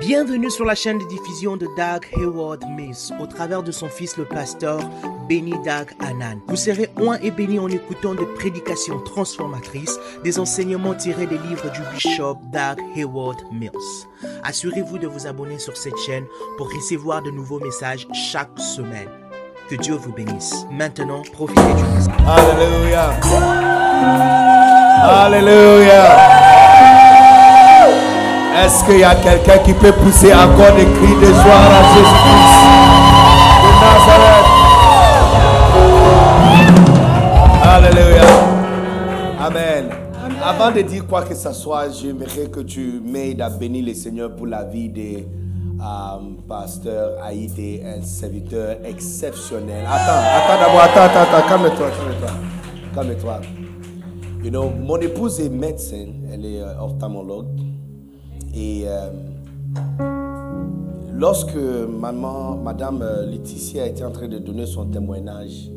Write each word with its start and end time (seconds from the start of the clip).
Bienvenue 0.00 0.50
sur 0.50 0.64
la 0.64 0.74
chaîne 0.74 0.98
de 0.98 1.04
diffusion 1.04 1.58
de 1.58 1.66
Doug 1.76 2.06
Hayward 2.16 2.64
Mills 2.70 3.12
au 3.20 3.26
travers 3.26 3.62
de 3.62 3.70
son 3.70 3.88
fils 3.88 4.16
le 4.16 4.24
pasteur 4.24 4.80
Benny 5.28 5.52
Doug 5.52 5.94
Anan. 6.00 6.40
Vous 6.48 6.56
serez 6.56 6.88
oint 6.98 7.18
et 7.22 7.30
béni 7.30 7.58
en 7.58 7.68
écoutant 7.68 8.14
des 8.14 8.24
prédications 8.24 8.98
transformatrices, 9.00 10.00
des 10.24 10.38
enseignements 10.38 10.94
tirés 10.94 11.26
des 11.26 11.36
livres 11.36 11.70
du 11.70 11.80
bishop 11.92 12.38
Doug 12.50 12.82
Hayward 12.96 13.42
Mills. 13.52 14.06
Assurez-vous 14.42 14.96
de 14.98 15.06
vous 15.06 15.26
abonner 15.26 15.58
sur 15.58 15.76
cette 15.76 15.98
chaîne 15.98 16.24
pour 16.56 16.72
recevoir 16.72 17.22
de 17.22 17.30
nouveaux 17.30 17.60
messages 17.60 18.08
chaque 18.14 18.58
semaine. 18.58 19.10
Que 19.68 19.76
Dieu 19.76 19.94
vous 19.94 20.12
bénisse. 20.12 20.64
Maintenant, 20.70 21.22
profitez 21.32 21.60
du 21.60 21.82
message. 21.82 22.14
Alléluia. 22.26 23.10
Alléluia. 25.02 26.49
Est-ce 28.62 28.84
qu'il 28.84 28.98
y 28.98 29.04
a 29.04 29.14
quelqu'un 29.14 29.56
qui 29.64 29.72
peut 29.72 29.92
pousser 29.92 30.34
encore 30.34 30.74
des 30.76 30.84
cris 30.84 31.16
de 31.18 31.32
joie 31.32 31.64
à 31.64 31.82
Jésus-Christ 31.94 32.60
de 33.62 33.70
Nazareth? 33.80 34.48
Alléluia. 37.62 38.28
Amen. 39.40 39.84
Avant 40.44 40.70
de 40.72 40.82
dire 40.82 41.06
quoi 41.06 41.22
que 41.22 41.34
ce 41.34 41.52
soit, 41.54 41.88
j'aimerais 41.90 42.50
que 42.52 42.60
tu 42.60 43.00
m'aides 43.02 43.40
à 43.40 43.48
bénir 43.48 43.86
le 43.86 43.94
Seigneur 43.94 44.36
pour 44.36 44.46
la 44.46 44.64
vie 44.64 44.90
de 44.90 45.00
euh, 45.80 46.18
pasteur 46.46 47.12
Haïté, 47.24 47.82
un 47.82 48.02
serviteur 48.02 48.76
exceptionnel. 48.84 49.86
Attends, 49.86 50.20
attends 50.36 50.60
d'abord, 50.60 50.82
attends, 50.82 51.04
attends, 51.04 51.34
attends, 51.34 51.48
calme-toi, 51.48 51.90
calme-toi. 51.96 52.30
Calme-toi. 52.94 53.40
You 54.44 54.50
know, 54.50 54.68
mon 54.68 54.98
épouse 54.98 55.40
est 55.40 55.48
médecin, 55.48 56.08
elle 56.30 56.44
est 56.44 56.60
euh, 56.60 56.78
ophtalmologue. 56.82 57.69
Et 58.54 58.84
euh, 58.86 59.10
lorsque 61.12 61.54
maman, 61.56 62.56
Madame 62.56 63.02
euh, 63.02 63.26
Laetitia 63.26 63.86
était 63.86 64.04
en 64.04 64.10
train 64.10 64.28
de 64.28 64.38
donner 64.38 64.66
son 64.66 64.86
témoignage, 64.86 65.70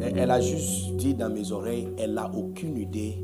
elle, 0.00 0.18
elle 0.18 0.30
a 0.30 0.40
juste 0.40 0.96
dit 0.96 1.14
dans 1.14 1.30
mes 1.30 1.50
oreilles, 1.52 1.88
elle 1.98 2.14
n'a 2.14 2.30
aucune 2.34 2.76
idée 2.78 3.16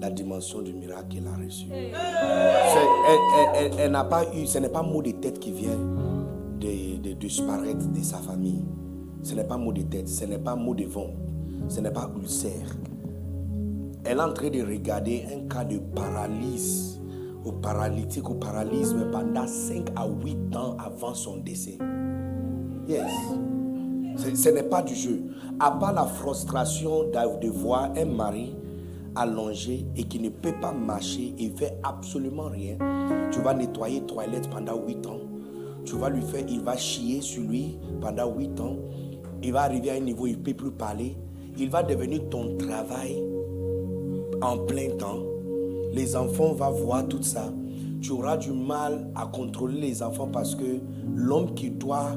la 0.00 0.10
dimension 0.10 0.62
du 0.62 0.72
miracle 0.72 1.06
qu'elle 1.10 1.26
a 1.26 1.36
reçu. 1.44 1.66
Elle, 1.72 1.90
elle- 1.90 3.54
elle- 3.56 3.72
elle 3.80 3.90
n'a 3.92 4.04
pas 4.04 4.24
eu, 4.34 4.46
ce 4.46 4.58
n'est 4.58 4.68
pas 4.68 4.82
mot 4.82 5.02
de 5.02 5.10
tête 5.12 5.38
qui 5.40 5.50
vient 5.52 5.78
de, 6.60 7.00
de 7.02 7.12
disparaître 7.14 7.86
de 7.92 8.02
sa 8.02 8.18
famille. 8.18 8.64
Ce 9.22 9.34
n'est 9.34 9.44
pas 9.44 9.56
mot 9.56 9.72
de 9.72 9.82
tête, 9.82 10.08
ce 10.08 10.24
n'est 10.24 10.38
pas 10.38 10.54
mot 10.54 10.74
de 10.74 10.84
vent, 10.84 11.10
ce 11.68 11.80
n'est 11.80 11.90
pas 11.90 12.08
ulcère. 12.16 12.76
Elle 14.04 14.18
est 14.18 14.22
en 14.22 14.32
train 14.32 14.48
de 14.50 14.62
regarder 14.62 15.24
un 15.34 15.48
cas 15.48 15.64
de 15.64 15.78
paralyse 15.78 16.97
paralytique 17.52 18.28
ou 18.28 18.34
paralysme 18.34 19.10
pendant 19.10 19.46
5 19.46 19.90
à 19.96 20.06
8 20.06 20.56
ans 20.56 20.76
avant 20.78 21.14
son 21.14 21.38
décès. 21.38 21.78
Yes. 22.88 23.10
Ce, 24.34 24.48
n'est 24.48 24.62
pas 24.62 24.82
du 24.82 24.94
jeu. 24.94 25.22
À 25.60 25.70
part 25.70 25.92
la 25.92 26.04
frustration 26.04 27.04
de, 27.04 27.40
de 27.40 27.48
voir 27.48 27.90
un 27.96 28.04
mari 28.06 28.56
allongé 29.14 29.86
et 29.96 30.04
qui 30.04 30.18
ne 30.20 30.28
peut 30.28 30.54
pas 30.60 30.72
marcher 30.72 31.34
et 31.38 31.50
fait 31.50 31.78
absolument 31.82 32.48
rien, 32.48 32.76
tu 33.30 33.40
vas 33.40 33.54
nettoyer 33.54 34.00
toilette 34.02 34.48
pendant 34.50 34.76
8 34.76 35.06
ans. 35.06 35.20
Tu 35.84 35.96
vas 35.96 36.10
lui 36.10 36.22
faire, 36.22 36.44
il 36.48 36.60
va 36.60 36.76
chier 36.76 37.20
sur 37.20 37.42
lui 37.42 37.78
pendant 38.00 38.34
8 38.34 38.60
ans. 38.60 38.76
Il 39.42 39.52
va 39.52 39.62
arriver 39.62 39.90
à 39.90 39.94
un 39.94 40.00
niveau 40.00 40.24
où 40.24 40.26
il 40.26 40.38
ne 40.38 40.42
peut 40.42 40.54
plus 40.54 40.70
parler. 40.70 41.16
Il 41.56 41.70
va 41.70 41.82
devenir 41.82 42.28
ton 42.28 42.56
travail 42.56 43.22
en 44.40 44.58
plein 44.58 44.90
temps. 44.98 45.22
Les 45.92 46.16
enfants 46.16 46.52
vont 46.52 46.70
voir 46.70 47.06
tout 47.08 47.22
ça. 47.22 47.52
Tu 48.00 48.12
auras 48.12 48.36
du 48.36 48.52
mal 48.52 49.10
à 49.14 49.26
contrôler 49.26 49.80
les 49.80 50.02
enfants 50.02 50.28
parce 50.32 50.54
que 50.54 50.80
l'homme 51.14 51.54
qui 51.54 51.70
doit 51.70 52.12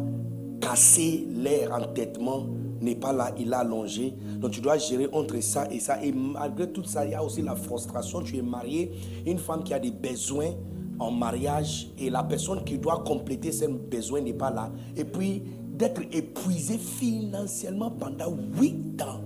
casser 0.60 1.28
l'air 1.32 1.72
entêtement 1.74 2.46
n'est 2.82 2.96
pas 2.96 3.14
là, 3.14 3.32
il 3.40 3.54
a 3.54 3.60
allongé. 3.60 4.14
Donc 4.40 4.52
tu 4.52 4.62
dois 4.62 4.78
gérer 4.78 5.08
entre 5.12 5.40
ça 5.42 5.68
et 5.72 5.80
ça. 5.80 6.04
Et 6.04 6.12
malgré 6.12 6.70
tout 6.72 6.84
ça, 6.84 7.06
il 7.06 7.12
y 7.12 7.16
a 7.16 7.24
aussi 7.24 7.42
la 7.42 7.56
frustration. 7.56 8.22
Tu 8.22 8.38
es 8.38 8.42
marié, 8.42 8.92
une 9.26 9.38
femme 9.38 9.64
qui 9.64 9.74
a 9.74 9.80
des 9.80 9.92
besoins 9.92 10.52
en 11.00 11.12
mariage 11.12 11.90
et 11.98 12.10
la 12.10 12.24
personne 12.24 12.64
qui 12.64 12.78
doit 12.78 13.04
compléter 13.06 13.52
ses 13.52 13.68
besoins 13.68 14.22
n'est 14.22 14.34
pas 14.34 14.52
là. 14.52 14.72
Et 14.96 15.04
puis 15.04 15.44
d'être 15.78 16.02
épuisé 16.12 16.78
financièrement 16.78 17.90
pendant 17.90 18.36
8 18.60 19.02
ans, 19.02 19.22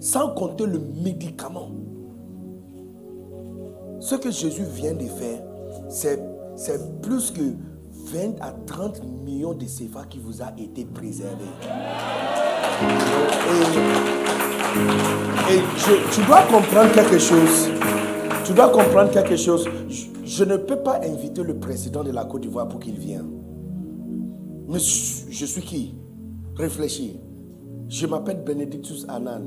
sans 0.00 0.34
compter 0.34 0.66
le 0.66 0.80
médicament. 1.04 1.70
Ce 4.02 4.16
que 4.16 4.32
Jésus 4.32 4.64
vient 4.64 4.94
de 4.94 5.04
faire, 5.04 5.40
c'est, 5.88 6.18
plus 7.02 7.30
que 7.30 7.54
20 8.12 8.40
à 8.40 8.50
30 8.66 9.00
millions 9.24 9.54
de 9.54 9.64
CFA 9.64 10.06
qui 10.10 10.18
vous 10.18 10.42
a 10.42 10.52
été 10.58 10.84
préservé. 10.84 11.44
Et, 15.48 15.60
tu 16.12 16.24
dois 16.26 16.42
comprendre 16.50 16.92
quelque 16.92 17.16
chose. 17.20 17.68
Tu 18.44 18.52
dois 18.52 18.70
comprendre 18.70 19.12
quelque 19.12 19.36
chose. 19.36 19.68
Je, 20.24 20.42
ne 20.42 20.56
peux 20.56 20.82
pas 20.82 20.98
inviter 21.04 21.44
le 21.44 21.60
président 21.60 22.02
de 22.02 22.10
la 22.10 22.24
Côte 22.24 22.40
d'Ivoire 22.40 22.68
pour 22.68 22.80
qu'il 22.80 22.98
vienne. 22.98 23.30
Mais 24.66 24.80
je, 24.80 25.30
je 25.30 25.46
suis 25.46 25.62
qui? 25.62 25.94
Réfléchis. 26.56 27.20
Je 27.88 28.06
m'appelle 28.08 28.42
Benedictus 28.44 29.06
Anan. 29.08 29.42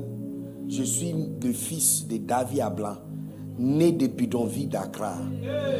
Je 0.66 0.82
suis 0.82 1.12
le 1.42 1.52
fils 1.52 2.08
de 2.08 2.16
David 2.16 2.60
Ablan, 2.60 2.96
né 3.58 3.92
de 3.92 4.06
bidonville 4.06 4.68
d'Accra. 4.68 5.14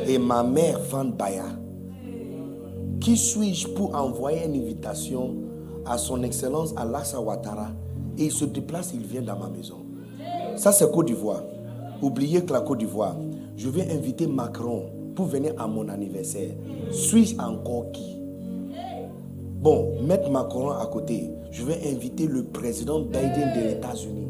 Et 0.07 0.19
ma 0.19 0.43
mère, 0.43 0.81
Van 0.91 1.05
Baya. 1.05 1.45
Qui 3.01 3.17
suis-je 3.17 3.69
pour 3.69 3.95
envoyer 3.95 4.47
une 4.47 4.55
invitation 4.63 5.35
à 5.85 5.99
son 5.99 6.23
Excellence 6.23 6.73
Alassane 6.77 7.25
Ouattara? 7.25 7.69
Et 8.19 8.25
il 8.25 8.33
se 8.33 8.47
déplace, 8.47 8.93
il 8.95 9.03
vient 9.07 9.23
dans 9.23 9.39
ma 9.39 9.49
maison. 9.49 9.77
Ça, 10.57 10.73
c'est 10.73 10.91
Côte 10.91 11.07
d'Ivoire. 11.07 11.43
Oubliez 12.01 12.43
que 12.43 12.53
la 12.53 12.61
Côte 12.61 12.79
d'Ivoire, 12.79 13.17
je 13.57 13.69
vais 13.69 13.91
inviter 13.93 14.27
Macron 14.27 14.85
pour 15.15 15.27
venir 15.27 15.53
à 15.59 15.67
mon 15.67 15.89
anniversaire. 15.89 16.51
Suis-je 16.91 17.39
encore 17.39 17.93
qui? 17.93 18.17
Bon, 19.61 20.01
mettre 20.03 20.31
Macron 20.31 20.71
à 20.71 20.87
côté, 20.87 21.31
je 21.51 21.65
vais 21.65 21.79
inviter 21.91 22.27
le 22.27 22.45
président 22.45 23.01
Biden 23.01 23.53
des 23.55 23.73
États-Unis. 23.73 24.29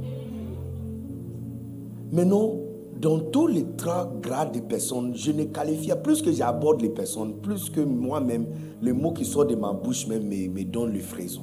Maintenant, 2.12 2.52
dans 3.00 3.18
tous 3.18 3.46
les 3.46 3.64
trois 3.76 4.10
grades 4.20 4.52
de 4.52 4.60
personnes, 4.60 5.12
je 5.14 5.30
ne 5.32 5.44
qualifie, 5.44 5.92
plus 6.02 6.22
que 6.22 6.32
j'aborde 6.32 6.80
les 6.80 6.88
personnes, 6.88 7.34
plus 7.42 7.68
que 7.68 7.80
moi-même, 7.80 8.46
les 8.80 8.92
mots 8.92 9.12
qui 9.12 9.24
sortent 9.24 9.50
de 9.50 9.56
ma 9.56 9.72
bouche 9.72 10.06
même 10.06 10.24
me, 10.24 10.64
donnent 10.64 10.92
le 10.92 11.00
fraison. 11.00 11.42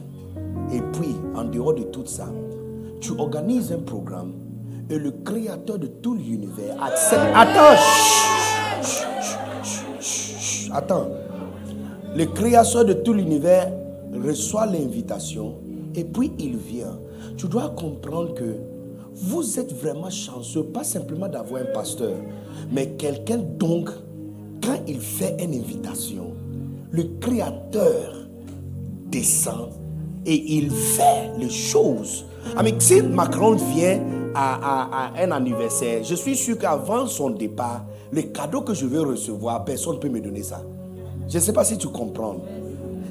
Et 0.73 0.81
puis, 0.93 1.15
en 1.35 1.43
dehors 1.43 1.73
de 1.73 1.83
tout 1.83 2.05
ça, 2.05 2.27
tu 2.99 3.11
organises 3.11 3.71
un 3.71 3.79
programme 3.79 4.33
et 4.89 4.97
le 4.97 5.11
créateur 5.11 5.77
de 5.77 5.87
tout 5.87 6.15
l'univers 6.15 6.81
accepte. 6.81 7.21
Attends, 7.35 7.75
chut, 8.81 9.07
chut, 9.63 10.01
chut, 10.01 10.71
attends. 10.73 11.07
Le 12.15 12.25
créateur 12.25 12.85
de 12.85 12.93
tout 12.93 13.13
l'univers 13.13 13.71
reçoit 14.23 14.65
l'invitation 14.65 15.55
et 15.95 16.03
puis 16.03 16.31
il 16.39 16.57
vient. 16.57 16.97
Tu 17.37 17.47
dois 17.47 17.69
comprendre 17.69 18.33
que 18.33 18.55
vous 19.15 19.59
êtes 19.59 19.73
vraiment 19.73 20.09
chanceux, 20.09 20.63
pas 20.63 20.83
simplement 20.83 21.27
d'avoir 21.27 21.61
un 21.61 21.73
pasteur, 21.73 22.13
mais 22.71 22.89
quelqu'un 22.97 23.37
donc, 23.37 23.89
quand 24.63 24.77
il 24.87 24.99
fait 24.99 25.35
une 25.43 25.53
invitation, 25.53 26.33
le 26.91 27.03
créateur 27.19 28.15
descend 29.11 29.69
et 30.25 30.55
il 30.57 30.71
fait 30.71 31.31
les 31.37 31.49
choses. 31.49 32.25
Si 32.79 33.01
Macron 33.01 33.55
vient 33.55 33.99
à, 34.35 35.09
à- 35.15 35.21
un 35.23 35.31
anniversaire, 35.31 36.03
je 36.03 36.15
suis 36.15 36.35
sûr 36.35 36.57
qu'avant 36.57 37.07
son 37.07 37.29
départ, 37.31 37.83
le 38.11 38.21
cadeau 38.23 38.61
que 38.61 38.73
je 38.73 38.85
vais 38.85 38.99
recevoir, 38.99 39.63
personne 39.65 39.95
ne 39.95 39.99
peut 39.99 40.09
me 40.09 40.21
donner 40.21 40.43
ça. 40.43 40.61
Je 41.27 41.37
ne 41.37 41.41
sais 41.43 41.53
pas 41.53 41.63
si 41.63 41.77
tu 41.77 41.87
comprends. 41.87 42.37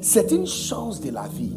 C'est 0.00 0.30
une 0.32 0.46
chance 0.46 1.00
de 1.00 1.10
la 1.10 1.26
vie 1.28 1.52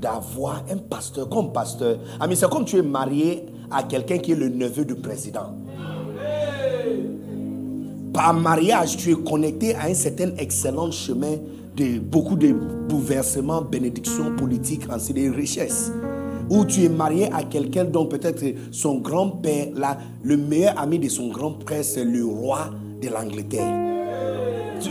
d'avoir 0.00 0.62
un 0.70 0.76
pasteur 0.76 1.28
comme 1.28 1.52
pasteur. 1.52 1.96
Mais 2.28 2.34
c'est 2.34 2.48
comme 2.50 2.64
tu 2.64 2.76
es 2.78 2.82
marié 2.82 3.44
à 3.72 3.82
quelqu'un 3.82 4.18
qui 4.18 4.32
est 4.32 4.36
le 4.36 4.48
neveu 4.48 4.84
du 4.84 4.94
président. 4.94 5.54
Par 8.12 8.34
mariage, 8.34 8.96
tu 8.98 9.10
es 9.10 9.14
connecté 9.14 9.74
à 9.74 9.86
un 9.86 9.94
certain 9.94 10.30
excellent 10.36 10.90
chemin 10.90 11.36
de 11.76 11.98
beaucoup 11.98 12.36
de 12.36 12.52
bouleversements, 12.52 13.62
bénédictions 13.62 14.36
politiques, 14.36 14.82
ainsi 14.90 15.14
de 15.14 15.30
richesses. 15.30 15.90
Ou 16.50 16.66
tu 16.66 16.84
es 16.84 16.88
marié 16.90 17.32
à 17.32 17.42
quelqu'un 17.44 17.84
dont 17.84 18.06
peut-être 18.06 18.44
son 18.70 18.98
grand-père, 18.98 19.68
là, 19.74 19.96
le 20.22 20.36
meilleur 20.36 20.78
ami 20.78 20.98
de 20.98 21.08
son 21.08 21.28
grand-père, 21.28 21.82
c'est 21.82 22.04
le 22.04 22.26
roi 22.26 22.70
de 23.00 23.08
l'Angleterre. 23.08 23.72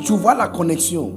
Tu, 0.04 0.14
vois 0.14 0.34
la 0.34 0.48
connexion. 0.48 1.14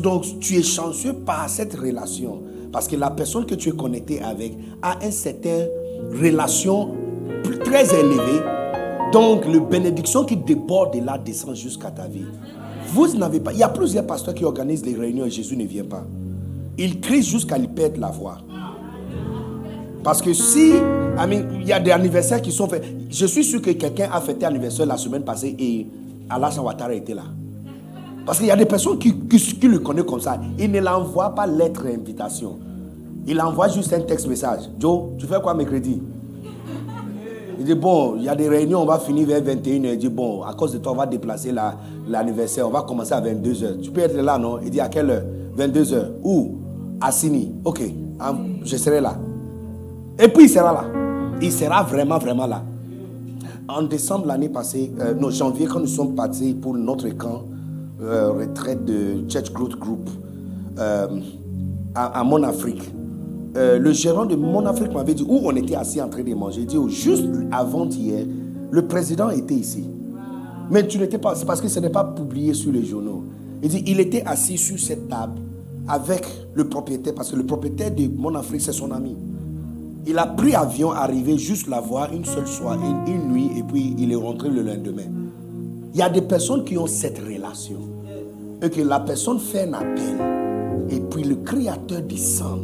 Donc, 0.00 0.24
tu 0.40 0.56
es 0.56 0.62
chanceux 0.62 1.14
par 1.14 1.48
cette 1.48 1.74
relation. 1.74 2.42
Parce 2.70 2.86
que 2.86 2.96
la 2.96 3.10
personne 3.10 3.46
que 3.46 3.54
tu 3.54 3.70
es 3.70 3.72
connecté 3.72 4.20
avec 4.20 4.52
a 4.82 4.98
une 5.02 5.12
certaine 5.12 5.68
relation 6.12 6.94
très 7.64 7.84
élevée. 7.98 8.42
Donc, 9.12 9.46
le 9.46 9.60
bénédiction 9.60 10.24
qui 10.24 10.36
déborde 10.36 10.98
de 10.98 11.04
là 11.04 11.18
descend 11.18 11.54
jusqu'à 11.54 11.90
ta 11.90 12.06
vie. 12.06 12.26
Vous 12.88 13.08
n'avez 13.16 13.40
pas. 13.40 13.52
Il 13.52 13.58
y 13.58 13.62
a 13.62 13.68
plusieurs 13.68 14.06
pasteurs 14.06 14.34
qui 14.34 14.44
organisent 14.44 14.84
les 14.84 14.94
réunions 14.94 15.24
et 15.24 15.30
Jésus 15.30 15.56
ne 15.56 15.64
vient 15.64 15.84
pas. 15.84 16.04
Il 16.76 17.00
crie 17.00 17.22
jusqu'à 17.22 17.58
lui 17.58 17.68
perdre 17.68 18.00
la 18.00 18.08
voix. 18.08 18.38
Parce 20.02 20.22
que 20.22 20.32
si, 20.32 20.72
il 20.72 21.66
y 21.66 21.72
a 21.72 21.80
des 21.80 21.90
anniversaires 21.90 22.40
qui 22.40 22.52
sont 22.52 22.68
faits. 22.68 22.84
Je 23.10 23.26
suis 23.26 23.44
sûr 23.44 23.60
que 23.60 23.70
quelqu'un 23.70 24.08
a 24.12 24.20
fêté 24.20 24.46
anniversaire 24.46 24.86
la 24.86 24.96
semaine 24.96 25.22
passée 25.22 25.54
et 25.58 25.86
Alassane 26.30 26.64
Ouattara 26.64 26.94
était 26.94 27.14
là. 27.14 27.24
Parce 28.24 28.38
qu'il 28.38 28.48
y 28.48 28.50
a 28.50 28.56
des 28.56 28.66
personnes 28.66 28.98
qui, 28.98 29.14
le 29.62 29.78
connaissent 29.78 30.04
comme 30.04 30.20
ça. 30.20 30.38
Il 30.58 30.70
ne 30.70 30.80
l'envoie 30.80 31.34
pas 31.34 31.46
lettre 31.46 31.84
d'invitation. 31.84 32.58
Il 33.28 33.40
envoie 33.40 33.68
juste 33.68 33.92
un 33.92 34.00
texte 34.00 34.26
message. 34.26 34.62
Joe, 34.80 35.10
tu 35.18 35.26
fais 35.26 35.38
quoi 35.40 35.52
mercredi? 35.52 36.00
Il 37.58 37.64
dit, 37.64 37.74
bon, 37.74 38.14
il 38.16 38.24
y 38.24 38.28
a 38.28 38.34
des 38.34 38.48
réunions, 38.48 38.80
on 38.80 38.86
va 38.86 38.98
finir 38.98 39.26
vers 39.28 39.42
21h. 39.42 39.92
Il 39.92 39.98
dit, 39.98 40.08
bon, 40.08 40.42
à 40.42 40.54
cause 40.54 40.72
de 40.72 40.78
toi, 40.78 40.92
on 40.92 40.96
va 40.96 41.06
déplacer 41.06 41.52
l'anniversaire. 42.08 42.66
on 42.66 42.70
va 42.70 42.82
commencer 42.82 43.12
à 43.12 43.20
22h. 43.20 43.80
Tu 43.82 43.90
peux 43.90 44.00
être 44.00 44.16
là, 44.16 44.38
non? 44.38 44.58
Il 44.62 44.70
dit, 44.70 44.80
à 44.80 44.88
quelle 44.88 45.10
heure? 45.10 45.22
22h. 45.58 46.06
Où? 46.24 46.56
À 47.00 47.12
Sini. 47.12 47.52
Ok, 47.64 47.82
je 48.64 48.76
serai 48.76 49.00
là. 49.00 49.14
Et 50.18 50.28
puis 50.28 50.44
il 50.44 50.48
sera 50.48 50.72
là. 50.72 50.84
Il 51.40 51.52
sera 51.52 51.82
vraiment, 51.82 52.18
vraiment 52.18 52.46
là. 52.46 52.62
En 53.68 53.82
décembre 53.82 54.26
l'année 54.26 54.48
passée, 54.48 54.90
euh, 54.98 55.14
non, 55.14 55.30
janvier, 55.30 55.66
quand 55.66 55.78
nous 55.78 55.86
sommes 55.86 56.14
partis 56.14 56.54
pour 56.54 56.74
notre 56.74 57.08
camp, 57.10 57.42
euh, 58.00 58.30
retraite 58.32 58.84
de 58.84 59.28
Church 59.28 59.52
Growth 59.52 59.78
Group 59.78 60.08
euh, 60.78 61.06
à, 61.94 62.24
Mon 62.24 62.42
Afrique, 62.42 62.82
le 63.78 63.92
gérant 63.92 64.26
de 64.26 64.36
Mon 64.36 64.64
Afrique 64.66 64.92
m'avait 64.92 65.14
dit 65.14 65.24
où 65.26 65.40
on 65.44 65.56
était 65.56 65.74
assis 65.74 66.00
en 66.00 66.08
train 66.08 66.22
de 66.22 66.34
manger. 66.34 66.60
Il 66.62 66.66
dit, 66.66 66.76
oh, 66.76 66.88
juste 66.88 67.24
avant-hier, 67.50 68.24
le 68.70 68.86
président 68.86 69.30
était 69.30 69.54
ici. 69.54 69.84
Mais 70.70 70.86
tu 70.86 70.98
n'étais 70.98 71.18
pas, 71.18 71.34
c'est 71.34 71.46
parce 71.46 71.60
que 71.60 71.68
ce 71.68 71.80
n'est 71.80 71.90
pas 71.90 72.04
publié 72.04 72.52
sur 72.54 72.72
les 72.72 72.84
journaux. 72.84 73.24
Il 73.62 73.68
dit, 73.70 73.82
il 73.86 74.00
était 74.00 74.22
assis 74.24 74.58
sur 74.58 74.78
cette 74.78 75.08
table 75.08 75.40
avec 75.88 76.26
le 76.54 76.68
propriétaire, 76.68 77.14
parce 77.14 77.30
que 77.30 77.36
le 77.36 77.46
propriétaire 77.46 77.90
de 77.94 78.08
Mon 78.16 78.34
Afrique, 78.34 78.60
c'est 78.60 78.72
son 78.72 78.90
ami. 78.90 79.16
Il 80.06 80.18
a 80.18 80.26
pris 80.26 80.54
avion, 80.54 80.92
arrivé 80.92 81.38
juste 81.38 81.66
la 81.68 81.80
voir 81.80 82.12
une 82.12 82.24
seule 82.24 82.46
soirée, 82.46 82.86
une, 83.06 83.32
nuit, 83.32 83.50
et 83.56 83.62
puis 83.62 83.94
il 83.98 84.12
est 84.12 84.16
rentré 84.16 84.50
le 84.50 84.62
lendemain. 84.62 85.02
Il 85.94 85.98
y 85.98 86.02
a 86.02 86.08
des 86.08 86.22
personnes 86.22 86.64
qui 86.64 86.76
ont 86.76 86.86
cette 86.86 87.18
relation. 87.18 87.80
Et 88.60 88.70
que 88.70 88.80
la 88.82 89.00
personne 89.00 89.38
fait 89.38 89.68
un 89.68 89.74
appel, 89.74 90.86
et 90.90 91.00
puis 91.00 91.24
le 91.24 91.36
Créateur 91.36 92.02
descend, 92.02 92.60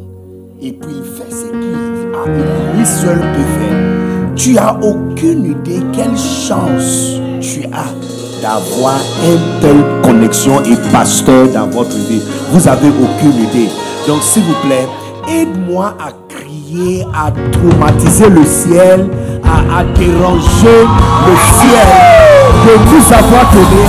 et 0.65 0.71
puis 0.71 0.95
il 0.97 1.03
fait 1.03 1.31
ce 1.31 1.45
qu'il 1.51 2.77
lui 2.77 2.85
seul 2.85 3.19
peut 3.19 3.49
faire. 3.59 4.35
Tu 4.35 4.57
as 4.57 4.75
aucune 4.81 5.45
idée 5.45 5.81
quelle 5.93 6.17
chance 6.17 7.19
tu 7.39 7.65
as 7.65 8.41
d'avoir 8.41 8.99
une 9.23 9.61
telle 9.61 9.83
connexion 10.03 10.63
et 10.63 10.75
pasteur 10.91 11.47
dans 11.49 11.67
votre 11.67 11.95
vie. 11.95 12.21
Vous 12.51 12.67
avez 12.67 12.89
aucune 12.89 13.43
idée. 13.43 13.69
Donc 14.07 14.23
s'il 14.23 14.43
vous 14.43 14.55
plaît, 14.65 14.87
aide-moi 15.29 15.95
à 15.99 16.11
à 17.13 17.31
traumatiser 17.53 18.27
le 18.27 18.43
ciel, 18.43 19.07
à, 19.45 19.83
déranger 19.97 20.81
le 21.25 21.35
ciel 21.55 21.87
de 22.65 22.73
nous 22.91 23.13
avoir 23.13 23.49
donné 23.53 23.85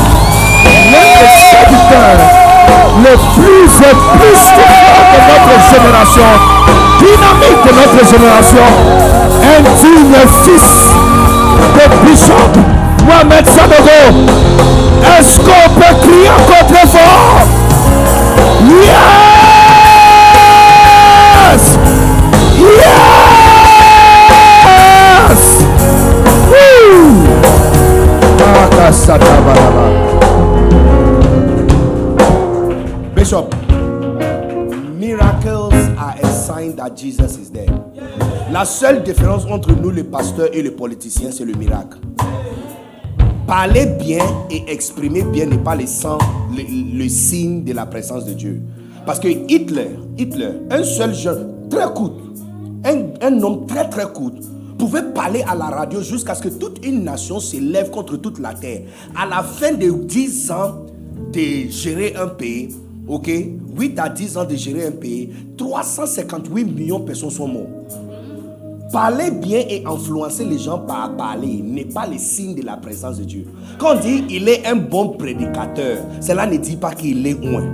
serviteurs 1.50 2.55
le 3.02 3.14
plus 3.34 3.70
et 3.80 3.94
plus 4.18 4.42
de 5.12 5.18
notre 5.28 5.56
génération, 5.70 6.30
dynamique 6.98 7.62
de 7.64 7.72
notre 7.74 8.00
génération, 8.04 8.66
un 9.42 9.60
digne 9.74 10.20
fils 10.44 10.70
de 11.74 11.84
Bishop 12.06 12.52
Mohamed 13.06 13.46
Sanogo. 13.46 14.00
Est-ce 15.18 15.34
qu'on 15.38 15.68
peut 15.74 15.94
crier 16.02 16.30
encore 16.30 16.66
très 16.66 16.86
fort? 16.86 17.40
Yes! 18.64 19.16
Yes! 22.58 23.06
Bishop, 29.06 29.95
that 36.86 36.96
Jesus 36.96 37.38
is 37.38 37.50
there. 37.50 37.66
La 38.50 38.64
seule 38.64 39.02
différence 39.02 39.44
entre 39.46 39.72
nous, 39.72 39.90
les 39.90 40.04
pasteurs 40.04 40.48
et 40.52 40.62
les 40.62 40.70
politiciens, 40.70 41.30
c'est 41.32 41.44
le 41.44 41.54
miracle. 41.54 41.98
Parler 43.46 43.86
bien 43.98 44.24
et 44.50 44.64
exprimer 44.70 45.22
bien 45.22 45.46
n'est 45.46 45.58
pas 45.58 45.76
le, 45.76 45.84
le, 46.98 47.08
signe 47.08 47.64
de 47.64 47.72
la 47.72 47.86
présence 47.86 48.24
de 48.24 48.32
Dieu. 48.32 48.60
Parce 49.04 49.20
que 49.20 49.28
Hitler, 49.28 49.90
Hitler, 50.18 50.50
un 50.70 50.82
seul 50.82 51.14
jeune, 51.14 51.68
très 51.70 51.86
court, 51.92 52.16
un, 52.84 53.42
homme 53.42 53.66
très 53.66 53.88
très 53.88 54.06
court 54.12 54.32
pouvait 54.78 55.02
parler 55.14 55.42
à 55.48 55.54
la 55.54 55.66
radio 55.66 56.02
jusqu'à 56.02 56.34
ce 56.34 56.42
que 56.42 56.48
toute 56.48 56.84
une 56.84 57.04
nation 57.04 57.40
s'élève 57.40 57.90
contre 57.90 58.16
toute 58.16 58.38
la 58.38 58.52
terre. 58.52 58.82
À 59.16 59.26
la 59.26 59.42
fin 59.42 59.72
de 59.72 59.90
10 59.90 60.50
ans 60.50 60.86
de 61.32 61.70
gérer 61.70 62.14
un 62.16 62.26
pays, 62.26 62.74
ok, 63.06 63.30
8 63.78 63.98
à 63.98 64.08
10 64.08 64.36
ans 64.36 64.44
de 64.44 64.56
gérer 64.56 64.86
un 64.86 64.92
pays, 64.92 65.30
358 65.56 66.64
millions 66.64 66.98
de 66.98 67.04
personnes 67.04 67.30
sont 67.30 67.48
mortes. 67.48 67.68
Parler 68.92 69.30
bien 69.30 69.64
et 69.68 69.82
influencer 69.84 70.44
les 70.44 70.58
gens 70.58 70.78
par 70.78 71.16
parler 71.16 71.60
n'est 71.62 71.84
pas 71.86 72.06
le 72.06 72.18
signe 72.18 72.54
de 72.54 72.62
la 72.64 72.76
présence 72.76 73.18
de 73.18 73.24
Dieu. 73.24 73.46
Quand 73.78 73.96
on 73.96 74.00
dit 74.00 74.24
il 74.30 74.48
est 74.48 74.64
un 74.66 74.76
bon 74.76 75.10
prédicateur, 75.10 75.98
cela 76.20 76.46
ne 76.46 76.56
dit 76.56 76.76
pas 76.76 76.92
qu'il 76.92 77.26
est 77.26 77.34
loin. 77.34 77.64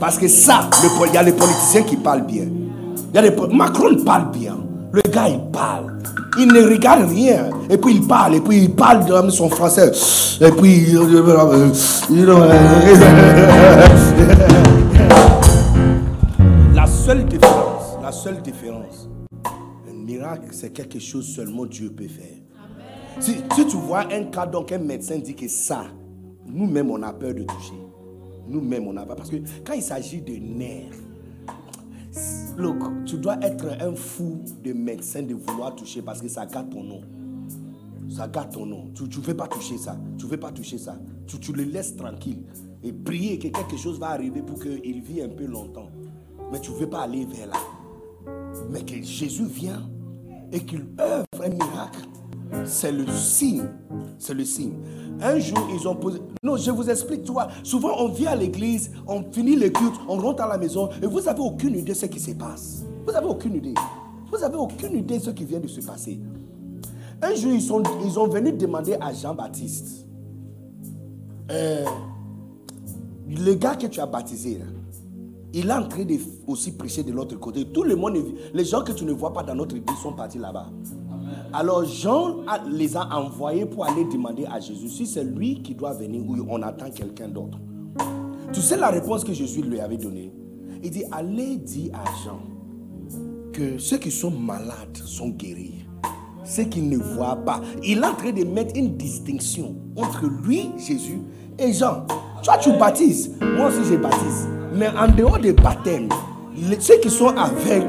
Parce 0.00 0.18
que 0.18 0.28
ça, 0.28 0.68
il 1.06 1.14
y 1.14 1.16
a 1.16 1.22
les 1.22 1.32
politiciens 1.32 1.82
qui 1.82 1.96
parlent 1.96 2.26
bien. 2.26 2.46
Macron 3.52 3.96
parle 4.04 4.30
bien. 4.30 4.56
Le 4.92 5.02
gars, 5.10 5.28
il 5.28 5.40
parle. 5.52 5.98
Il 6.38 6.48
ne 6.48 6.62
regarde 6.62 7.08
rien. 7.08 7.50
Et 7.68 7.76
puis 7.76 7.94
il 7.94 8.06
parle. 8.06 8.36
Et 8.36 8.40
puis 8.40 8.64
il 8.64 8.74
parle 8.74 9.04
de 9.04 9.30
son 9.30 9.48
français. 9.48 9.90
Et 10.40 10.50
puis. 10.52 10.86
La 16.74 16.86
seule 16.86 17.24
différence, 17.24 17.98
la 18.02 18.12
seule 18.12 18.42
différence, 18.42 19.08
un 19.88 19.92
miracle, 19.92 20.48
c'est 20.52 20.70
quelque 20.70 20.98
chose 20.98 21.26
seulement 21.26 21.66
Dieu 21.66 21.90
peut 21.90 22.08
faire. 22.08 22.24
Si, 23.18 23.36
tu 23.54 23.76
vois 23.76 24.04
un 24.12 24.24
cas, 24.24 24.46
donc 24.46 24.72
un 24.72 24.78
médecin 24.78 25.18
dit 25.18 25.34
que 25.34 25.48
ça, 25.48 25.84
nous-mêmes, 26.46 26.90
on 26.90 27.02
a 27.02 27.12
peur 27.12 27.32
de 27.34 27.44
toucher. 27.44 27.80
Nous-mêmes, 28.46 28.86
on 28.86 28.96
a 28.96 29.06
peur. 29.06 29.16
Parce 29.16 29.30
que 29.30 29.36
quand 29.64 29.72
il 29.72 29.82
s'agit 29.82 30.20
de 30.20 30.36
nerfs, 30.36 31.05
Look, 32.56 33.04
tu 33.04 33.18
dois 33.18 33.36
être 33.42 33.66
un 33.80 33.94
fou 33.94 34.40
de 34.64 34.72
médecin 34.72 35.22
de 35.22 35.34
vouloir 35.34 35.76
toucher 35.76 36.00
parce 36.00 36.22
que 36.22 36.28
ça 36.28 36.46
gâte 36.46 36.70
ton 36.70 36.82
nom. 36.82 37.02
Ça 38.08 38.28
gâte 38.28 38.52
ton 38.54 38.64
nom. 38.64 38.90
Tu 38.94 39.02
ne 39.02 39.24
veux 39.24 39.36
pas 39.36 39.46
toucher 39.46 39.76
ça. 39.76 39.98
Tu 40.16 40.24
ne 40.24 40.30
veux 40.30 40.38
pas 40.38 40.52
toucher 40.52 40.78
ça. 40.78 40.96
Tu, 41.26 41.52
le 41.52 41.64
laisses 41.64 41.96
tranquille. 41.96 42.44
Et 42.82 42.92
prier 42.92 43.38
que 43.38 43.48
quelque 43.48 43.76
chose 43.76 43.98
va 43.98 44.08
arriver 44.08 44.40
pour 44.40 44.58
qu'il 44.58 45.02
vive 45.02 45.24
un 45.24 45.28
peu 45.28 45.44
longtemps. 45.44 45.90
Mais 46.50 46.60
tu 46.60 46.70
ne 46.70 46.76
veux 46.76 46.88
pas 46.88 47.02
aller 47.02 47.26
vers 47.26 47.48
là. 47.48 47.58
Mais 48.70 48.82
que 48.84 49.02
Jésus 49.02 49.46
vient 49.46 49.90
et 50.50 50.60
qu'il 50.60 50.86
œuvre 50.98 51.26
un 51.44 51.48
miracle. 51.48 52.00
C'est 52.64 52.92
le 52.92 53.06
signe. 53.08 53.64
C'est 54.18 54.34
le 54.34 54.44
signe. 54.44 54.74
Un 55.20 55.38
jour, 55.38 55.68
ils 55.72 55.86
ont 55.88 55.94
posé. 55.94 56.20
Non, 56.42 56.56
je 56.56 56.70
vous 56.70 56.88
explique, 56.88 57.22
tu 57.22 57.32
vois. 57.32 57.48
Souvent, 57.62 57.96
on 57.98 58.08
vient 58.08 58.32
à 58.32 58.36
l'église, 58.36 58.90
on 59.06 59.24
finit 59.32 59.56
le 59.56 59.70
culte, 59.70 59.94
on 60.08 60.16
rentre 60.16 60.42
à 60.42 60.48
la 60.48 60.58
maison 60.58 60.88
et 61.02 61.06
vous 61.06 61.20
n'avez 61.20 61.40
aucune 61.40 61.74
idée 61.74 61.92
de 61.92 61.94
ce 61.94 62.06
qui 62.06 62.20
se 62.20 62.32
passe. 62.32 62.84
Vous 63.06 63.12
n'avez 63.12 63.26
aucune 63.26 63.54
idée. 63.56 63.74
Vous 64.30 64.38
n'avez 64.38 64.56
aucune 64.56 64.96
idée 64.96 65.18
de 65.18 65.22
ce 65.24 65.30
qui 65.30 65.44
vient 65.44 65.60
de 65.60 65.68
se 65.68 65.80
passer. 65.80 66.20
Un 67.22 67.34
jour, 67.34 67.52
ils 67.52 67.62
sont, 67.62 67.82
ils 68.04 68.30
venu 68.30 68.52
demander 68.52 68.94
à 69.00 69.12
Jean-Baptiste 69.12 70.06
euh, 71.50 71.84
le 73.28 73.54
gars 73.54 73.76
que 73.76 73.86
tu 73.86 74.00
as 74.00 74.06
baptisé, 74.06 74.60
il 75.52 75.68
est 75.68 75.72
en 75.72 75.86
train 75.88 76.04
de 76.04 76.16
aussi 76.46 76.72
prêcher 76.72 77.02
de 77.02 77.12
l'autre 77.12 77.36
côté. 77.38 77.64
Tout 77.66 77.84
le 77.84 77.96
monde, 77.96 78.18
les 78.52 78.64
gens 78.64 78.82
que 78.82 78.92
tu 78.92 79.04
ne 79.04 79.12
vois 79.12 79.32
pas 79.32 79.42
dans 79.42 79.54
notre 79.54 79.76
église 79.76 79.96
sont 79.98 80.12
partis 80.12 80.38
là-bas. 80.38 80.70
Alors 81.58 81.86
Jean 81.86 82.42
les 82.70 82.98
a 82.98 83.08
envoyés 83.16 83.64
pour 83.64 83.86
aller 83.86 84.04
demander 84.04 84.44
à 84.44 84.60
Jésus 84.60 84.90
si 84.90 85.06
c'est 85.06 85.24
lui 85.24 85.62
qui 85.62 85.74
doit 85.74 85.94
venir 85.94 86.20
ou 86.20 86.36
on 86.50 86.60
attend 86.60 86.90
quelqu'un 86.90 87.28
d'autre. 87.28 87.58
Tu 88.52 88.60
sais 88.60 88.76
la 88.76 88.88
réponse 88.88 89.24
que 89.24 89.32
Jésus 89.32 89.62
lui 89.62 89.80
avait 89.80 89.96
donnée? 89.96 90.34
Il 90.84 90.90
dit, 90.90 91.04
allez 91.10 91.56
dire 91.56 91.94
à 91.94 92.04
Jean 92.22 92.40
que 93.54 93.78
ceux 93.78 93.96
qui 93.96 94.10
sont 94.10 94.30
malades 94.30 94.98
sont 95.02 95.30
guéris. 95.30 95.86
Ceux 96.44 96.64
qui 96.64 96.82
ne 96.82 96.98
voient 96.98 97.36
pas. 97.36 97.62
Il 97.82 98.00
est 98.00 98.06
en 98.06 98.12
train 98.12 98.32
de 98.32 98.44
mettre 98.44 98.78
une 98.78 98.98
distinction 98.98 99.76
entre 99.96 100.26
lui, 100.26 100.68
Jésus, 100.76 101.22
et 101.58 101.72
Jean. 101.72 102.06
Toi, 102.42 102.58
tu 102.58 102.70
baptises. 102.72 103.32
Moi 103.40 103.68
aussi, 103.68 103.82
je 103.90 103.96
baptise. 103.96 104.46
Mais 104.74 104.88
en 104.88 105.08
dehors 105.08 105.38
des 105.38 105.54
baptêmes, 105.54 106.10
ceux 106.78 106.98
qui 106.98 107.08
sont 107.08 107.28
avec 107.28 107.82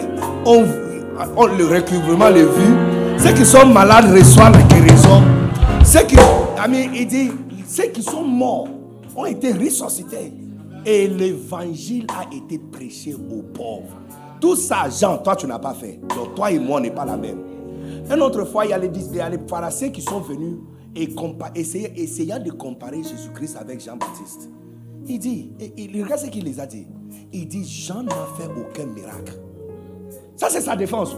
ont, 0.46 0.64
le 0.64 1.66
recouvrement, 1.66 2.30
le 2.30 2.46
vu, 2.46 2.97
ceux 3.28 3.34
qui 3.34 3.46
sont 3.46 3.66
malades 3.66 4.06
reçoivent 4.06 4.54
la 4.54 4.64
guérison. 4.64 5.22
Ceux 5.84 6.06
qui, 6.06 6.16
il 6.94 7.08
dit, 7.08 7.32
ceux 7.68 7.88
qui 7.88 8.02
sont 8.02 8.24
morts 8.24 8.70
ont 9.16 9.26
été 9.26 9.52
ressuscités. 9.52 10.32
Et 10.86 11.08
l'évangile 11.08 12.08
a 12.18 12.34
été 12.34 12.58
prêché 12.58 13.14
aux 13.14 13.42
pauvres. 13.42 13.98
Tout 14.40 14.56
ça, 14.56 14.88
Jean, 14.90 15.18
toi, 15.18 15.36
tu 15.36 15.46
n'as 15.46 15.60
pas 15.60 15.74
fait. 15.74 16.00
Donc, 16.16 16.36
toi 16.36 16.52
et 16.52 16.60
moi, 16.60 16.78
on 16.78 16.80
n'est 16.80 16.92
pas 16.92 17.04
la 17.04 17.18
même. 17.18 17.40
Une 18.10 18.22
autre 18.22 18.46
fois, 18.46 18.66
il 18.66 18.70
y 18.70 18.74
a 18.74 18.78
les, 18.78 18.88
il 18.88 19.12
les 19.12 19.40
pharisiens 19.50 19.90
qui 19.90 20.02
sont 20.02 20.22
venus 20.22 20.56
et 20.96 21.14
essayant 21.96 22.40
de 22.40 22.52
comparer 22.52 23.04
Jésus-Christ 23.04 23.58
avec 23.60 23.84
Jean-Baptiste. 23.84 24.50
Il 25.06 25.20
dit, 25.20 25.52
regarde 26.02 26.22
ce 26.22 26.28
qu'il 26.28 26.46
les 26.46 26.62
a 26.62 26.66
dit. 26.66 26.88
Il 27.34 27.48
dit, 27.48 27.66
Jean 27.66 28.04
n'a 28.04 28.14
fait 28.38 28.48
aucun 28.48 28.86
miracle. 28.86 29.34
Ça, 30.38 30.48
c'est 30.50 30.62
sa 30.62 30.78
défense. 30.78 31.14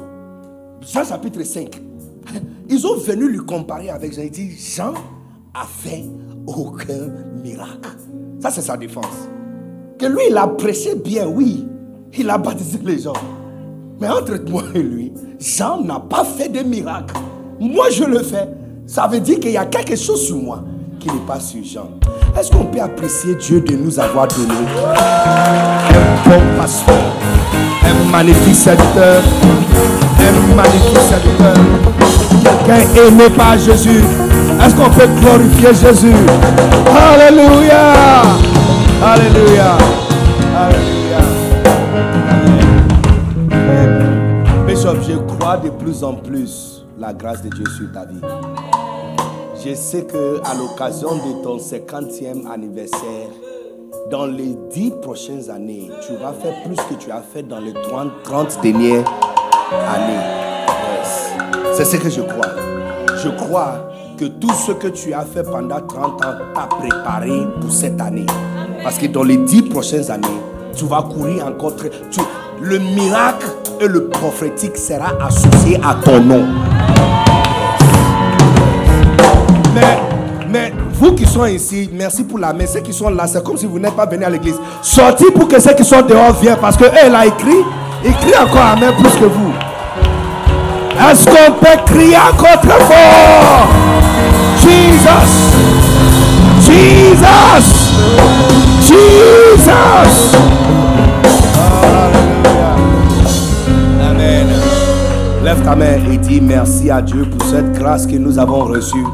Jean 0.82 1.04
chapitre 1.04 1.44
5. 1.44 1.89
Ils 2.70 2.86
ont 2.86 2.98
venu 2.98 3.30
lui 3.30 3.40
comparer 3.40 3.90
avec 3.90 4.14
Jean. 4.14 4.22
Il 4.24 4.32
dit, 4.32 4.52
Jean 4.58 4.94
a 5.54 5.66
fait 5.66 6.06
aucun 6.46 7.10
miracle. 7.44 7.90
Ça, 8.40 8.52
c'est 8.52 8.62
sa 8.62 8.78
défense. 8.78 9.28
Que 9.98 10.06
lui, 10.06 10.22
il 10.30 10.38
a 10.38 10.48
prêché 10.48 10.96
bien, 10.96 11.28
oui. 11.28 11.68
Il 12.18 12.30
a 12.30 12.38
baptisé 12.38 12.80
les 12.84 13.00
gens. 13.00 13.14
Mais 14.00 14.08
entre 14.08 14.40
moi 14.50 14.64
et 14.74 14.82
lui, 14.82 15.12
Jean 15.40 15.84
n'a 15.84 16.00
pas 16.00 16.24
fait 16.24 16.50
de 16.50 16.62
miracle. 16.62 17.16
Moi, 17.60 17.90
je 17.92 18.04
le 18.04 18.20
fais. 18.20 18.48
Ça 18.88 19.08
veut 19.08 19.20
dire 19.20 19.40
qu'il 19.40 19.52
y 19.52 19.58
a 19.58 19.66
quelque 19.66 19.96
chose 19.96 20.26
sur 20.26 20.38
moi 20.38 20.64
qui 21.00 21.08
n'est 21.08 21.26
pas 21.28 21.40
sur 21.40 21.64
Jean. 21.64 21.90
Est-ce 22.38 22.52
qu'on 22.52 22.66
peut 22.66 22.80
apprécier 22.80 23.36
Dieu 23.36 23.62
de 23.62 23.76
nous 23.76 24.00
avoir 24.00 24.28
donné 24.28 24.54
un 24.54 26.30
bon 26.30 26.58
pasteur, 26.58 27.14
un 27.84 28.12
magnifique 28.12 28.56
serviteur, 28.56 29.22
un 30.30 30.56
magnifique 30.56 30.98
serviteur, 30.98 31.54
quelqu'un 32.66 33.08
aimé 33.08 33.30
par 33.36 33.58
Jésus 33.58 34.04
Est-ce 34.62 34.76
qu'on 34.76 34.90
peut 34.90 35.08
glorifier 35.22 35.74
Jésus? 35.74 36.16
Alléluia! 36.88 38.22
Alléluia! 39.04 39.78
Alléluia! 40.56 41.20
Bishop, 44.68 45.02
je 45.08 45.18
crois 45.34 45.58
de 45.58 45.70
plus 45.70 46.04
en 46.04 46.14
plus 46.14 46.86
la 46.98 47.14
grâce 47.14 47.42
de 47.42 47.50
Dieu 47.50 47.66
sur 47.78 47.92
ta 47.92 48.06
vie. 48.06 48.22
Je 49.66 49.74
sais 49.74 50.04
que 50.06 50.40
à 50.46 50.54
l'occasion 50.56 51.16
de 51.16 51.44
ton 51.44 51.58
50e 51.58 52.48
anniversaire, 52.52 53.30
dans 54.12 54.26
les 54.26 54.56
10 54.72 54.94
prochaines 55.02 55.50
années, 55.50 55.90
tu 56.06 56.14
vas 56.14 56.34
faire 56.34 56.64
plus 56.64 56.76
que 56.76 56.96
tu 56.96 57.12
as 57.12 57.22
fait 57.22 57.44
dans 57.44 57.60
les 57.60 57.74
30, 57.74 58.10
30 58.24 58.62
dernières 58.62 59.04
années. 59.74 60.20
C'est 61.74 61.86
ce 61.86 61.98
que 61.98 62.10
je 62.10 62.22
crois. 62.22 62.48
Je 63.24 63.30
crois 63.30 63.90
que 64.18 64.26
tout 64.26 64.52
ce 64.54 64.72
que 64.74 64.88
tu 64.88 65.14
as 65.14 65.22
fait 65.22 65.44
pendant 65.44 65.80
30 65.80 66.26
ans 66.26 66.36
t'a 66.54 66.68
préparé 66.68 67.48
pour 67.62 67.72
cette 67.72 68.00
année. 68.02 68.26
Parce 68.84 68.98
que 68.98 69.08
dans 69.08 69.24
les 69.24 69.38
10 69.38 69.64
prochaines 69.64 70.10
années, 70.12 70.28
tu 70.76 70.86
vas 70.86 71.04
courir 71.04 71.46
encore 71.46 71.76
très... 71.76 71.90
le 72.62 72.80
miracle 72.80 73.48
et 73.80 73.88
le 73.88 74.08
prophétique 74.08 74.78
sera 74.78 75.14
associé 75.22 75.80
à 75.84 75.96
ton 76.04 76.20
nom. 76.20 76.46
Mais, 79.74 80.00
mais 80.50 80.74
vous 80.94 81.14
qui 81.14 81.26
sont 81.26 81.46
ici, 81.46 81.90
merci 81.94 82.24
pour 82.24 82.40
la 82.40 82.52
main. 82.52 82.66
Ceux 82.66 82.82
qui 82.82 82.92
sont 82.92 83.10
là, 83.10 83.28
c'est 83.28 83.44
comme 83.44 83.58
si 83.58 83.66
vous 83.66 83.80
n'êtes 83.80 83.96
pas 83.96 84.06
venu 84.06 84.26
à 84.26 84.30
l'église. 84.30 84.60
Sortez 84.82 85.32
pour 85.32 85.48
que 85.48 85.60
ceux 85.62 85.74
qui 85.74 85.86
sont 85.86 86.02
dehors 86.02 86.34
viennent. 86.34 86.58
Parce 86.60 86.76
que 86.76 86.86
elle 87.02 87.16
a 87.16 87.26
écrit. 87.26 87.64
Écrit 88.04 88.34
encore 88.38 88.62
Amen 88.62 88.94
plus 88.98 89.12
que 89.20 89.26
vous. 89.26 89.49
Est-ce 91.02 91.26
qu'on 91.26 91.54
peut 91.54 91.82
crier 91.86 92.18
encore 92.18 92.60
très 92.62 92.80
fort? 92.82 93.70
Jesus! 94.58 95.56
Jesus! 96.62 97.94
Jesus! 98.82 100.36
Amen. 104.02 104.48
Lève 105.44 105.64
ta 105.64 105.76
main 105.76 105.86
et 106.12 106.18
dis 106.18 106.42
merci 106.42 106.92
à 106.92 107.02
Dieu 107.02 107.26
pour 107.26 107.48
cette 107.48 107.72
grâce 107.80 108.06
que 108.06 108.18
nous 108.18 108.38
avons 108.38 108.66
reçue. 108.66 109.06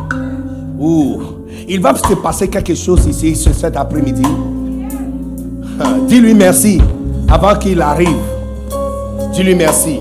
Ouh, 0.79 1.21
il 1.67 1.79
va 1.81 1.93
se 1.95 2.15
passer 2.15 2.47
quelque 2.47 2.73
chose 2.73 3.05
ici 3.05 3.35
cet 3.35 3.77
après-midi. 3.77 4.23
Dis-lui 6.07 6.33
merci 6.33 6.81
avant 7.29 7.55
qu'il 7.55 7.79
arrive. 7.81 8.17
Dis-lui 9.33 9.53
merci. 9.55 9.99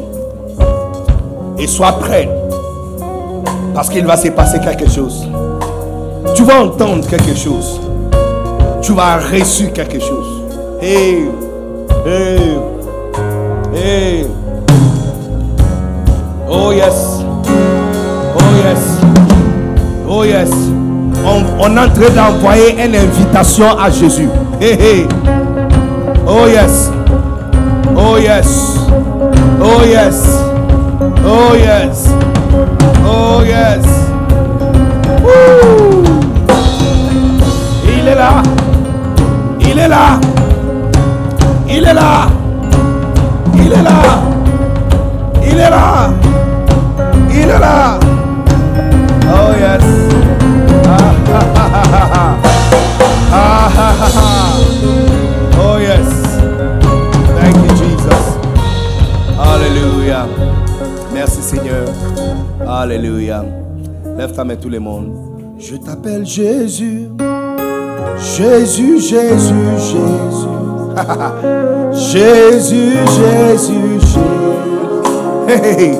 Et 1.64 1.66
sois 1.66 1.92
prêt. 1.92 2.28
Parce 3.73 3.88
qu'il 3.88 4.04
va 4.04 4.18
se 4.18 4.28
passer 4.28 4.59
quelque 4.61 4.87
chose. 4.87 5.26
Tu 6.35 6.44
vas 6.44 6.62
entendre 6.62 7.06
quelque 7.06 7.35
chose. 7.35 7.80
Tu 8.83 8.92
vas 8.92 9.16
reçu 9.16 9.68
quelque 9.68 9.99
chose. 9.99 10.42
Hey, 10.83 11.25
hey, 12.04 12.59
hey. 13.75 14.26
Oh 16.47 16.71
yes. 16.71 17.21
Oh 18.37 18.42
yes. 18.62 18.80
Oh 20.06 20.23
yes. 20.23 20.50
On, 21.25 21.44
on 21.61 21.76
est 21.78 21.80
en 21.80 21.88
train 21.88 22.11
d'envoyer 22.14 22.73
une 22.73 22.94
invitation 22.94 23.78
à 23.78 23.88
Jésus. 23.88 24.28
Hey, 24.61 24.75
hey. 24.78 25.09
Oh 26.26 26.47
yes. 26.47 26.90
Oh 27.97 28.18
yes. 28.18 28.76
Oh 29.62 29.83
yes. 29.83 30.44
Oh 31.26 31.54
yes. 31.54 32.09
Oh 33.04 33.43
yes. 33.45 33.85
Woo. 35.23 36.04
Il 37.87 38.09
est 38.09 38.14
là. 38.14 38.43
Il 39.61 39.78
est 39.78 39.88
là. 39.88 40.21
Il 41.69 41.85
est 41.87 41.95
là. 41.95 42.28
Il 43.54 43.73
est 43.73 43.83
là. 43.83 43.99
Il 45.43 45.59
est 45.59 45.71
là. 45.71 46.11
Il 47.31 47.50
est 47.50 47.59
là. 47.59 47.99
Oh 49.28 49.52
yes. 49.59 49.83
Ah, 50.87 51.00
ha, 51.33 51.40
ha, 51.57 51.83
ha, 51.93 52.02
ha. 52.14 52.37
Ah, 53.33 53.71
ha, 53.76 53.88
ha, 54.00 54.09
ha. 54.16 54.43
Alléluia. 62.84 63.42
Lève 64.18 64.32
ta 64.32 64.44
main 64.44 64.56
tout 64.56 64.68
le 64.68 64.78
monde. 64.78 65.14
Je 65.58 65.74
t'appelle 65.76 66.26
Jésus. 66.26 67.08
Jésus, 68.18 69.00
Jésus, 69.00 69.54
Jésus. 69.78 70.50
Jésus, 72.12 72.92
Jésus, 73.16 74.00
Jésus. 74.00 74.18
Hey, 75.48 75.60
hey. 75.64 75.98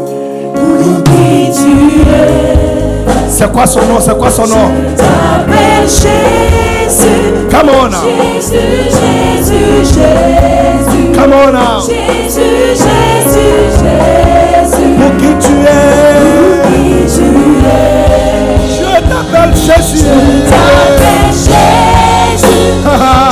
Qui 1.05 1.53
tu 1.57 2.01
es, 2.03 3.29
C'est 3.31 3.51
quoi 3.51 3.67
son 3.67 3.81
nom? 3.87 3.99
C'est 3.99 4.19
quoi 4.19 4.31
son 4.31 4.47
nom? 4.47 4.69
t'appelle 4.95 5.89
Jésus. 5.89 7.49
Come 7.51 7.71
on 7.71 7.89
now. 7.89 7.97
Jésus, 8.37 8.59
Jésus, 8.91 9.85
Jésus. 9.85 11.13
Come 11.15 11.33
on 11.33 11.51
now. 11.51 11.81
Jésus, 11.81 12.77
Jésus, 12.77 13.73
Jésus. 13.73 14.95
Pour 14.99 15.17
qui 15.17 15.47
tu 15.47 15.53
es? 15.63 16.44
Qui 16.69 17.05
tu 17.15 17.27
es, 17.65 18.69
Je 18.69 18.91
t'appelle 19.09 19.55
Jésus. 19.55 20.05
t'appelle 20.49 21.33
Jésus. 21.33 22.59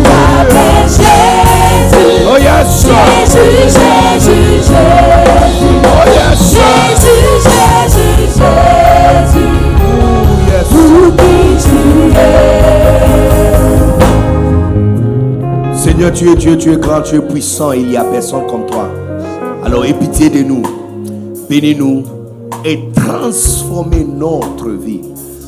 t'appelle 0.03 0.87
Jésus. 0.87 2.27
Oh 2.27 2.37
yes. 2.37 2.71
Jésus, 2.83 3.47
Jésus, 3.63 4.37
Jésus. 4.59 5.12
Seigneur, 16.03 16.19
tu 16.19 16.29
es 16.31 16.35
Dieu, 16.35 16.57
tu 16.57 16.73
es 16.73 16.75
grand, 16.75 17.01
tu 17.01 17.15
es 17.15 17.21
puissant, 17.21 17.71
il 17.71 17.87
n'y 17.87 17.95
a 17.95 18.03
personne 18.03 18.45
comme 18.47 18.65
toi. 18.65 18.89
Alors 19.63 19.85
aie 19.85 19.93
pitié 19.93 20.29
de 20.29 20.43
nous, 20.43 20.61
bénis-nous 21.49 22.03
et 22.65 22.89
transformez 22.93 24.03
notre 24.03 24.69
vie 24.69 24.99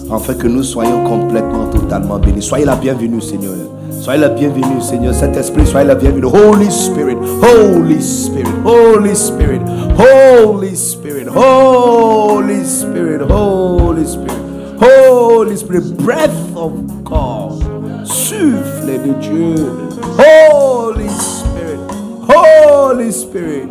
afin 0.09 0.33
que 0.33 0.47
nous 0.47 0.63
soyons 0.63 1.03
complètement, 1.03 1.67
totalement 1.69 2.19
bénis. 2.19 2.41
Soyez 2.41 2.63
la 2.63 2.77
bienvenue, 2.77 3.19
Seigneur. 3.19 3.51
Soyez 3.99 4.21
la 4.21 4.29
bienvenue, 4.29 4.79
Seigneur. 4.79 5.13
Saint-Esprit, 5.13 5.65
soyez 5.67 5.87
la 5.87 5.95
bienvenue. 5.95 6.27
Holy 6.27 6.71
Spirit, 6.71 7.17
Holy 7.41 8.01
Spirit, 8.01 8.47
Holy 8.63 9.13
Spirit, 9.13 9.61
Holy 9.97 10.73
Spirit, 10.73 11.27
Holy 11.35 12.65
Spirit, 12.65 13.21
Holy 13.29 14.05
Spirit, 14.07 14.31
Holy 14.79 15.57
Spirit, 15.57 15.97
breath 15.97 16.31
of 16.55 16.71
God, 17.03 17.61
souffle 18.05 18.85
de 18.87 19.13
Dieu, 19.19 19.84
Holy 20.17 21.09
Spirit, 21.09 21.79
Holy 22.27 23.11
Spirit. 23.11 23.69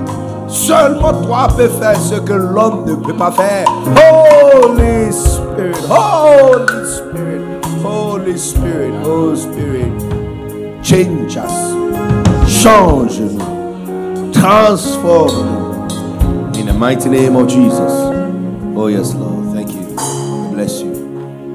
Seulement 0.48 1.12
toi 1.22 1.48
peux 1.56 1.68
faire 1.68 1.96
ce 1.96 2.14
que 2.16 2.32
l'homme 2.32 2.84
ne 2.86 2.94
peut 2.94 3.14
pas 3.14 3.30
faire. 3.32 3.66
Holy 3.96 5.12
Spirit. 5.12 5.74
Holy 5.90 6.86
Spirit. 6.86 7.40
Holy 7.84 8.38
Spirit. 8.38 8.92
Holy 9.04 9.36
Spirit. 9.36 9.92
Change 10.82 11.36
us. 11.36 11.74
Change-nous. 12.46 14.32
Transforme-nous. 14.32 16.60
In 16.60 16.66
the 16.66 16.74
mighty 16.74 17.08
name 17.08 17.36
of 17.36 17.48
Jesus. 17.48 17.92
Oh 18.76 18.88
yes, 18.88 19.14
Lord. 19.14 19.54
Thank 19.54 19.72
you. 19.72 19.80
Bless 20.52 20.82
you. 20.82 20.92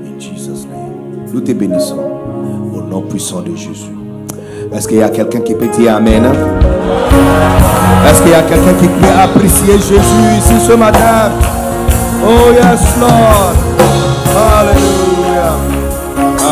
In 0.03 0.19
Jesus' 0.19 0.65
name. 0.65 1.27
Nous 1.31 1.41
te 1.41 1.53
bénissons. 1.53 1.99
Au 2.75 2.81
nom 2.81 3.01
puissant 3.03 3.41
de 3.41 3.55
Jésus. 3.55 3.98
Est-ce 4.73 4.87
qu'il 4.87 4.97
y 4.97 5.03
a 5.03 5.09
quelqu'un 5.09 5.39
qui 5.39 5.53
peut 5.55 5.67
dire 5.67 5.95
Amen? 5.95 6.23
hein? 6.25 6.33
Est-ce 8.09 8.21
qu'il 8.21 8.31
y 8.31 8.35
a 8.35 8.41
quelqu'un 8.43 8.73
qui 8.79 8.87
peut 8.87 9.19
apprécier 9.21 9.73
Jésus 9.73 10.37
ici 10.37 10.59
ce 10.67 10.73
matin? 10.73 11.31
Oh 12.23 12.51
yes, 12.53 12.81
Lord. 12.99 13.55
Alléluia. 14.59 15.51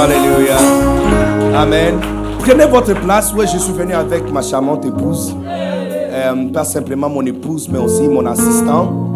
Alléluia. 0.03 1.59
Amen. 1.61 1.95
Prenez 2.39 2.65
votre 2.65 2.93
place. 2.95 3.33
Oui, 3.37 3.45
je 3.51 3.57
suis 3.59 3.73
venu 3.73 3.93
avec 3.93 4.31
ma 4.31 4.41
charmante 4.41 4.85
épouse. 4.85 5.35
Euh, 5.47 6.49
pas 6.51 6.63
simplement 6.63 7.09
mon 7.09 7.25
épouse, 7.25 7.69
mais 7.71 7.79
aussi 7.79 8.07
mon 8.07 8.25
assistant. 8.25 9.13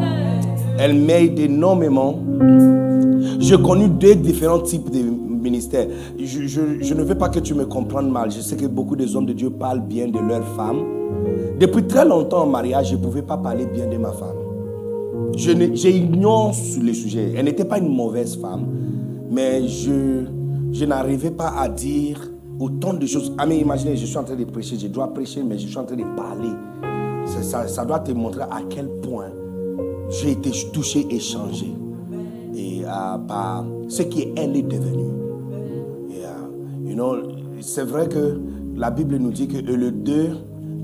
Elle 0.79 0.95
m'aide 0.95 1.39
énormément. 1.39 2.19
J'ai 3.39 3.59
connu 3.61 3.87
deux 3.87 4.15
différents 4.15 4.59
types 4.59 4.89
de 4.91 4.99
ministères. 5.41 5.87
Je, 6.17 6.93
ne 6.93 7.03
veux 7.03 7.15
pas 7.15 7.29
que 7.29 7.39
tu 7.39 7.53
me 7.53 7.65
comprennes 7.65 8.09
mal. 8.09 8.31
Je 8.31 8.41
sais 8.41 8.55
que 8.55 8.65
beaucoup 8.65 8.95
des 8.95 9.15
hommes 9.15 9.25
de 9.25 9.33
Dieu 9.33 9.49
parlent 9.49 9.81
bien 9.81 10.07
de 10.07 10.19
leurs 10.19 10.47
femmes. 10.55 10.83
Depuis 11.59 11.83
très 11.83 12.05
longtemps 12.05 12.43
en 12.43 12.47
mariage, 12.47 12.89
je 12.89 12.95
ne 12.95 13.01
pouvais 13.01 13.21
pas 13.21 13.37
parler 13.37 13.65
bien 13.65 13.87
de 13.87 13.97
ma 13.97 14.11
femme. 14.11 14.37
Je 15.37 15.51
J'ignore 15.73 16.53
sur 16.53 16.83
le 16.83 16.93
sujet. 16.93 17.33
Elle 17.35 17.45
n'était 17.45 17.65
pas 17.65 17.77
une 17.77 17.93
mauvaise 17.93 18.35
femme, 18.35 18.65
mais 19.29 19.67
je, 19.67 20.85
n'arrivais 20.85 21.31
pas 21.31 21.53
à 21.57 21.69
dire 21.69 22.19
autant 22.59 22.93
de 22.93 23.05
choses. 23.05 23.33
Ah, 23.37 23.45
mais 23.45 23.57
imaginez, 23.57 23.95
je 23.95 24.05
suis 24.05 24.17
en 24.17 24.23
train 24.23 24.35
de 24.35 24.43
prêcher, 24.43 24.77
je 24.77 24.87
dois 24.87 25.13
prêcher, 25.13 25.41
mais 25.43 25.57
je 25.57 25.67
suis 25.67 25.77
en 25.77 25.85
train 25.85 25.95
de 25.95 26.03
parler. 26.15 26.49
Ça, 27.67 27.85
doit 27.85 27.99
te 27.99 28.11
montrer 28.11 28.41
à 28.41 28.61
quel 28.69 28.87
point 29.01 29.29
j'ai 30.09 30.31
été 30.31 30.51
touché 30.73 31.05
et 31.09 31.19
changé 31.19 31.71
et, 32.55 32.81
euh, 32.83 33.17
par 33.27 33.63
ce 33.87 34.03
qu'elle 34.03 34.57
est 34.57 34.61
devenue. 34.63 35.20
C'est 37.61 37.83
vrai 37.83 38.07
que 38.07 38.39
la 38.75 38.91
Bible 38.91 39.17
nous 39.17 39.31
dit 39.31 39.47
que 39.47 39.57
le 39.57 39.91
deux 39.91 40.29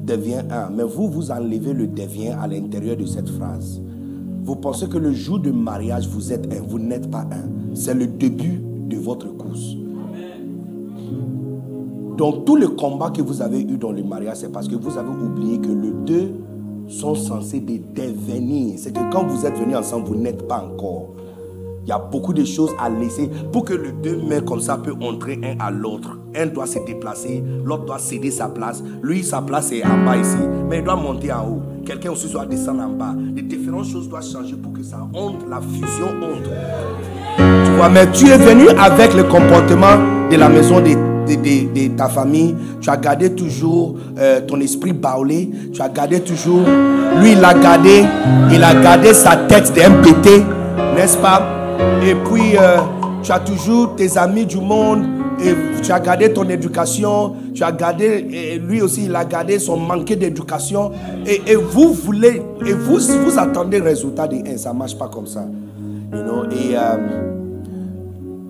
devient 0.06 0.44
un, 0.50 0.70
mais 0.70 0.84
vous, 0.84 1.10
vous 1.10 1.32
enlevez 1.32 1.74
le 1.74 1.88
devient 1.88 2.30
à 2.30 2.48
l'intérieur 2.48 2.96
de 2.96 3.06
cette 3.06 3.30
phrase. 3.30 3.82
Vous 4.44 4.56
pensez 4.56 4.88
que 4.88 4.98
le 4.98 5.12
jour 5.12 5.40
de 5.40 5.52
mariage, 5.52 6.08
vous 6.08 6.32
êtes 6.32 6.52
un, 6.54 6.62
vous 6.62 6.80
n'êtes 6.80 7.12
pas 7.12 7.26
un. 7.32 7.76
C'est 7.76 7.94
le 7.94 8.08
début 8.08 8.62
de 8.88 8.98
votre 8.98 9.28
course. 9.36 9.76
Donc 12.18 12.46
tout 12.46 12.56
le 12.56 12.70
combat 12.70 13.12
que 13.12 13.22
vous 13.22 13.42
avez 13.42 13.62
eu 13.62 13.78
dans 13.78 13.92
le 13.92 14.04
mariage, 14.04 14.38
c'est 14.38 14.52
parce 14.52 14.68
que 14.68 14.76
vous 14.76 14.98
avez 14.98 15.10
oublié 15.10 15.60
que 15.60 15.68
les 15.72 15.92
deux 16.06 16.32
sont 16.88 17.16
censés 17.16 17.60
de 17.60 17.80
devenir. 17.94 18.76
C'est 18.78 18.94
que 18.94 19.12
quand 19.12 19.28
vous 19.28 19.46
êtes 19.46 19.58
venus 19.58 19.76
ensemble, 19.76 20.08
vous 20.08 20.16
n'êtes 20.16 20.48
pas 20.48 20.64
encore. 20.64 21.10
Il 21.88 21.92
y 21.92 21.94
a 21.94 22.00
beaucoup 22.00 22.34
de 22.34 22.44
choses 22.44 22.72
à 22.78 22.90
laisser 22.90 23.32
pour 23.54 23.64
que 23.64 23.74
les 23.74 23.94
deux 23.94 24.18
mains 24.18 24.42
comme 24.42 24.60
ça 24.60 24.76
peuvent 24.76 25.02
entrer 25.02 25.40
un 25.42 25.66
à 25.66 25.72
l'autre. 25.72 26.18
Un 26.36 26.48
doit 26.48 26.68
se 26.68 26.80
déplacer, 26.86 27.42
l'autre 27.64 27.86
doit 27.86 27.98
céder 27.98 28.30
sa 28.30 28.50
place. 28.50 28.84
Lui, 29.02 29.24
sa 29.24 29.42
place 29.42 29.72
est 29.72 29.86
en 29.86 30.04
bas 30.04 30.18
ici, 30.18 30.36
mais 30.70 30.80
il 30.80 30.84
doit 30.84 30.98
monter 30.98 31.32
en 31.32 31.48
haut. 31.48 31.62
Quelqu'un 31.86 32.12
aussi 32.12 32.30
doit 32.30 32.46
descendre 32.46 32.84
en 32.84 32.90
bas. 32.90 33.16
Les 33.34 33.42
différentes 33.42 33.86
choses 33.86 34.10
doivent 34.10 34.30
changer 34.30 34.58
pour 34.58 34.74
que 34.74 34.84
ça 34.84 34.98
entre, 35.14 35.48
la 35.50 35.62
fusion 35.62 36.08
entre. 36.22 36.50
Tu 37.38 37.72
vois, 37.78 37.88
mais 37.88 38.12
tu 38.12 38.28
es 38.28 38.38
venu 38.38 38.68
avec 38.68 39.14
le 39.14 39.24
comportement 39.24 39.96
de 40.30 40.36
la 40.36 40.50
maison 40.50 40.82
de 40.82 41.96
ta 41.96 42.10
famille. 42.10 42.54
Tu 42.82 42.90
as 42.90 42.98
gardé 42.98 43.34
toujours 43.34 43.96
euh, 44.20 44.42
ton 44.42 44.60
esprit 44.60 44.92
baoulé. 44.92 45.50
Tu 45.72 45.82
as 45.82 45.88
gardé 45.88 46.20
toujours. 46.20 46.68
Lui, 47.22 47.32
il 47.32 47.46
a 47.46 47.54
gardé. 47.54 48.04
Il 48.52 48.62
a 48.62 48.76
gardé 48.76 49.14
sa 49.14 49.38
tête 49.38 49.74
d'un 49.74 50.02
pété. 50.04 50.44
N'est-ce 50.94 51.18
pas? 51.20 51.57
Et 52.04 52.16
puis, 52.16 52.58
euh, 52.58 52.78
tu 53.24 53.32
as 53.32 53.40
toujours 53.40 53.96
tes 53.96 54.18
amis 54.18 54.46
du 54.46 54.58
monde. 54.58 55.06
Et 55.44 55.54
tu 55.84 55.92
as 55.92 56.00
gardé 56.00 56.34
ton 56.34 56.48
éducation. 56.50 57.36
Tu 57.54 57.64
as 57.64 57.72
gardé. 57.72 58.60
Lui 58.64 58.82
aussi, 58.82 59.06
il 59.06 59.16
a 59.16 59.24
gardé 59.26 59.60
son 59.60 59.78
manque 59.78 60.06
d'éducation. 60.14 60.92
Et, 61.26 61.56
vous 61.56 61.94
voulez. 61.94 62.42
Et 62.66 62.74
vous, 62.74 63.00
vous 63.00 63.40
attendez 63.40 63.80
le 63.80 63.86
résultat 63.86 64.28
de 64.28 64.38
un. 64.38 64.58
Ça 64.58 64.74
ne 64.74 64.80
marche 64.80 64.98
pas 64.98 65.08
comme 65.08 65.28
ça. 65.28 65.46
You 66.12 66.24
know, 66.24 66.46
et 66.46 66.76
euh, 66.76 67.37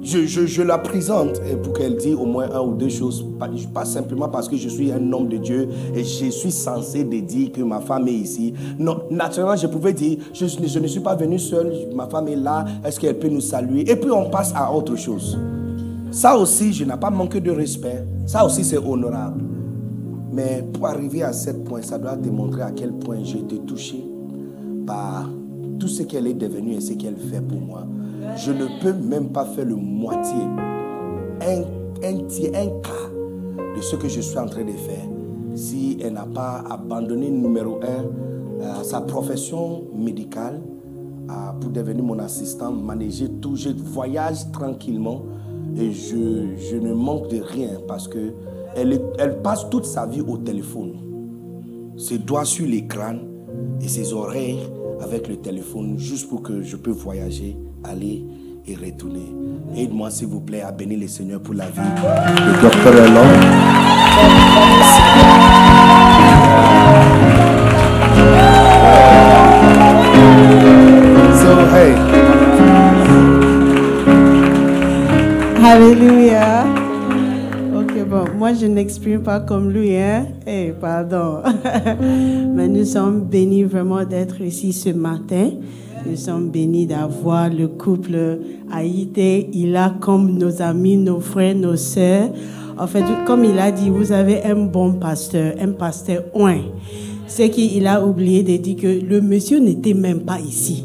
je, 0.04 0.62
la 0.62 0.78
présente 0.78 1.40
euh, 1.44 1.58
pour 1.58 1.74
qu'elle 1.74 1.98
dise 1.98 2.16
au 2.16 2.26
moins 2.26 2.50
un 2.52 2.62
ou 2.62 2.74
deux 2.74 2.90
choses. 2.90 3.26
Pas, 3.40 3.50
pas 3.74 3.86
simplement 3.86 4.30
parce 4.30 4.48
que 4.48 4.56
je 4.56 4.70
suis 4.70 4.92
un 4.92 5.12
homme 5.12 5.28
de 5.28 5.38
Dieu 5.38 5.70
et 5.96 6.04
je 6.04 6.30
suis 6.30 6.52
censé 6.52 7.04
de 7.04 7.20
dire 7.20 7.52
que 7.52 7.62
ma 7.62 7.80
femme 7.80 8.08
est 8.08 8.14
ici. 8.14 8.54
Non, 8.80 9.02
naturellement, 9.10 9.56
je 9.56 9.68
pouvais 9.68 9.94
dire, 9.94 10.18
je, 10.34 10.46
je 10.46 10.80
ne 10.80 10.88
suis 10.88 11.00
pas 11.00 11.16
venu 11.16 11.40
seul, 11.40 11.74
ma 11.94 12.08
femme 12.08 12.28
est 12.28 12.36
là, 12.36 12.66
est-ce 12.86 13.00
qu'elle 13.00 13.18
peut 13.18 13.30
nous 13.30 13.42
saluer? 13.42 13.90
Et 13.90 13.96
puis 13.96 14.12
on 14.12 14.30
passe 14.30 14.54
à 14.56 14.72
autre 14.74 14.96
chose. 14.96 15.38
Ça 16.12 16.38
aussi, 16.38 16.74
je 16.74 16.86
n'ai 16.86 16.98
pas 16.98 17.10
manqué 17.10 17.40
de 17.40 17.52
respect. 17.52 18.04
Ça 18.26 18.46
aussi, 18.46 18.64
c'est 18.64 18.78
honorable. 18.78 19.44
Mais 20.32 20.64
pour 20.74 20.88
arriver 20.88 21.24
à 21.24 21.34
ce 21.34 21.52
point, 21.52 21.82
ça 21.82 21.98
doit 21.98 22.16
démontrer 22.16 22.62
à 22.62 22.72
quel 22.72 22.92
point 22.92 23.18
j'ai 23.24 23.40
été 23.40 23.58
touché 23.60 24.04
par 24.86 25.30
tout 25.80 25.88
ce 25.88 26.04
qu'elle 26.04 26.28
est 26.28 26.34
devenue 26.34 26.76
et 26.76 26.82
ce 26.82 26.94
qu'elle 26.94 27.18
fait 27.18 27.42
pour 27.42 27.60
moi. 27.60 27.84
Je 28.36 28.52
ne 28.52 28.82
peux 28.82 28.94
même 28.94 29.30
pas 29.30 29.46
faire 29.46 29.66
le 29.66 29.76
moitié, 29.76 30.40
un, 31.42 31.62
un 32.04 32.24
tiers, 32.28 32.52
un 32.56 32.68
quart 32.82 33.12
de 33.76 33.82
ce 33.82 33.96
que 33.96 34.08
je 34.08 34.22
suis 34.22 34.38
en 34.38 34.48
train 34.48 34.64
de 34.64 34.72
faire 34.72 35.06
si 35.56 35.98
elle 36.02 36.14
n'a 36.14 36.26
pas 36.26 36.64
abandonné, 36.70 37.30
numéro 37.32 37.80
un, 37.82 38.62
euh, 38.62 38.84
sa 38.84 39.02
profession 39.02 39.84
médicale 39.96 40.62
euh, 41.30 41.34
pour 41.60 41.72
devenir 41.72 42.04
mon 42.04 42.20
assistant, 42.20 42.72
manager 42.72 43.28
tout. 43.42 43.56
Je 43.56 43.70
voyage 43.70 44.52
tranquillement 44.52 45.24
et 45.76 45.92
je, 45.92 46.56
je 46.58 46.76
ne 46.76 46.94
manque 46.94 47.30
de 47.30 47.42
rien 47.42 47.72
parce 47.88 48.08
que 48.08 48.34
elle, 48.76 49.02
elle 49.18 49.42
passe 49.42 49.68
toute 49.72 49.86
sa 49.86 50.06
vie 50.06 50.22
au 50.22 50.38
téléphone 50.38 50.94
ses 51.98 52.20
doigts 52.20 52.46
sur 52.46 52.66
l'écran 52.68 53.16
et 53.82 53.88
ses 53.88 54.14
oreilles 54.14 54.60
avec 55.02 55.28
le 55.28 55.38
téléphone 55.38 55.98
juste 55.98 56.30
pour 56.30 56.44
que 56.44 56.62
je 56.62 56.76
puisse 56.78 56.96
voyager, 56.98 57.58
aller 57.90 58.24
et 58.68 58.76
retourner. 58.76 59.26
Aide-moi 59.76 60.10
s'il 60.12 60.28
vous 60.28 60.42
plaît 60.42 60.62
à 60.62 60.72
bénir 60.72 61.00
le 61.00 61.08
Seigneur 61.08 61.40
pour 61.42 61.54
la 61.54 61.66
vie 61.66 61.82
Dr. 62.62 62.96
Elon. 62.96 63.28
Je 78.68 78.72
n'exprime 78.74 79.22
pas 79.22 79.40
comme 79.40 79.72
lui, 79.72 79.96
hein. 79.96 80.26
Eh, 80.46 80.74
pardon. 80.80 81.42
Mais 82.54 82.68
nous 82.68 82.84
sommes 82.84 83.22
bénis 83.22 83.64
vraiment 83.64 84.04
d'être 84.04 84.42
ici 84.42 84.74
ce 84.74 84.90
matin. 84.90 85.52
Nous 86.06 86.18
sommes 86.18 86.50
bénis 86.50 86.86
d'avoir 86.86 87.50
le 87.50 87.70
couple 87.70 88.40
Haïté. 88.70 89.50
Il 89.54 89.74
a 89.78 89.94
comme 90.02 90.38
nos 90.38 90.62
amis, 90.62 90.98
nos 90.98 91.22
frères, 91.22 91.56
nos 91.56 91.78
sœurs. 91.78 92.30
En 92.78 92.88
fait, 92.88 93.06
comme 93.26 93.46
il 93.46 93.58
a 93.58 93.72
dit, 93.72 93.90
vous 93.90 94.12
avez 94.12 94.44
un 94.44 94.56
bon 94.56 94.94
pasteur, 94.96 95.54
un 95.62 95.72
pasteur 95.72 96.24
oint. 96.34 96.60
C'est 97.26 97.50
qu'il 97.50 97.88
a 97.88 98.06
oublié 98.06 98.44
de 98.44 98.58
dire 98.62 98.76
que 98.76 99.06
le 99.06 99.22
monsieur 99.22 99.60
n'était 99.60 99.94
même 99.94 100.22
pas 100.22 100.40
ici. 100.42 100.84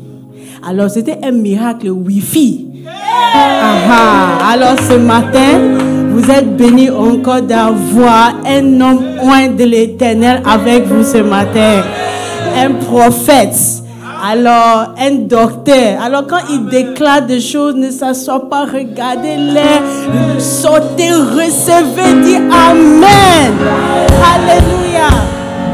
Alors, 0.65 0.89
c'était 0.89 1.19
un 1.25 1.33
miracle 1.33 1.91
Wi-Fi. 1.91 2.69
Ah 2.87 3.75
ah. 3.89 4.51
Alors 4.53 4.79
ce 4.81 4.95
matin, 4.95 6.02
vous 6.23 6.31
êtes 6.31 6.57
bénis 6.57 6.91
encore 6.91 7.43
d'avoir 7.43 8.35
un 8.47 8.81
homme 8.81 9.17
loin 9.17 9.49
de 9.49 9.65
l'éternel 9.65 10.41
avec 10.47 10.85
vous 10.87 11.03
ce 11.03 11.19
matin. 11.19 11.83
Un 12.57 12.73
prophète. 12.75 13.57
Alors, 14.25 14.95
un 15.01 15.27
docteur. 15.27 16.01
Alors, 16.01 16.27
quand 16.29 16.43
il 16.49 16.67
déclare 16.67 17.23
des 17.23 17.41
choses, 17.41 17.75
ne 17.75 17.91
s'assoit 17.91 18.49
pas, 18.49 18.67
regardez-les, 18.67 20.39
sautez, 20.39 21.11
recevez, 21.11 22.23
dit 22.23 22.37
Amen. 22.37 23.53
Alléluia. 24.33 25.09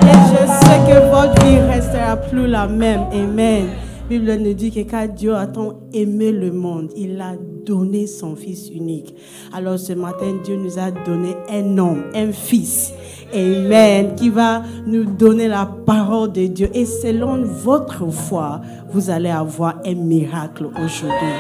Et 0.03 0.17
je 0.31 0.47
sais 0.47 0.81
que 0.89 1.11
votre 1.11 1.45
vie 1.45 1.59
restera 1.71 2.17
plus 2.17 2.47
la 2.47 2.67
même. 2.67 3.03
Amen. 3.13 3.67
Bible 4.09 4.37
nous 4.37 4.55
dit 4.55 4.71
que 4.71 4.91
quand 4.91 5.07
Dieu 5.15 5.35
a 5.35 5.47
tant 5.47 5.81
aimé 5.93 6.33
le 6.33 6.51
monde, 6.51 6.91
il 6.97 7.21
a 7.21 7.33
donné 7.67 8.07
son 8.07 8.37
Fils 8.37 8.71
unique. 8.71 9.15
Alors 9.53 9.79
ce 9.79 9.93
matin, 9.93 10.39
Dieu 10.43 10.57
nous 10.57 10.79
a 10.79 10.91
donné 10.91 11.37
un 11.51 11.77
homme, 11.77 12.05
un 12.15 12.33
Fils, 12.33 12.95
Amen, 13.35 14.15
qui 14.17 14.31
va 14.31 14.63
nous 14.87 15.05
donner 15.05 15.47
la 15.47 15.69
parole 15.85 16.33
de 16.33 16.47
Dieu. 16.47 16.71
Et 16.73 16.87
selon 16.87 17.43
votre 17.45 18.11
foi, 18.11 18.63
vous 18.91 19.11
allez 19.11 19.29
avoir 19.29 19.75
un 19.85 19.95
miracle 19.95 20.69
aujourd'hui. 20.83 21.37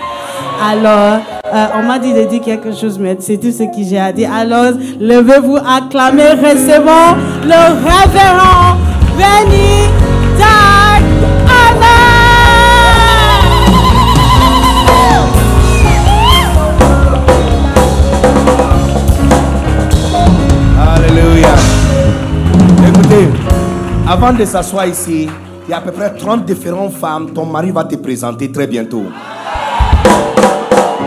Alors, 0.62 1.20
euh, 1.46 1.66
on 1.76 1.84
m'a 1.84 1.98
dit 1.98 2.12
de 2.12 2.24
dire 2.24 2.42
quelque 2.42 2.74
chose, 2.74 2.98
mais 2.98 3.16
c'est 3.20 3.38
tout 3.38 3.50
ce 3.50 3.62
que 3.62 3.82
j'ai 3.82 3.98
à 3.98 4.12
dire. 4.12 4.30
Alors, 4.30 4.72
levez-vous, 5.00 5.56
acclamez, 5.56 6.32
recevons 6.32 7.16
le 7.44 7.72
révérend 7.82 8.76
Benny 9.16 9.87
avant 24.08 24.32
de 24.32 24.44
s'asseoir 24.46 24.86
ici, 24.86 25.28
il 25.66 25.70
y 25.70 25.74
a 25.74 25.78
à 25.78 25.80
peu 25.82 25.92
près 25.92 26.10
30 26.14 26.46
différentes 26.46 26.94
femmes. 26.94 27.30
Ton 27.34 27.44
mari 27.44 27.70
va 27.70 27.84
te 27.84 27.94
présenter 27.96 28.50
très 28.50 28.66
bientôt. 28.66 29.04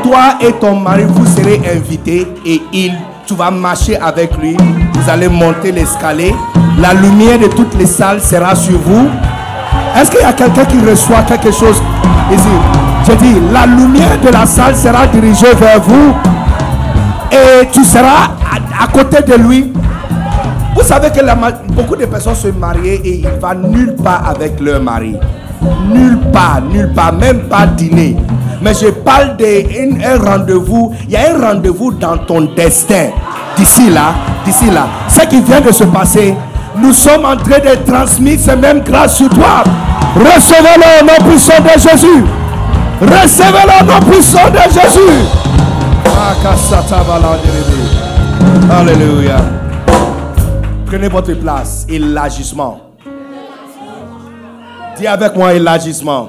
Toi 0.04 0.36
et 0.40 0.54
ton 0.54 0.76
mari, 0.76 1.06
vous 1.08 1.26
serez 1.26 1.60
invités 1.76 2.28
et 2.46 2.62
il, 2.72 2.94
tu 3.26 3.34
vas 3.34 3.50
marcher 3.50 3.98
avec 3.98 4.38
lui. 4.38 4.56
Vous 4.94 5.10
allez 5.10 5.28
monter 5.30 5.72
l'escalier. 5.72 6.36
La 6.80 6.94
lumière 6.94 7.40
de 7.40 7.48
toutes 7.48 7.74
les 7.76 7.88
salles 7.88 8.22
sera 8.22 8.54
sur 8.54 8.78
vous. 8.78 9.10
Est-ce 10.00 10.12
qu'il 10.12 10.22
y 10.22 10.24
a 10.24 10.34
quelqu'un 10.34 10.66
qui 10.66 10.80
reçoit 10.80 11.24
quelque 11.24 11.52
chose? 11.52 11.82
Ici 12.32 12.48
Je 13.08 13.14
dis, 13.14 13.36
la 13.52 13.66
lumière 13.66 14.20
de 14.24 14.30
la 14.30 14.46
salle 14.46 14.76
sera 14.76 15.08
dirigée 15.08 15.54
vers 15.56 15.82
vous 15.82 16.14
et 17.32 17.68
tu 17.72 17.84
seras 17.84 18.30
à, 18.80 18.84
à 18.84 18.88
côté 18.88 19.24
de 19.24 19.36
lui. 19.42 19.72
Vous 20.76 20.84
savez 20.84 21.10
que 21.10 21.22
beaucoup 21.74 21.96
de 21.96 22.06
personnes 22.06 22.36
se 22.36 22.48
marient 22.48 23.02
et 23.04 23.16
ils 23.20 23.24
ne 23.26 23.40
vont 23.40 23.70
nulle 23.70 23.96
part 23.96 24.28
avec 24.28 24.60
leur 24.60 24.82
mari. 24.82 25.16
Nulle 25.92 26.18
part, 26.32 26.62
nulle 26.62 26.92
part, 26.94 27.14
même 27.14 27.42
pas 27.42 27.68
dîner. 27.68 28.16
Mais 28.62 28.74
je 28.74 28.88
parle 28.88 29.36
d'un 29.38 30.18
rendez-vous. 30.24 30.94
Il 31.08 31.12
y 31.12 31.18
a 31.18 31.36
un 31.36 31.54
rendez-vous 31.54 31.92
dans 31.94 32.18
ton 32.18 32.42
destin. 32.56 33.10
D'ici 33.58 33.90
là, 33.90 34.14
d'ici 34.46 34.70
là. 34.72 34.88
Ce 35.10 35.22
qui 35.28 35.42
vient 35.42 35.62
de 35.62 35.72
se 35.72 35.84
passer, 35.84 36.36
nous 36.78 36.94
sommes 36.94 37.26
en 37.26 37.36
train 37.36 37.60
de 37.60 37.76
transmettre 37.86 38.44
ces 38.44 38.56
mêmes 38.56 38.82
grâces 38.82 39.18
sur 39.18 39.30
toi. 39.30 39.64
Recevez-le 40.16 41.02
au 41.02 41.06
nom 41.06 41.30
puissant 41.30 41.62
de 41.62 41.80
Jésus. 41.80 42.24
Recevez-le 43.02 43.82
au 43.82 43.86
nom 43.86 44.12
puissant 44.12 44.50
de 44.50 44.74
Jésus. 44.74 45.20
Alléluia. 48.72 49.38
Prenez 50.92 51.08
votre 51.08 51.34
place. 51.36 51.86
Élargissement. 51.88 52.82
Dis 54.98 55.08
avec 55.08 55.34
moi 55.38 55.54
élargissement. 55.54 56.28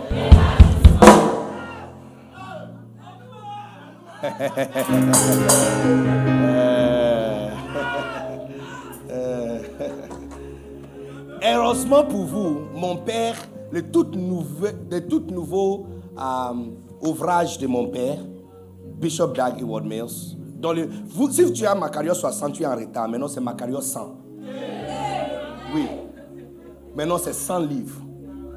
Heureusement 11.42 12.05
pour 12.05 12.25
vous, 12.25 12.61
mon 12.77 12.98
père, 12.98 13.35
le 13.72 13.83
tout 13.90 14.07
nouveau, 14.14 14.68
le 14.88 15.01
tout 15.09 15.25
nouveau 15.29 15.88
euh, 16.16 16.53
ouvrage 17.01 17.59
de 17.59 17.66
mon 17.66 17.88
père, 17.88 18.18
Bishop 19.01 19.33
Dag 19.35 19.61
Heward 19.61 19.85
Mills. 19.85 20.37
Dans 20.61 20.72
le, 20.72 20.88
vous, 21.09 21.29
si 21.33 21.53
tu 21.53 21.66
as 21.66 21.75
Macario 21.75 22.14
60, 22.14 22.53
tu 22.53 22.62
es 22.62 22.66
en 22.66 22.77
retard. 22.77 23.09
Maintenant, 23.09 23.27
c'est 23.27 23.40
Macario 23.40 23.81
100. 23.81 24.22
Oui. 25.75 25.87
Maintenant, 26.95 27.19
c'est 27.19 27.33
100 27.33 27.59
livres. 27.61 28.01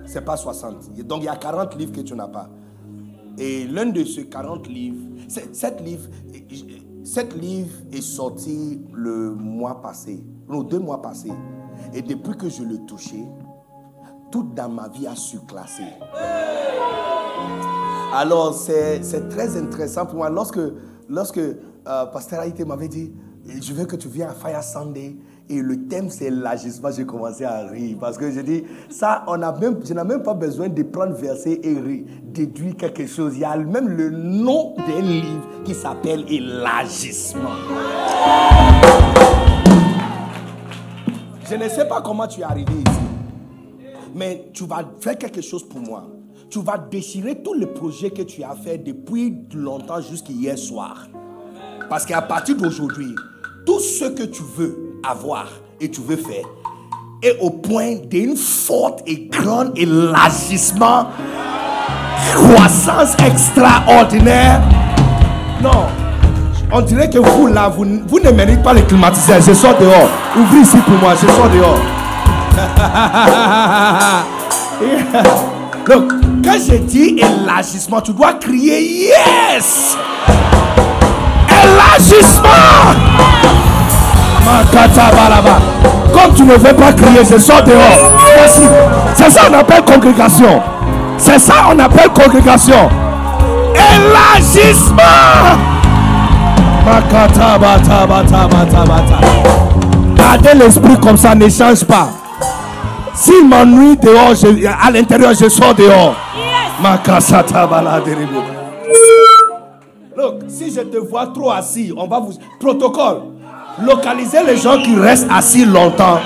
C'est 0.05 0.23
pas 0.23 0.38
60. 0.38 0.91
Donc, 1.03 1.21
il 1.21 1.25
y 1.25 1.29
a 1.29 1.36
40 1.36 1.75
livres 1.77 1.91
que 1.93 2.01
tu 2.01 2.13
n'as 2.15 2.27
pas. 2.27 2.49
Et 3.38 3.65
l'un 3.67 3.88
de 3.88 4.03
ces 4.03 4.27
40 4.27 4.67
livres, 4.67 5.03
c'est- 5.27 5.53
cette 5.55 5.81
livre, 5.81 6.08
cette 7.03 7.36
livre 7.36 7.73
est 7.91 8.01
sorti 8.01 8.81
le 8.93 9.34
mois 9.34 9.81
passé, 9.81 10.23
non, 10.47 10.63
deux 10.63 10.79
mois 10.79 11.01
passés. 11.01 11.31
Et 11.93 12.01
depuis 12.01 12.36
que 12.38 12.49
je 12.49 12.63
l'ai 12.63 12.79
touché, 12.86 13.25
tout 14.31 14.43
dans 14.55 14.69
ma 14.69 14.88
vie 14.88 15.08
a 15.08 15.15
surclassé. 15.15 15.84
Alors, 18.13 18.53
c'est 18.53 19.03
c'est 19.03 19.27
très 19.29 19.58
intéressant 19.58 20.05
pour 20.05 20.15
moi. 20.15 20.29
Lorsque, 20.29 20.60
lorsque 21.10 21.38
euh, 21.39 22.05
Pasteur 22.13 22.39
Haïté 22.39 22.63
m'avait 22.63 22.88
dit, 22.88 23.12
je 23.45 23.73
veux 23.73 23.86
que 23.86 23.95
tu 23.97 24.08
viennes 24.08 24.29
à 24.29 24.34
Fire 24.34 24.63
Sunday, 24.63 25.15
et 25.49 25.62
le 25.62 25.88
thème 25.88 26.10
c'est 26.10 26.29
l'agissement, 26.29 26.89
j'ai 26.95 27.05
commencé 27.05 27.43
à 27.43 27.67
rire. 27.67 27.97
Parce 27.99 28.17
que 28.17 28.31
j'ai 28.31 28.43
dit, 28.43 28.63
ça, 28.89 29.23
on 29.27 29.41
a 29.41 29.58
même, 29.58 29.79
je 29.86 29.93
n'ai 29.93 30.03
même 30.03 30.23
pas 30.23 30.34
besoin 30.34 30.69
de 30.69 30.84
prendre 30.84 31.13
verset 31.13 31.60
et 31.63 31.79
rire, 31.79 32.05
déduire 32.23 32.75
quelque 32.75 33.05
chose. 33.05 33.34
Il 33.36 33.41
y 33.41 33.45
a 33.45 33.55
même 33.55 33.89
le 33.89 34.10
nom 34.10 34.75
d'un 34.75 35.01
livre 35.01 35.47
qui 35.63 35.73
s'appelle 35.73 36.25
L'agissement. 36.29 37.49
Je 41.47 41.55
ne 41.55 41.69
sais 41.69 41.88
pas 41.88 42.01
comment 42.01 42.27
tu 42.27 42.41
es 42.41 42.43
arrivé 42.43 42.73
ici. 42.73 42.99
Mais 44.15 44.49
tu 44.53 44.65
vas 44.65 44.84
faire 44.99 45.17
quelque 45.17 45.41
chose 45.41 45.67
pour 45.67 45.79
moi. 45.79 46.08
Tu 46.49 46.60
vas 46.60 46.77
déchirer 46.77 47.43
tous 47.43 47.53
les 47.53 47.67
projets 47.67 48.10
que 48.10 48.23
tu 48.23 48.43
as 48.43 48.55
fait 48.55 48.77
depuis 48.77 49.45
longtemps 49.53 50.01
jusqu'hier 50.01 50.58
soir. 50.58 51.08
Parce 51.89 52.05
qu'à 52.05 52.21
partir 52.21 52.55
d'aujourd'hui, 52.55 53.13
tout 53.65 53.79
ce 53.79 54.05
que 54.05 54.23
tu 54.23 54.41
veux 54.55 54.94
et 55.79 55.89
tu 55.89 56.01
veux 56.01 56.17
faire 56.17 56.45
est 57.21 57.37
au 57.39 57.49
point 57.49 57.95
d'un 57.95 58.35
fort 58.35 58.97
et 59.07 59.29
grand 59.31 59.73
élargissement, 59.75 61.07
croissance 62.33 63.15
extraordinaire. 63.25 64.61
Non, 65.61 65.87
on 66.71 66.81
dirait 66.81 67.09
que 67.09 67.17
vous 67.19 67.47
là, 67.47 67.69
vous, 67.69 67.85
vous 68.07 68.19
ne 68.19 68.31
méritez 68.31 68.61
pas 68.61 68.73
les 68.73 68.83
climatiseurs. 68.83 69.41
Je 69.41 69.53
sors 69.53 69.77
dehors. 69.77 70.09
Ouvrez 70.37 70.59
ici 70.59 70.77
pour 70.77 70.95
moi, 70.95 71.13
je 71.15 71.27
sors 71.27 71.49
dehors. 71.49 71.79
Donc, 75.87 76.13
quand 76.43 76.57
je 76.67 76.77
dis 76.77 77.19
élargissement, 77.19 78.01
tu 78.01 78.11
dois 78.11 78.33
crier 78.33 79.07
yes! 79.07 79.97
Élargissement! 81.49 82.45
Comme 86.13 86.34
tu 86.36 86.43
ne 86.43 86.53
veux 86.53 86.73
pas 86.73 86.93
crier, 86.93 87.21
je 87.29 87.38
sors 87.38 87.63
dehors. 87.63 87.81
C'est 89.15 89.29
ça 89.29 89.45
qu'on 89.47 89.53
appelle 89.58 89.81
congrégation. 89.84 90.62
C'est 91.17 91.39
ça 91.39 91.53
qu'on 91.67 91.79
appelle 91.79 92.10
congrégation. 92.10 92.89
Élargissement! 93.75 95.01
Gardez 100.15 100.53
l'esprit 100.55 100.99
comme 100.99 101.17
ça, 101.17 101.34
ne 101.36 101.49
change 101.49 101.84
pas. 101.86 102.10
S'il 103.15 103.47
m'ennuie 103.47 103.97
dehors, 103.97 104.34
à 104.81 104.91
l'intérieur, 104.91 105.34
je 105.34 105.49
sors 105.49 105.73
dehors. 105.73 106.15
Look, 110.17 110.43
si 110.47 110.71
je 110.73 110.81
te 110.81 110.97
vois 110.97 111.27
trop 111.27 111.51
assis, 111.51 111.91
on 111.97 112.08
va 112.08 112.19
vous. 112.19 112.34
Protocole. 112.60 113.21
Localisez 113.81 114.43
les 114.45 114.57
gens 114.57 114.81
qui 114.81 114.95
restent 114.95 115.27
assis 115.31 115.65
longtemps. 115.65 116.19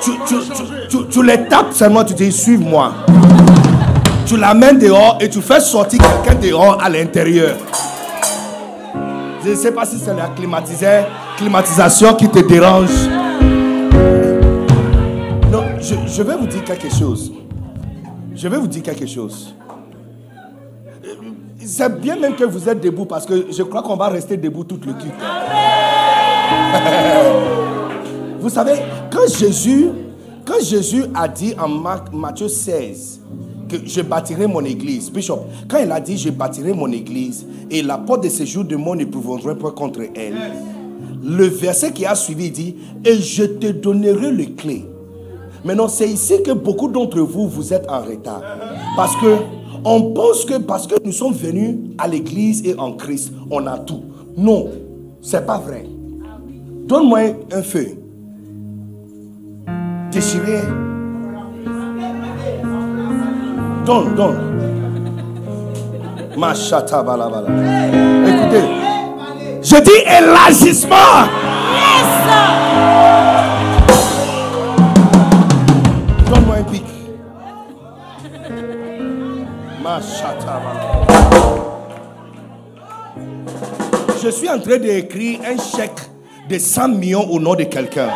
Tu, 0.00 0.10
tu, 0.26 0.34
tu, 0.88 0.96
tu- 1.08 1.22
les 1.22 1.46
tapes 1.46 1.72
seulement, 1.72 2.04
tu 2.04 2.14
dis 2.14 2.32
suive-moi. 2.32 2.92
Tu 4.26 4.36
l'amènes 4.36 4.78
dehors 4.78 5.18
et 5.20 5.28
tu 5.28 5.40
fais 5.40 5.60
sortir 5.60 6.00
quelqu'un 6.24 6.40
dehors 6.40 6.78
à 6.82 6.88
l'intérieur. 6.88 7.56
Je 9.44 9.50
ne 9.50 9.54
sais 9.54 9.72
pas 9.72 9.84
si 9.86 9.98
c'est 9.98 10.14
la 10.14 10.28
climatisation 11.36 12.14
qui 12.14 12.28
te 12.28 12.40
dérange. 12.40 12.90
Non, 15.50 15.64
je, 15.80 15.94
je 16.06 16.22
vais 16.22 16.36
vous 16.36 16.46
dire 16.46 16.64
quelque 16.64 16.90
chose. 16.94 17.32
Je 18.34 18.48
vais 18.48 18.56
vous 18.58 18.66
dire 18.66 18.82
quelque 18.82 19.06
chose. 19.06 19.54
C'est 21.64 22.00
bien 22.00 22.16
même 22.16 22.34
que 22.34 22.44
vous 22.44 22.68
êtes 22.68 22.80
debout 22.80 23.04
parce 23.04 23.26
que 23.26 23.46
je 23.50 23.62
crois 23.62 23.82
qu'on 23.82 23.96
va 23.96 24.08
rester 24.08 24.36
debout 24.36 24.64
toute 24.64 24.84
le 24.86 24.92
culte. 24.92 25.14
Vous 28.40 28.48
savez, 28.50 28.74
quand 29.10 29.28
Jésus, 29.38 29.88
quand 30.44 30.62
Jésus 30.62 31.04
a 31.14 31.28
dit 31.28 31.54
en 31.60 31.68
Marc, 31.68 32.12
Matthieu 32.12 32.48
16 32.48 33.20
que 33.68 33.76
je 33.84 34.00
bâtirai 34.00 34.46
mon 34.46 34.64
église, 34.64 35.10
Bishop, 35.10 35.40
quand 35.68 35.78
il 35.78 35.92
a 35.92 36.00
dit 36.00 36.16
je 36.16 36.30
bâtirai 36.30 36.72
mon 36.72 36.90
église 36.90 37.46
et 37.70 37.82
la 37.82 37.98
porte 37.98 38.24
de 38.24 38.28
séjour 38.28 38.64
de 38.64 38.76
mon 38.76 38.94
ne 38.94 39.04
prévaudra 39.04 39.54
pas 39.54 39.72
contre 39.72 40.00
elle, 40.14 40.36
le 41.22 41.44
verset 41.44 41.92
qui 41.92 42.06
a 42.06 42.14
suivi 42.14 42.50
dit 42.50 42.76
et 43.04 43.16
je 43.16 43.44
te 43.44 43.66
donnerai 43.66 44.32
les 44.32 44.52
clés. 44.52 44.86
Maintenant, 45.64 45.88
c'est 45.88 46.08
ici 46.08 46.42
que 46.42 46.52
beaucoup 46.52 46.88
d'entre 46.88 47.20
vous, 47.20 47.48
vous 47.48 47.74
êtes 47.74 47.88
en 47.90 48.00
retard. 48.00 48.42
Parce 48.96 49.14
que 49.16 49.36
on 49.84 50.12
pense 50.12 50.44
que 50.44 50.58
parce 50.58 50.86
que 50.86 50.94
nous 51.04 51.12
sommes 51.12 51.34
venus 51.34 51.76
à 51.98 52.08
l'église 52.08 52.64
et 52.64 52.74
en 52.78 52.92
Christ, 52.92 53.32
on 53.50 53.66
a 53.66 53.78
tout. 53.78 54.02
Non, 54.36 54.68
c'est 55.20 55.44
pas 55.44 55.58
vrai. 55.58 55.84
Donne-moi 56.88 57.20
un 57.52 57.62
feu. 57.62 57.98
déchiré. 60.10 60.62
Donne, 63.84 64.14
donne. 64.14 64.38
Machata 66.36 67.02
balabala. 67.02 67.48
Écoutez, 68.26 68.64
je 69.62 69.76
dis 69.82 70.00
élargissement. 70.18 71.28
Donne-moi 76.30 76.56
un 76.56 76.62
pic. 76.72 76.84
Machata 79.82 80.54
balabala. 80.64 81.58
Je 84.22 84.28
suis 84.30 84.48
en 84.48 84.58
train 84.58 84.78
d'écrire 84.78 85.40
un 85.46 85.56
chèque 85.58 86.07
de 86.48 86.58
100 86.58 86.88
millions 86.88 87.28
au 87.30 87.38
nom 87.38 87.54
de 87.54 87.64
quelqu'un. 87.64 88.08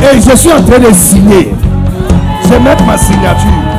Et 0.00 0.20
je 0.20 0.36
suis 0.36 0.52
en 0.52 0.62
train 0.62 0.78
de 0.78 0.92
signer. 0.92 1.52
Je 2.42 2.48
vais 2.48 2.60
mettre 2.60 2.84
ma 2.84 2.96
signature. 2.96 3.77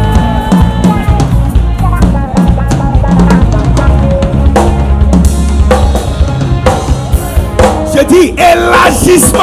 Je 7.99 8.31
élargissement. 8.31 9.39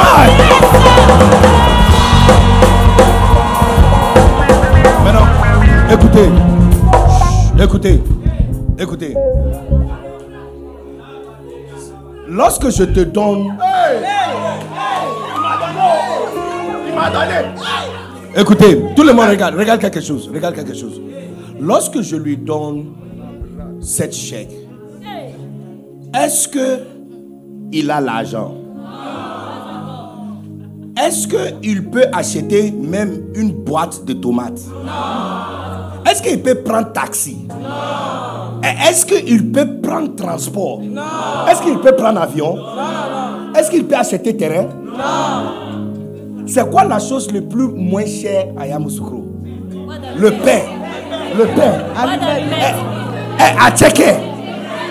Maintenant, 5.05 5.27
écoutez. 5.90 6.31
Écoutez. 7.62 8.03
Écoutez. 8.79 9.14
Lorsque 12.29 12.71
je 12.71 12.85
te 12.85 13.01
donne. 13.01 13.59
Écoutez, 18.35 18.83
tout 18.97 19.03
le 19.03 19.12
monde 19.12 19.29
regarde, 19.29 19.55
regarde 19.55 19.81
quelque 19.81 20.01
chose, 20.01 20.31
regarde 20.33 20.55
quelque 20.55 20.75
chose. 20.75 21.01
Lorsque 21.61 22.01
je 22.01 22.16
lui 22.16 22.38
donne 22.38 22.95
cette 23.83 24.14
chèque, 24.14 24.53
est-ce 26.14 26.49
que 26.49 26.95
il 27.72 27.90
a 27.90 28.00
l'argent. 28.00 28.55
Est-ce 30.98 31.29
qu'il 31.29 31.90
peut 31.90 32.07
acheter 32.12 32.70
même 32.70 33.22
une 33.35 33.52
boîte 33.52 34.05
de 34.05 34.14
tomates? 34.14 34.61
Est-ce 36.11 36.22
qu'il 36.22 36.42
peut 36.42 36.55
prendre 36.55 36.92
taxi? 36.92 37.46
Est-ce 38.62 39.05
qu'il 39.05 39.52
peut 39.52 39.81
prendre 39.83 40.14
transport? 40.16 40.81
Est-ce 41.50 41.62
qu'il 41.62 41.79
peut 41.79 41.94
prendre 41.94 42.20
avion? 42.22 42.57
Est-ce 43.55 43.70
qu'il 43.70 43.85
peut 43.85 43.96
acheter 43.96 44.37
terrain? 44.37 44.68
C'est 46.46 46.70
quoi 46.70 46.85
la 46.85 46.98
chose 46.98 47.31
le 47.33 47.42
plus 47.42 47.68
moins 47.68 48.07
chère 48.07 48.46
à 48.59 48.66
Yamoussoukro? 48.66 49.24
Le 50.16 50.31
pain. 50.31 50.61
Le 51.37 51.44
pain. 51.44 51.72
Eh, 51.98 52.64
eh, 53.38 53.42
à. 53.42 53.68
Eh, 53.68 54.02
eh, 54.02 54.36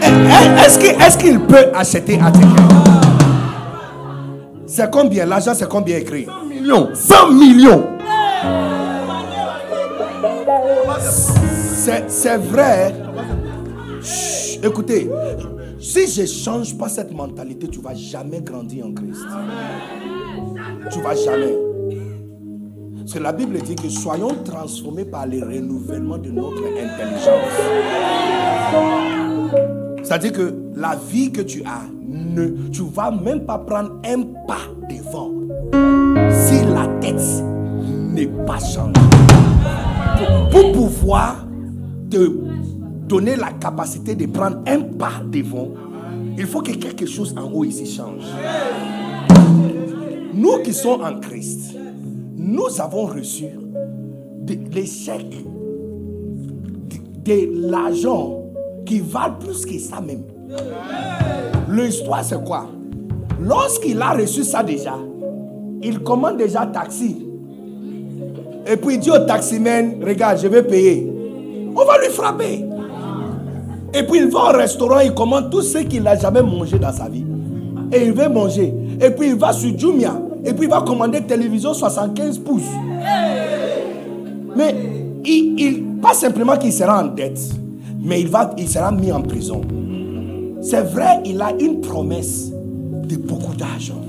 Est-ce 0.02 0.80
qu'il 0.80 0.90
est-ce 0.90 1.18
qu'il 1.18 1.40
peut 1.42 1.68
acheter 1.74 2.20
à 2.20 2.32
C'est 4.66 4.92
combien? 4.92 5.26
L'argent, 5.26 5.54
c'est 5.54 5.70
combien 5.70 5.98
écrit? 5.98 6.26
100 6.26 6.46
millions. 6.50 6.90
100 6.94 7.32
millions. 7.32 7.88
C'est 11.00 12.10
c'est 12.10 12.38
vrai. 12.38 12.94
Chut, 14.02 14.64
écoutez, 14.64 15.10
si 15.80 16.08
je 16.08 16.22
ne 16.22 16.28
change 16.28 16.78
pas 16.78 16.90
cette 16.90 17.14
mentalité, 17.14 17.68
tu 17.68 17.80
ne 17.80 17.84
vas 17.84 17.94
jamais 17.94 18.42
grandir 18.42 18.88
en 18.88 18.94
Christ. 18.94 19.22
Tu 20.92 20.98
ne 21.00 21.04
vas 21.04 21.16
jamais. 21.16 21.56
Parce 23.00 23.14
que 23.14 23.20
la 23.20 23.32
Bible 23.34 23.62
dit 23.62 23.76
que 23.76 23.88
soyons 23.88 24.36
transformés 24.44 25.06
par 25.06 25.28
le 25.28 25.40
renouvellement 25.44 26.18
de 26.18 26.32
notre 26.32 26.64
intelligence. 26.66 27.36
C'est-à-dire 30.06 30.34
que 30.34 30.54
la 30.76 30.96
vie 30.96 31.32
que 31.32 31.42
tu 31.42 31.64
as, 31.64 31.82
tu 32.72 32.82
ne 32.84 32.90
vas 32.94 33.10
même 33.10 33.44
pas 33.44 33.58
prendre 33.58 33.94
un 34.06 34.22
pas 34.46 34.70
devant 34.88 35.32
si 36.30 36.64
la 36.64 36.86
tête 37.02 37.44
n'est 38.14 38.28
pas 38.46 38.60
changée. 38.60 38.94
Pour, 40.52 40.72
pouvoir 40.74 41.48
te 42.12 42.38
donner 43.08 43.36
la 43.36 43.52
capacité 43.54 44.14
de 44.14 44.28
prendre 44.28 44.58
un 44.68 44.82
pas 44.82 45.24
devant, 45.26 45.70
il 46.38 46.46
faut 46.46 46.62
que 46.62 46.74
quelque 46.74 47.08
chose 47.08 47.34
en 47.36 47.52
haut 47.52 47.64
ici 47.64 47.88
change. 47.88 48.26
Nous 50.36 50.60
qui 50.60 50.74
sommes 50.74 51.02
en 51.02 51.20
Christ, 51.20 51.76
nous 52.38 52.80
avons 52.80 53.08
reçu 53.08 53.46
de, 54.44 54.54
de 57.24 57.70
l'argent 57.72 58.45
qui 58.86 59.00
valent 59.00 59.36
plus 59.40 59.66
que 59.66 59.78
ça 59.80 60.00
même. 60.02 60.22
L'histoire, 61.70 62.24
c'est 62.24 62.42
quoi? 62.44 62.68
Lorsqu'il 63.42 64.02
a 64.02 64.12
reçu 64.12 64.44
ça 64.44 64.64
déjà, 64.64 64.96
il 65.82 66.00
commande 66.00 66.38
déjà 66.38 66.66
taxi. 66.66 67.26
Et 68.68 68.78
puis 68.78 68.96
il 68.96 69.00
dit 69.00 69.12
au 69.12 69.20
taximan, 69.20 69.96
regarde, 70.04 70.40
je 70.42 70.48
vais 70.48 70.64
payer. 70.64 71.12
On 71.76 71.84
va 71.86 71.98
lui 72.00 72.10
frapper. 72.12 72.66
Et 73.94 74.04
puis 74.04 74.20
il 74.20 74.28
va 74.30 74.40
au 74.54 74.58
restaurant, 74.58 75.00
il 75.00 75.14
commande 75.14 75.50
tout 75.52 75.62
ce 75.62 75.80
qu'il 75.80 76.04
n'a 76.04 76.18
jamais 76.18 76.42
mangé 76.42 76.78
dans 76.80 76.92
sa 76.94 77.08
vie. 77.10 77.26
Et 77.92 78.06
il 78.06 78.14
veut 78.14 78.30
manger. 78.30 78.74
Et 79.02 79.10
puis 79.12 79.30
il 79.30 79.36
va 79.36 79.54
sur 79.54 79.78
Jumia. 79.78 80.14
Et 80.44 80.54
puis 80.54 80.66
il 80.66 80.70
va 80.70 80.82
commander 80.82 81.22
télévision 81.22 81.74
75 81.74 82.40
pouces. 82.40 82.64
Mais 84.56 84.76
il, 85.24 85.60
il- 85.60 85.84
pas 86.02 86.14
simplement 86.14 86.56
qu'il 86.58 86.72
sera 86.74 87.04
en 87.04 87.08
dette, 87.08 87.40
mais 88.06 88.22
il, 88.22 88.70
sera 88.70 88.92
mis 88.92 89.12
en 89.12 89.22
prison. 89.22 89.62
C'est 90.62 90.84
vrai, 90.84 91.22
il 91.26 91.42
a 91.42 91.52
une 91.60 91.82
promesse 91.82 92.52
de 92.52 93.16
beaucoup 93.18 93.56
d'argent. 93.56 94.02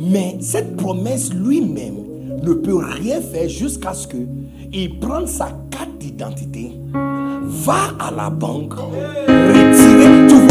Mais 0.00 0.38
cette 0.40 0.76
promesse 0.76 1.32
lui-même 1.32 1.96
ne 2.42 2.54
peut 2.54 2.76
rien 2.76 3.20
faire 3.20 3.48
jusqu'à 3.48 3.92
ce 3.92 4.08
qu'il 4.08 4.98
prenne 5.00 5.26
sa 5.26 5.48
carte 5.70 5.98
d'identité, 5.98 6.72
va 6.92 7.92
à 8.00 8.10
la 8.10 8.30
banque, 8.30 8.74
retirer 8.74 10.26
tout. 10.28 10.48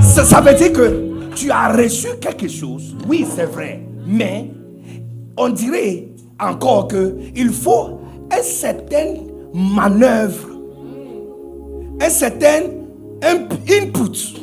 Ça, 0.00 0.24
ça 0.24 0.40
veut 0.40 0.54
dire 0.54 0.72
que 0.72 1.10
tu 1.34 1.50
as 1.50 1.72
reçu 1.72 2.08
quelque 2.20 2.48
chose. 2.48 2.96
Oui, 3.08 3.26
c'est 3.34 3.46
vrai. 3.46 3.82
Mais 4.06 4.50
on 5.36 5.48
dirait 5.48 6.08
encore 6.40 6.88
que 6.88 7.16
il 7.34 7.50
faut 7.50 8.00
un 8.32 8.42
certain 8.42 9.29
manœuvre, 9.54 10.48
un 12.00 12.08
certain 12.08 12.62
input. 13.22 14.36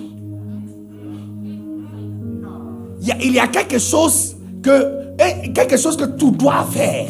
Il 3.02 3.34
y, 3.34 3.40
a, 3.40 3.48
quelque 3.48 3.80
chose 3.80 4.36
que 4.62 5.14
eh, 5.18 5.54
quelque 5.54 5.78
chose 5.78 5.96
que 5.96 6.06
tu 6.18 6.30
dois 6.32 6.66
faire 6.70 7.08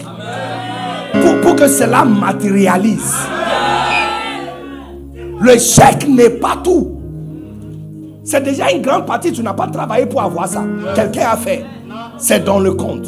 pour, 1.13 1.41
pour 1.41 1.55
que 1.55 1.67
cela 1.67 2.05
matérialise. 2.05 3.15
Le 5.39 5.57
chèque 5.57 6.07
n'est 6.07 6.29
pas 6.29 6.57
tout. 6.63 6.97
C'est 8.23 8.43
déjà 8.43 8.71
une 8.71 8.81
grande 8.81 9.05
partie. 9.05 9.31
Tu 9.31 9.41
n'as 9.41 9.53
pas 9.53 9.67
travaillé 9.67 10.05
pour 10.05 10.21
avoir 10.21 10.47
ça. 10.47 10.63
Quelqu'un 10.95 11.29
a 11.31 11.37
fait. 11.37 11.63
C'est 12.17 12.43
dans 12.43 12.59
le 12.59 12.73
compte. 12.73 13.07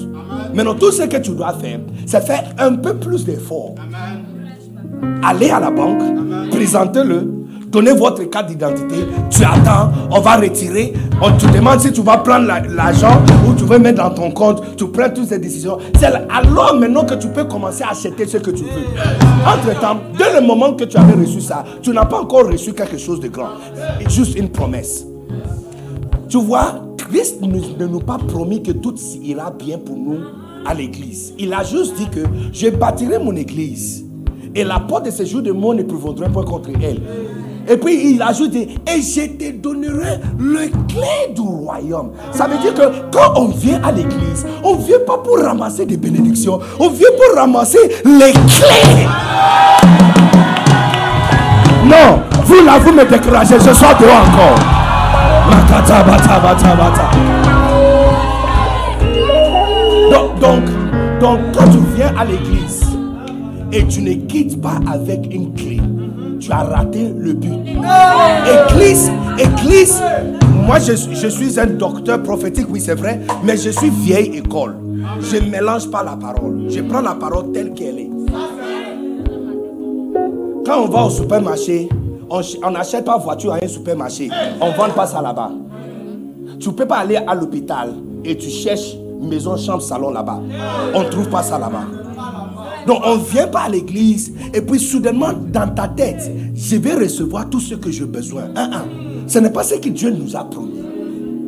Maintenant, 0.54 0.76
tout 0.76 0.92
ce 0.92 1.04
que 1.04 1.18
tu 1.18 1.32
dois 1.32 1.54
faire, 1.54 1.80
c'est 2.06 2.26
faire 2.26 2.44
un 2.58 2.76
peu 2.76 2.96
plus 2.96 3.26
d'effort. 3.26 3.76
Allez 5.24 5.50
à 5.50 5.60
la 5.60 5.70
banque, 5.72 6.02
présentez-le, 6.52 7.28
donnez 7.68 7.92
votre 7.94 8.24
carte 8.30 8.48
d'identité, 8.48 8.96
tu 9.30 9.44
attends, 9.44 9.92
on 10.12 10.20
va 10.22 10.38
retirer, 10.38 10.94
on 11.22 11.32
te 11.38 11.46
demande 11.52 11.80
si 11.82 11.92
tu 11.92 12.02
vas 12.02 12.18
prendre 12.18 12.48
la- 12.48 12.62
l'argent 12.62 13.22
ou 13.48 13.54
tu 13.54 13.66
veux 13.66 13.78
mettre 13.80 14.02
dans 14.02 14.10
ton 14.14 14.32
compte, 14.32 14.64
tu 14.78 14.88
prends 14.88 15.10
toutes 15.10 15.28
ces 15.28 15.38
décisions. 15.40 15.78
C'est 16.00 16.06
alors 16.08 16.76
maintenant 16.80 17.04
que 17.06 17.16
tu 17.16 17.28
peux 17.28 17.44
commencer 17.44 17.84
à 17.84 17.92
acheter 17.92 18.26
ce 18.26 18.38
que 18.38 18.52
tu 18.52 18.64
veux. 18.64 18.70
Entre-temps, 19.46 20.00
dès 20.18 20.40
le 20.40 20.46
moment 20.46 20.74
que 20.74 20.86
tu 20.86 20.98
avais 20.98 21.14
reçu 21.14 21.42
ça, 21.42 21.64
tu 21.82 21.92
n'as 21.92 22.06
pas 22.06 22.22
encore 22.22 22.48
reçu 22.48 22.74
quelque 22.74 22.98
chose 22.98 23.20
de 23.20 23.28
grand. 23.28 23.50
Juste 24.10 24.38
une 24.38 24.50
promesse. 24.50 25.06
Tu 26.30 26.38
vois, 26.42 26.76
Christ 26.98 27.42
ne 27.42 27.86
nous 27.88 27.98
a 28.00 28.02
pas 28.04 28.18
promis 28.18 28.64
que 28.64 28.72
tout 28.72 28.96
ira 29.24 29.52
bien 29.52 29.78
pour 29.78 29.98
nous 29.98 30.20
à 30.66 30.74
l'église. 30.74 31.34
Il 31.38 31.54
a 31.54 31.64
juste 31.64 31.96
dit 31.98 32.08
que 32.10 32.22
je 32.54 32.70
bâtirai 32.70 33.20
mon 33.20 33.36
église 33.36 34.06
et 34.56 34.64
la 34.64 34.80
porte 34.80 35.06
de 35.06 35.12
séjour 35.12 35.42
de 35.42 35.52
monde 35.52 35.78
ne 35.78 35.84
prévaudra 35.84 36.28
pas 36.30 36.44
contre 36.44 36.70
elle. 36.82 37.02
Et 37.68 37.78
puis 37.78 38.14
il 38.14 38.22
ajoute, 38.22 38.56
et 38.56 38.68
je 38.88 39.28
te 39.28 39.52
donnerai 39.52 40.20
le 40.40 40.70
clé 40.88 41.34
du 41.36 41.42
royaume. 41.42 42.12
Ça 42.32 42.48
veut 42.48 42.58
dire 42.58 42.74
que 42.74 42.82
quand 43.12 43.34
on 43.36 43.50
vient 43.50 43.80
à 43.84 43.92
l'église, 43.92 44.46
on 44.64 44.76
ne 44.76 44.82
vient 44.82 45.00
pas 45.06 45.20
pour 45.20 45.38
ramasser 45.40 45.86
des 45.86 45.98
bénédictions, 45.98 46.60
on 46.80 46.90
vient 46.90 47.10
pour 47.16 47.38
ramasser 47.38 47.78
les 48.06 48.32
clés. 48.32 49.08
Non, 51.86 52.22
vous 52.46 52.66
là, 52.66 52.80
vous 52.80 52.92
me 52.92 53.06
découragez, 53.06 53.56
je 53.60 53.74
sois 53.74 53.94
dehors 53.96 54.24
encore. 54.28 54.58
Donc, 60.12 60.40
donc, 60.40 60.64
donc, 61.20 61.40
quand 61.56 61.70
tu 61.70 61.78
viens 61.96 62.14
à 62.18 62.26
l'église 62.26 62.59
et 63.72 63.86
tu 63.86 64.02
ne 64.02 64.14
quittes 64.14 64.62
pas 64.62 64.80
avec 64.92 65.34
une 65.34 65.54
clé, 65.54 65.80
tu 66.40 66.52
as 66.52 66.64
raté 66.64 67.14
le 67.18 67.34
but. 67.34 67.54
Église, 68.72 69.12
église, 69.38 70.02
moi 70.66 70.80
je, 70.80 70.94
je 70.94 71.28
suis 71.28 71.60
un 71.60 71.68
docteur 71.68 72.22
prophétique, 72.24 72.68
oui 72.70 72.82
c'est 72.82 72.96
vrai, 72.96 73.20
mais 73.44 73.58
je 73.58 73.70
suis 73.70 73.90
vieille 73.90 74.38
école. 74.38 74.76
Je 75.22 75.38
ne 75.38 75.50
mélange 75.50 75.90
pas 75.90 76.04
la 76.04 76.16
parole. 76.16 76.66
Je 76.70 76.82
prends 76.82 77.02
la 77.02 77.16
parole 77.16 77.52
telle 77.52 77.74
qu'elle 77.74 78.00
est. 78.00 78.10
Quand 80.66 80.84
on 80.84 80.88
va 80.88 81.06
au 81.06 81.10
supermarché, 81.10 81.90
on 82.30 82.72
n'achète 82.72 83.06
pas 83.06 83.18
voiture 83.18 83.54
à 83.54 83.58
un 83.64 83.68
supermarché. 83.68 84.30
On 84.62 84.68
ne 84.68 84.74
vend 84.74 84.90
pas 84.96 85.08
ça 85.08 85.22
là-bas. 85.22 85.52
Tu 86.60 86.70
ne 86.70 86.74
peux 86.74 86.86
pas 86.86 86.98
aller 86.98 87.16
à 87.16 87.34
l'hôpital 87.34 87.94
et 88.24 88.38
tu 88.38 88.50
cherches 88.50 88.96
maison, 89.22 89.58
chambre, 89.58 89.82
salon 89.82 90.12
là-bas. 90.12 90.40
On 90.94 91.04
ne 91.04 91.10
trouve 91.10 91.30
pas 91.30 91.42
ça 91.44 91.58
là-bas. 91.58 91.86
Donc 92.88 93.02
on 93.06 93.18
ne 93.18 93.24
vient 93.24 93.48
pas 93.48 93.62
à 93.62 93.70
l'église 93.70 94.34
et 94.54 94.62
puis 94.62 94.80
soudainement 94.80 95.34
dans 95.34 95.68
ta 95.74 95.88
tête, 95.88 96.32
je 96.56 96.76
vais 96.78 96.96
recevoir 96.96 97.50
tout 97.50 97.60
ce 97.60 97.76
que 97.76 97.92
j'ai 97.92 98.06
besoin. 98.06 98.46
Hein, 98.56 98.70
hein. 98.74 98.86
Ce 99.28 99.40
n'est 99.40 99.52
pas 99.52 99.64
ce 99.64 99.76
que 99.76 99.90
Dieu 99.90 100.10
nous 100.12 100.36
a 100.36 100.44
promis. 100.44 100.82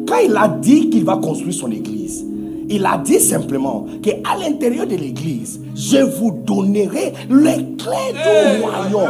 Quand 0.07 0.19
il 0.23 0.35
a 0.35 0.47
dit 0.47 0.89
qu'il 0.89 1.05
va 1.05 1.17
construire 1.17 1.53
son 1.53 1.71
église, 1.71 2.25
il 2.69 2.85
a 2.85 2.97
dit 2.97 3.19
simplement 3.19 3.85
qu'à 4.01 4.37
l'intérieur 4.39 4.87
de 4.87 4.95
l'église, 4.95 5.59
je 5.75 5.97
vous 5.97 6.31
donnerai 6.45 7.13
les 7.29 7.75
clés 7.75 8.13
du 8.13 8.61
royaume. 8.61 9.09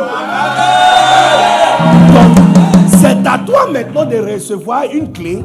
Donc, 2.13 2.31
c'est 2.87 3.27
à 3.27 3.37
toi 3.45 3.69
maintenant 3.71 4.05
de 4.05 4.17
recevoir 4.17 4.83
une 4.91 5.11
clé. 5.11 5.39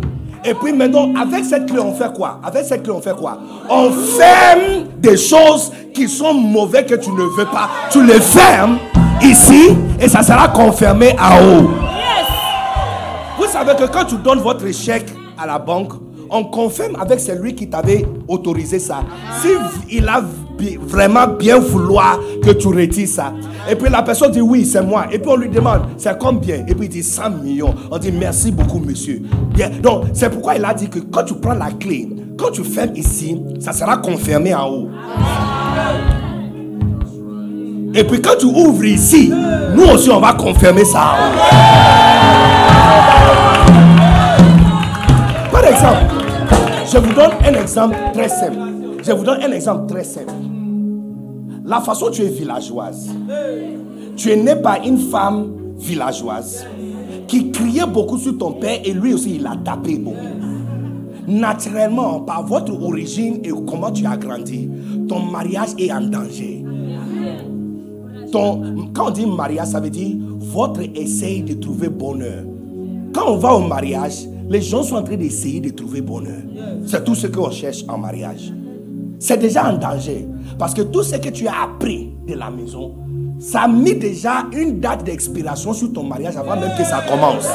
Et 0.47 0.55
puis 0.55 0.73
maintenant, 0.73 1.13
avec 1.21 1.45
cette 1.45 1.67
clé, 1.67 1.81
on 1.81 1.93
fait 1.93 2.13
quoi? 2.15 2.39
Avec 2.45 2.65
cette 2.65 2.85
clé, 2.85 2.93
on 2.93 3.01
fait 3.01 3.17
quoi? 3.17 3.39
On 3.69 3.91
ferme 3.91 4.85
des 4.99 5.17
choses 5.17 5.73
qui 5.93 6.09
sont 6.09 6.35
mauvaises 6.35 6.87
que 6.87 6.95
tu 6.95 7.11
ne 7.11 7.23
veux 7.37 7.47
pas. 7.47 7.69
Tu 7.91 8.05
les 8.07 8.21
fermes 8.21 8.79
ici 9.21 9.77
et 9.99 10.09
ça 10.09 10.23
sera 10.23 10.47
confirmé 10.49 11.17
en 11.19 11.43
haut. 11.43 11.71
Vous 13.39 13.47
savez 13.47 13.75
que 13.75 13.91
quand 13.91 14.05
tu 14.05 14.17
donnes 14.19 14.39
votre 14.39 14.71
chèque 14.73 15.09
à 15.37 15.47
la 15.47 15.59
banque, 15.59 15.95
on 16.31 16.45
confirme 16.45 16.97
avec 17.01 17.19
celui 17.19 17.55
qui 17.55 17.69
t'avait 17.69 18.07
autorisé 18.29 18.79
ça. 18.79 18.99
Si 19.41 19.49
il 19.91 20.09
a 20.09 20.21
vraiment 20.81 21.27
bien 21.27 21.59
vouloir 21.59 22.19
que 22.43 22.51
tu 22.51 22.69
retires 22.69 23.09
ça. 23.09 23.33
Et 23.71 23.75
puis 23.75 23.91
la 23.91 24.03
personne 24.03 24.31
dit 24.31 24.41
oui, 24.41 24.65
c'est 24.65 24.83
moi. 24.83 25.07
Et 25.13 25.19
puis 25.19 25.31
on 25.31 25.37
lui 25.37 25.49
demande, 25.49 25.83
c'est 25.97 26.19
combien? 26.19 26.65
Et 26.67 26.75
puis 26.75 26.87
il 26.87 26.89
dit 26.89 27.03
100 27.03 27.31
millions. 27.43 27.75
On 27.91 27.99
dit 27.99 28.13
merci 28.13 28.51
beaucoup, 28.51 28.79
monsieur. 28.79 29.23
Donc 29.83 30.05
c'est 30.13 30.31
pourquoi 30.31 30.57
il 30.57 30.65
a 30.65 30.73
dit 30.75 30.89
que 30.89 30.99
quand 31.01 31.25
tu 31.25 31.35
prends 31.35 31.55
la 31.55 31.71
clé, 31.71 32.09
quand 32.39 32.51
tu 32.53 32.63
fermes 32.65 32.95
ici, 32.95 33.41
ça 33.61 33.73
sera 33.73 33.97
confirmé 33.99 34.55
en 34.55 34.69
haut. 34.69 34.89
Et 37.95 38.05
puis 38.05 38.21
quand 38.21 38.37
tu 38.39 38.47
ouvres 38.47 38.85
ici, 38.85 39.33
nous 39.75 39.85
aussi 39.85 40.11
on 40.11 40.21
va 40.21 40.35
confirmer 40.35 40.85
ça 40.85 40.99
en 41.01 41.15
haut. 41.15 41.37
Par 45.51 45.65
exemple, 45.65 46.05
je 46.93 46.99
vous 46.99 47.15
donne 47.15 47.33
un 47.43 47.55
exemple 47.61 47.97
très 48.13 48.29
simple. 48.29 48.76
Je 49.07 49.13
vous 49.13 49.23
donne 49.23 49.41
un 49.41 49.53
exemple 49.53 49.87
très 49.87 50.03
simple. 50.03 50.33
La 51.65 51.81
façon 51.81 52.07
dont 52.07 52.11
tu 52.11 52.23
es 52.23 52.29
villageoise. 52.29 53.09
Tu 54.17 54.31
es 54.31 54.37
né 54.37 54.57
par 54.57 54.85
une 54.85 54.99
femme 54.99 55.53
villageoise 55.79 56.67
qui 57.29 57.53
criait 57.53 57.87
beaucoup 57.87 58.19
sur 58.19 58.37
ton 58.37 58.53
père 58.53 58.81
et 58.85 58.93
lui 58.93 59.15
aussi 59.15 59.37
il 59.37 59.47
a 59.47 59.57
tapé 59.65 59.97
beaucoup. 59.97 60.17
Naturellement, 61.29 62.21
par 62.21 62.45
votre 62.47 62.73
origine 62.83 63.41
et 63.45 63.51
comment 63.69 63.93
tu 63.93 64.05
as 64.07 64.17
grandi, 64.17 64.69
ton 65.09 65.21
mariage 65.21 65.71
est 65.79 65.93
en 65.93 66.01
danger. 66.01 66.65
Quand 68.33 68.61
on 69.07 69.11
dit 69.11 69.27
mariage, 69.27 69.69
ça 69.69 69.79
veut 69.79 69.91
dire 69.91 70.17
votre 70.41 70.81
essai 70.97 71.43
de 71.43 71.55
trouver 71.55 71.89
bonheur. 71.89 72.43
Quand 73.13 73.29
on 73.29 73.37
va 73.37 73.55
au 73.55 73.61
mariage, 73.61 74.27
les 74.49 74.63
gens 74.63 74.83
sont 74.83 74.97
en 74.97 75.03
train 75.05 75.17
d'essayer 75.17 75.61
de 75.61 75.71
trouver 75.71 76.01
bonheur. 76.01 76.43
C'est 76.87 77.05
tout 77.05 77.15
ce 77.15 77.29
qu'on 77.29 77.51
cherche 77.51 77.85
en 77.89 77.99
mariage. 77.99 78.53
C'est 79.19 79.39
déjà 79.39 79.71
en 79.71 79.79
danger. 79.79 80.29
Parce 80.59 80.75
que 80.75 80.83
tout 80.83 81.03
ce 81.03 81.17
que 81.17 81.29
tu 81.29 81.47
as 81.47 81.63
appris 81.65 82.15
de 82.27 82.35
la 82.35 82.51
maison, 82.51 82.95
ça 83.39 83.63
a 83.63 83.69
mis 83.69 83.95
déjà 83.95 84.47
une 84.53 84.81
date 84.81 85.05
d'expiration 85.05 85.73
sur 85.73 85.93
ton 85.93 86.03
mariage 86.03 86.37
avant 86.37 86.57
même 86.57 86.73
que 86.77 86.85
ça 86.85 87.03
commence. 87.09 87.49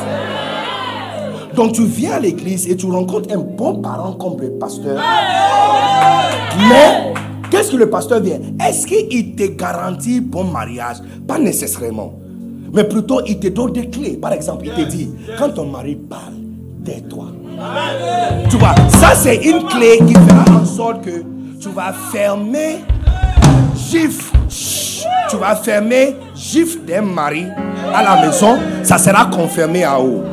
Donc 1.56 1.74
tu 1.74 1.84
viens 1.84 2.13
à 2.13 2.19
l'église 2.19 2.67
et 2.69 2.76
tu 2.76 2.86
rencontres 2.86 3.34
un 3.34 3.39
bon 3.39 3.82
parent 3.82 4.13
comme 4.13 4.39
le 4.39 4.52
pasteur. 4.52 5.02
Mais 6.69 7.13
qu'est-ce 7.50 7.71
que 7.71 7.78
le 7.78 7.89
pasteur 7.89 8.21
vient? 8.21 8.39
Est-ce 8.65 8.88
qu'il 8.88 9.36
te 9.36 9.43
garantit 9.47 10.21
bon 10.21 10.45
mariage? 10.45 10.97
Pas 11.28 11.39
nécessairement. 11.39 12.13
Mais 12.74 12.86
plutôt 12.86 13.21
il 13.26 13.39
te 13.39 13.47
donne 13.50 13.74
des 13.74 13.89
clés. 13.89 14.17
Par 14.17 14.32
exemple, 14.32 14.65
il 14.65 14.74
te 14.74 14.89
dit, 14.89 15.10
quand 15.38 15.50
ton 15.50 15.65
mari 15.65 15.95
parle, 15.95 16.36
tais-toi. 16.86 17.26
Tu 18.50 18.58
vois, 18.58 18.76
ça 18.89 19.13
c'est 19.13 19.36
une 19.36 19.63
clé 19.65 20.00
qui 20.08 20.13
fera 20.13 20.62
en 20.62 20.65
sorte 20.65 21.02
que 21.02 21.24
tu 21.62 21.69
vas 21.69 21.93
fermer 22.12 22.84
gifle. 23.76 24.36
Tu 25.30 25.38
vas 25.38 25.56
fermer 25.56 26.15
gifle 26.36 26.80
d'un 26.88 27.04
mari 27.04 27.45
à 27.93 28.02
la 28.02 28.26
maison. 28.26 28.58
Ça 28.84 28.97
sera 28.97 29.26
confirmé 29.26 29.86
en 29.86 30.00
haut. 30.00 30.24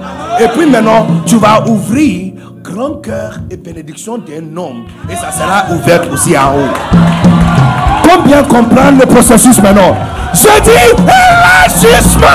Et 0.40 0.48
puis 0.48 0.66
maintenant, 0.66 1.06
tu 1.26 1.36
vas 1.36 1.66
ouvrir 1.68 2.32
grand 2.62 2.94
cœur 2.94 3.38
et 3.50 3.56
bénédiction 3.56 4.16
d'un 4.18 4.56
homme. 4.56 4.86
Et 5.10 5.16
ça 5.16 5.30
sera 5.30 5.66
ouvert 5.74 6.10
aussi 6.10 6.36
en 6.36 6.54
haut. 6.54 6.72
Combien 8.02 8.42
comprendre 8.44 9.00
le 9.00 9.06
processus 9.06 9.60
maintenant 9.62 9.96
Je 10.32 10.62
dis 10.62 10.70
élargissement 10.70 12.26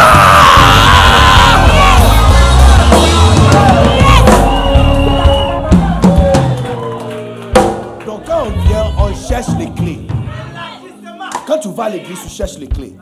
vas 11.74 11.86
à 11.86 11.90
l'église, 11.90 12.20
tu 12.24 12.30
cherches 12.30 12.58
les 12.58 12.68
clés. 12.68 12.96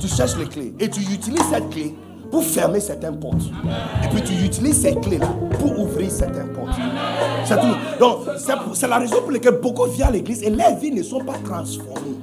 Tu 0.00 0.08
cherches 0.08 0.36
les 0.36 0.46
clés. 0.46 0.74
Et 0.78 0.88
tu 0.88 1.00
utilises 1.00 1.44
cette 1.50 1.68
clé 1.70 1.94
pour 2.30 2.42
fermer 2.44 2.80
certaines 2.80 3.18
portes. 3.18 3.42
Et 4.04 4.08
puis 4.08 4.22
tu 4.22 4.44
utilises 4.44 4.82
cette 4.82 5.00
clé-là 5.00 5.28
pour 5.58 5.78
ouvrir 5.78 6.10
certaines 6.10 6.52
portes. 6.52 6.78
C'est 7.44 7.56
tout. 7.56 7.98
Donc 7.98 8.18
c'est 8.74 8.88
la 8.88 8.98
raison 8.98 9.16
pour 9.22 9.32
laquelle 9.32 9.58
beaucoup 9.60 9.86
viennent 9.86 10.08
à 10.08 10.12
l'église 10.12 10.42
et 10.42 10.50
leurs 10.50 10.76
vies 10.76 10.90
ne 10.92 11.02
sont 11.02 11.24
pas 11.24 11.34
transformées. 11.44 12.16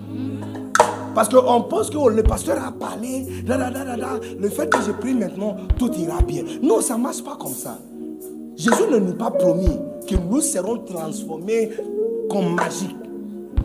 Parce 1.13 1.29
qu'on 1.29 1.61
pense 1.61 1.89
que 1.89 1.97
oh, 1.97 2.09
le 2.09 2.23
pasteur 2.23 2.61
a 2.61 2.71
parlé, 2.73 3.43
da, 3.45 3.57
da, 3.57 3.69
da. 3.69 4.19
le 4.37 4.49
fait 4.49 4.69
que 4.69 4.81
je 4.85 4.91
prie 4.91 5.13
maintenant, 5.13 5.55
tout 5.79 5.89
ira 5.93 6.21
bien. 6.21 6.43
Non, 6.61 6.81
ça 6.81 6.97
ne 6.97 7.03
marche 7.03 7.23
pas 7.23 7.37
comme 7.39 7.53
ça. 7.53 7.79
Jésus 8.57 8.83
ne 8.91 8.97
nous 8.99 9.11
a 9.11 9.15
pas 9.15 9.31
promis 9.31 9.79
que 10.07 10.15
nous 10.15 10.41
serons 10.41 10.79
transformés 10.79 11.71
comme 12.29 12.53
magique. 12.55 12.95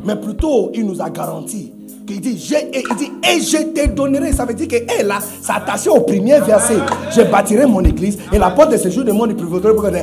Mais 0.05 0.17
plutôt, 0.17 0.71
il 0.75 0.87
nous 0.87 1.01
a 1.01 1.11
garanti 1.11 1.73
qu'il 2.07 2.21
dit, 2.21 2.55
et 2.73 2.83
dit, 2.97 3.13
et 3.23 3.41
je 3.41 3.59
te 3.73 3.89
donnerai. 3.89 4.33
Ça 4.33 4.45
veut 4.45 4.55
dire 4.55 4.69
que 4.69 4.77
elle 4.99 5.07
là, 5.07 5.19
c'est 5.21 5.53
attaché 5.53 5.91
au 5.91 6.01
premier 6.01 6.41
verset. 6.41 6.77
Je 7.15 7.23
bâtirai 7.23 7.67
mon 7.67 7.85
église 7.85 8.19
et 8.33 8.39
la 8.39 8.51
porte 8.51 8.73
de 8.73 8.77
séjour 8.77 9.05
de 9.05 9.13
mon 9.13 9.29
pour 9.29 9.57
Et 9.57 10.01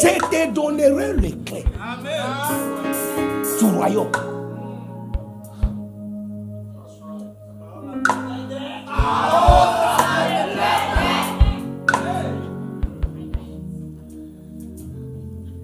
je 0.00 0.18
te 0.18 0.52
donnerai 0.52 1.14
les 1.14 1.32
clés 1.32 1.64
du 3.58 3.64
royaume. 3.76 4.10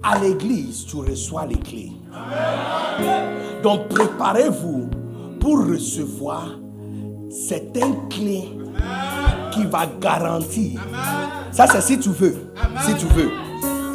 À 0.05 0.19
l'église, 0.19 0.85
tu 0.85 0.97
reçois 0.97 1.45
les 1.45 1.55
clés. 1.55 1.91
Donc 3.63 3.87
préparez-vous 3.87 4.89
pour 5.39 5.65
recevoir 5.65 6.49
certaines 7.31 8.09
clés 8.09 8.49
qui 9.51 9.65
va 9.65 9.85
garantir. 9.99 10.81
Ça 11.51 11.65
c'est 11.67 11.81
si 11.81 11.97
tu 11.97 12.09
veux. 12.09 12.35
Si 12.85 12.93
tu 12.95 13.05
veux. 13.05 13.31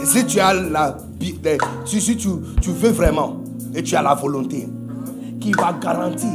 Si 0.04 0.24
tu 0.24 0.40
as 0.40 0.54
la 0.54 0.96
eh, 1.20 1.58
si, 1.84 2.16
tu, 2.16 2.28
tu 2.60 2.70
veux 2.70 2.90
vraiment 2.90 3.42
et 3.74 3.82
tu 3.82 3.94
as 3.96 4.02
la 4.02 4.14
volonté 4.14 4.68
qui 5.40 5.52
va 5.52 5.72
garantir, 5.72 6.28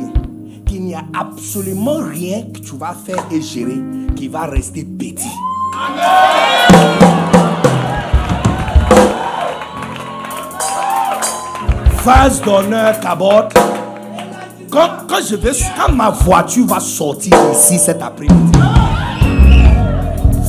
qui 0.65 0.73
qu'il 0.73 0.83
n'y 0.83 0.95
a 0.95 1.03
absolument 1.13 1.97
rien 1.97 2.43
que 2.53 2.59
tu 2.59 2.75
vas 2.77 2.93
faire 2.93 3.23
et 3.31 3.41
gérer 3.41 3.81
qui 4.15 4.27
va 4.27 4.45
rester 4.45 4.83
petit. 4.83 5.29
Vase 12.05 12.41
d'honneur, 12.41 12.99
cabote. 12.99 13.53
Quand, 14.69 14.89
quand 15.07 15.19
je 15.29 15.35
vais, 15.37 15.51
quand 15.77 15.93
ma 15.93 16.09
voiture 16.09 16.65
va 16.65 16.79
sortir 16.81 17.33
ici 17.53 17.79
cet 17.79 18.01
après-midi, 18.01 18.59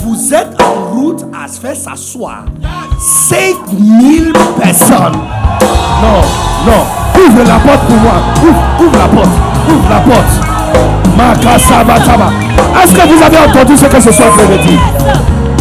vous 0.03 0.35
êtes 0.35 0.61
en 0.61 0.93
route 0.95 1.25
à 1.33 1.47
se 1.47 1.61
faire 1.61 1.77
s'asseoir 1.77 2.45
5000 2.99 4.33
personnes. 4.61 5.13
Non, 6.03 6.21
non. 6.67 6.83
Ouvre 7.25 7.45
la 7.47 7.59
porte 7.61 7.87
pour 7.87 7.97
moi. 7.99 8.15
Ouvre, 8.43 8.87
ouvre 8.87 8.99
la 8.99 9.09
porte. 9.09 9.29
Ouvre 9.69 9.91
la 9.91 10.01
porte. 10.01 10.55
Est-ce 12.83 12.95
que 12.95 13.15
vous 13.15 13.23
avez 13.23 13.39
entendu 13.39 13.77
ce 13.77 13.87
que 13.87 14.01
ce 14.01 14.11
soir 14.11 14.29
je 14.41 14.53
veux 14.53 14.59
dire? 14.59 14.81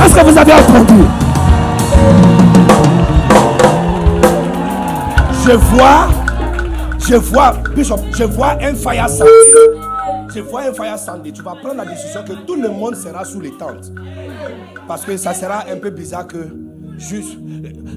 Est-ce 0.03 0.15
que 0.15 0.25
vous 0.25 0.37
avez 0.37 0.53
entendu? 0.53 1.03
Je 5.45 5.51
vois, 5.51 6.07
je 7.05 7.15
vois, 7.15 7.51
Bishop, 7.75 7.97
je 8.17 8.23
vois 8.23 8.55
un 8.61 8.73
fire 8.75 9.09
sandy. 9.09 9.29
Je 10.33 10.39
vois 10.39 10.61
un 10.61 10.73
fire 10.73 10.97
sandy. 10.97 11.33
Tu 11.33 11.41
vas 11.41 11.55
prendre 11.55 11.75
la 11.75 11.85
décision 11.85 12.23
que 12.23 12.31
tout 12.47 12.55
le 12.55 12.69
monde 12.69 12.95
sera 12.95 13.25
sous 13.25 13.41
les 13.41 13.51
tentes. 13.51 13.91
Parce 14.87 15.03
que 15.03 15.17
ça 15.17 15.33
sera 15.33 15.65
un 15.69 15.75
peu 15.77 15.89
bizarre 15.89 16.27
que 16.27 16.47
juste 16.97 17.37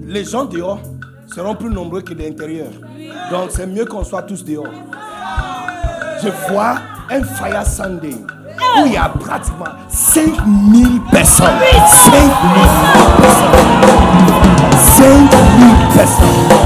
les 0.05 0.25
gens 0.25 0.45
dehors 0.45 0.81
seront 1.33 1.55
plus 1.55 1.71
nombreux 1.71 2.03
que 2.03 2.15
l'intérieur. 2.15 2.67
Donc 3.31 3.51
c'est 3.51 3.69
mieux 3.69 3.85
qu'on 3.85 4.03
soit 4.03 4.23
tous 4.23 4.45
dehors. 4.45 4.67
Je 6.23 6.29
vois 6.51 6.79
un 7.11 7.23
fire 7.23 7.65
Sunday 7.65 8.17
où 8.81 8.87
il 8.87 8.93
y 8.93 8.97
a 8.97 9.09
pratiquement 9.09 9.67
5000 9.89 11.01
personnes. 11.13 11.47
5000 11.87 12.31
personnes. 13.21 13.61
5000 14.97 15.95
personnes. 15.95 16.66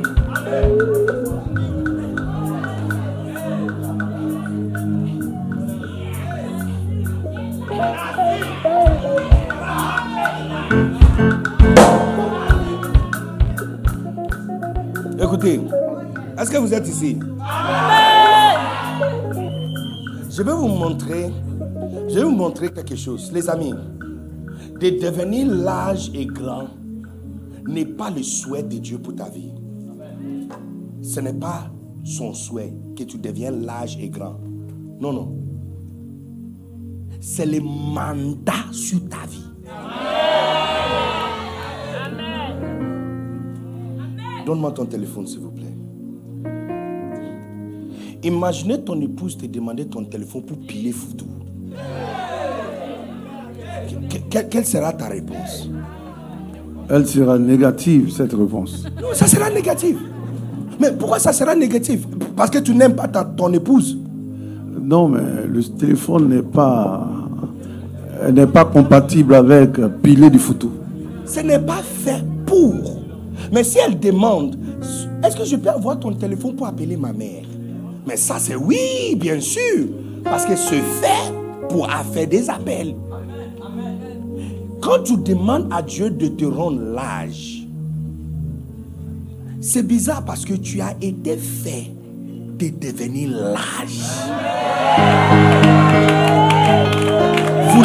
que 16.51 16.57
vous 16.57 16.73
êtes 16.73 16.87
ici 16.87 17.17
Je 20.29 20.43
vais 20.43 20.51
vous 20.51 20.67
montrer, 20.67 21.31
je 22.09 22.15
vais 22.15 22.23
vous 22.23 22.31
montrer 22.31 22.69
quelque 22.69 22.95
chose, 22.95 23.31
les 23.31 23.49
amis. 23.49 23.73
De 24.79 24.89
devenir 24.89 25.47
large 25.47 26.11
et 26.13 26.25
grand 26.25 26.67
n'est 27.67 27.85
pas 27.85 28.09
le 28.09 28.23
souhait 28.23 28.63
de 28.63 28.77
Dieu 28.77 28.97
pour 28.97 29.15
ta 29.15 29.29
vie. 29.29 29.51
Ce 31.01 31.19
n'est 31.19 31.33
pas 31.33 31.69
son 32.03 32.33
souhait 32.33 32.73
que 32.97 33.03
tu 33.03 33.17
deviennes 33.17 33.65
large 33.65 33.97
et 33.99 34.09
grand. 34.09 34.39
Non, 34.99 35.13
non. 35.13 35.35
C'est 37.19 37.45
le 37.45 37.61
mandat 37.61 38.65
sur 38.71 38.99
ta 39.07 39.25
vie. 39.27 39.45
Donne-moi 44.45 44.71
ton 44.71 44.85
téléphone, 44.85 45.27
s'il 45.27 45.39
vous 45.39 45.51
plaît. 45.51 45.60
Imaginez 48.23 48.79
ton 48.81 48.99
épouse 49.01 49.37
te 49.37 49.45
demander 49.47 49.85
ton 49.85 50.03
téléphone 50.03 50.43
pour 50.43 50.57
piler 50.59 50.91
foutu. 50.91 51.25
Que- 54.09 54.17
que- 54.39 54.45
quelle 54.49 54.65
sera 54.65 54.93
ta 54.93 55.07
réponse? 55.07 55.69
Elle 56.89 57.07
sera 57.07 57.39
négative, 57.39 58.11
cette 58.11 58.33
réponse. 58.33 58.85
Non, 59.01 59.07
ça 59.13 59.25
sera 59.27 59.49
négatif. 59.49 59.97
Mais 60.79 60.91
pourquoi 60.91 61.19
ça 61.19 61.31
sera 61.33 61.55
négatif? 61.55 62.05
Parce 62.35 62.49
que 62.49 62.59
tu 62.59 62.75
n'aimes 62.75 62.95
pas 62.95 63.07
ta- 63.07 63.23
ton 63.23 63.51
épouse. 63.53 63.97
Non, 64.81 65.07
mais 65.07 65.21
le 65.47 65.63
téléphone 65.63 66.29
n'est 66.29 66.41
pas, 66.43 67.07
n'est 68.31 68.47
pas 68.47 68.65
compatible 68.65 69.33
avec 69.35 69.79
piler 70.03 70.29
du 70.29 70.39
photo. 70.39 70.71
Ce 71.25 71.39
n'est 71.39 71.59
pas 71.59 71.81
fait 71.83 72.23
pour. 72.45 72.73
Mais 73.51 73.63
si 73.63 73.77
elle 73.85 73.99
demande, 73.99 74.57
est-ce 75.23 75.37
que 75.37 75.45
je 75.45 75.55
peux 75.55 75.69
avoir 75.69 75.99
ton 75.99 76.11
téléphone 76.13 76.55
pour 76.55 76.67
appeler 76.67 76.97
ma 76.97 77.13
mère? 77.13 77.43
Mais 78.05 78.17
ça, 78.17 78.37
c'est 78.39 78.55
oui, 78.55 79.15
bien 79.15 79.39
sûr. 79.39 79.87
Parce 80.23 80.45
que 80.45 80.55
c'est 80.55 80.81
fait 80.81 81.33
pour 81.69 81.89
faire 82.13 82.27
des 82.27 82.49
appels. 82.49 82.95
Quand 84.81 85.03
tu 85.03 85.17
demandes 85.17 85.67
à 85.71 85.81
Dieu 85.81 86.09
de 86.09 86.27
te 86.27 86.45
rendre 86.45 86.81
large, 86.81 87.67
c'est 89.61 89.85
bizarre 89.85 90.25
parce 90.25 90.43
que 90.43 90.53
tu 90.53 90.81
as 90.81 90.95
été 91.01 91.37
fait 91.37 91.91
de 92.57 92.69
devenir 92.69 93.29
large. 93.29 94.01
Vous, 97.69 97.83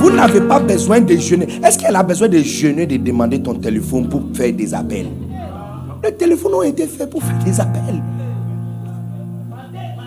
vous 0.00 0.10
n'avez 0.10 0.40
pas 0.40 0.58
besoin 0.58 1.00
de 1.00 1.16
jeûner. 1.16 1.46
Est-ce 1.64 1.78
qu'elle 1.78 1.96
a 1.96 2.02
besoin 2.02 2.28
de 2.28 2.38
jeûner, 2.38 2.86
de 2.86 2.96
demander 2.96 3.40
ton 3.40 3.54
téléphone 3.54 4.08
pour 4.08 4.22
faire 4.34 4.52
des 4.52 4.74
appels? 4.74 5.08
Le 6.02 6.10
téléphone 6.10 6.52
a 6.62 6.66
été 6.66 6.86
fait 6.86 7.06
pour 7.06 7.22
faire 7.22 7.38
des 7.44 7.60
appels. 7.60 8.02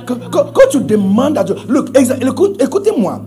Quand, 0.07 0.69
tu 0.71 0.79
demandes 0.79 1.37
à 1.37 1.43
Dieu, 1.43 1.55
look, 1.67 1.89
écoutez-moi, 2.59 3.21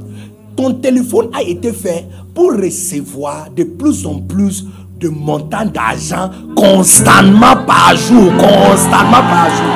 ton 0.57 0.73
téléphone 0.75 1.29
a 1.35 1.43
été 1.43 1.73
fait 1.73 2.07
pour 2.35 2.53
recevoir 2.53 3.49
de 3.55 3.65
plus 3.65 4.07
en 4.07 4.19
plus 4.21 4.65
de 4.99 5.09
montants 5.09 5.67
d'argent 5.67 6.31
constamment 6.57 7.57
par 7.67 7.95
jour, 7.97 8.33
constamment 8.33 9.23
par 9.29 9.49
jour. 9.51 9.75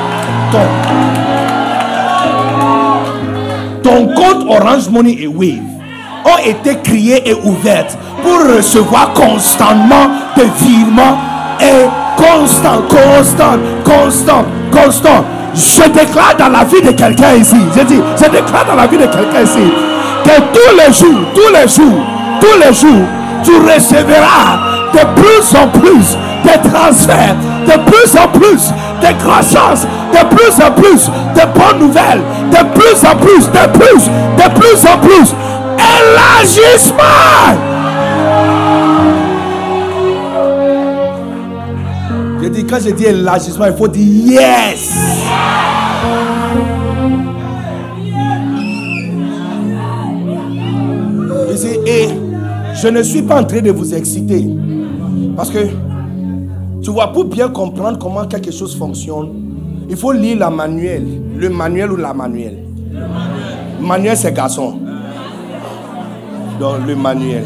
Ton, 0.53 0.67
ton 3.83 4.07
compte 4.15 4.47
Orange 4.49 4.89
Money 4.89 5.17
et 5.21 5.27
Wave 5.27 5.61
ont 6.25 6.39
été 6.45 6.77
créés 6.83 7.29
et 7.29 7.35
ouverts 7.35 7.97
pour 8.23 8.57
recevoir 8.57 9.13
constamment 9.13 10.09
des 10.37 10.49
virements 10.65 11.19
et 11.61 11.87
constant, 12.17 12.83
constant, 12.89 13.59
constant, 13.85 14.45
constant. 14.73 15.25
Je 15.55 15.89
déclare 15.89 16.35
dans 16.39 16.49
la 16.49 16.65
vie 16.65 16.83
de 16.83 16.91
quelqu'un 16.91 17.35
ici, 17.35 17.57
je 17.77 17.83
dis, 17.83 18.01
je 18.17 18.25
déclare 18.25 18.65
dans 18.67 18.75
la 18.75 18.87
vie 18.87 18.97
de 18.97 19.05
quelqu'un 19.07 19.43
ici, 19.43 19.73
que 20.25 20.41
tous 20.53 20.77
les 20.77 20.93
jours, 20.93 21.21
tous 21.35 21.53
les 21.53 21.69
jours, 21.69 22.01
tous 22.41 22.59
les 22.59 22.75
jours, 22.75 23.07
tu 23.45 23.53
recevras 23.53 24.59
de 24.93 25.21
plus 25.21 25.55
en 25.57 25.69
plus 25.69 26.17
de 26.45 26.69
transferts, 26.71 27.37
de 27.67 27.91
plus 27.91 28.17
en 28.19 28.29
plus 28.29 28.73
de 29.01 29.23
croissance, 29.23 29.87
de 30.13 30.35
plus 30.35 30.65
en 30.65 30.71
plus 30.73 31.09
de 31.35 31.59
bonnes 31.59 31.79
nouvelles, 31.87 32.23
de 32.51 32.79
plus 32.79 33.05
en 33.05 33.17
plus, 33.17 33.47
de 33.47 33.79
plus, 33.79 34.07
de 34.37 34.61
plus 34.61 34.87
en 34.87 34.99
plus. 34.99 35.35
Élargissement. 35.79 37.05
Je 42.43 42.49
dis, 42.49 42.67
quand 42.67 42.79
je 42.85 42.91
dis 42.91 43.05
élargissement, 43.07 43.67
il 43.67 43.77
faut 43.77 43.89
dire 43.89 44.41
yes. 44.41 45.24
Et 51.63 52.09
je 52.75 52.89
ne 52.89 53.03
suis 53.03 53.23
pas 53.23 53.41
en 53.41 53.45
train 53.45 53.61
de 53.61 53.71
vous 53.71 53.95
exciter. 53.95 54.45
Parce 55.37 55.51
que, 55.51 55.59
tu 56.83 56.91
vois, 56.91 57.13
pour 57.13 57.25
bien 57.27 57.49
comprendre 57.49 57.99
comment 57.99 58.25
quelque 58.27 58.51
chose 58.51 58.77
fonctionne, 58.77 59.29
il 59.89 59.97
faut 59.97 60.13
lire 60.13 60.39
la 60.39 60.51
manuel. 60.51 61.07
Le 61.37 61.49
manuel 61.49 61.93
ou 61.93 61.97
la 61.97 62.13
manuel 62.15 62.59
Le 63.81 63.87
manuel, 63.87 64.17
c'est 64.17 64.33
garçon. 64.33 64.79
Donc, 66.59 66.87
le 66.87 66.97
manuel. 66.97 67.45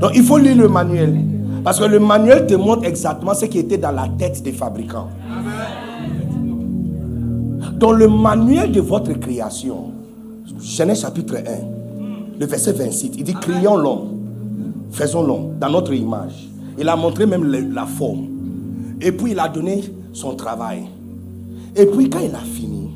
Donc, 0.00 0.12
il 0.14 0.22
faut 0.22 0.38
lire 0.38 0.56
le 0.56 0.68
manuel. 0.68 1.16
Parce 1.62 1.78
que 1.78 1.84
le 1.84 2.00
manuel 2.00 2.46
te 2.46 2.54
montre 2.54 2.84
exactement 2.84 3.34
ce 3.34 3.44
qui 3.44 3.58
était 3.58 3.78
dans 3.78 3.92
la 3.92 4.08
tête 4.18 4.42
des 4.42 4.52
fabricants. 4.52 5.08
Dans 7.78 7.92
le 7.92 8.08
manuel 8.08 8.72
de 8.72 8.80
votre 8.80 9.12
création, 9.12 9.92
Genèse 10.60 11.02
chapitre 11.02 11.36
1, 11.36 11.40
le 12.42 12.48
verset 12.48 12.72
26, 12.72 13.12
il 13.18 13.22
dit 13.22 13.34
Créons 13.34 13.76
l'homme, 13.76 14.08
faisons-le 14.90 15.56
dans 15.60 15.70
notre 15.70 15.94
image. 15.94 16.48
Il 16.76 16.88
a 16.88 16.96
montré 16.96 17.24
même 17.24 17.44
le- 17.44 17.72
la 17.72 17.86
forme. 17.86 18.26
Et 19.00 19.12
puis 19.12 19.30
il 19.30 19.38
a 19.38 19.48
donné 19.48 19.84
son 20.12 20.34
travail. 20.34 20.82
Et 21.76 21.86
puis 21.86 22.10
quand 22.10 22.18
il 22.18 22.34
a 22.34 22.38
fini, 22.40 22.90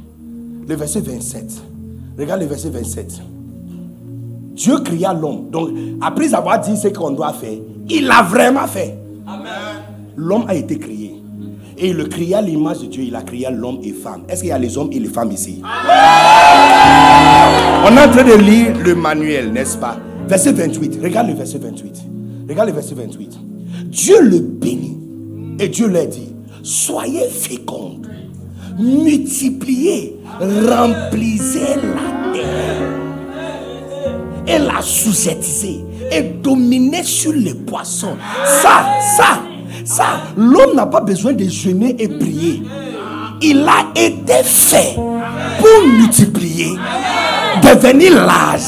le 0.69 0.75
verset 0.75 1.01
27. 1.01 1.63
Regarde 2.19 2.41
le 2.41 2.47
verset 2.49 2.71
27. 2.71 3.21
Dieu 4.57 4.79
cria 4.81 5.13
l'homme. 5.13 5.49
Donc, 5.53 5.69
après 6.01 6.35
avoir 6.35 6.61
dit 6.61 6.77
ce 6.77 6.89
qu'on 6.89 7.11
doit 7.13 7.33
faire, 7.33 7.57
il 7.89 8.05
l'a 8.07 8.23
vraiment 8.23 8.67
fait. 8.67 8.97
L'homme 10.17 10.45
a 10.49 10.55
été 10.57 10.77
créé. 10.79 11.16
Et 11.79 11.89
il 11.89 11.97
le 11.97 12.07
cria 12.07 12.41
l'image 12.41 12.81
de 12.81 12.87
Dieu. 12.87 13.05
Il 13.05 13.15
a 13.15 13.23
créé 13.23 13.47
l'homme 13.51 13.81
et 13.83 13.93
femme. 13.93 14.23
Est-ce 14.29 14.41
qu'il 14.41 14.49
y 14.49 14.53
a 14.53 14.59
les 14.59 14.79
hommes 14.79 14.91
et 14.93 14.99
les 14.99 15.09
femmes 15.09 15.33
ici? 15.33 15.61
On 17.85 17.97
est 17.97 18.01
en 18.01 18.11
train 18.11 18.25
de 18.25 18.35
lire 18.43 18.77
le 18.83 18.95
manuel, 18.95 19.53
n'est-ce 19.53 19.77
pas? 19.77 19.99
Verset 20.27 20.53
28. 20.53 21.01
Regarde 21.03 21.29
le 21.29 21.35
verset 21.35 21.59
28. 21.59 22.03
Regarde 22.49 22.69
le 22.69 22.75
verset 22.75 22.95
28. 22.95 23.39
Dieu 23.87 24.23
le 24.23 24.39
bénit. 24.41 24.97
Et 25.59 25.69
Dieu 25.69 25.89
leur 25.89 26.07
dit, 26.07 26.35
soyez 26.63 27.29
fécondes, 27.31 28.07
multipliez, 28.79 30.17
remplissez 30.39 31.77
la 31.77 32.33
terre 32.35 32.83
et 34.47 34.59
la 34.59 34.83
sous 34.83 35.31
et 36.13 36.23
dominez 36.43 37.03
sur 37.03 37.33
les 37.33 37.55
poissons. 37.55 38.17
Ça, 38.45 38.87
ça, 39.17 39.41
ça, 39.87 40.05
l'homme 40.37 40.75
n'a 40.75 40.87
pas 40.87 41.01
besoin 41.01 41.33
de 41.33 41.45
jeûner 41.49 41.95
et 41.99 42.09
prier. 42.09 42.63
Il 43.41 43.67
a 43.69 43.87
été 43.95 44.43
fait 44.43 44.97
pour 44.97 45.89
multiplier, 45.89 46.77
devenir 47.63 48.15
large, 48.27 48.63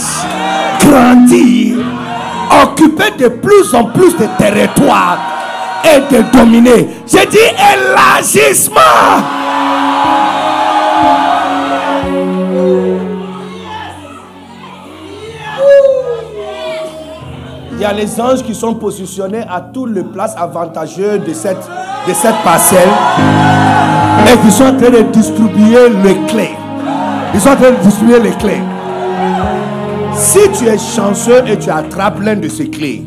grandir, 0.81 1.79
occuper 2.63 3.11
de 3.19 3.29
plus 3.29 3.75
en 3.75 3.87
plus 3.87 4.15
de 4.17 4.27
territoires 4.39 5.19
et 5.85 6.15
de 6.15 6.23
dominer. 6.33 6.89
J'ai 7.07 7.27
dit 7.27 7.39
élargissement. 7.75 8.79
Il 17.79 17.83
y 17.83 17.85
a 17.85 17.93
les 17.93 18.21
anges 18.21 18.43
qui 18.43 18.57
sont 18.57 18.75
positionnés 18.75 19.45
à 19.49 19.61
toutes 19.61 19.95
les 19.95 20.03
places 20.03 20.35
avantageuses 20.37 21.21
de 21.25 21.33
cette, 21.33 21.61
de 22.09 22.13
cette 22.13 22.35
parcelle 22.43 22.89
et 24.27 24.37
qui 24.45 24.51
sont 24.51 24.65
en 24.65 24.77
train 24.77 24.91
de 24.91 25.03
distribuer 25.13 25.89
les 26.03 26.17
clés. 26.27 26.57
Ils 27.33 27.41
sont 27.41 27.51
en 27.51 27.57
train 27.57 27.71
de 27.71 27.77
distribuer 27.77 28.19
les 28.19 28.33
clés. 28.33 28.61
Si 30.17 30.41
tu 30.59 30.67
es 30.67 30.77
chanceux 30.77 31.45
et 31.47 31.57
tu 31.57 31.71
attrapes 31.71 32.19
l'un 32.21 32.35
de 32.35 32.49
ces 32.49 32.69
clés, 32.69 33.05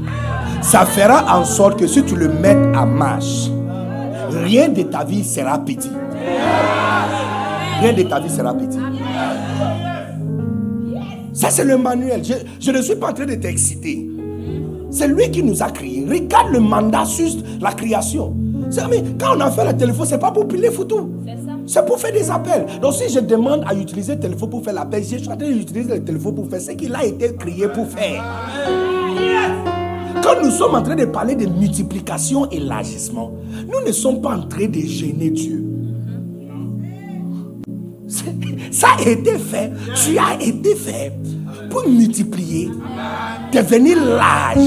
ça 0.62 0.86
fera 0.86 1.38
en 1.38 1.44
sorte 1.44 1.78
que 1.78 1.86
si 1.86 2.02
tu 2.04 2.16
le 2.16 2.30
mets 2.30 2.58
à 2.74 2.86
marche, 2.86 3.50
rien 4.46 4.70
de 4.70 4.84
ta 4.84 5.04
vie 5.04 5.26
sera 5.26 5.60
petit. 5.60 5.92
Rien 7.82 7.92
de 7.92 8.04
ta 8.04 8.22
vie 8.22 8.30
sera 8.30 8.54
petit. 8.54 8.80
Ça, 11.34 11.50
c'est 11.50 11.66
le 11.66 11.76
manuel. 11.78 12.24
Je, 12.24 12.36
je 12.58 12.72
ne 12.72 12.82
suis 12.82 12.96
pas 12.96 13.10
en 13.10 13.14
train 13.14 13.26
de 13.26 13.36
t'exciter. 13.36 14.11
C'est 14.92 15.08
lui 15.08 15.32
qui 15.32 15.42
nous 15.44 15.62
a 15.64 15.70
créés. 15.72 16.06
Regarde 16.10 16.52
le 16.54 16.60
mandat 16.60 17.06
sur 17.06 17.30
la 17.62 17.72
création. 17.72 18.34
Mais 18.90 19.04
Quand 19.20 19.36
on 19.38 19.40
a 19.42 19.50
fait 19.52 19.66
le 19.66 19.76
téléphone, 19.78 20.06
c'est 20.08 20.18
pas 20.20 20.32
pour 20.32 20.48
piler 20.48 20.70
photos. 20.70 21.04
C'est 21.66 21.86
pour 21.86 21.98
faire 22.00 22.12
des 22.14 22.30
appels. 22.30 22.66
Donc 22.82 22.94
si 22.94 23.12
je 23.14 23.20
demande 23.20 23.64
à 23.68 23.74
utiliser 23.74 24.16
le 24.16 24.20
téléphone 24.20 24.50
pour 24.50 24.64
faire 24.64 24.74
l'appel, 24.74 25.02
je 25.04 25.18
suis 25.18 25.28
en 25.30 25.38
train 25.38 25.50
d'utiliser 25.50 25.94
le 25.96 26.04
téléphone 26.04 26.36
pour 26.36 26.50
faire 26.50 26.60
ce 26.62 26.72
qu'il 26.72 26.94
a 26.94 27.06
été 27.06 27.34
créé 27.36 27.68
pour 27.74 27.88
faire. 27.88 28.24
Quand 30.24 30.44
nous 30.44 30.52
sommes 30.52 30.76
en 30.76 30.82
train 30.84 30.96
de 30.96 31.06
parler 31.06 31.36
de 31.36 31.48
multiplication 31.48 32.48
et 32.52 32.58
élargissement, 32.58 33.32
nous 33.68 33.88
ne 33.88 33.92
sommes 33.92 34.22
pas 34.22 34.36
en 34.38 34.42
train 34.48 34.68
de 34.68 34.80
gêner 34.80 35.30
Dieu. 35.32 35.64
C'est- 38.08 38.36
Ça 38.72 38.88
a 38.98 39.02
été 39.10 39.38
fait, 39.38 39.72
tu 39.96 40.18
as 40.18 40.42
été 40.42 40.76
fait 40.76 41.12
pour 41.72 41.88
multiplier, 41.90 42.70
devenir 43.52 43.98
large. 44.06 44.58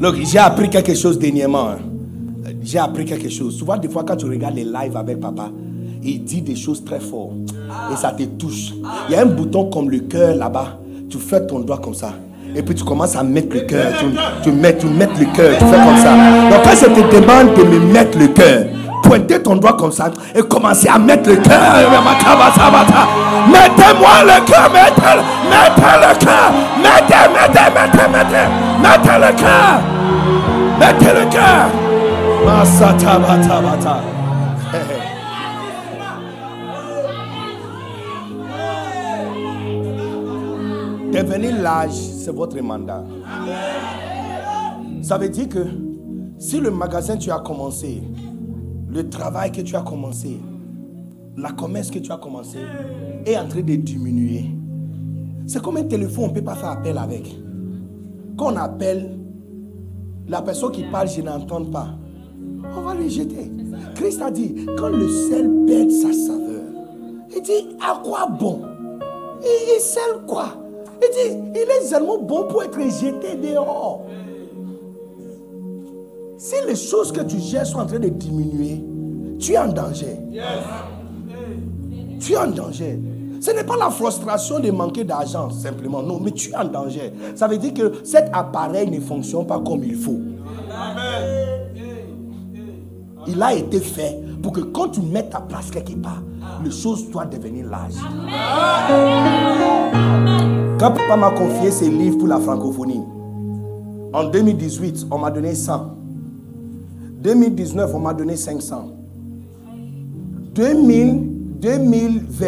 Donc, 0.00 0.14
j'ai 0.30 0.38
appris 0.38 0.68
quelque 0.68 0.94
chose 0.94 1.18
dernièrement. 1.18 1.70
hein. 1.70 1.78
J'ai 2.62 2.78
appris 2.78 3.04
quelque 3.04 3.28
chose. 3.28 3.56
Souvent, 3.56 3.76
des 3.78 3.88
fois, 3.88 4.04
quand 4.06 4.16
tu 4.16 4.26
regardes 4.26 4.56
les 4.56 4.64
lives 4.64 4.96
avec 4.96 5.20
papa, 5.20 5.50
il 6.02 6.22
dit 6.22 6.42
des 6.42 6.54
choses 6.56 6.84
très 6.84 7.00
fortes. 7.00 7.32
Et 7.92 7.96
ça 7.96 8.10
te 8.12 8.22
touche. 8.24 8.72
Il 9.08 9.12
y 9.12 9.16
a 9.16 9.22
un 9.22 9.26
bouton 9.26 9.70
comme 9.70 9.90
le 9.90 10.00
cœur 10.00 10.34
là-bas. 10.36 10.78
Tu 11.08 11.18
fais 11.18 11.46
ton 11.46 11.60
doigt 11.60 11.78
comme 11.78 11.94
ça. 11.94 12.12
Et 12.54 12.62
puis 12.62 12.74
tu 12.74 12.84
commences 12.84 13.16
à 13.16 13.22
mettre 13.22 13.54
le 13.54 13.60
cœur. 13.62 13.92
Tu, 14.42 14.50
mets, 14.52 14.76
tu 14.76 14.86
mets 14.86 15.08
le 15.18 15.26
cœur. 15.34 15.56
Tu 15.58 15.64
fais 15.64 15.70
comme 15.84 15.96
ça. 15.98 16.14
Donc 16.50 16.62
quand 16.64 16.70
je 16.74 16.86
te 16.86 17.16
demande 17.20 17.54
de 17.56 17.62
me 17.64 17.92
mettre 17.92 18.18
le 18.18 18.28
cœur, 18.28 18.66
pointez 19.06 19.42
ton 19.42 19.56
doigt 19.56 19.74
comme 19.74 19.92
ça 19.92 20.10
et 20.34 20.42
commencez 20.42 20.88
à 20.88 20.98
mettre 20.98 21.30
le 21.30 21.36
cœur. 21.36 21.56
Mettez-moi 23.48 24.24
le 24.24 24.44
cœur. 24.44 24.70
Mettez, 24.72 25.20
mettez 25.50 25.96
le 26.02 26.10
cœur. 26.18 26.52
Mettez, 26.82 27.26
mettez, 27.32 27.68
mettez, 27.74 28.08
mettez. 28.12 28.46
Mettez 28.82 29.18
le 29.18 29.30
cœur. 29.36 29.74
Mettez 30.78 31.12
le 31.20 31.30
cœur. 31.30 31.68
Masata 32.44 33.18
bata 33.18 33.60
bata. 33.60 33.96
Devenir 41.12 41.62
large, 41.62 41.92
c'est 41.92 42.34
votre 42.34 42.60
mandat. 42.60 43.04
Ça 45.02 45.16
veut 45.16 45.28
dire 45.28 45.48
que 45.48 45.64
si 46.38 46.60
le 46.60 46.70
magasin 46.70 47.16
tu 47.16 47.30
as 47.30 47.38
commencé, 47.38 48.02
le 48.88 49.08
travail 49.08 49.52
que 49.52 49.60
tu 49.60 49.76
as 49.76 49.82
commencé, 49.82 50.38
la 51.36 51.52
commerce 51.52 51.90
que 51.90 51.98
tu 51.98 52.10
as 52.12 52.16
commencé 52.16 52.58
est 53.24 53.36
en 53.36 53.46
train 53.48 53.60
de 53.60 53.76
diminuer. 53.76 54.46
C'est 55.46 55.62
comme 55.62 55.76
un 55.76 55.84
téléphone, 55.84 56.24
on 56.24 56.28
ne 56.28 56.34
peut 56.34 56.42
pas 56.42 56.54
faire 56.54 56.70
appel 56.70 56.96
avec. 56.98 57.36
Quand 58.36 58.52
on 58.52 58.56
appelle, 58.56 59.16
la 60.28 60.42
personne 60.42 60.72
qui 60.72 60.82
parle, 60.84 61.08
je 61.08 61.20
n'entends 61.22 61.64
pas. 61.64 61.88
On 62.76 62.80
va 62.80 62.94
lui 62.94 63.08
jeter. 63.10 63.50
Christ 63.94 64.20
a 64.22 64.30
dit, 64.30 64.66
quand 64.76 64.88
le 64.88 65.08
sel 65.08 65.48
perd 65.66 65.90
sa 65.90 66.12
saveur, 66.12 66.62
il 67.34 67.42
dit, 67.42 67.76
à 67.80 68.00
quoi 68.02 68.28
bon? 68.28 68.62
Il, 69.42 69.76
il 69.76 69.80
sel 69.80 70.26
quoi? 70.26 70.48
Il 71.02 71.08
dit, 71.10 71.36
il 71.54 71.60
est 71.60 71.86
seulement 71.86 72.18
bon 72.18 72.46
pour 72.48 72.62
être 72.62 72.78
jeté 72.80 73.36
dehors. 73.36 74.02
Si 76.38 76.54
les 76.66 76.76
choses 76.76 77.12
que 77.12 77.22
tu 77.22 77.38
gères 77.38 77.66
sont 77.66 77.78
en 77.78 77.86
train 77.86 77.98
de 77.98 78.08
diminuer, 78.08 78.84
tu 79.38 79.52
es 79.52 79.58
en 79.58 79.68
danger. 79.68 80.18
Tu 82.20 82.32
es 82.32 82.36
en 82.36 82.48
danger. 82.48 83.00
Ce 83.40 83.50
n'est 83.50 83.64
pas 83.64 83.76
la 83.76 83.90
frustration 83.90 84.60
de 84.60 84.70
manquer 84.70 85.04
d'argent 85.04 85.50
simplement, 85.50 86.02
non, 86.02 86.20
mais 86.20 86.32
tu 86.32 86.50
es 86.50 86.56
en 86.56 86.64
danger. 86.64 87.12
Ça 87.34 87.46
veut 87.48 87.58
dire 87.58 87.72
que 87.72 87.92
cet 88.04 88.30
appareil 88.32 88.90
ne 88.90 89.00
fonctionne 89.00 89.46
pas 89.46 89.60
comme 89.60 89.82
il 89.84 89.94
faut. 89.94 90.18
Il 93.26 93.42
a 93.42 93.54
été 93.54 93.80
fait 93.80 94.18
pour 94.42 94.52
que 94.52 94.60
quand 94.60 94.88
tu 94.90 95.00
mets 95.00 95.28
ta 95.28 95.40
place 95.40 95.70
quelque 95.70 95.94
part, 95.94 96.22
les 96.62 96.70
choses 96.70 97.10
doivent 97.10 97.30
devenir 97.30 97.66
larges. 97.66 97.94
Quand 100.78 100.92
papa 100.92 101.16
m'a 101.16 101.30
confié 101.30 101.70
ses 101.70 101.88
livres 101.88 102.18
pour 102.18 102.28
la 102.28 102.38
francophonie, 102.38 103.02
en 104.12 104.24
2018, 104.24 105.06
on 105.10 105.18
m'a 105.18 105.30
donné 105.30 105.54
100. 105.54 105.96
2019, 107.16 107.94
on 107.94 108.00
m'a 108.00 108.14
donné 108.14 108.36
500. 108.36 108.88
2000, 110.54 111.60
2020, 111.60 112.46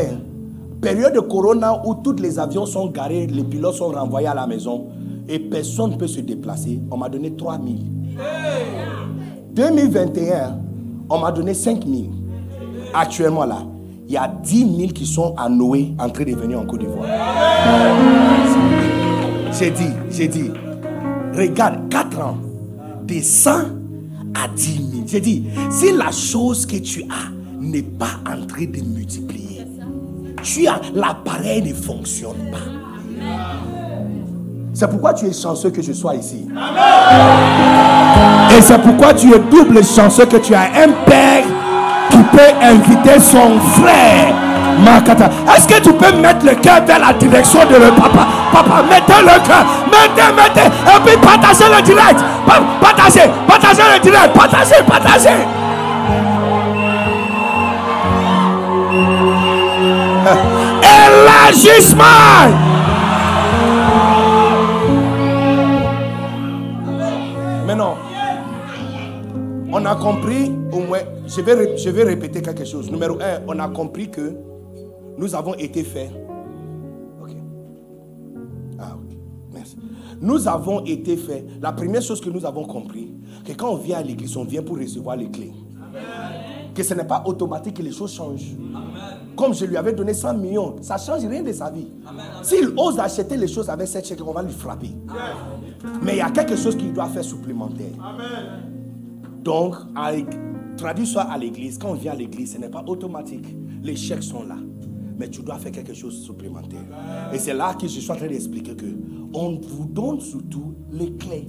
période 0.81 1.15
de 1.15 1.21
corona 1.21 1.83
où 1.87 1.95
tous 1.95 2.17
les 2.21 2.39
avions 2.39 2.67
sont 2.67 2.87
garés, 2.89 3.27
les 3.27 3.45
pilotes 3.45 3.75
sont 3.75 3.89
renvoyés 3.89 4.29
à 4.29 4.35
la 4.35 4.47
maison 4.47 4.87
et 5.29 5.39
personne 5.39 5.93
ne 5.93 5.97
peut 5.97 6.07
se 6.07 6.21
déplacer, 6.21 6.81
on 6.91 6.97
m'a 6.97 7.09
donné 7.09 7.33
3000. 7.35 7.85
2021, 9.53 10.59
on 11.11 11.19
m'a 11.19 11.33
donné 11.33 11.55
5000. 11.55 12.11
Actuellement 12.95 13.45
là, 13.45 13.59
il 14.07 14.15
y 14.15 14.17
a 14.17 14.29
10 14.29 14.77
000 14.77 14.93
qui 14.93 15.05
sont 15.05 15.35
à 15.37 15.49
Noé 15.49 15.93
en 15.99 16.09
train 16.09 16.25
de 16.25 16.35
venir 16.35 16.61
en 16.61 16.65
Côte 16.65 16.81
d'Ivoire. 16.81 17.07
J'ai 19.59 19.71
dit, 19.71 19.91
j'ai 20.11 20.29
dit, 20.29 20.51
regarde, 21.37 21.89
4 21.91 22.21
ans, 22.21 22.37
de 23.07 23.21
100 23.21 23.51
à 24.43 24.49
10 24.49 24.75
000. 24.75 25.03
J'ai 25.07 25.21
dit, 25.21 25.45
si 25.71 25.93
la 25.93 26.11
chose 26.11 26.67
que 26.67 26.77
tu 26.77 27.03
as 27.03 27.31
n'est 27.61 27.83
pas 27.83 28.21
en 28.27 28.47
train 28.47 28.65
de 28.65 28.81
multiplier, 28.83 29.67
tu 30.43 30.67
as, 30.67 30.81
l'appareil 30.95 31.63
ne 31.63 31.75
fonctionne 31.75 32.51
pas. 32.51 32.59
C'est 34.75 34.89
pourquoi 34.89 35.13
tu 35.13 35.27
es 35.27 35.33
chanceux 35.33 35.71
que 35.71 35.83
je 35.83 35.93
sois 35.93 36.15
ici. 36.15 36.47
Et 38.57 38.61
c'est 38.63 38.81
pourquoi 38.81 39.13
tu 39.15 39.33
es 39.35 39.39
double 39.51 39.85
chanceux 39.85 40.27
que 40.27 40.37
tu 40.37 40.55
as 40.55 40.71
un 40.85 40.93
père 41.05 41.45
qui 42.11 42.19
peut 42.19 42.55
inviter 42.63 43.19
son 43.21 43.59
frère. 43.81 44.48
Est-ce 44.87 45.67
que 45.67 45.81
tu 45.83 45.93
peux 45.93 46.13
mettre 46.17 46.47
le 46.47 46.55
cœur 46.55 46.85
vers 46.87 46.99
la 47.01 47.13
direction 47.13 47.61
de 47.65 47.75
le 47.75 47.91
papa? 47.93 48.27
Papa, 48.53 48.83
mettez 48.89 49.21
le 49.23 49.39
cœur. 49.47 49.65
Mettez, 49.87 50.33
mettez. 50.37 50.69
Et 50.69 51.01
puis 51.05 51.17
partagez 51.21 51.65
le 51.75 51.83
direct. 51.83 52.21
Pa- 52.47 52.63
Partagez, 52.81 53.29
partagez 53.47 53.83
le 53.95 53.99
direct. 54.01 54.33
Partagez, 54.35 54.83
partagez. 54.87 55.39
Élargissement. 60.83 62.05
Maintenant, 67.67 67.97
on 69.73 69.85
a 69.85 69.95
compris 69.97 70.51
au 70.73 70.81
moins, 70.81 71.01
je 71.27 71.41
vais, 71.43 71.77
je 71.77 71.91
vais 71.91 72.05
répéter 72.05 72.41
quelque 72.41 72.65
chose. 72.65 72.91
Numéro 72.91 73.15
un, 73.21 73.41
on 73.47 73.59
a 73.59 73.69
compris 73.69 74.11
que 74.11 74.33
nous 75.19 75.35
avons 75.35 75.55
été 75.55 75.83
faits. 75.83 76.11
Ok. 77.21 77.31
Ah, 78.79 78.95
ok. 78.95 79.17
Merci. 79.53 79.77
Nous 80.21 80.49
avons 80.49 80.85
été 80.85 81.17
faits. 81.17 81.45
La 81.61 81.73
première 81.73 82.03
chose 82.03 82.21
que 82.21 82.31
nous 82.31 82.47
avons 82.47 82.65
compris, 82.65 83.13
que 83.45 83.53
quand 83.53 83.71
on 83.71 83.77
vient 83.77 83.99
à 83.99 84.03
l'église, 84.03 84.37
on 84.37 84.45
vient 84.45 84.63
pour 84.63 84.79
recevoir 84.79 85.17
les 85.17 85.29
clés. 85.31 85.53
Que 86.75 86.83
ce 86.85 86.95
n'est 86.95 87.05
pas 87.05 87.25
automatique 87.27 87.75
que 87.75 87.83
les 87.83 87.91
choses 87.91 88.13
changent. 88.13 88.55
Comme 89.35 89.53
je 89.55 89.65
lui 89.65 89.77
avais 89.77 89.93
donné 89.93 90.15
100 90.15 90.35
millions, 90.35 90.77
ça 90.81 90.95
ne 90.95 91.01
change 91.01 91.27
rien 91.27 91.43
de 91.43 91.53
sa 91.53 91.71
vie. 91.71 91.89
S'il 92.43 92.73
ose 92.77 93.01
acheter 93.01 93.37
les 93.37 93.49
choses 93.49 93.69
avec 93.69 93.89
cette 93.89 94.07
chèque, 94.07 94.21
on 94.25 94.33
va 94.33 94.43
lui 94.43 94.53
frapper. 94.53 94.91
Mais 96.03 96.13
il 96.13 96.19
y 96.19 96.21
a 96.21 96.31
quelque 96.31 96.57
chose 96.57 96.77
qu'il 96.77 96.93
doit 96.93 97.09
faire 97.09 97.25
supplémentaire. 97.25 97.91
Donc, 99.43 99.75
traduit 100.77 101.07
soit 101.07 101.23
à 101.23 101.37
l'église, 101.37 101.79
quand 101.79 101.91
on 101.91 101.95
vient 101.95 102.13
à 102.13 102.17
l'église, 102.17 102.53
ce 102.53 102.59
n'est 102.59 102.69
pas 102.69 102.85
automatique. 102.87 103.47
Les 103.83 103.97
chèques 103.97 104.23
sont 104.23 104.45
là. 104.45 104.57
Mais 105.19 105.29
tu 105.29 105.43
dois 105.43 105.59
faire 105.59 105.73
quelque 105.73 105.95
chose 105.95 106.21
de 106.21 106.25
supplémentaire. 106.25 106.85
Et 107.33 107.39
c'est 107.39 107.55
là 107.55 107.75
que 107.75 107.89
je 107.89 108.01
suis 108.01 108.11
en 108.11 108.17
train 108.17 108.29
d'expliquer 108.29 108.75
que 108.75 108.87
on 109.35 109.59
vous 109.61 109.87
donne 109.87 110.21
surtout 110.21 110.75
les 110.93 111.13
clés. 111.13 111.49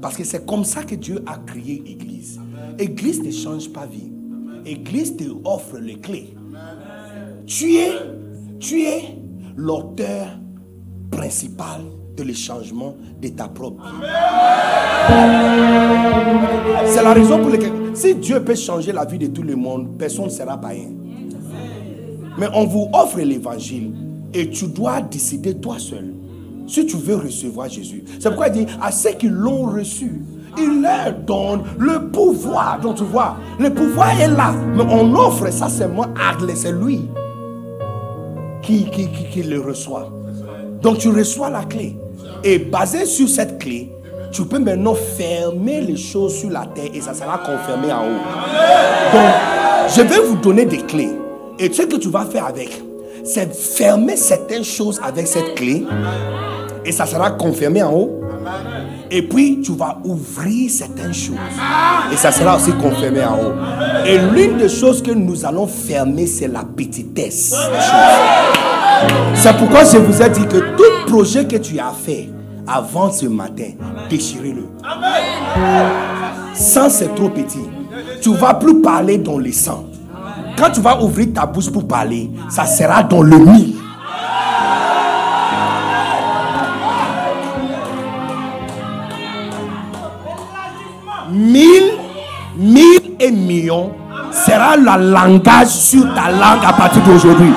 Parce 0.00 0.16
que 0.16 0.24
c'est 0.24 0.44
comme 0.46 0.64
ça 0.64 0.82
que 0.82 0.94
Dieu 0.94 1.22
a 1.26 1.38
créé 1.38 1.82
Église. 1.86 2.40
Église 2.78 3.22
ne 3.22 3.30
change 3.30 3.70
pas 3.70 3.86
vie. 3.86 4.10
Église 4.64 5.16
te 5.16 5.24
offre 5.44 5.78
les 5.78 5.98
clés. 5.98 6.34
Tu 7.46 7.76
es, 7.76 7.92
tu 8.58 8.82
es 8.82 9.16
l'auteur 9.56 10.28
principal 11.10 11.82
de 12.16 12.22
le 12.22 12.32
changement 12.32 12.96
de 13.20 13.28
ta 13.28 13.48
propre 13.48 13.82
vie. 13.84 14.06
C'est 16.86 17.02
la 17.02 17.12
raison 17.12 17.38
pour 17.40 17.50
laquelle, 17.50 17.72
si 17.94 18.14
Dieu 18.14 18.42
peut 18.44 18.54
changer 18.54 18.92
la 18.92 19.04
vie 19.04 19.18
de 19.18 19.26
tout 19.26 19.42
le 19.42 19.56
monde, 19.56 19.98
personne 19.98 20.26
ne 20.26 20.30
sera 20.30 20.58
païen. 20.58 20.90
Mais 22.40 22.48
on 22.54 22.64
vous 22.64 22.88
offre 22.94 23.20
l'évangile 23.20 23.92
et 24.32 24.48
tu 24.48 24.66
dois 24.66 25.02
décider 25.02 25.54
toi 25.54 25.78
seul 25.78 26.14
si 26.66 26.86
tu 26.86 26.96
veux 26.96 27.16
recevoir 27.16 27.68
Jésus. 27.68 28.02
C'est 28.18 28.30
pourquoi 28.30 28.48
il 28.48 28.64
dit 28.64 28.72
à 28.80 28.90
ceux 28.90 29.10
qui 29.10 29.28
l'ont 29.28 29.64
reçu, 29.64 30.22
il 30.56 30.80
leur 30.80 31.12
donne 31.26 31.64
le 31.78 32.10
pouvoir. 32.10 32.80
Donc 32.80 32.96
tu 32.96 33.02
vois, 33.02 33.36
le 33.58 33.68
pouvoir 33.68 34.18
est 34.18 34.28
là, 34.28 34.54
mais 34.74 34.84
on 34.88 35.14
offre 35.16 35.52
ça 35.52 35.68
seulement 35.68 36.04
à 36.04 36.34
c'est 36.54 36.72
lui 36.72 37.02
qui, 38.62 38.84
qui, 38.90 39.08
qui, 39.08 39.24
qui 39.30 39.42
le 39.42 39.60
reçoit. 39.60 40.10
Donc 40.80 40.96
tu 40.98 41.10
reçois 41.10 41.50
la 41.50 41.64
clé. 41.64 41.94
Et 42.42 42.58
basé 42.58 43.04
sur 43.04 43.28
cette 43.28 43.58
clé, 43.58 43.92
tu 44.32 44.46
peux 44.46 44.58
maintenant 44.58 44.94
fermer 44.94 45.82
les 45.82 45.96
choses 45.96 46.36
sur 46.36 46.48
la 46.48 46.64
terre 46.64 46.88
et 46.94 47.02
ça 47.02 47.12
sera 47.12 47.36
confirmé 47.36 47.92
en 47.92 48.04
haut. 48.04 49.12
Donc, 49.12 49.94
je 49.94 50.00
vais 50.00 50.26
vous 50.26 50.36
donner 50.36 50.64
des 50.64 50.78
clés. 50.78 51.19
Et 51.62 51.70
ce 51.70 51.82
que 51.82 51.96
tu 51.96 52.08
vas 52.08 52.24
faire 52.24 52.46
avec, 52.46 52.82
c'est 53.22 53.54
fermer 53.54 54.16
certaines 54.16 54.64
choses 54.64 54.98
avec 55.04 55.26
cette 55.26 55.56
clé 55.56 55.84
et 56.86 56.90
ça 56.90 57.04
sera 57.04 57.32
confirmé 57.32 57.82
en 57.82 57.92
haut. 57.92 58.20
Et 59.10 59.20
puis, 59.22 59.60
tu 59.60 59.72
vas 59.72 59.98
ouvrir 60.04 60.70
certaines 60.70 61.12
choses. 61.12 61.36
Et 62.10 62.16
ça 62.16 62.32
sera 62.32 62.56
aussi 62.56 62.72
confirmé 62.72 63.22
en 63.24 63.34
haut. 63.34 63.52
Et 64.06 64.16
l'une 64.16 64.56
des 64.56 64.70
choses 64.70 65.02
que 65.02 65.10
nous 65.10 65.44
allons 65.44 65.66
fermer, 65.66 66.26
c'est 66.26 66.48
la 66.48 66.64
petitesse. 66.64 67.54
C'est 69.34 69.56
pourquoi 69.58 69.84
je 69.84 69.98
vous 69.98 70.22
ai 70.22 70.30
dit 70.30 70.46
que 70.46 70.76
tout 70.76 71.10
projet 71.12 71.44
que 71.44 71.56
tu 71.56 71.78
as 71.78 71.92
fait 71.92 72.30
avant 72.66 73.10
ce 73.10 73.26
matin, 73.26 73.72
déchirez-le. 74.08 74.64
Sans 76.54 76.88
c'est 76.88 77.14
trop 77.14 77.28
petit. 77.28 77.68
Tu 78.22 78.32
vas 78.34 78.54
plus 78.54 78.80
parler 78.80 79.18
dans 79.18 79.36
le 79.36 79.52
sang. 79.52 79.89
Quand 80.60 80.70
tu 80.70 80.82
vas 80.82 81.00
ouvrir 81.02 81.28
ta 81.32 81.46
bouche 81.46 81.70
pour 81.72 81.88
parler, 81.88 82.30
ça 82.50 82.66
sera 82.66 83.02
dans 83.02 83.22
le 83.22 83.38
mille. 83.38 83.76
Mille, 91.30 91.92
mille 92.58 93.12
et 93.18 93.30
millions 93.30 93.94
sera 94.32 94.76
le 94.76 95.10
langage 95.10 95.68
sur 95.68 96.02
ta 96.14 96.30
langue 96.30 96.62
à 96.62 96.74
partir 96.74 97.02
d'aujourd'hui. 97.04 97.54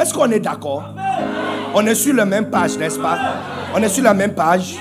Est-ce 0.00 0.14
qu'on 0.14 0.30
est 0.30 0.40
d'accord? 0.40 0.84
On 1.74 1.84
est 1.84 1.94
sur 1.94 2.14
la 2.14 2.24
même 2.24 2.48
page, 2.48 2.78
n'est-ce 2.78 2.98
pas? 2.98 3.18
On 3.74 3.82
est 3.82 3.90
sur 3.90 4.04
la 4.04 4.14
même 4.14 4.32
page. 4.32 4.76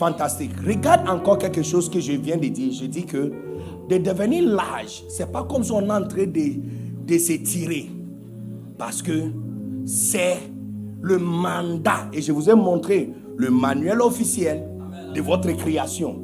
Fantastique. 0.00 0.52
Regarde 0.66 1.06
encore 1.10 1.36
quelque 1.36 1.62
chose 1.62 1.90
que 1.90 2.00
je 2.00 2.12
viens 2.12 2.38
de 2.38 2.46
dire. 2.48 2.72
Je 2.72 2.86
dis 2.86 3.04
que 3.04 3.30
de 3.90 3.98
devenir 3.98 4.48
large, 4.48 5.04
c'est 5.10 5.30
pas 5.30 5.44
comme 5.44 5.62
si 5.62 5.72
on 5.72 5.82
est 5.82 5.90
en 5.92 6.08
train 6.08 6.24
de, 6.24 6.54
de 7.06 7.18
s'étirer. 7.18 7.90
Parce 8.78 9.02
que 9.02 9.30
c'est 9.84 10.38
le 11.02 11.18
mandat. 11.18 12.08
Et 12.14 12.22
je 12.22 12.32
vous 12.32 12.48
ai 12.48 12.54
montré 12.54 13.12
le 13.36 13.50
manuel 13.50 14.00
officiel 14.00 14.64
de 15.14 15.20
votre 15.20 15.54
création. 15.54 16.18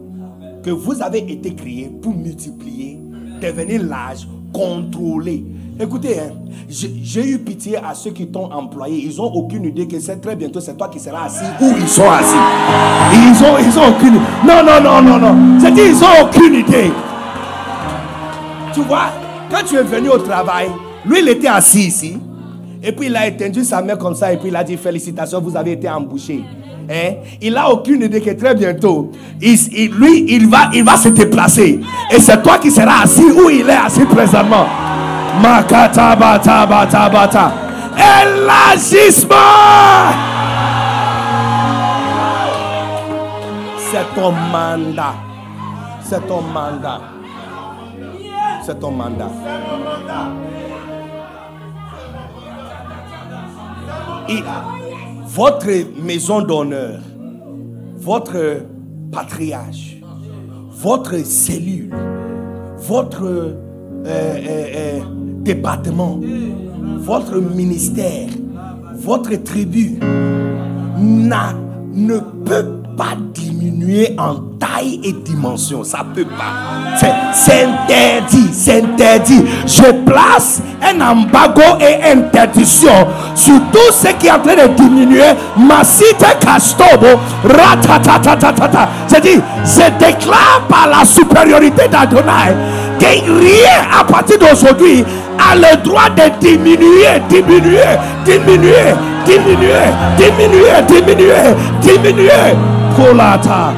Que 0.63 0.71
vous 0.71 1.03
avez 1.03 1.31
été 1.31 1.55
créé 1.55 1.91
pour 2.01 2.15
multiplier, 2.15 2.99
devenir 3.43 3.83
large, 3.83 4.27
contrôler. 4.55 5.45
Écoutez, 5.79 6.19
hein, 6.19 6.33
j'ai 6.71 7.27
eu 7.27 7.39
pitié 7.39 7.77
à 7.77 7.95
ceux 7.95 8.11
qui 8.11 8.27
t'ont 8.29 8.51
employé. 8.51 8.97
Ils 9.11 9.17
n'ont 9.19 9.31
aucune 9.31 9.67
idée 9.67 9.87
que 9.87 10.01
c'est 10.01 10.17
très 10.17 10.35
bientôt, 10.35 10.59
c'est 10.59 10.75
toi 10.75 10.89
qui 10.89 10.99
seras 10.99 11.27
assis 11.27 11.45
où 11.61 11.67
ils 11.79 11.87
sont 11.89 12.09
assis. 12.09 12.35
Ils 13.13 13.45
ont, 13.45 13.59
ils 13.59 13.79
ont 13.79 13.89
aucune 13.91 14.15
Non, 14.15 14.65
non, 14.65 14.81
non, 14.83 15.03
non, 15.03 15.19
non. 15.19 15.61
J'ai 15.61 15.71
dit, 15.73 15.83
ils 15.83 16.01
n'ont 16.01 16.27
aucune 16.27 16.55
idée. 16.55 16.91
Tu 18.73 18.81
vois, 18.81 19.11
quand 19.51 19.65
tu 19.67 19.77
es 19.77 19.83
venu 19.83 20.09
au 20.09 20.19
travail, 20.19 20.69
lui, 21.05 21.19
il 21.21 21.29
était 21.29 21.49
assis 21.49 21.89
ici. 21.89 22.19
Et 22.83 22.93
puis, 22.93 23.09
il 23.09 23.17
a 23.17 23.27
étendu 23.27 23.63
sa 23.63 23.83
main 23.83 23.97
comme 23.97 24.15
ça. 24.15 24.33
Et 24.33 24.39
puis, 24.39 24.49
il 24.49 24.57
a 24.57 24.65
dit 24.65 24.79
Félicitations, 24.79 25.43
vous 25.43 25.59
avez 25.59 25.73
été 25.73 25.91
embouché. 25.91 26.43
Hein? 26.89 27.17
Il 27.43 27.53
n'a 27.53 27.71
aucune 27.71 28.01
idée 28.01 28.23
que 28.23 28.31
très 28.31 28.55
bientôt, 28.55 29.13
lui, 29.41 30.25
il 30.29 30.49
va, 30.49 30.71
il 30.73 30.85
va 30.85 30.97
se 30.97 31.11
déplacer. 31.11 31.81
Et 32.11 32.19
c'est 32.21 32.43
toi 32.43 32.57
qui 32.57 32.71
seras 32.71 33.03
assis 33.03 33.25
où 33.25 33.51
il 33.51 33.69
est 33.69 33.73
assis 33.73 34.07
présentement. 34.07 34.65
Makata 35.43 36.17
bata 36.19 36.67
bata 36.67 37.09
bata. 37.11 37.53
Élargissement. 37.97 39.37
C'est 43.91 44.15
ton 44.15 44.33
mandat. 44.33 45.15
C'est 46.03 46.27
ton 46.27 46.41
mandat. 46.43 47.01
C'est 48.65 48.79
ton 48.81 48.91
mandat. 48.91 49.31
Et 54.29 54.43
votre 55.27 55.71
maison 56.03 56.43
d'honneur, 56.43 56.99
votre 57.97 58.63
patriarche, 59.13 59.97
votre 60.71 61.19
cellule, 61.25 61.95
votre 62.79 63.23
euh, 63.25 63.55
euh, 64.07 64.67
euh, 64.77 65.01
département, 65.47 66.19
votre 66.99 67.37
ministère, 67.37 68.29
votre 68.99 69.35
tribu 69.45 69.99
ne 70.99 72.19
peut 72.45 72.67
pas 72.97 73.15
diminuer 73.33 74.15
en 74.19 74.35
taille 74.59 75.01
et 75.05 75.13
dimension. 75.13 75.85
Ça 75.85 76.05
peut 76.15 76.25
pas. 76.25 76.97
C'est- 77.35 77.65
interdit. 77.65 78.49
C'est 78.53 78.83
interdit. 78.83 79.45
Je 79.67 79.93
place 80.05 80.61
un 80.83 81.01
embargo 81.01 81.63
et 81.81 82.11
interdiction 82.11 83.07
sur 83.35 83.55
tout 83.73 83.93
ce 83.93 84.09
qui 84.19 84.27
est 84.27 84.31
en 84.31 84.41
train 84.41 84.57
de 84.57 84.75
diminuer. 84.75 85.33
Masite 85.59 86.27
Castobo, 86.41 87.21
ratatatatata. 87.45 88.89
Dis, 89.23 89.41
je 89.65 89.91
déclare 89.99 90.63
par 90.69 90.89
la 90.89 91.05
supériorité 91.05 91.89
d'Adonai 91.89 92.55
rien 93.01 93.87
à 94.01 94.05
partir 94.05 94.39
d'aujourd'hui 94.39 95.05
a 95.39 95.55
le 95.55 95.83
droit 95.83 96.09
de 96.11 96.23
diminuer, 96.41 97.21
diminuer, 97.29 97.81
diminuer, 98.25 98.95
diminuer, 99.27 99.73
diminuer, 100.17 100.83
diminuer, 100.89 101.55
diminuer. 101.81 102.57
Kolata. 102.97 103.73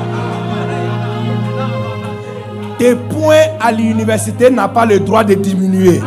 Tes 2.79 2.95
points 2.95 3.35
à 3.61 3.73
l'université 3.73 4.51
n'ont 4.51 4.69
pas 4.69 4.87
le 4.87 5.01
droit 5.01 5.25
de 5.25 5.35
diminuer. 5.35 6.01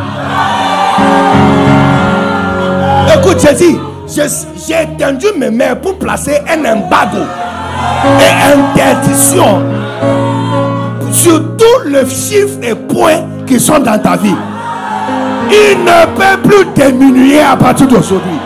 Écoute, 3.14 3.46
j'ai 3.46 3.54
dit, 3.56 3.78
je- 4.08 4.46
j'ai 4.68 4.88
tendu 4.98 5.28
mes 5.38 5.50
mains 5.52 5.76
pour 5.76 5.98
placer 6.00 6.38
un 6.50 6.60
embargo 6.60 7.18
et 8.22 8.78
interdiction 8.80 9.62
sur 11.12 11.40
tout 11.58 11.80
le 11.86 12.06
chiffre 12.06 12.58
et 12.62 12.76
point 12.76 13.26
qui 13.46 13.60
sont 13.60 13.80
dans 13.80 14.00
ta 14.00 14.16
vie, 14.18 14.36
ils 15.50 15.78
ne 15.84 16.06
peuvent 16.16 16.42
plus 16.44 16.66
diminuer 16.76 17.42
à 17.42 17.56
partir 17.56 17.88
d'aujourd'hui. 17.88 18.40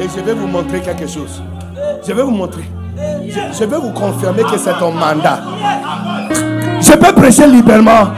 Et 0.00 0.06
je 0.14 0.22
vais 0.22 0.34
vous 0.34 0.46
montrer 0.46 0.80
quelque 0.80 1.06
chose. 1.06 1.42
Je 2.06 2.12
vais 2.12 2.22
vous 2.22 2.30
montrer. 2.30 2.64
Je, 3.26 3.58
je 3.58 3.64
vais 3.64 3.76
vous 3.78 3.90
confirmer 3.90 4.42
que 4.42 4.58
c'est 4.58 4.78
ton 4.78 4.92
mandat. 4.92 5.40
Je 6.80 6.92
peux 6.92 7.12
prêcher 7.12 7.46
librement. 7.46 8.08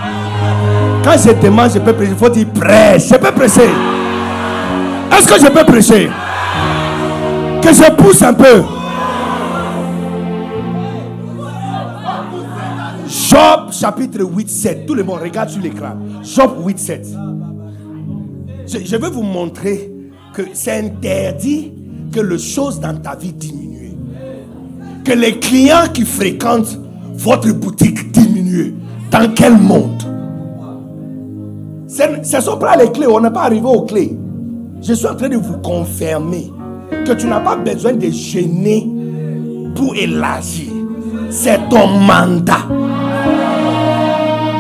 Quand 1.05 1.13
je 1.13 1.33
demande, 1.33 1.71
je 1.73 1.79
peux 1.79 1.93
prêcher. 1.93 2.13
Il 2.13 2.19
faut 2.19 2.29
dire 2.29 2.47
prêche. 2.59 3.09
Je 3.09 3.15
peux 3.17 3.33
prêcher. 3.33 3.71
Est-ce 5.13 5.29
que 5.29 5.41
je 5.41 5.49
peux 5.51 5.65
prêcher? 5.65 6.11
Que 7.61 7.73
je 7.73 7.91
pousse 7.93 8.23
un 8.23 8.33
peu. 8.33 8.63
Job 13.33 13.73
chapitre 13.73 14.23
8, 14.23 14.51
7. 14.51 14.87
Tout 14.87 14.95
le 14.95 15.05
monde 15.05 15.21
regarde 15.23 15.49
sur 15.49 15.63
l'écran. 15.63 15.97
Job 16.23 16.51
8, 16.67 16.79
7. 16.79 17.09
Je, 18.67 18.79
je 18.85 18.97
vais 18.97 19.09
vous 19.09 19.23
montrer 19.23 19.91
que 20.35 20.43
c'est 20.53 20.79
interdit 20.79 21.73
que 22.13 22.21
les 22.21 22.39
choses 22.39 22.79
dans 22.79 22.95
ta 22.95 23.17
vie 23.17 23.33
diminuent. 23.33 23.97
Que 25.03 25.13
les 25.13 25.39
clients 25.39 25.89
qui 25.95 26.05
fréquentent 26.05 26.79
votre 27.15 27.51
boutique 27.53 28.13
diminuent. 28.13 28.75
Dans 29.11 29.33
quel 29.35 29.57
monde? 29.57 30.03
Ce 31.89 32.37
ne 32.37 32.43
sont 32.43 32.59
pas 32.59 32.77
les 32.77 32.93
clés. 32.93 33.07
On 33.07 33.21
n'est 33.21 33.31
pas 33.31 33.45
arrivé 33.45 33.67
aux 33.67 33.83
clés. 33.83 34.15
Je 34.83 34.93
suis 34.93 35.07
en 35.07 35.15
train 35.15 35.31
de 35.31 35.37
vous 35.37 35.57
confirmer 35.59 36.53
que 37.07 37.13
tu 37.13 37.27
n'as 37.27 37.41
pas 37.41 37.57
besoin 37.57 37.95
de 37.95 38.11
gêner 38.11 38.87
pour 39.75 39.97
élargir. 39.97 40.71
C'est 41.31 41.67
ton 41.71 41.87
mandat. 41.87 42.69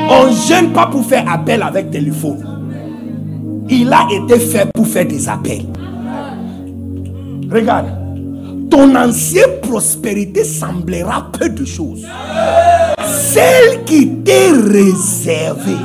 On 0.08 0.26
ne 0.26 0.32
gêne 0.32 0.72
pas 0.72 0.86
pour 0.86 1.04
faire 1.04 1.24
appel 1.30 1.62
avec 1.62 1.90
téléphone. 1.90 2.46
Il 3.68 3.92
a 3.92 4.06
été 4.10 4.38
fait 4.38 4.70
pour 4.74 4.86
faire 4.86 5.06
des 5.06 5.28
appels. 5.28 5.64
Regarde, 7.50 7.86
ton 8.70 8.94
ancienne 8.94 9.60
prospérité 9.62 10.44
semblera 10.44 11.26
peu 11.38 11.48
de 11.48 11.64
choses. 11.64 12.04
Celle 13.04 13.84
qui 13.84 14.08
t'est 14.24 14.50
réservée 14.50 15.76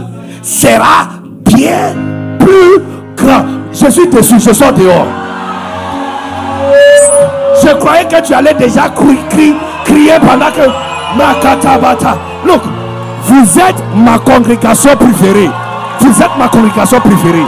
sera 0.41 1.09
bien 1.45 1.95
plus 2.39 2.83
grande. 3.15 3.45
Je 3.73 3.89
suis 3.91 4.07
déçu, 4.07 4.39
je 4.39 4.53
sors 4.53 4.73
dehors. 4.73 5.07
Je 7.63 7.73
croyais 7.75 8.05
que 8.05 8.25
tu 8.25 8.33
allais 8.33 8.53
déjà 8.53 8.89
cri- 8.89 9.17
cri- 9.29 9.55
crier 9.85 10.19
pendant 10.21 10.51
que 10.51 10.67
Makatabata. 11.17 12.17
Look, 12.45 12.61
vous 13.27 13.59
êtes 13.59 13.83
ma 13.93 14.17
congrégation 14.19 14.95
préférée. 14.95 15.49
Vous 15.99 16.21
êtes 16.21 16.37
ma 16.37 16.47
congrégation 16.47 16.99
préférée. 17.01 17.45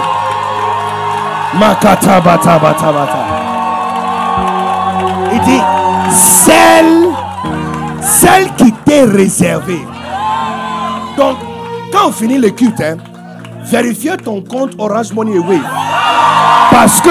Il 5.32 5.42
dit 5.42 5.62
celle, 6.12 7.08
celle 8.02 8.54
qui 8.56 8.74
t'est 8.86 9.06
réservée. 9.06 9.86
Donc, 11.18 11.38
quand 11.92 12.10
on 12.10 12.12
finit 12.12 12.38
le 12.38 12.50
culte, 12.50 12.82
hein, 12.82 12.98
vérifiez 13.64 14.18
ton 14.18 14.42
compte 14.42 14.74
Orange 14.78 15.14
Money 15.14 15.40
Wave. 15.40 15.64
Parce 16.72 17.00
que 17.02 17.10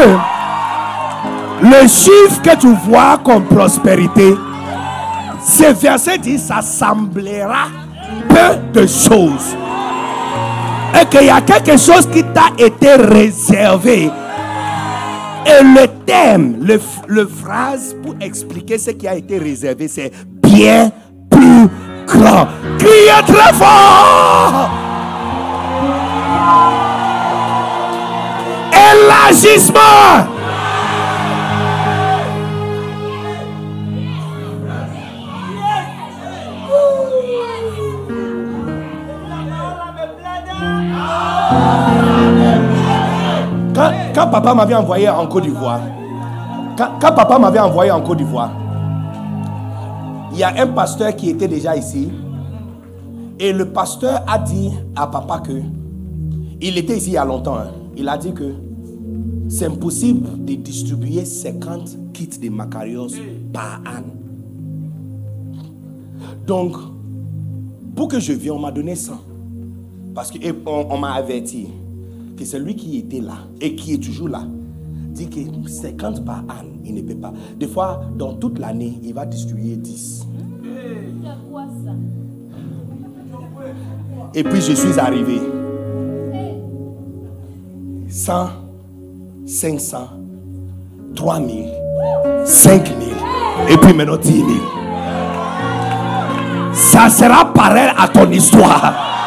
le 1.62 1.88
chiffre 1.88 2.42
que 2.42 2.56
tu 2.56 2.74
vois 2.84 3.18
comme 3.24 3.44
prospérité, 3.44 4.36
ce 5.44 5.72
verset 5.72 6.18
dit 6.18 6.38
ça 6.38 6.60
semblera 6.60 7.66
de 8.72 8.86
choses. 8.86 9.56
Et 11.00 11.06
qu'il 11.06 11.26
y 11.26 11.30
a 11.30 11.40
quelque 11.40 11.76
chose 11.78 12.08
qui 12.12 12.22
t'a 12.22 12.50
été 12.58 12.94
réservé. 12.94 14.10
Et 15.46 15.62
le 15.62 15.86
thème, 16.04 16.58
le, 16.62 16.80
le 17.06 17.26
phrase 17.26 17.94
pour 18.02 18.14
expliquer 18.20 18.78
ce 18.78 18.90
qui 18.90 19.06
a 19.08 19.14
été 19.14 19.38
réservé, 19.38 19.88
c'est 19.88 20.12
bien 20.42 20.90
plus 21.30 21.68
grand. 22.06 22.46
Criez 22.78 23.22
très 23.26 23.52
fort! 23.54 24.70
Élargissement! 28.72 30.37
Quand, 44.18 44.26
papa 44.26 44.52
m'avait 44.52 44.74
envoyé 44.74 45.08
en 45.08 45.28
Côte 45.28 45.44
d'Ivoire, 45.44 45.80
quand, 46.76 46.98
papa 47.00 47.38
m'avait 47.38 47.60
envoyé 47.60 47.92
en 47.92 48.02
Côte 48.02 48.18
d'Ivoire, 48.18 48.50
il 50.32 50.38
y 50.40 50.42
a 50.42 50.60
un 50.60 50.66
pasteur 50.66 51.14
qui 51.14 51.30
était 51.30 51.46
déjà 51.46 51.76
ici. 51.76 52.08
Et 53.38 53.52
le 53.52 53.66
pasteur 53.66 54.24
a 54.26 54.40
dit 54.40 54.72
à 54.96 55.06
papa 55.06 55.38
que, 55.46 55.52
il 56.60 56.76
était 56.78 56.96
ici 56.96 57.10
il 57.10 57.12
y 57.12 57.16
a 57.16 57.24
longtemps, 57.24 57.58
hein. 57.58 57.68
il 57.96 58.08
a 58.08 58.18
dit 58.18 58.32
que 58.32 58.54
c'est 59.48 59.66
impossible 59.66 60.44
de 60.44 60.54
distribuer 60.54 61.24
50 61.24 62.12
kits 62.12 62.40
de 62.42 62.48
Macarios 62.48 63.12
par 63.52 63.80
an. 63.86 64.02
Donc, 66.44 66.74
pour 67.94 68.08
que 68.08 68.18
je 68.18 68.32
vienne, 68.32 68.56
on 68.56 68.58
m'a 68.58 68.72
donné 68.72 68.96
100. 68.96 69.12
Parce 70.12 70.32
qu'on 70.32 70.38
on, 70.66 70.86
on 70.90 70.98
m'a 70.98 71.12
averti 71.12 71.68
que 72.38 72.44
celui 72.44 72.76
qui 72.76 72.98
était 72.98 73.20
là 73.20 73.38
et 73.60 73.74
qui 73.74 73.94
est 73.94 74.02
toujours 74.02 74.28
là 74.28 74.42
dit 75.10 75.28
que 75.28 75.68
50 75.68 76.24
par 76.24 76.38
an, 76.38 76.64
il 76.84 76.94
ne 76.94 77.02
peut 77.02 77.16
pas. 77.16 77.32
Des 77.58 77.66
fois, 77.66 78.02
dans 78.16 78.34
toute 78.34 78.58
l'année, 78.58 78.98
il 79.02 79.12
va 79.12 79.26
distribuer 79.26 79.74
10. 79.76 80.26
Et 84.34 84.44
puis 84.44 84.60
je 84.60 84.72
suis 84.72 84.98
arrivé. 85.00 85.40
100, 88.08 88.48
500, 89.46 89.98
3000, 91.14 91.68
5000 92.44 93.08
et 93.70 93.76
puis 93.76 93.92
maintenant 93.92 94.16
10 94.16 94.32
000. 94.32 94.48
Ça 96.72 97.08
sera 97.08 97.52
pareil 97.52 97.90
à 97.96 98.08
ton 98.08 98.30
histoire. 98.30 99.17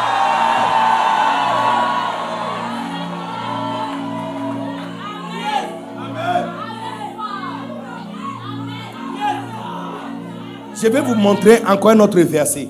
Je 10.82 10.88
vais 10.88 11.00
vous 11.00 11.14
montrer 11.14 11.64
encore 11.64 11.92
un 11.92 12.00
autre 12.00 12.20
verset. 12.22 12.68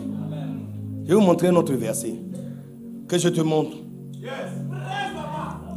Je 1.02 1.08
vais 1.08 1.14
vous 1.14 1.22
montrer 1.22 1.48
un 1.48 1.56
autre 1.56 1.72
verset. 1.72 2.12
Que 3.08 3.16
je 3.16 3.30
te 3.30 3.40
montre. 3.40 3.78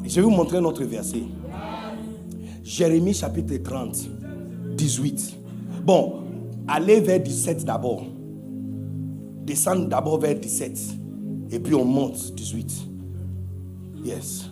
Je 0.03 0.15
vais 0.15 0.21
vous 0.21 0.31
montrer 0.31 0.57
un 0.57 0.65
autre 0.65 0.83
verset. 0.83 1.23
Jérémie 2.61 3.13
chapitre 3.13 3.55
30, 3.63 4.09
18. 4.75 5.37
Bon, 5.85 6.23
allez 6.67 6.99
vers 6.99 7.21
17 7.21 7.63
d'abord. 7.63 8.03
Descendre 9.45 9.87
d'abord 9.87 10.19
vers 10.19 10.35
17. 10.35 10.77
Et 11.51 11.59
puis 11.59 11.73
on 11.73 11.85
monte 11.85 12.35
18. 12.35 12.85
Yes. 14.03 14.49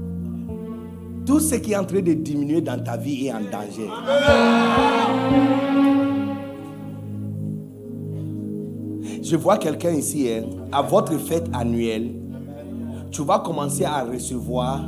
Tout 1.26 1.40
ce 1.40 1.54
qui 1.56 1.72
est 1.72 1.76
en 1.76 1.84
train 1.84 2.00
de 2.02 2.12
diminuer 2.12 2.60
dans 2.60 2.82
ta 2.82 2.96
vie 2.96 3.26
est 3.26 3.32
en 3.32 3.40
danger. 3.40 3.88
Je 9.22 9.36
vois 9.36 9.56
quelqu'un 9.56 9.92
ici, 9.92 10.28
hein, 10.30 10.42
à 10.70 10.82
votre 10.82 11.16
fête 11.18 11.46
annuelle, 11.54 12.10
tu 13.10 13.24
vas 13.24 13.38
commencer 13.38 13.84
à 13.84 14.04
recevoir 14.04 14.82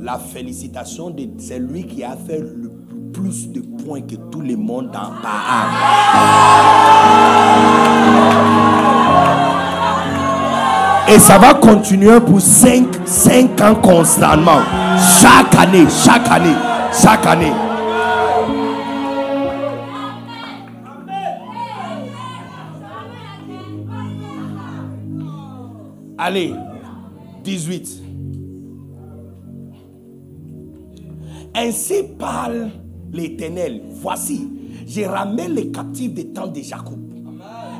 la 0.00 0.18
félicitation 0.18 1.10
de 1.10 1.28
celui 1.38 1.86
qui 1.86 2.04
a 2.04 2.16
fait 2.16 2.38
le 2.38 2.70
plus 3.12 3.48
de 3.48 3.62
points 3.82 4.02
que 4.02 4.14
tout 4.30 4.42
le 4.42 4.56
monde 4.56 4.90
dans 4.92 5.00
an. 5.00 5.64
Et 11.06 11.18
ça 11.18 11.38
va 11.38 11.52
continuer 11.54 12.18
pour 12.20 12.40
5, 12.40 12.86
5 13.04 13.60
ans 13.60 13.74
constamment. 13.74 14.62
Chaque 15.20 15.54
année, 15.54 15.84
chaque 16.04 16.26
année, 16.30 16.54
chaque 16.92 17.26
année. 17.26 17.52
Allez, 26.16 26.54
18. 27.44 28.02
Ainsi 31.54 32.02
parle 32.18 32.70
l'Éternel. 33.12 33.82
Voici, 34.00 34.48
j'ai 34.86 35.06
ramené 35.06 35.48
les 35.48 35.70
captifs 35.70 36.14
des 36.14 36.28
temps 36.28 36.46
de 36.46 36.60
Jacob. 36.60 36.98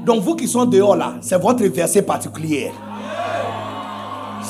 Donc 0.05 0.23
vous 0.23 0.37
qui 0.37 0.47
sont 0.47 0.67
dehors 0.67 0.95
là, 0.95 1.15
c'est 1.23 1.41
votre 1.41 1.65
verset 1.65 2.03
particulier. 2.03 2.71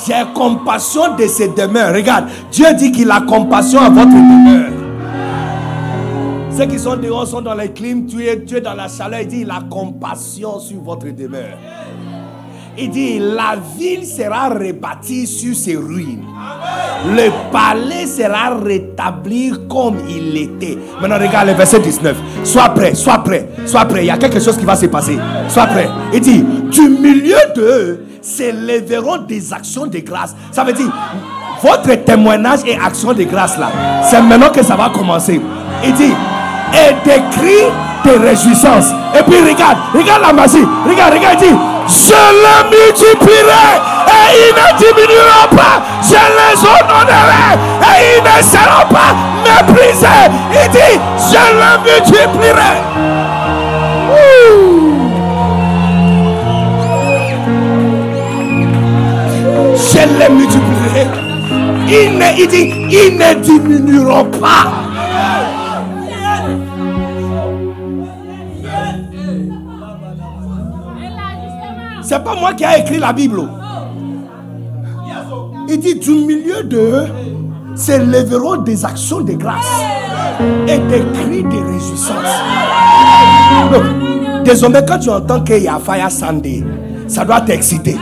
J'ai 0.06 0.22
compassion 0.34 1.16
de 1.16 1.26
ces 1.26 1.48
demeures. 1.48 1.94
Regarde, 1.94 2.26
Dieu 2.52 2.66
dit 2.76 2.92
qu'il 2.92 3.10
a 3.10 3.20
compassion 3.22 3.80
à 3.80 3.88
votre 3.88 4.10
demeure. 4.10 4.72
Ceux 6.56 6.66
qui 6.66 6.78
sont 6.78 6.96
dehors 6.96 7.26
sont 7.26 7.40
dans 7.40 7.54
les 7.54 7.70
clims, 7.72 8.06
tu 8.06 8.24
es, 8.24 8.44
tu 8.44 8.56
es 8.56 8.60
dans 8.60 8.74
la 8.74 8.86
chaleur. 8.88 9.20
Il 9.22 9.28
dit 9.28 9.40
il 9.40 9.50
a 9.50 9.60
compassion 9.68 10.60
sur 10.60 10.80
votre 10.82 11.06
demeure. 11.06 11.58
Il 12.76 12.90
dit 12.90 13.18
la 13.18 13.56
ville 13.76 14.04
sera 14.04 14.48
rebâtie 14.50 15.26
sur 15.26 15.54
ses 15.54 15.76
ruines. 15.76 16.24
Le 17.06 17.30
palais 17.50 18.06
sera 18.06 18.56
rétabli 18.56 19.52
comme 19.68 19.96
il 20.08 20.36
était. 20.36 20.78
Maintenant, 21.00 21.18
regarde 21.18 21.48
le 21.48 21.54
verset 21.54 21.80
19. 21.80 22.16
Sois 22.44 22.68
prêt, 22.70 22.94
sois 22.94 23.18
prêt, 23.18 23.48
sois 23.66 23.84
prêt. 23.84 24.02
Il 24.04 24.06
y 24.06 24.10
a 24.10 24.18
quelque 24.18 24.40
chose 24.40 24.56
qui 24.56 24.64
va 24.64 24.76
se 24.76 24.86
passer. 24.86 25.18
Sois 25.48 25.66
prêt. 25.66 25.88
Il 26.12 26.20
dit 26.20 26.44
du 26.70 26.88
milieu 26.88 27.36
d'eux 27.54 28.04
s'élèveront 28.24 29.18
des 29.18 29.52
actions 29.52 29.86
de 29.86 29.98
grâce. 29.98 30.34
Ça 30.50 30.64
veut 30.64 30.72
dire 30.72 30.90
votre 31.62 31.94
témoignage 32.04 32.60
et 32.66 32.76
action 32.78 33.12
de 33.12 33.24
grâce 33.24 33.56
là, 33.58 33.70
c'est 34.02 34.20
maintenant 34.20 34.50
que 34.50 34.62
ça 34.62 34.76
va 34.76 34.90
commencer. 34.90 35.40
Il 35.84 35.92
dit 35.94 36.12
et 36.72 36.92
des 37.04 37.22
cris 37.30 37.70
de 38.04 38.18
réjouissance. 38.18 38.86
Et 39.18 39.22
puis 39.22 39.40
regarde, 39.40 39.78
regarde 39.94 40.22
la 40.22 40.32
magie. 40.32 40.64
Regarde, 40.88 41.14
regarde, 41.14 41.38
il 41.40 41.48
dit 41.48 41.56
je 41.86 42.12
les 42.12 42.76
multiplierai 42.76 43.76
et 44.08 44.24
ils 44.34 44.54
ne 44.54 44.78
diminueront 44.78 45.54
pas. 45.54 45.82
Je 46.02 46.14
les 46.14 46.60
honorerai 46.60 47.54
et 47.82 48.18
ils 48.18 48.22
ne 48.22 48.42
seront 48.42 48.88
pas 48.90 49.14
méprisés. 49.44 50.06
Il 50.52 50.70
dit 50.70 51.00
je 51.18 51.36
les 51.36 51.92
multiplierai. 51.92 53.33
Je 59.94 60.00
les 60.00 60.28
multiplierai. 60.28 61.06
Ils 61.86 62.18
ne, 62.18 62.40
il 62.40 62.48
dit, 62.48 62.72
ils 62.90 63.16
ne 63.16 63.34
diminueront 63.40 64.24
pas. 64.24 64.72
C'est 72.02 72.24
pas 72.24 72.34
moi 72.34 72.52
qui 72.54 72.64
ai 72.64 72.80
écrit 72.80 72.98
la 72.98 73.12
Bible. 73.12 73.42
Il 75.68 75.78
dit 75.78 75.94
du 75.94 76.10
milieu 76.10 76.64
d'eux 76.64 77.06
s'élèveront 77.76 78.56
des 78.62 78.84
actions 78.84 79.20
de 79.20 79.34
grâce 79.34 79.80
et 80.66 80.78
des 80.78 81.04
cris 81.12 81.42
de 81.44 81.72
réjouissance. 81.72 82.34
Désormais, 84.44 84.84
quand 84.86 84.98
tu 84.98 85.10
entends 85.10 85.40
qu'il 85.40 85.62
y 85.62 85.68
a 85.68 85.78
Fire 85.78 86.10
Sunday, 86.10 86.64
ça 87.06 87.24
doit 87.24 87.40
t'exciter. 87.40 87.96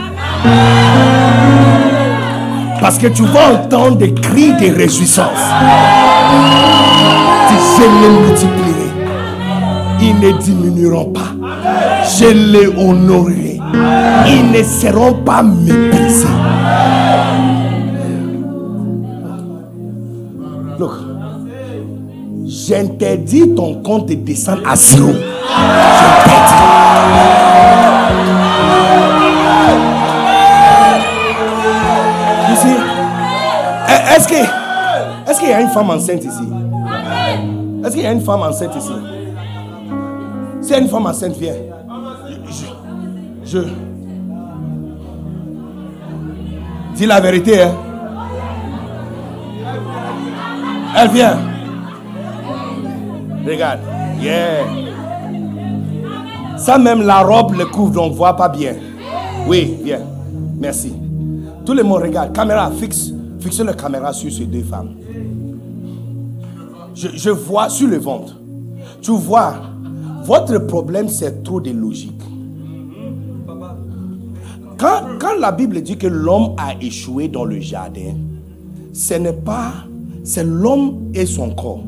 Parce 2.83 2.97
que 2.97 3.07
tu 3.07 3.23
vas 3.23 3.53
entendre 3.53 3.95
des 3.95 4.13
cris 4.13 4.51
de 4.51 4.75
réjouissance. 4.75 5.39
Sais 7.77 7.87
les 8.01 8.09
multiplier. 8.09 8.91
Ils 10.01 10.19
ne 10.19 10.37
diminueront 10.37 11.13
pas. 11.13 11.31
Je 12.05 12.25
les 12.25 12.67
honorerai. 12.67 13.61
Ils 14.27 14.51
ne 14.51 14.61
seront 14.63 15.13
pas 15.13 15.43
méprisés. 15.43 16.27
Look. 20.77 20.91
J'interdis 22.45 23.55
ton 23.55 23.75
compte 23.75 24.09
de 24.09 24.15
descendre 24.15 24.63
à 24.69 24.75
zéro. 24.75 25.13
J'interdis. 26.27 26.63
Est-ce 34.15 35.39
qu'il 35.39 35.49
y 35.49 35.53
a 35.53 35.61
une 35.61 35.69
femme 35.69 35.89
enceinte 35.89 36.23
ici? 36.23 36.43
Est-ce 37.83 37.93
qu'il 37.95 38.03
y 38.03 38.07
a 38.07 38.11
une 38.11 38.21
femme 38.21 38.41
enceinte 38.41 38.75
ici? 38.75 38.91
S'il 40.61 40.71
y 40.71 40.75
a 40.75 40.79
une 40.79 40.87
femme 40.87 41.05
enceinte, 41.05 41.35
viens. 41.37 41.53
Je, 43.45 43.57
je- 43.57 43.67
Dis 46.95 47.05
la 47.07 47.19
vérité, 47.19 47.63
hein? 47.63 47.71
Elle 50.95 51.09
vient. 51.09 51.37
Regarde. 53.47 53.79
Yeah. 54.21 54.63
Ça 56.57 56.77
même 56.77 57.01
la 57.01 57.21
robe 57.23 57.55
le 57.57 57.65
couvre, 57.65 57.91
donc 57.93 58.05
on 58.05 58.09
ne 58.11 58.15
voit 58.15 58.35
pas 58.37 58.47
bien. 58.47 58.75
Oui, 59.47 59.75
viens. 59.83 59.99
Merci. 60.59 60.93
Tout 61.65 61.73
le 61.73 61.81
monde 61.83 62.03
regarde. 62.03 62.31
Caméra, 62.33 62.69
fixe, 62.79 63.11
fixe 63.43 63.59
la 63.59 63.73
caméra 63.73 64.13
sur 64.13 64.31
ces 64.31 64.45
deux 64.45 64.63
femmes. 64.63 64.95
Je, 66.95 67.29
vois 67.29 67.69
sur 67.69 67.87
le 67.87 67.97
ventre. 67.97 68.39
Tu 69.01 69.11
vois, 69.11 69.55
votre 70.23 70.57
problème 70.59 71.09
c'est 71.09 71.43
trop 71.43 71.59
de 71.59 71.71
logique. 71.71 72.21
Quand, 74.77 75.01
quand 75.19 75.35
la 75.39 75.51
Bible 75.51 75.81
dit 75.81 75.97
que 75.97 76.07
l'homme 76.07 76.55
a 76.57 76.73
échoué 76.81 77.27
dans 77.27 77.45
le 77.45 77.59
jardin, 77.59 78.15
ce 78.93 79.15
n'est 79.15 79.33
pas, 79.33 79.73
c'est 80.23 80.43
l'homme 80.43 81.11
et 81.13 81.25
son 81.25 81.49
corps. 81.51 81.83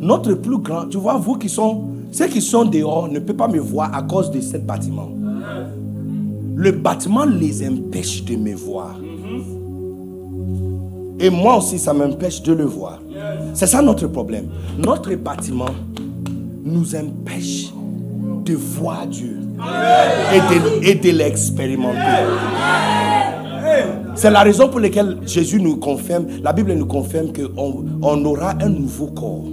Notre 0.00 0.34
plus 0.34 0.58
grand, 0.58 0.86
tu 0.88 0.98
vois, 0.98 1.16
vous 1.16 1.36
qui 1.36 1.48
sont, 1.48 1.82
ceux 2.10 2.26
qui 2.26 2.40
sont 2.40 2.64
dehors 2.64 3.08
ne 3.08 3.18
peuvent 3.18 3.36
pas 3.36 3.48
me 3.48 3.60
voir 3.60 3.94
à 3.94 4.02
cause 4.02 4.30
de 4.30 4.40
ce 4.40 4.56
bâtiment. 4.56 5.08
Le 6.56 6.72
bâtiment 6.72 7.24
les 7.24 7.66
empêche 7.68 8.24
de 8.24 8.36
me 8.36 8.54
voir. 8.54 8.96
Et 11.22 11.30
moi 11.30 11.58
aussi, 11.58 11.78
ça 11.78 11.92
m'empêche 11.92 12.42
de 12.42 12.52
le 12.52 12.64
voir. 12.64 12.98
C'est 13.54 13.68
ça 13.68 13.80
notre 13.80 14.08
problème. 14.08 14.48
Notre 14.76 15.14
bâtiment 15.14 15.70
nous 16.64 16.96
empêche 16.96 17.72
de 18.44 18.54
voir 18.54 19.06
Dieu 19.06 19.38
et 20.84 20.94
de, 20.96 21.10
l'expérimenter. 21.10 21.96
C'est 24.16 24.32
la 24.32 24.40
raison 24.40 24.68
pour 24.68 24.80
laquelle 24.80 25.18
Jésus 25.24 25.60
nous 25.60 25.76
confirme, 25.76 26.26
la 26.42 26.52
Bible 26.52 26.72
nous 26.72 26.86
confirme 26.86 27.28
qu'on 27.32 27.84
on 28.02 28.24
aura 28.24 28.54
un 28.60 28.68
nouveau 28.68 29.06
corps. 29.06 29.44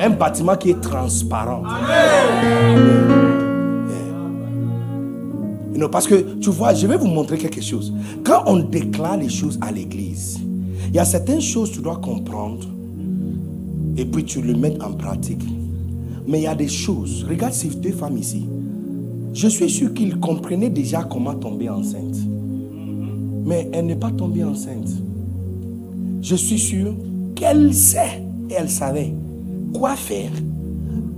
Un 0.00 0.10
bâtiment 0.10 0.56
qui 0.56 0.70
est 0.70 0.80
transparent. 0.80 1.62
Know, 5.74 5.88
parce 5.88 6.08
que 6.08 6.16
tu 6.40 6.50
vois, 6.50 6.74
je 6.74 6.88
vais 6.88 6.96
vous 6.96 7.06
montrer 7.06 7.38
quelque 7.38 7.60
chose. 7.60 7.92
Quand 8.24 8.42
on 8.46 8.56
déclare 8.56 9.16
les 9.16 9.28
choses 9.28 9.56
à 9.60 9.70
l'église, 9.70 10.40
il 10.88 10.94
y 10.94 10.98
a 10.98 11.04
certaines 11.04 11.40
choses 11.40 11.70
que 11.70 11.76
tu 11.76 11.82
dois 11.82 11.96
comprendre 11.96 12.66
et 13.96 14.04
puis 14.04 14.24
tu 14.24 14.40
le 14.40 14.54
mets 14.54 14.80
en 14.82 14.92
pratique. 14.92 15.42
Mais 16.26 16.40
il 16.40 16.44
y 16.44 16.46
a 16.46 16.54
des 16.54 16.68
choses. 16.68 17.24
Regarde 17.28 17.52
ces 17.52 17.68
deux 17.68 17.92
femmes 17.92 18.16
ici. 18.16 18.46
Je 19.34 19.48
suis 19.48 19.68
sûr 19.68 19.92
qu'ils 19.92 20.18
comprenaient 20.18 20.70
déjà 20.70 21.02
comment 21.02 21.34
tomber 21.34 21.68
enceinte. 21.68 22.16
Mais 23.44 23.68
elle 23.72 23.86
n'est 23.86 23.96
pas 23.96 24.10
tombée 24.10 24.44
enceinte. 24.44 24.88
Je 26.22 26.36
suis 26.36 26.58
sûr 26.58 26.94
qu'elle 27.34 27.72
sait 27.74 28.22
et 28.50 28.54
elle 28.54 28.68
savait 28.68 29.12
quoi 29.72 29.96
faire 29.96 30.30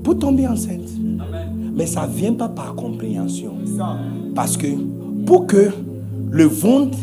pour 0.02 0.18
tomber 0.18 0.46
enceinte. 0.46 0.88
Mais 1.74 1.86
ça 1.86 2.06
ne 2.06 2.12
vient 2.12 2.34
pas 2.34 2.48
par 2.48 2.74
compréhension. 2.74 3.54
Parce 4.34 4.56
que 4.56 4.68
pour 5.26 5.46
que 5.46 5.70
le 6.30 6.44
ventre, 6.44 6.98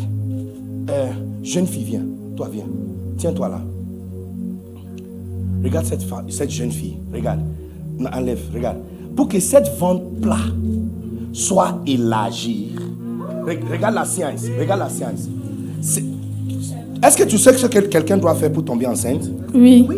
euh, 0.90 1.10
jeune 1.42 1.66
fille, 1.66 1.84
viens, 1.84 2.06
toi 2.38 2.48
viens, 2.52 2.66
tiens-toi 3.16 3.48
là. 3.48 3.60
Regarde 5.64 5.86
cette, 5.86 6.04
femme, 6.04 6.26
cette 6.30 6.50
jeune 6.50 6.70
fille, 6.70 6.96
regarde, 7.12 7.40
enlève, 8.14 8.38
regarde. 8.54 8.76
Pour 9.16 9.26
que 9.26 9.40
cette 9.40 9.68
ventre 9.76 10.04
plat 10.22 10.36
soit 11.32 11.80
élargi, 11.84 12.76
Re- 13.44 13.58
regarde 13.72 13.94
la 13.96 14.04
science, 14.04 14.44
regarde 14.56 14.78
la 14.78 14.88
science. 14.88 15.28
Est-ce 17.02 17.16
que 17.16 17.24
tu 17.24 17.38
sais 17.38 17.52
ce 17.58 17.66
que 17.66 17.78
quelqu'un 17.80 18.18
doit 18.18 18.36
faire 18.36 18.52
pour 18.52 18.64
tomber 18.64 18.86
enceinte? 18.86 19.28
Oui. 19.52 19.88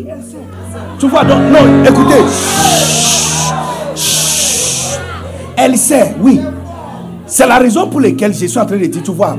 tu 0.98 1.08
vois, 1.08 1.24
donc, 1.24 1.40
non, 1.52 1.84
écoutez. 1.84 2.22
Chut, 3.94 3.96
chut. 3.96 5.00
Elle 5.58 5.76
sait, 5.76 6.14
oui. 6.22 6.40
C'est 7.26 7.46
la 7.46 7.58
raison 7.58 7.86
pour 7.90 8.00
laquelle 8.00 8.32
je 8.32 8.46
suis 8.46 8.58
en 8.58 8.64
train 8.64 8.78
de 8.78 8.86
dire, 8.86 9.02
tu 9.02 9.10
vois, 9.12 9.36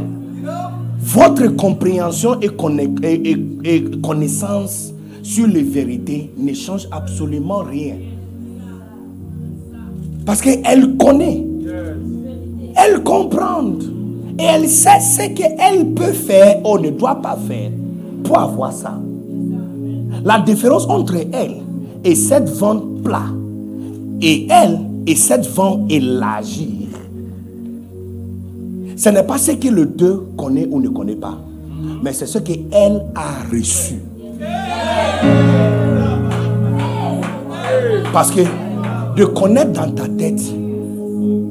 votre 1.13 1.47
compréhension 1.55 2.39
et, 2.41 2.47
conna- 2.49 2.83
et- 3.03 3.31
et- 3.31 3.75
et 3.75 3.83
connaissance 4.01 4.93
sur 5.23 5.47
les 5.47 5.63
vérités 5.63 6.31
ne 6.37 6.53
change 6.53 6.87
absolument 6.91 7.59
rien. 7.59 7.95
Parce 10.25 10.41
qu'elle 10.41 10.95
connaît. 10.97 11.43
Elle 12.75 13.03
comprend. 13.03 13.73
Et 14.39 14.43
elle 14.43 14.67
sait 14.69 14.99
ce 15.01 15.27
qu'elle 15.33 15.93
peut 15.93 16.13
faire 16.13 16.61
ou 16.65 16.77
ne 16.79 16.89
doit 16.91 17.15
pas 17.21 17.37
faire 17.47 17.71
pour 18.23 18.39
avoir 18.39 18.71
ça. 18.71 18.99
La 20.23 20.39
différence 20.39 20.85
entre 20.87 21.15
elle 21.33 21.57
et 22.03 22.15
cette 22.15 22.49
vente 22.49 23.01
plat, 23.03 23.25
Et 24.23 24.47
elle 24.51 24.77
essaie 25.07 25.39
de 25.39 25.47
vent 25.47 25.83
élargir. 25.89 26.80
Ce 29.03 29.09
n'est 29.09 29.23
pas 29.23 29.39
ce 29.39 29.53
que 29.53 29.67
le 29.67 29.87
deux 29.87 30.27
connaît 30.37 30.67
ou 30.69 30.79
ne 30.79 30.89
connaît 30.89 31.15
pas, 31.15 31.35
mais 32.03 32.13
c'est 32.13 32.27
ce 32.27 32.37
qu'elle 32.37 33.01
a 33.15 33.49
reçu. 33.51 33.95
Parce 38.13 38.29
que 38.29 38.41
de 39.17 39.25
connaître 39.25 39.71
dans 39.71 39.91
ta 39.91 40.07
tête 40.07 40.43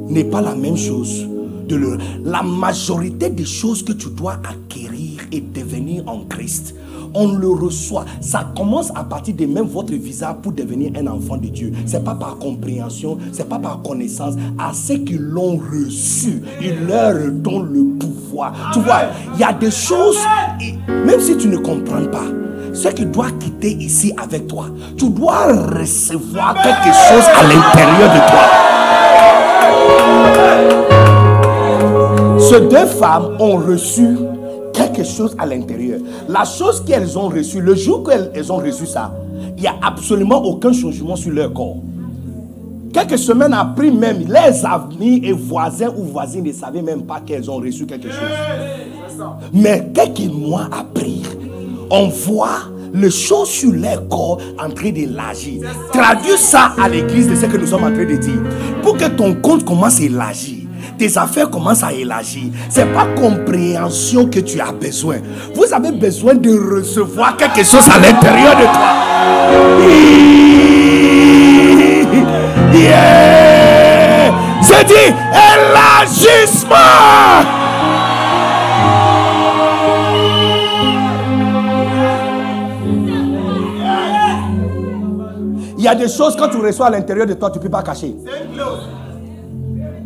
n'est 0.08 0.22
pas 0.22 0.40
la 0.40 0.54
même 0.54 0.76
chose. 0.76 1.26
De 1.66 1.98
la 2.24 2.44
majorité 2.44 3.30
des 3.30 3.44
choses 3.44 3.82
que 3.82 3.94
tu 3.94 4.10
dois 4.10 4.38
acquérir 4.48 5.18
et 5.32 5.40
devenir 5.40 6.04
en 6.06 6.20
Christ, 6.28 6.76
on 7.14 7.32
le 7.32 7.48
reçoit. 7.48 8.04
Ça 8.20 8.46
commence 8.56 8.90
à 8.94 9.04
partir 9.04 9.34
de 9.34 9.46
même 9.46 9.66
votre 9.66 9.92
visa 9.92 10.36
pour 10.42 10.52
devenir 10.52 10.92
un 10.96 11.06
enfant 11.06 11.36
de 11.36 11.48
Dieu. 11.48 11.72
C'est 11.86 12.04
pas 12.04 12.14
par 12.14 12.38
compréhension, 12.38 13.18
c'est 13.32 13.48
pas 13.48 13.58
par 13.58 13.82
connaissance. 13.82 14.34
À 14.58 14.72
ceux 14.72 14.98
qui 14.98 15.16
l'ont 15.18 15.56
reçu, 15.58 16.42
il 16.60 16.86
leur 16.86 17.14
donne 17.32 17.72
le 17.72 17.98
pouvoir. 17.98 18.70
Tu 18.72 18.80
vois, 18.80 19.02
il 19.34 19.40
y 19.40 19.44
a 19.44 19.52
des 19.52 19.70
choses, 19.70 20.18
même 20.88 21.20
si 21.20 21.36
tu 21.36 21.48
ne 21.48 21.56
comprends 21.58 22.04
pas, 22.06 22.24
ce 22.72 22.88
qui 22.88 23.04
doit 23.04 23.30
quitter 23.38 23.72
ici 23.72 24.12
avec 24.16 24.46
toi, 24.46 24.66
tu 24.96 25.10
dois 25.10 25.52
recevoir 25.78 26.54
quelque 26.54 26.94
chose 26.94 27.24
à 27.34 27.42
l'intérieur 27.42 28.12
de 28.14 28.20
toi. 28.30 28.44
Ces 32.38 32.60
deux 32.62 32.86
femmes 32.86 33.36
ont 33.38 33.56
reçu 33.56 34.16
quelque 35.00 35.16
chose 35.16 35.34
à 35.38 35.46
l'intérieur. 35.46 36.00
La 36.28 36.44
chose 36.44 36.82
qu'elles 36.84 37.18
ont 37.18 37.28
reçue, 37.28 37.60
le 37.60 37.74
jour 37.74 38.08
qu'elles 38.08 38.52
ont 38.52 38.56
reçu 38.56 38.86
ça, 38.86 39.12
il 39.56 39.62
n'y 39.62 39.68
a 39.68 39.74
absolument 39.82 40.42
aucun 40.44 40.72
changement 40.72 41.16
sur 41.16 41.32
leur 41.32 41.52
corps. 41.52 41.76
Quelques 42.92 43.18
semaines 43.18 43.54
après 43.54 43.90
même, 43.90 44.24
les 44.26 44.64
amis 44.64 45.20
et 45.24 45.32
voisins 45.32 45.92
ou 45.96 46.04
voisines 46.04 46.44
ne 46.44 46.52
savaient 46.52 46.82
même 46.82 47.02
pas 47.02 47.20
qu'elles 47.20 47.50
ont 47.50 47.56
reçu 47.56 47.86
quelque 47.86 48.08
chose. 48.08 48.18
Mais 49.52 49.88
quelques 49.94 50.32
mois 50.32 50.68
après, 50.72 51.20
on 51.90 52.08
voit 52.08 52.62
le 52.92 53.08
choses 53.08 53.48
sur 53.48 53.72
leur 53.72 54.06
corps 54.08 54.38
en 54.58 54.68
train 54.70 54.90
d'élargir. 54.90 55.62
Traduis 55.92 56.36
ça 56.36 56.74
à 56.82 56.88
l'église 56.88 57.28
de 57.28 57.36
ce 57.36 57.46
que 57.46 57.56
nous 57.56 57.66
sommes 57.66 57.84
en 57.84 57.92
train 57.92 58.04
de 58.04 58.16
dire. 58.16 58.42
Pour 58.82 58.96
que 58.96 59.08
ton 59.08 59.34
compte 59.34 59.64
commence 59.64 60.00
à 60.00 60.04
élargir, 60.04 60.59
tes 61.00 61.16
affaires 61.16 61.48
commencent 61.48 61.82
à 61.82 61.94
élargir. 61.94 62.52
C'est 62.68 62.92
pas 62.92 63.06
compréhension 63.18 64.26
que 64.26 64.38
tu 64.40 64.60
as 64.60 64.70
besoin. 64.70 65.16
Vous 65.54 65.72
avez 65.72 65.92
besoin 65.92 66.34
de 66.34 66.50
recevoir 66.76 67.38
quelque 67.38 67.64
chose 67.64 67.88
à 67.88 67.98
l'intérieur 67.98 68.54
de 68.54 68.64
toi. 68.64 68.92
Yeah. 72.74 74.30
Je 74.60 74.84
dis 74.84 75.14
élargissement. 75.54 76.76
Il 85.78 85.84
y 85.84 85.88
a 85.88 85.94
des 85.94 86.08
choses 86.08 86.36
quand 86.36 86.50
tu 86.50 86.58
reçois 86.58 86.88
à 86.88 86.90
l'intérieur 86.90 87.26
de 87.26 87.32
toi, 87.32 87.50
tu 87.50 87.58
peux 87.58 87.70
pas 87.70 87.82
cacher. 87.82 88.14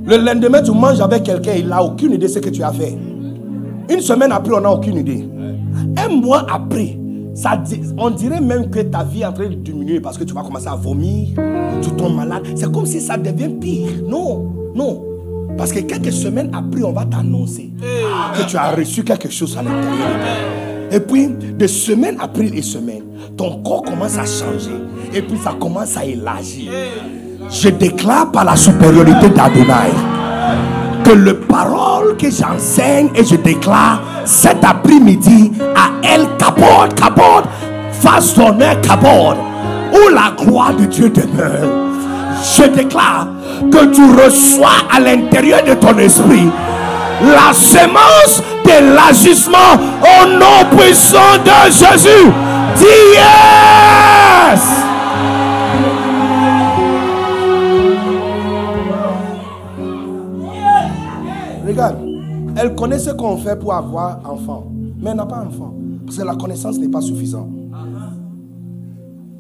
Le 0.07 0.18
lendemain, 0.18 0.62
tu 0.62 0.70
manges 0.72 1.00
avec 1.00 1.22
quelqu'un, 1.22 1.55
il 1.57 1.66
n'a 1.68 1.82
aucune 1.82 2.12
idée 2.12 2.26
de 2.26 2.32
ce 2.32 2.38
que 2.38 2.50
tu 2.50 2.62
as 2.62 2.72
fait. 2.72 2.96
Une 3.90 4.00
semaine 4.00 4.32
après, 4.32 4.52
on 4.55 4.61
n'a 4.61 4.70
aucune 4.70 4.96
idée. 4.98 5.26
Un 5.96 6.09
mois 6.09 6.46
après, 6.50 6.98
ça, 7.34 7.62
on 7.96 8.11
dirait 8.11 8.40
même 8.40 8.70
que 8.70 8.80
ta 8.80 9.02
vie 9.02 9.22
est 9.22 9.26
en 9.26 9.32
train 9.32 9.48
de 9.48 9.55
diminuer 9.55 10.00
parce 10.00 10.18
que 10.18 10.24
tu 10.24 10.34
vas 10.34 10.42
commencer 10.42 10.68
à 10.68 10.76
vomir, 10.76 11.28
tu 11.82 11.90
tombes 11.92 12.16
malade. 12.16 12.42
C'est 12.55 12.70
comme 12.70 12.86
si 12.86 13.00
ça 13.00 13.16
devient 13.16 13.48
pire. 13.48 13.90
Non, 14.07 14.52
non. 14.74 15.02
Parce 15.57 15.72
que 15.72 15.80
quelques 15.80 16.12
semaines 16.12 16.50
après, 16.55 16.82
on 16.82 16.92
va 16.92 17.05
t'annoncer 17.07 17.70
que 17.80 18.48
tu 18.48 18.57
as 18.57 18.72
reçu 18.72 19.05
quelque 19.05 19.30
chose 19.30 19.57
à 19.57 19.62
l'intérieur. 19.62 20.09
Et 20.92 21.00
puis, 21.00 21.28
de 21.28 21.66
semaine 21.66 22.16
après 22.20 22.44
les 22.44 22.62
semaines, 22.62 23.05
ton 23.36 23.62
corps 23.62 23.82
commence 23.82 24.18
à 24.18 24.26
changer. 24.26 24.70
Et 25.14 25.22
puis, 25.22 25.38
ça 25.38 25.55
commence 25.59 25.96
à 25.96 26.05
élargir. 26.05 26.70
Je 27.51 27.68
déclare 27.68 28.30
par 28.30 28.45
la 28.45 28.57
supériorité 28.57 29.28
d'Adonai 29.28 29.92
que 31.05 31.11
le 31.11 31.38
parole 31.38 32.16
que 32.16 32.30
j'enseigne 32.30 33.11
et 33.14 33.24
je 33.24 33.36
déclare 33.36 34.01
cet 34.24 34.64
après-midi 34.64 35.53
à 35.76 36.07
El 36.07 36.26
Kabod, 36.38 36.95
Kabod, 36.95 37.45
face 37.92 38.34
d'honneur 38.34 38.80
Kabod, 38.80 39.36
où 39.92 40.09
la 40.14 40.32
gloire 40.36 40.74
de 40.74 40.86
Dieu 40.86 41.11
demeure. 41.11 41.70
Je 42.57 42.64
déclare 42.64 43.28
que 43.70 43.86
tu 43.95 44.03
reçois 44.12 44.86
à 44.95 45.01
l'intérieur 45.01 45.62
de 45.64 45.74
ton 45.74 45.97
esprit 45.99 46.49
la 47.22 47.53
semence 47.53 48.42
de 48.64 48.95
l'agissement 48.95 49.78
au 50.03 50.26
nom 50.26 50.76
puissant 50.76 51.38
de 51.45 51.70
Jésus. 51.70 52.32
Yes! 52.80 54.84
Elle 62.57 62.74
connaît 62.74 62.98
ce 62.98 63.11
qu'on 63.11 63.36
fait 63.36 63.59
pour 63.59 63.74
avoir 63.74 64.20
enfant, 64.28 64.70
mais 64.98 65.11
elle 65.11 65.16
n'a 65.16 65.26
pas 65.26 65.44
enfant. 65.44 65.74
Parce 66.05 66.18
que 66.18 66.22
la 66.22 66.36
connaissance 66.36 66.78
n'est 66.78 66.88
pas 66.88 67.00
suffisante. 67.00 67.50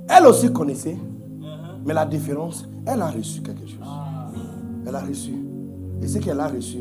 Elle 0.08 0.26
aussi 0.26 0.52
connaissait, 0.52 0.96
mais 1.84 1.94
la 1.94 2.04
différence, 2.06 2.68
elle 2.86 3.02
a 3.02 3.08
reçu 3.10 3.40
quelque 3.40 3.66
chose. 3.66 3.78
Elle 4.86 4.94
a 4.94 5.00
reçu. 5.00 5.32
Et 6.02 6.06
ce 6.06 6.18
qu'elle 6.18 6.40
a 6.40 6.48
reçu 6.48 6.78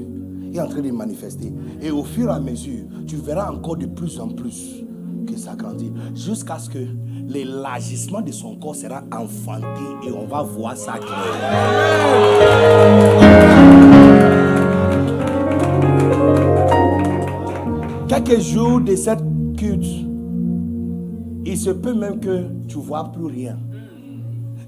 est 0.53 0.59
en 0.59 0.67
train 0.67 0.81
de 0.81 0.91
manifester. 0.91 1.53
Et 1.81 1.89
au 1.91 2.03
fur 2.03 2.29
et 2.29 2.33
à 2.33 2.39
mesure, 2.39 2.85
tu 3.07 3.15
verras 3.17 3.51
encore 3.51 3.77
de 3.77 3.85
plus 3.85 4.19
en 4.19 4.27
plus 4.29 4.83
que 5.25 5.37
ça 5.37 5.55
grandit. 5.55 5.91
Jusqu'à 6.15 6.59
ce 6.59 6.69
que 6.69 6.85
l'élargissement 7.27 8.21
de 8.21 8.31
son 8.31 8.55
corps 8.55 8.75
sera 8.75 9.03
enfanté 9.11 9.65
et 10.07 10.11
on 10.11 10.25
va 10.25 10.43
voir 10.43 10.75
ça 10.77 10.93
clair. 10.93 11.09
Quelques 18.25 18.41
jours 18.41 18.79
de 18.79 18.95
cette 18.95 19.23
culte, 19.57 19.85
il 21.45 21.57
se 21.57 21.71
peut 21.71 21.93
même 21.93 22.19
que 22.19 22.45
tu 22.69 22.77
vois 22.77 23.11
plus 23.11 23.25
rien. 23.25 23.57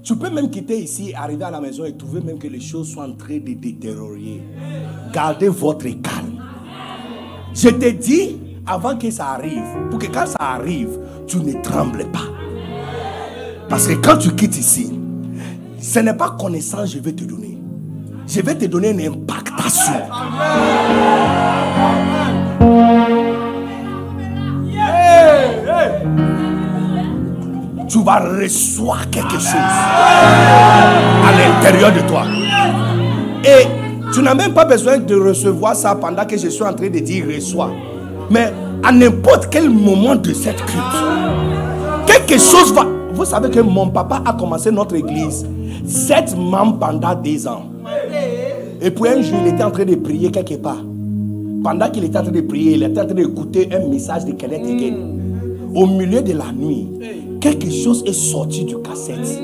Tu 0.02 0.14
peux 0.14 0.28
même 0.28 0.50
quitter 0.50 0.82
ici, 0.82 1.14
arriver 1.14 1.44
à 1.44 1.50
la 1.50 1.60
maison 1.60 1.84
et 1.84 1.96
trouver 1.96 2.20
même 2.20 2.38
que 2.38 2.48
les 2.48 2.60
choses 2.60 2.92
sont 2.92 3.00
en 3.00 3.12
train 3.12 3.38
de 3.38 3.54
détériorer. 3.54 4.42
Gardez 5.12 5.48
votre 5.48 5.84
calme. 5.84 6.42
Je 7.54 7.70
te 7.70 7.90
dis 7.90 8.36
avant 8.66 8.96
que 8.96 9.10
ça 9.10 9.28
arrive, 9.28 9.64
pour 9.90 9.98
que 9.98 10.06
quand 10.06 10.26
ça 10.26 10.38
arrive, 10.38 10.98
tu 11.26 11.38
ne 11.38 11.62
trembles 11.62 12.04
pas. 12.12 12.28
Parce 13.70 13.86
que 13.88 13.94
quand 13.94 14.18
tu 14.18 14.32
quittes 14.32 14.58
ici, 14.58 14.92
ce 15.80 16.00
n'est 16.00 16.14
pas 16.14 16.36
connaissance 16.38 16.92
je 16.92 16.98
vais 16.98 17.12
te 17.12 17.24
donner. 17.24 17.58
Je 18.26 18.40
vais 18.42 18.54
te 18.54 18.66
donner 18.66 18.90
une 18.90 19.00
impactation. 19.00 19.94
Tu 27.96 28.02
vas 28.02 28.18
recevoir 28.18 29.08
quelque 29.08 29.38
chose 29.38 29.54
à 29.54 31.32
l'intérieur 31.32 31.94
de 31.94 32.06
toi. 32.06 32.24
Et 33.42 33.66
tu 34.12 34.20
n'as 34.20 34.34
même 34.34 34.52
pas 34.52 34.66
besoin 34.66 34.98
de 34.98 35.14
recevoir 35.14 35.74
ça 35.74 35.94
pendant 35.94 36.26
que 36.26 36.36
je 36.36 36.48
suis 36.48 36.62
en 36.62 36.74
train 36.74 36.90
de 36.90 36.98
dire 36.98 37.24
reçois. 37.26 37.70
Mais 38.28 38.52
à 38.84 38.92
n'importe 38.92 39.48
quel 39.50 39.70
moment 39.70 40.14
de 40.14 40.30
cette 40.34 40.62
culte, 40.66 40.82
quelque 42.06 42.38
chose 42.38 42.70
va. 42.74 42.84
Vous 43.14 43.24
savez 43.24 43.48
que 43.48 43.60
mon 43.60 43.88
papa 43.88 44.22
a 44.26 44.34
commencé 44.34 44.70
notre 44.70 44.94
église, 44.96 45.46
sept 45.86 46.36
membres 46.36 46.78
pendant 46.78 47.14
des 47.14 47.48
ans. 47.48 47.64
Et 48.82 48.90
puis 48.90 49.08
un 49.08 49.22
jour, 49.22 49.38
il 49.40 49.54
était 49.54 49.64
en 49.64 49.70
train 49.70 49.86
de 49.86 49.94
prier 49.94 50.30
quelque 50.30 50.56
part. 50.56 50.84
Pendant 51.64 51.88
qu'il 51.88 52.04
était 52.04 52.18
en 52.18 52.24
train 52.24 52.30
de 52.32 52.42
prier, 52.42 52.74
il 52.74 52.82
était 52.82 53.00
en 53.00 53.06
train 53.06 53.14
d'écouter 53.14 53.70
un 53.72 53.88
message 53.88 54.26
de 54.26 54.32
Kenneth. 54.32 54.92
Au 55.74 55.86
milieu 55.86 56.20
de 56.20 56.32
la 56.34 56.52
nuit, 56.52 56.88
quelque 57.54 57.70
chose 57.70 58.02
est 58.06 58.12
sorti 58.12 58.64
du 58.64 58.76
cassette. 58.78 59.40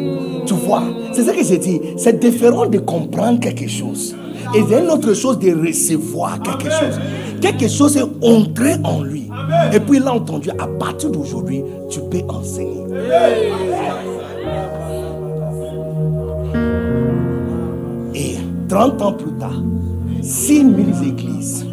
Tu 0.46 0.54
vois, 0.54 0.82
c'est 1.12 1.22
ça 1.22 1.32
que 1.32 1.44
j'ai 1.44 1.58
dit. 1.58 1.80
C'est 1.96 2.18
différent 2.18 2.66
de 2.66 2.78
comprendre 2.78 3.38
quelque 3.38 3.68
chose. 3.68 4.14
Et 4.54 4.62
c'est 4.68 4.82
une 4.82 4.90
autre 4.90 5.14
chose 5.14 5.38
de 5.38 5.52
recevoir 5.52 6.40
quelque 6.42 6.70
chose. 6.70 6.98
Quelque 7.40 7.68
chose 7.68 7.96
est 7.96 8.26
entré 8.26 8.74
en 8.84 9.02
lui. 9.02 9.28
Et 9.72 9.80
puis 9.80 9.98
il 9.98 10.02
a 10.02 10.14
entendu, 10.14 10.50
à 10.50 10.66
partir 10.66 11.10
d'aujourd'hui, 11.10 11.62
tu 11.90 12.00
peux 12.10 12.22
enseigner. 12.28 12.82
Et 18.14 18.36
30 18.68 19.02
ans 19.02 19.12
plus 19.12 19.32
tard, 19.38 19.62
6 20.22 20.58
000 20.58 20.72
églises. 21.06 21.66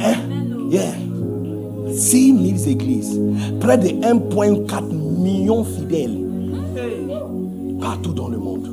Hein? 0.00 0.14
Yeah. 0.70 1.09
6 2.00 2.56
000 2.56 2.70
églises, 2.70 3.20
près 3.60 3.76
de 3.76 3.88
1,4 3.88 4.82
million 5.22 5.64
fidèles 5.64 6.18
partout 7.78 8.12
dans 8.12 8.28
le 8.28 8.38
monde. 8.38 8.68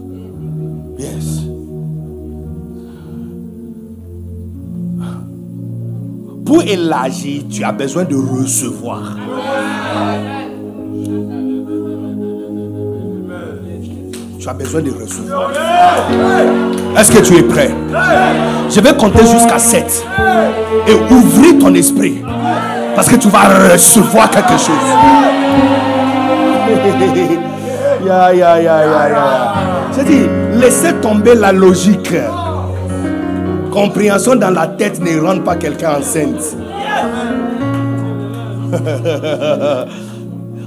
Yes. 0.97 1.41
Pour 6.45 6.61
élargir, 6.63 7.43
tu 7.49 7.63
as 7.65 7.73
besoin 7.73 8.05
de 8.05 8.15
recevoir. 8.15 9.17
Tu 14.39 14.47
as 14.47 14.53
besoin 14.53 14.81
de 14.81 14.91
recevoir. 14.91 15.51
Est-ce 16.97 17.11
que 17.11 17.21
tu 17.25 17.35
es 17.35 17.43
prêt? 17.43 17.71
Je 18.69 18.79
vais 18.79 18.95
compter 18.95 19.25
jusqu'à 19.25 19.59
7 19.59 20.05
et 20.87 21.13
ouvrir 21.13 21.59
ton 21.59 21.73
esprit 21.75 22.21
parce 22.97 23.07
que 23.09 23.15
tu 23.15 23.29
vas 23.29 23.71
recevoir 23.71 24.29
quelque 24.31 24.57
chose. 24.57 24.75
Ya, 28.05 28.31
ya, 28.33 28.61
ya, 28.61 28.85
ya, 28.85 29.09
ya. 29.09 29.53
C'est 29.91 30.05
dit, 30.05 30.27
laissez 30.61 30.93
tomber 31.01 31.33
la 31.35 31.51
logique. 31.51 32.13
Compréhension 33.69 34.35
dans 34.35 34.51
la 34.51 34.67
tête 34.67 35.01
ne 35.01 35.19
rend 35.19 35.41
pas 35.41 35.57
quelqu'un 35.57 35.97
enceinte. 35.99 36.55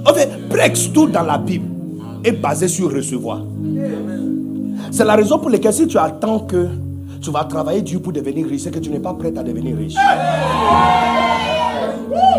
en 0.04 0.12
fait, 0.12 0.28
presque 0.50 0.92
tout 0.92 1.06
dans 1.06 1.22
la 1.22 1.38
Bible 1.38 1.68
est 2.24 2.32
basé 2.32 2.68
sur 2.68 2.92
recevoir. 2.92 3.40
C'est 4.90 5.04
la 5.04 5.14
raison 5.14 5.38
pour 5.38 5.48
laquelle 5.48 5.72
si 5.72 5.86
tu 5.86 5.96
attends 5.96 6.40
que 6.40 6.66
tu 7.22 7.30
vas 7.30 7.44
travailler 7.44 7.80
dur 7.80 8.02
pour 8.02 8.12
devenir 8.12 8.46
riche, 8.46 8.64
c'est 8.64 8.70
que 8.70 8.80
tu 8.80 8.90
n'es 8.90 9.00
pas 9.00 9.14
prêt 9.14 9.32
à 9.36 9.42
devenir 9.42 9.78
riche. 9.78 9.94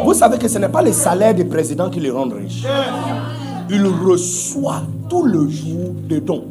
Vous 0.03 0.13
savez 0.13 0.37
que 0.37 0.47
ce 0.47 0.57
n'est 0.57 0.69
pas 0.69 0.81
les 0.81 0.93
salaires 0.93 1.33
des 1.33 1.45
présidents 1.45 1.89
qui 1.89 1.99
les 1.99 2.11
rendent 2.11 2.33
riches. 2.33 2.63
Il 3.69 3.85
reçoit 3.85 4.81
tout 5.09 5.23
le 5.23 5.47
jour 5.47 5.93
des 6.09 6.19
dons. 6.19 6.43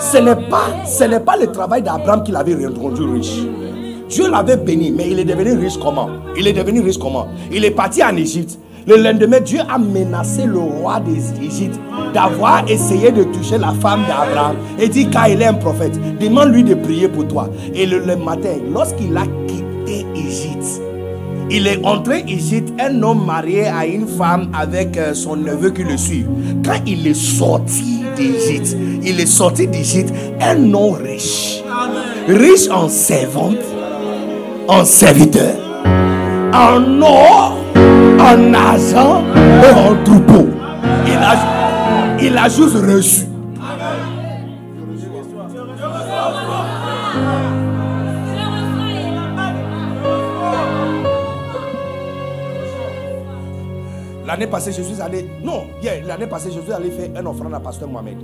Ce 0.00 0.18
n'est 0.18 0.48
pas, 0.48 0.66
ce 0.86 1.04
n'est 1.04 1.20
pas 1.20 1.36
le 1.36 1.46
travail 1.46 1.82
d'Abraham 1.82 2.22
qui 2.22 2.32
l'avait 2.32 2.54
rendu 2.66 3.02
riche. 3.02 3.40
Dieu 4.08 4.30
l'avait 4.30 4.56
béni, 4.56 4.92
mais 4.92 5.10
il 5.10 5.18
est 5.18 5.24
devenu 5.24 5.54
riche 5.54 5.78
comment? 5.78 6.08
Il 6.36 6.46
est 6.46 6.52
devenu 6.52 6.80
riche 6.80 6.98
comment? 6.98 7.26
Il 7.50 7.64
est 7.64 7.70
parti 7.70 8.04
en 8.04 8.14
Égypte. 8.16 8.58
Le 8.86 8.96
lendemain, 8.96 9.40
Dieu 9.40 9.60
a 9.68 9.78
menacé 9.78 10.44
le 10.44 10.58
roi 10.58 11.00
d'Égypte 11.00 11.80
d'avoir 12.12 12.68
essayé 12.68 13.10
de 13.10 13.24
toucher 13.24 13.56
la 13.56 13.72
femme 13.72 14.02
d'Abraham. 14.06 14.56
Et 14.78 14.88
dit, 14.88 15.08
car 15.08 15.28
il 15.28 15.40
est 15.40 15.46
un 15.46 15.54
prophète, 15.54 15.98
demande-lui 16.18 16.64
de 16.64 16.74
prier 16.74 17.08
pour 17.08 17.26
toi. 17.26 17.48
Et 17.74 17.86
le, 17.86 18.00
le 18.00 18.16
matin, 18.16 18.56
lorsqu'il 18.70 19.16
a 19.16 19.22
quitté 19.46 20.04
Égypte, 20.14 20.82
il 21.54 21.68
est 21.68 21.84
entré 21.84 22.24
ici, 22.26 22.64
un 22.80 23.00
homme 23.02 23.26
marié 23.26 23.66
à 23.66 23.86
une 23.86 24.08
femme 24.08 24.48
avec 24.52 24.96
euh, 24.96 25.14
son 25.14 25.36
neveu 25.36 25.70
qui 25.70 25.84
le 25.84 25.96
suit. 25.96 26.26
Quand 26.64 26.80
il 26.84 27.06
est 27.06 27.14
sorti 27.14 28.02
d'Égypte, 28.16 28.76
il 29.04 29.20
est 29.20 29.26
sorti 29.26 29.68
d'Égypte, 29.68 30.12
un 30.40 30.74
homme 30.74 30.94
riche. 30.94 31.62
Riche 32.26 32.68
en 32.70 32.88
servante, 32.88 33.58
en 34.66 34.84
serviteur, 34.84 35.54
en 36.52 37.00
or, 37.02 37.56
en 38.18 38.54
argent 38.54 39.22
et 39.36 39.72
en 39.78 40.02
troupeau. 40.02 40.48
Il 41.06 41.12
a, 41.12 42.18
il 42.20 42.36
a 42.36 42.48
juste 42.48 42.74
reçu. 42.74 43.33
L'année 54.34 54.48
passée, 54.48 54.72
je 54.72 54.82
suis 54.82 55.00
allé. 55.00 55.30
Non, 55.44 55.62
hier, 55.80 56.02
l'année 56.04 56.26
passée, 56.26 56.50
je 56.52 56.60
suis 56.60 56.72
allé 56.72 56.90
faire 56.90 57.08
un 57.14 57.24
offrande 57.24 57.54
à 57.54 57.60
Pasteur 57.60 57.88
Mohamed. 57.88 58.16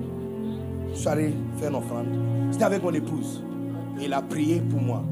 Je 0.93 0.99
suis 0.99 1.09
allé 1.09 1.33
faire 1.61 1.71
une 1.71 1.77
offrande. 1.77 2.07
C'était 2.51 2.65
avec 2.65 2.83
mon 2.83 2.93
épouse. 2.93 3.45
Il 4.01 4.13
a 4.13 4.21
prié 4.21 4.61
pour 4.61 4.81
moi. 4.81 5.05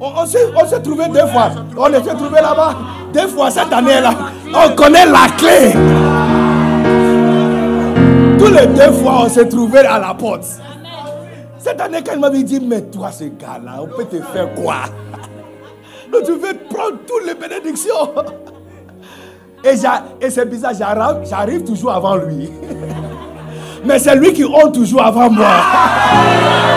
On, 0.00 0.06
on 0.20 0.26
s'est 0.26 0.82
trouvé 0.82 1.06
deux 1.06 1.26
fois. 1.28 1.50
On 1.76 1.86
s'est 1.92 2.12
trouvé 2.12 2.40
là-bas. 2.40 2.76
Deux 3.12 3.28
fois 3.28 3.52
cette 3.52 3.72
année-là. 3.72 4.12
On 4.52 4.74
connaît 4.74 5.06
la 5.06 5.28
clé. 5.38 5.70
Tous 8.36 8.52
les 8.52 8.66
deux 8.66 8.92
fois, 8.94 9.26
on 9.26 9.28
s'est 9.28 9.48
trouvé 9.48 9.78
à 9.78 10.00
la 10.00 10.12
porte. 10.12 10.44
Cette 11.56 11.80
année, 11.80 12.02
quand 12.04 12.14
il 12.14 12.20
m'avait 12.20 12.42
dit, 12.42 12.58
mais 12.58 12.82
toi, 12.82 13.12
ce 13.12 13.26
gars-là, 13.26 13.80
on 13.80 13.86
peut 13.86 14.06
te 14.06 14.20
faire 14.20 14.52
quoi 14.56 14.86
Donc, 16.12 16.24
tu 16.24 16.32
veux 16.32 16.54
prendre 16.68 16.96
toutes 17.06 17.26
les 17.28 17.34
bénédictions. 17.34 18.12
Et, 19.64 19.74
et 20.20 20.30
c'est 20.30 20.48
bizarre, 20.48 20.74
j'arrive, 20.74 21.26
j'arrive 21.28 21.64
toujours 21.64 21.92
avant 21.92 22.16
lui. 22.16 22.50
Mais 23.84 23.98
c'est 23.98 24.14
lui 24.16 24.32
qui 24.32 24.44
honte 24.44 24.74
toujours 24.74 25.02
avant 25.02 25.30
moi. 25.30 25.46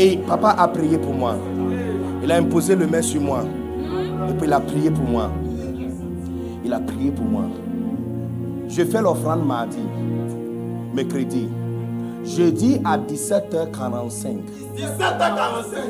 Et 0.00 0.16
papa 0.16 0.50
a 0.50 0.68
prié 0.68 0.96
pour 0.96 1.12
moi. 1.12 1.34
Il 2.22 2.30
a 2.30 2.36
imposé 2.36 2.76
le 2.76 2.86
main 2.86 3.02
sur 3.02 3.20
moi. 3.20 3.42
Et 4.28 4.32
puis 4.34 4.46
il 4.46 4.52
a 4.52 4.60
prié 4.60 4.92
pour 4.92 5.02
moi. 5.02 5.28
Il 6.64 6.72
a 6.72 6.78
prié 6.78 7.10
pour 7.10 7.24
moi. 7.24 7.46
Je 8.68 8.84
fais 8.84 9.02
l'offrande 9.02 9.44
mardi, 9.44 9.80
mercredi. 10.94 11.48
Jeudi 12.36 12.80
à 12.84 12.98
17h45. 12.98 14.36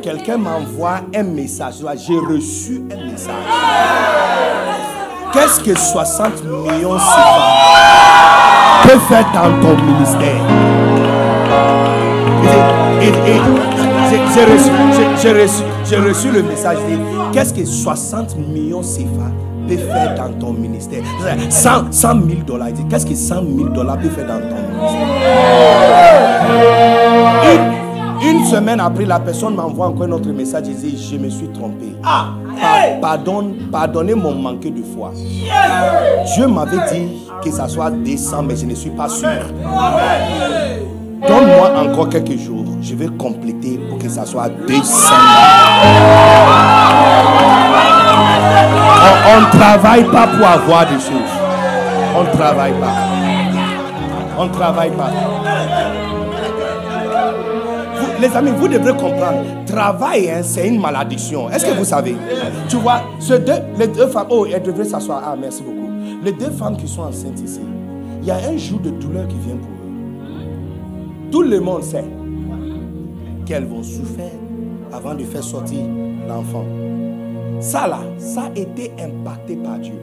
Quelqu'un 0.03 0.37
m'envoie 0.39 1.01
un 1.15 1.23
message. 1.25 1.75
J'ai 2.07 2.19
reçu 2.19 2.83
un 2.93 3.11
message. 3.11 3.35
Qu'est-ce 5.33 5.61
que 5.61 5.77
60 5.79 6.45
millions 6.45 6.97
CFA 6.97 8.83
peut 8.85 8.99
faire 9.09 9.27
dans 9.35 9.51
ton 9.61 9.77
ministère? 9.83 10.43
J'ai- 12.43 13.09
reçu, 16.01 16.31
le 16.31 16.43
message. 16.43 16.79
Qu'est-ce 17.33 17.53
que 17.53 17.65
60 17.65 18.37
millions 18.37 18.83
CFA 18.83 19.31
peut 19.69 19.77
faire 19.77 20.15
dans 20.17 20.33
ton 20.39 20.53
ministère 20.53 21.03
100, 21.51 21.93
100 21.93 22.09
000 22.15 22.25
dollars. 22.47 22.69
Qu'est-ce 22.91 23.07
que 23.07 23.15
100 23.15 23.35
000 23.57 23.69
dollars 23.69 23.99
peut 23.99 24.09
faire 24.09 24.27
dans 24.27 24.39
ton 24.41 24.57
ministère? 24.73 25.09
Une, 28.23 28.29
une 28.39 28.45
semaine 28.47 28.81
après, 28.81 29.05
la 29.05 29.21
personne 29.21 29.55
m'envoie 29.55 29.87
encore 29.89 30.05
un 30.07 30.13
autre 30.13 30.31
message. 30.31 30.65
Il 30.69 30.77
dit 30.77 30.97
Je 31.11 31.17
me 31.17 31.29
suis 31.29 31.49
trompé. 31.49 31.95
Pa- 32.03 32.29
pardonne, 33.01 33.55
pardonnez 33.71 34.15
mon 34.15 34.35
manque 34.35 34.61
de 34.63 34.83
foi. 34.95 35.13
Dieu 36.35 36.47
m'avait 36.49 36.79
dit 36.93 37.09
que 37.45 37.51
ça 37.53 37.69
soit 37.69 37.91
200, 37.91 38.43
mais 38.43 38.57
je 38.57 38.67
ne 38.67 38.75
suis 38.75 38.91
pas 38.91 39.09
sûr. 39.09 39.29
Donne-moi 41.27 41.71
encore 41.85 42.09
quelques 42.09 42.39
jours. 42.39 42.65
Je 42.81 42.95
vais 42.95 43.09
compléter 43.09 43.79
pour 43.89 43.99
que 43.99 44.09
ça 44.09 44.25
soit 44.25 44.49
200. 44.67 44.83
On 49.01 49.41
ne 49.41 49.51
travaille 49.51 50.05
pas 50.05 50.27
pour 50.27 50.47
avoir 50.47 50.87
des 50.87 50.95
choses. 50.95 51.35
On 52.17 52.25
ne 52.25 52.33
travaille 52.33 52.73
pas. 52.73 52.95
On 54.39 54.45
ne 54.47 54.53
travaille 54.53 54.91
pas. 54.91 55.11
Les 58.21 58.37
amis, 58.37 58.51
vous 58.57 58.67
devrez 58.67 58.93
comprendre. 58.93 59.45
Travail, 59.67 60.31
hein, 60.31 60.41
c'est 60.43 60.67
une 60.67 60.81
malédiction. 60.81 61.49
Est-ce 61.49 61.67
que 61.67 61.79
vous 61.79 61.85
savez? 61.85 62.17
Tu 62.69 62.77
vois, 62.77 63.03
ce 63.21 63.35
deux, 63.35 63.61
les 63.79 63.87
deux 63.87 64.09
femmes. 64.09 64.27
Oh, 64.31 64.45
elles 64.53 64.63
devraient 64.63 64.85
s'asseoir. 64.85 65.23
Ah, 65.25 65.37
merci 65.41 65.63
beaucoup. 65.63 65.89
Les 66.25 66.33
deux 66.33 66.51
femmes 66.51 66.77
qui 66.77 66.89
sont 66.89 67.03
enceintes 67.03 67.41
ici, 67.41 67.61
il 68.21 68.27
y 68.27 68.31
a 68.33 68.37
un 68.37 68.57
jour 68.57 68.81
de 68.81 68.91
douleur 68.91 69.29
qui 69.29 69.37
vient 69.37 69.57
pour 69.57 69.71
eux. 69.71 71.31
Tout 71.31 71.43
le 71.43 71.61
monde 71.61 71.85
sait 71.85 72.05
qu'elles 73.47 73.67
vont 73.67 73.85
souffrir 73.85 74.31
avant 74.93 75.15
de 75.15 75.23
faire 75.23 75.45
sortir 75.45 75.83
l'enfant. 76.27 76.65
Ça 77.61 77.87
là, 77.89 78.01
ça 78.19 78.45
a 78.55 78.59
été 78.59 78.93
impacté 79.03 79.57
par 79.57 79.79
Dieu. 79.79 79.95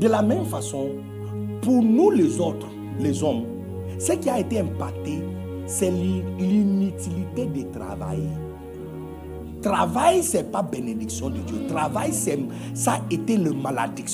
De 0.00 0.08
la 0.08 0.22
même 0.22 0.44
façon, 0.44 0.88
pour 1.62 1.82
nous 1.82 2.10
les 2.10 2.40
autres, 2.40 2.66
les 2.98 3.22
hommes, 3.22 3.44
ce 3.98 4.12
qui 4.12 4.28
a 4.28 4.38
été 4.40 4.60
impacté, 4.60 5.20
c'est 5.66 5.90
l'i- 5.90 6.22
l'inutilité 6.38 7.46
de 7.46 7.62
travailler. 7.78 8.28
Travail, 9.62 10.22
ce 10.22 10.38
n'est 10.38 10.44
pas 10.44 10.62
bénédiction 10.62 11.28
de 11.30 11.38
Dieu. 11.38 11.56
Travail, 11.68 12.12
ça 12.74 12.92
a 12.92 13.00
été 13.10 13.36
le 13.36 13.52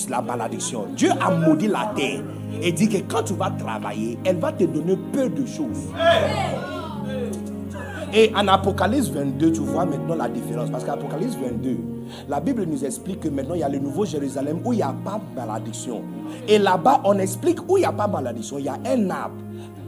la 0.09 0.21
malédiction. 0.21 0.85
Dieu 0.95 1.09
a 1.19 1.31
maudit 1.31 1.67
la 1.67 1.91
terre 1.95 2.21
et 2.61 2.71
dit 2.71 2.87
que 2.89 2.97
quand 3.07 3.23
tu 3.23 3.33
vas 3.33 3.51
travailler, 3.51 4.17
elle 4.23 4.37
va 4.37 4.51
te 4.51 4.63
donner 4.63 4.97
peu 5.11 5.29
de 5.29 5.45
choses. 5.45 5.89
Et 8.15 8.31
en 8.35 8.47
Apocalypse 8.47 9.09
22, 9.09 9.51
tu 9.51 9.61
vois 9.61 9.85
maintenant 9.85 10.15
la 10.15 10.29
différence. 10.29 10.69
Parce 10.69 10.83
qu'Apocalypse 10.85 11.35
22, 11.35 11.77
la 12.27 12.39
Bible 12.39 12.65
nous 12.65 12.83
explique 12.85 13.21
que 13.21 13.29
maintenant 13.29 13.55
il 13.55 13.61
y 13.61 13.63
a 13.63 13.69
le 13.69 13.79
nouveau 13.79 14.05
Jérusalem 14.05 14.59
où 14.65 14.73
il 14.73 14.77
n'y 14.77 14.83
a 14.83 14.93
pas 15.03 15.19
malédiction. 15.35 16.01
Et 16.47 16.57
là-bas, 16.59 17.01
on 17.03 17.17
explique 17.19 17.59
où 17.69 17.77
il 17.77 17.81
n'y 17.81 17.85
a 17.85 17.91
pas 17.91 18.07
malédiction. 18.07 18.57
Il 18.57 18.65
y 18.65 18.69
a 18.69 18.77
un 18.85 19.09
arbre 19.09 19.35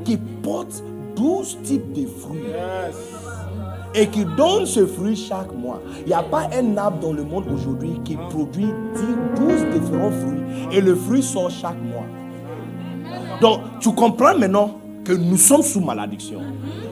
qui 0.03 0.17
porte 0.17 0.83
12 1.15 1.57
types 1.63 1.93
de 1.93 2.07
fruits. 2.07 2.41
Et 3.97 4.07
qui 4.07 4.25
donne 4.25 4.65
ce 4.65 4.85
fruit 4.85 5.15
chaque 5.15 5.53
mois. 5.55 5.81
Il 6.01 6.07
n'y 6.07 6.13
a 6.13 6.23
pas 6.23 6.49
un 6.53 6.75
arbre 6.75 6.99
dans 6.99 7.13
le 7.13 7.23
monde 7.23 7.45
aujourd'hui 7.53 8.01
qui 8.03 8.17
produit 8.29 8.67
10, 9.37 9.41
12 9.41 9.65
différents 9.73 10.11
fruits. 10.11 10.41
Et 10.71 10.81
le 10.81 10.95
fruit 10.95 11.23
sort 11.23 11.49
chaque 11.49 11.81
mois. 11.81 12.03
Donc, 13.39 13.61
tu 13.79 13.93
comprends 13.93 14.37
maintenant 14.37 14.71
que 15.05 15.13
nous 15.13 15.37
sommes 15.37 15.61
sous 15.61 15.79
malédiction. 15.79 16.41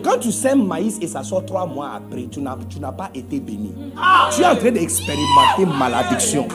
Quand 0.04 0.20
tu 0.20 0.32
sèmes 0.32 0.66
maïs 0.66 1.00
et 1.02 1.08
ça 1.08 1.24
sort 1.24 1.44
trois 1.46 1.66
mois 1.66 1.90
après, 1.96 2.28
tu 2.32 2.40
n'as, 2.40 2.56
tu 2.70 2.80
n'as 2.80 2.92
pas 2.92 3.10
été 3.14 3.40
béni. 3.40 3.74
Tu 4.34 4.42
es 4.42 4.46
en 4.46 4.56
train 4.56 4.72
d'expérimenter 4.72 5.66
malédiction. 5.66 6.48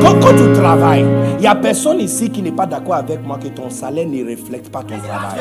Quand, 0.00 0.36
tu 0.36 0.52
travailles, 0.54 1.04
il 1.34 1.40
n'y 1.40 1.46
a 1.46 1.54
personne 1.54 2.00
ici 2.00 2.30
qui 2.30 2.40
n'est 2.40 2.50
pas 2.52 2.66
d'accord 2.66 2.94
avec 2.94 3.22
moi 3.22 3.38
que 3.38 3.48
ton 3.48 3.68
salaire 3.68 4.06
ne 4.06 4.30
reflète 4.30 4.70
pas 4.70 4.82
ton 4.82 4.98
travail. 4.98 5.38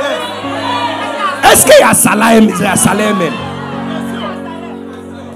Est-ce 1.52 1.66
qu'il 1.66 1.80
y 1.80 1.84
a 1.84 1.94
salaire, 1.94 2.42
il 2.42 2.50
y 2.50 2.66
a 2.66 2.76
salaire 2.76 3.16
même? 3.16 3.34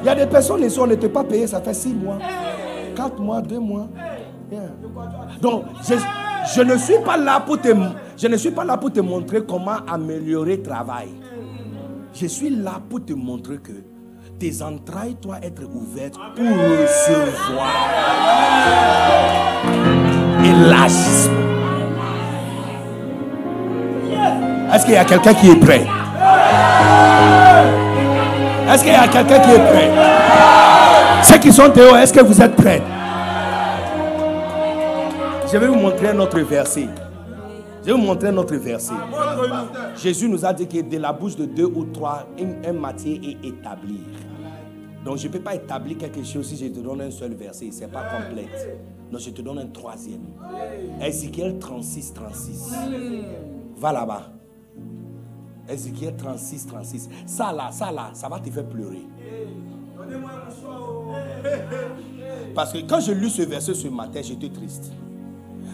Il 0.02 0.06
y 0.06 0.10
a 0.10 0.16
des 0.16 0.26
personnes 0.26 0.64
ici, 0.64 0.78
on 0.80 0.88
n'était 0.88 1.10
pas 1.10 1.24
payé, 1.24 1.48
ça 1.48 1.62
fait 1.62 1.74
six 1.74 1.94
mois, 1.94 2.18
quatre 2.96 3.20
mois, 3.20 3.42
deux 3.42 3.60
mois. 3.60 3.88
Donc, 5.42 5.64
je, 5.88 5.96
je 6.56 6.62
ne 6.62 6.78
suis 6.78 7.00
pas 7.06 7.18
là 7.18 7.40
pour 7.40 7.60
te, 7.60 7.70
je 8.18 8.28
ne 8.28 8.38
suis 8.38 8.52
pas 8.52 8.64
là 8.64 8.78
pour 8.78 8.92
te 8.92 9.00
montrer 9.00 9.44
comment 9.44 9.78
améliorer 9.88 10.58
le 10.58 10.64
travail. 10.64 11.10
Je 12.14 12.28
suis 12.28 12.50
là 12.50 12.80
pour 12.90 13.04
te 13.04 13.14
montrer 13.14 13.58
que 13.58 13.74
tes 14.40 14.62
entrailles 14.62 15.18
doivent 15.22 15.44
être 15.44 15.64
ouvertes 15.64 16.18
pour 16.36 16.46
recevoir 16.46 17.74
élargissement. 20.44 21.34
Est-ce 24.74 24.86
qu'il 24.86 24.94
y 24.94 24.98
a 24.98 25.06
quelqu'un 25.06 25.34
qui 25.34 25.50
est 25.50 25.56
prêt? 25.56 25.86
Est-ce 28.70 28.84
qu'il 28.84 28.92
y 28.92 28.96
a 28.96 29.08
quelqu'un 29.08 29.40
qui 29.40 29.52
est 29.52 29.60
prêt? 29.60 29.92
Ceux 31.24 31.38
qui 31.40 31.52
sont 31.52 31.70
dehors, 31.70 31.98
est-ce 31.98 32.14
que 32.14 32.22
vous 32.22 32.42
êtes 32.42 32.56
prêts? 32.56 32.82
Je 35.52 35.58
vais 35.58 35.68
vous 35.68 35.76
montrer 35.76 36.10
un 36.10 36.20
autre 36.20 36.40
verset. 36.42 36.88
Je 37.82 37.86
vais 37.86 37.92
vous 37.94 37.98
montrer 38.06 38.28
un 38.30 38.38
autre 38.38 38.56
verset. 38.58 38.94
Jésus 39.96 40.28
nous 40.28 40.46
a 40.46 40.54
dit 40.54 40.68
que 40.68 40.82
de 40.82 40.98
la 40.98 41.14
bouche 41.14 41.36
de 41.36 41.46
deux 41.46 41.66
ou 41.66 41.86
trois, 41.86 42.28
un, 42.40 42.70
un 42.70 42.74
matière 42.74 43.18
est 43.24 43.46
établi. 43.48 44.02
Donc 45.06 45.18
je 45.18 45.28
ne 45.28 45.32
peux 45.32 45.40
pas 45.40 45.56
établir 45.56 45.98
quelque 45.98 46.22
chose 46.24 46.48
si 46.48 46.58
je 46.58 46.66
te 46.72 46.80
donne 46.80 47.00
un 47.02 47.12
seul 47.12 47.34
verset. 47.34 47.72
Ce 47.72 47.82
n'est 47.82 47.88
pas 47.88 48.04
complète. 48.04 48.78
Donc 49.10 49.22
je 49.22 49.30
te 49.30 49.42
donne 49.42 49.60
un 49.60 49.68
troisième. 49.68 50.24
Ézéchiel 51.02 51.58
36, 51.60 52.14
36. 52.14 52.74
Va 53.78 53.94
là-bas. 53.94 54.32
Ézéchiel 55.70 56.16
36, 56.18 56.68
36. 56.68 57.10
Ça 57.26 57.54
là, 57.54 57.70
ça 57.72 57.90
là, 57.92 58.10
ça 58.14 58.28
va 58.28 58.40
te 58.40 58.50
faire 58.50 58.66
pleurer. 58.66 59.06
Parce 62.54 62.74
que 62.74 62.80
quand 62.80 63.00
je 63.00 63.14
lis 63.14 63.30
ce 63.30 63.44
verset 63.44 63.74
ce 63.74 63.88
matin, 63.88 64.20
j'étais 64.22 64.50
triste. 64.50 64.92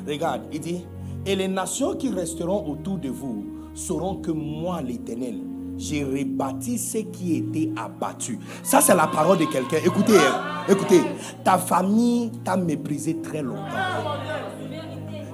Regarde, 0.07 0.41
il 0.51 0.59
dit, 0.59 0.85
et 1.25 1.35
les 1.35 1.47
nations 1.47 1.95
qui 1.95 2.09
resteront 2.09 2.69
autour 2.69 2.97
de 2.97 3.09
vous 3.09 3.45
sauront 3.73 4.15
que 4.15 4.31
moi, 4.31 4.81
l'Éternel, 4.81 5.35
j'ai 5.77 6.03
rebâti 6.03 6.77
ce 6.77 6.99
qui 6.99 7.37
était 7.37 7.71
abattu. 7.75 8.39
Ça, 8.61 8.81
c'est 8.81 8.95
la 8.95 9.07
parole 9.07 9.37
de 9.37 9.45
quelqu'un. 9.45 9.77
Écoutez, 9.83 10.17
hein, 10.17 10.63
écoutez, 10.69 11.01
ta 11.43 11.57
famille 11.57 12.31
t'a 12.43 12.55
méprisé 12.57 13.17
très 13.21 13.41
longtemps. 13.41 13.61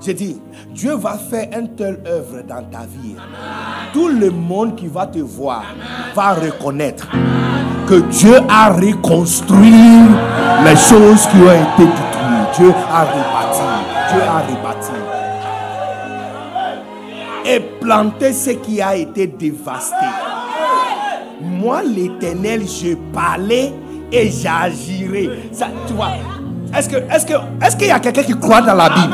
J'ai 0.01 0.13
dit, 0.13 0.39
Dieu 0.73 0.95
va 0.95 1.17
faire 1.17 1.49
une 1.57 1.75
telle 1.75 2.01
œuvre 2.07 2.41
dans 2.47 2.63
ta 2.69 2.85
vie. 2.85 3.15
Tout 3.91 4.07
le 4.07 4.29
monde 4.29 4.75
qui 4.75 4.87
va 4.87 5.07
te 5.07 5.19
voir 5.19 5.63
va 6.15 6.35
reconnaître 6.35 7.09
que 7.85 7.95
Dieu 8.09 8.37
a 8.47 8.71
reconstruit 8.71 10.07
les 10.63 10.75
choses 10.75 11.27
qui 11.27 11.37
ont 11.37 11.51
été 11.51 11.85
détruites. 11.85 12.55
Dieu 12.55 12.73
a 12.89 13.03
rebâti. 13.03 13.78
Dieu 14.11 14.21
a 14.21 14.39
rebâti. 14.39 14.91
Et 17.45 17.59
planté 17.59 18.33
ce 18.33 18.51
qui 18.51 18.81
a 18.81 18.95
été 18.95 19.27
dévasté. 19.27 20.05
Moi, 21.41 21.81
l'éternel, 21.83 22.63
je 22.67 22.95
parlais 23.13 23.73
et 24.11 24.29
j'agirai. 24.29 25.29
Ça, 25.51 25.67
tu 25.87 25.93
vois, 25.93 26.11
est-ce 26.77 26.89
que, 26.89 26.97
est-ce 26.97 27.25
que, 27.25 27.33
est-ce 27.65 27.75
qu'il 27.77 27.87
y 27.87 27.91
a 27.91 27.99
quelqu'un 27.99 28.23
qui 28.23 28.37
croit 28.37 28.61
dans 28.61 28.75
la 28.75 28.89
Bible? 28.89 29.13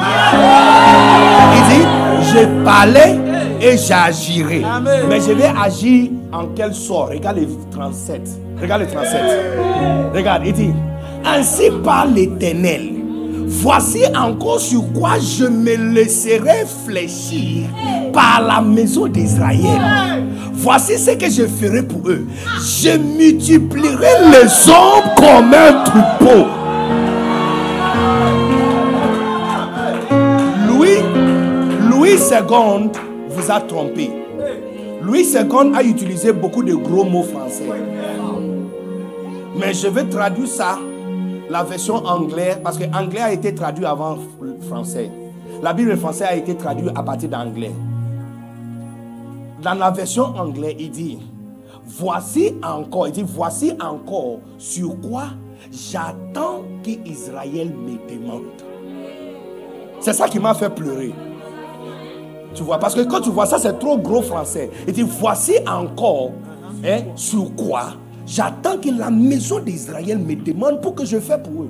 Il 1.56 1.64
dit, 1.70 1.86
je 2.34 2.64
parlais 2.66 3.18
et 3.62 3.78
j'agirai. 3.78 4.64
Mais 5.08 5.22
je 5.22 5.32
vais 5.32 5.52
agir 5.62 6.10
en 6.34 6.48
quel 6.56 6.74
sort? 6.74 7.10
Regarde 7.10 7.38
les 7.38 7.48
37. 7.72 8.22
Regarde 8.62 8.82
les 8.82 8.88
37. 8.88 9.22
Regarde, 10.14 10.44
il 10.46 10.54
dit, 10.54 10.74
ainsi 11.24 11.70
parle 11.84 12.14
l'éternel. 12.14 12.95
Voici 13.48 14.02
encore 14.16 14.60
sur 14.60 14.92
quoi 14.94 15.20
je 15.20 15.46
me 15.46 15.94
laisserai 15.94 16.66
fléchir 16.86 17.68
par 18.14 18.42
la 18.42 18.62
maison 18.62 19.08
d'Israël. 19.08 20.24
Voici 20.54 20.98
ce 20.98 21.12
que 21.12 21.30
je 21.30 21.46
ferai 21.46 21.84
pour 21.84 22.10
eux. 22.10 22.26
Je 22.60 22.98
multiplierai 22.98 24.32
les 24.32 24.70
hommes 24.70 25.12
comme 25.18 25.54
un 25.54 25.84
troupeau. 25.84 26.46
Louis, 30.68 30.98
Louis 31.90 32.12
II 32.14 32.90
vous 33.30 33.52
a 33.52 33.60
trompé. 33.62 34.10
Louis 35.04 35.24
II 35.34 35.76
a 35.76 35.84
utilisé 35.84 36.34
beaucoup 36.34 36.64
de 36.64 36.74
gros 36.74 37.04
mots 37.04 37.24
français. 37.24 37.70
Mais 39.58 39.74
je 39.74 39.88
vais 39.88 40.04
traduire 40.04 40.48
ça, 40.48 40.80
la 41.50 41.64
version 41.64 41.96
anglaise, 41.96 42.60
parce 42.64 42.78
que 42.78 42.86
anglais 42.96 43.22
a 43.22 43.32
été 43.32 43.54
traduit 43.54 43.86
avant 43.86 44.18
le 44.42 44.58
français. 44.62 45.12
La 45.62 45.74
Bible 45.74 45.96
française 45.98 46.28
a 46.30 46.36
été 46.36 46.56
traduite 46.56 46.92
à 46.96 47.04
partir 47.04 47.30
d'anglais. 47.30 47.72
Dans 49.62 49.74
la 49.74 49.92
version 49.92 50.26
anglaise, 50.26 50.76
il 50.80 50.92
dit, 50.92 51.20
voici 51.86 52.56
encore, 52.64 53.08
il 53.08 53.14
dit, 53.14 53.26
voici 53.26 53.74
encore 53.80 54.40
sur 54.58 55.00
quoi 55.02 55.26
j'attends 55.72 56.64
qu'Israël 56.84 57.70
me 57.70 58.14
demande. 58.14 58.44
C'est 60.00 60.14
ça 60.14 60.28
qui 60.28 60.40
m'a 60.40 60.54
fait 60.54 60.70
pleurer. 60.70 61.14
Tu 62.54 62.64
vois, 62.64 62.78
parce 62.80 62.96
que 62.96 63.02
quand 63.02 63.22
tu 63.22 63.32
vois 63.32 63.46
ça, 63.46 63.58
c'est 63.58 63.78
trop 63.80 63.98
gros 63.98 64.22
français. 64.22 64.70
Il 64.88 64.94
dit, 64.94 65.02
voici 65.02 65.56
encore 65.68 66.32
hein, 66.86 67.00
sur 67.16 67.54
quoi 67.56 67.94
j'attends 68.26 68.78
que 68.78 68.90
la 68.90 69.10
maison 69.10 69.60
d'Israël 69.60 70.18
me 70.18 70.36
demande 70.36 70.82
pour 70.82 70.96
que 70.96 71.06
je 71.06 71.20
fasse 71.20 71.40
pour 71.44 71.64
eux. 71.64 71.70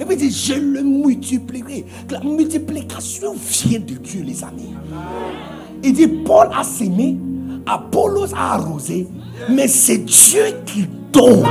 Et 0.00 0.04
puis 0.04 0.14
il 0.14 0.18
dit, 0.18 0.30
je 0.30 0.54
le 0.54 0.82
multiplierai. 0.82 1.84
La 2.10 2.20
multiplication 2.20 3.34
vient 3.34 3.80
de 3.80 3.94
Dieu, 3.94 4.22
les 4.24 4.44
amis. 4.44 4.74
Il 5.82 5.92
dit, 5.92 6.06
Paul 6.06 6.48
a 6.56 6.62
sémé, 6.62 7.16
Apollos 7.66 8.32
a 8.36 8.54
arrosé, 8.54 9.08
mais 9.48 9.66
c'est 9.68 9.98
Dieu 9.98 10.44
qui 10.64 10.86
donne. 11.12 11.44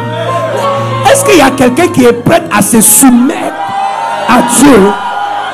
Est-ce 1.12 1.26
qu'il 1.26 1.38
y 1.38 1.42
a 1.42 1.52
quelqu'un 1.52 1.88
qui 1.90 2.06
est 2.06 2.14
prêt 2.24 2.42
à 2.52 2.62
se 2.62 2.80
soumettre 2.80 3.56
à 4.30 4.42
Dieu 4.60 4.92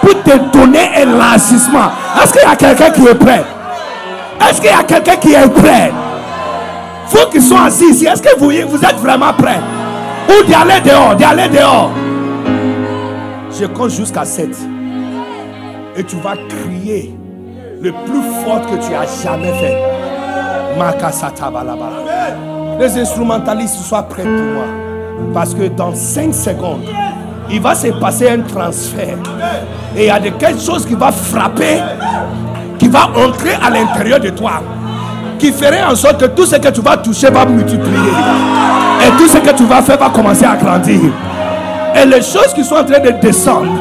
pour 0.01 0.23
te 0.23 0.37
donner 0.57 0.89
élargissement 1.01 1.89
Est-ce 2.21 2.33
qu'il 2.33 2.41
y 2.41 2.51
a 2.51 2.55
quelqu'un 2.55 2.91
qui 2.91 3.07
est 3.07 3.15
prêt? 3.15 3.43
Est-ce 4.39 4.61
qu'il 4.61 4.69
y 4.69 4.73
a 4.73 4.83
quelqu'un 4.83 5.15
qui 5.15 5.33
est 5.33 5.49
prêt? 5.49 5.91
Vous 7.13 7.29
qui 7.29 7.39
sont 7.39 7.57
assis 7.57 7.91
ici, 7.91 8.05
est-ce 8.07 8.23
que 8.23 8.39
vous, 8.39 8.49
vous 8.67 8.83
êtes 8.83 8.95
vraiment 8.95 9.31
prêts? 9.33 9.59
Ou 10.27 10.49
d'aller 10.49 10.81
dehors, 10.83 11.15
d'aller 11.15 11.47
dehors 11.47 11.91
Je 13.51 13.65
compte 13.67 13.91
jusqu'à 13.91 14.25
7. 14.25 14.49
Et 15.95 16.03
tu 16.03 16.15
vas 16.15 16.33
crier 16.49 17.15
le 17.79 17.91
plus 17.91 18.23
fort 18.43 18.61
que 18.61 18.83
tu 18.83 18.95
as 18.95 19.05
jamais 19.23 19.53
fait. 19.59 19.77
Les 22.79 22.97
instrumentalistes 22.99 23.75
soient 23.75 24.01
prêts 24.03 24.23
pour 24.23 24.31
moi. 24.31 24.65
Parce 25.35 25.53
que 25.53 25.67
dans 25.67 25.93
5 25.93 26.33
secondes, 26.33 26.81
il 27.51 27.61
va 27.61 27.75
se 27.75 27.87
passer 27.89 28.29
un 28.29 28.39
transfert. 28.39 29.17
Et 29.95 30.05
il 30.05 30.07
y 30.07 30.09
a 30.09 30.19
de 30.19 30.29
quelque 30.29 30.59
chose 30.59 30.83
qui 30.83 30.95
va 30.95 31.11
frapper, 31.11 31.77
qui 32.79 32.87
va 32.87 33.09
entrer 33.15 33.53
à 33.61 33.69
l'intérieur 33.69 34.19
de 34.19 34.29
toi, 34.29 34.63
qui 35.39 35.51
ferait 35.51 35.83
en 35.83 35.95
sorte 35.95 36.19
que 36.19 36.25
tout 36.25 36.45
ce 36.45 36.55
que 36.55 36.67
tu 36.69 36.81
vas 36.81 36.97
toucher 36.97 37.29
va 37.29 37.45
multiplier. 37.45 38.11
Et 39.05 39.09
tout 39.17 39.27
ce 39.27 39.37
que 39.37 39.55
tu 39.55 39.65
vas 39.65 39.81
faire 39.81 39.97
va 39.97 40.09
commencer 40.09 40.45
à 40.45 40.55
grandir. 40.55 40.99
Et 41.95 42.05
les 42.05 42.21
choses 42.21 42.53
qui 42.55 42.63
sont 42.63 42.75
en 42.75 42.83
train 42.83 42.99
de 42.99 43.11
descendre 43.21 43.71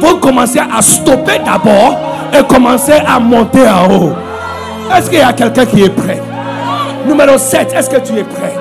vont 0.00 0.16
commencer 0.16 0.58
à 0.60 0.82
stopper 0.82 1.40
d'abord 1.44 1.98
et 2.32 2.42
commencer 2.44 3.00
à 3.06 3.18
monter 3.18 3.66
en 3.68 3.92
haut. 3.92 4.12
Est-ce 4.94 5.10
qu'il 5.10 5.18
y 5.18 5.22
a 5.22 5.32
quelqu'un 5.32 5.64
qui 5.66 5.82
est 5.82 5.90
prêt? 5.90 6.20
Numéro 7.06 7.38
7, 7.38 7.72
est-ce 7.74 7.90
que 7.90 7.96
tu 7.96 8.18
es 8.18 8.24
prêt? 8.24 8.54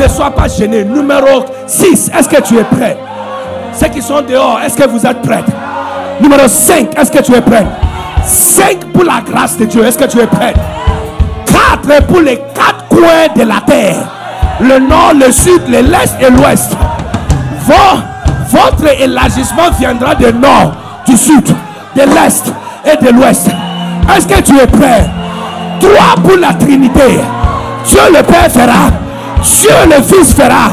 Ne 0.00 0.08
sois 0.08 0.30
pas 0.30 0.48
gêné. 0.48 0.84
Numéro 0.84 1.44
6, 1.66 2.10
est-ce 2.16 2.28
que 2.28 2.40
tu 2.40 2.56
es 2.58 2.64
prêt? 2.64 2.96
Ceux 3.72 3.88
qui 3.88 4.02
sont 4.02 4.22
dehors, 4.22 4.60
est-ce 4.64 4.76
que 4.76 4.88
vous 4.88 5.04
êtes 5.04 5.20
prêts? 5.22 5.44
Numéro 6.20 6.46
5, 6.46 6.98
est-ce 6.98 7.10
que 7.10 7.22
tu 7.22 7.34
es 7.34 7.40
prêt? 7.40 7.66
5 8.24 8.92
pour 8.92 9.04
la 9.04 9.20
grâce 9.20 9.56
de 9.58 9.64
Dieu, 9.64 9.84
est-ce 9.84 9.98
que 9.98 10.04
tu 10.04 10.18
es 10.18 10.26
prêt? 10.26 10.54
4 11.82 12.06
pour 12.06 12.20
les 12.20 12.36
quatre 12.54 12.86
coins 12.88 13.28
de 13.34 13.42
la 13.42 13.60
terre. 13.66 13.96
Le 14.60 14.78
nord, 14.78 15.12
le 15.14 15.32
sud, 15.32 15.62
le 15.68 15.80
l'est 15.80 16.16
et 16.20 16.30
l'ouest. 16.30 16.76
Votre 18.48 19.00
élargissement 19.00 19.70
viendra 19.78 20.14
du 20.14 20.32
nord, 20.32 20.72
du 21.06 21.16
sud, 21.16 21.44
de 21.96 22.02
l'est 22.02 22.52
et 22.84 23.04
de 23.04 23.10
l'ouest. 23.10 23.48
Est-ce 24.14 24.26
que 24.26 24.40
tu 24.42 24.56
es 24.58 24.66
prêt? 24.66 25.10
Trois 25.80 26.22
pour 26.22 26.36
la 26.38 26.54
Trinité. 26.54 27.20
Dieu 27.86 28.00
le 28.12 28.22
Père 28.22 28.50
fera, 28.50 28.90
Dieu 29.42 29.70
le 29.86 30.02
Fils 30.02 30.34
fera, 30.34 30.70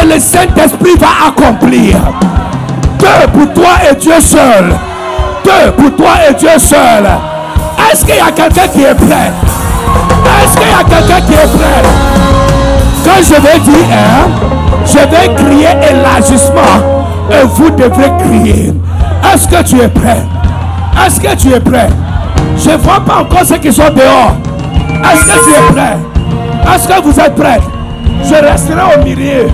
et 0.00 0.06
le 0.06 0.18
Saint-Esprit 0.18 0.96
va 0.98 1.28
accomplir. 1.28 1.96
Deux 2.98 3.28
pour 3.32 3.52
toi 3.52 3.74
et 3.90 3.94
Dieu 3.96 4.18
seul. 4.20 4.74
Deux 5.44 5.72
pour 5.72 5.94
toi 5.96 6.14
et 6.28 6.34
Dieu 6.34 6.58
seul. 6.58 7.06
Est-ce 7.90 8.04
qu'il 8.04 8.16
y 8.16 8.20
a 8.20 8.32
quelqu'un 8.32 8.68
qui 8.68 8.82
est 8.82 8.94
prêt? 8.94 9.32
Est-ce 10.42 10.56
qu'il 10.56 10.68
y 10.68 10.72
a 10.72 10.84
quelqu'un 10.84 11.20
qui 11.26 11.32
est 11.34 11.58
prêt? 11.58 11.82
Quand 13.04 13.22
je 13.22 13.40
vais 13.40 13.58
dire 13.60 14.58
je 14.84 14.98
vais 14.98 15.34
crier 15.34 15.68
élargissement 15.90 16.76
et 17.30 17.44
vous 17.46 17.70
devrez 17.70 18.10
crier. 18.18 18.72
Est-ce 19.32 19.46
que 19.48 19.62
tu 19.62 19.80
es 19.80 19.88
prêt? 19.88 20.22
Est-ce 21.06 21.20
que 21.20 21.36
tu 21.36 21.52
es 21.52 21.60
prêt? 21.60 21.88
Je 22.56 22.70
ne 22.70 22.76
vois 22.76 23.00
pas 23.00 23.18
encore 23.20 23.44
ceux 23.44 23.58
qui 23.58 23.72
sont 23.72 23.90
dehors. 23.90 24.36
Est-ce 25.12 25.26
que 25.26 25.44
tu 25.44 25.50
es 25.50 25.72
prêt? 25.72 25.96
Est-ce 26.74 26.88
que 26.88 27.02
vous 27.02 27.20
êtes 27.20 27.34
prêts? 27.34 27.60
Je 28.24 28.34
resterai 28.34 28.80
au 28.96 29.04
milieu. 29.04 29.48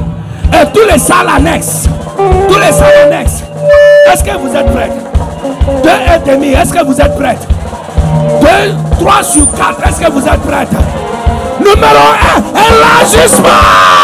Et 0.52 0.66
tous 0.72 0.86
les 0.90 0.98
salles 0.98 1.28
annexes, 1.36 1.88
tous 2.48 2.59
les 2.59 2.72
salles 2.72 3.06
annexes, 3.06 3.42
est-ce 4.12 4.22
que 4.22 4.36
vous 4.38 4.55
êtes 4.55 4.72
prêts? 4.72 4.90
Deux 5.82 5.90
et 5.90 6.30
demi, 6.30 6.52
est-ce 6.52 6.72
que 6.72 6.84
vous 6.84 7.01
êtes 7.01 7.16
prêts? 7.16 7.38
Deux, 8.40 8.74
trois 8.98 9.23
sur 9.23 9.51
quatre, 9.52 9.86
est-ce 9.86 10.01
que 10.01 10.11
vous 10.11 10.27
êtes 10.27 10.40
prêts? 10.43 10.66
Numéro 11.61 12.05
un, 12.11 12.43
élargissement! 12.77 13.48
Élargissement! 13.48 14.03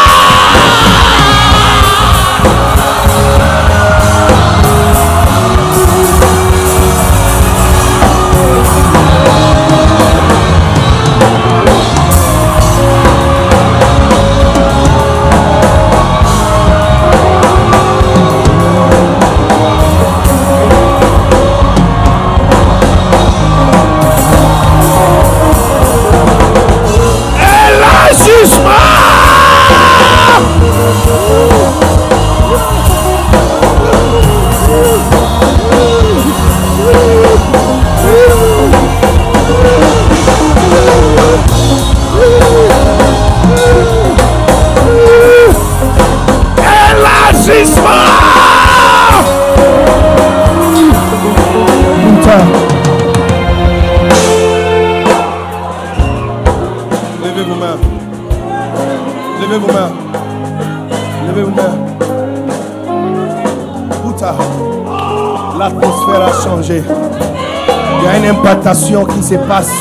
Qui 68.61 69.23
se 69.23 69.35
passe. 69.47 69.71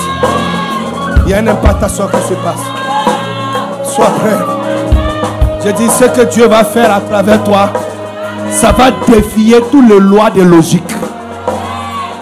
Il 1.26 1.30
y 1.30 1.34
a 1.34 1.40
une 1.40 1.48
impactation 1.48 2.06
qui 2.06 2.28
se 2.28 2.34
passe. 2.34 2.60
Sois 3.84 4.06
prêt. 4.06 4.38
Je 5.64 5.70
dis 5.72 5.88
ce 5.88 6.04
que 6.04 6.22
Dieu 6.32 6.46
va 6.48 6.64
faire 6.64 6.94
à 6.94 7.00
travers 7.00 7.42
toi. 7.44 7.70
Ça 8.50 8.72
va 8.72 8.90
défier 9.06 9.60
toutes 9.70 9.88
les 9.88 10.00
lois 10.00 10.30
de 10.30 10.42
logique. 10.42 10.94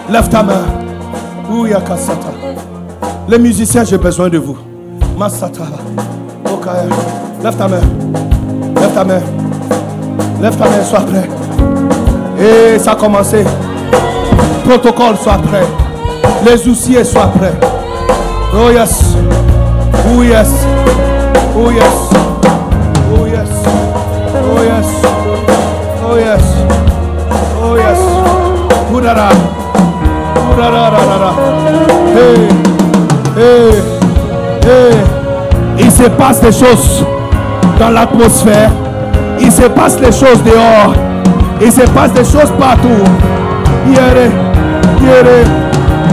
Lève 0.09 0.27
ta 0.27 0.43
main. 0.43 0.65
Ouya. 1.49 1.79
Les 3.27 3.39
musiciens, 3.39 3.83
j'ai 3.85 3.97
besoin 3.97 4.29
de 4.29 4.37
vous. 4.37 4.57
Masata. 5.17 5.63
Okaya. 6.51 6.83
Lève 7.41 7.55
ta 7.55 7.67
main. 7.67 7.81
Lève 8.75 8.93
ta 8.93 9.03
main. 9.05 9.21
Lève 10.41 10.57
ta 10.57 10.65
main, 10.65 10.83
sois 10.83 11.01
prêt. 11.01 11.29
Et 12.39 12.77
ça 12.79 12.91
a 12.91 12.95
commencé. 12.95 13.45
Protocole, 14.65 15.17
sois 15.17 15.37
prêt. 15.37 15.65
Les 16.45 16.67
oussiers, 16.67 17.03
sois 17.03 17.27
prêt. 17.27 17.53
Oh 18.53 18.71
yes. 18.71 19.15
Oh 20.07 20.23
yes. 20.23 20.49
Oh 21.55 21.71
yes. 21.71 22.09
Oh 23.13 23.25
yes. 23.25 23.49
Oh 24.45 24.61
yes. 24.63 24.85
Oh 26.03 26.17
yes. 26.17 26.43
Oh 27.61 27.75
yes. 27.77 27.99
Oudara. 28.93 29.29
Hey. 32.15 32.47
Hey. 33.37 33.73
Hey. 34.63 34.95
Il 35.77 35.91
se 35.91 36.09
passe 36.09 36.41
des 36.41 36.51
choses 36.51 37.05
dans 37.79 37.89
l'atmosphère. 37.89 38.71
Il 39.39 39.51
se 39.51 39.63
passe 39.63 39.97
des 39.97 40.11
choses 40.11 40.41
dehors. 40.43 40.93
Il 41.61 41.71
se 41.71 41.81
passe 41.91 42.13
des 42.13 42.23
choses 42.23 42.51
partout. 42.59 43.03
Yere, 43.93 44.29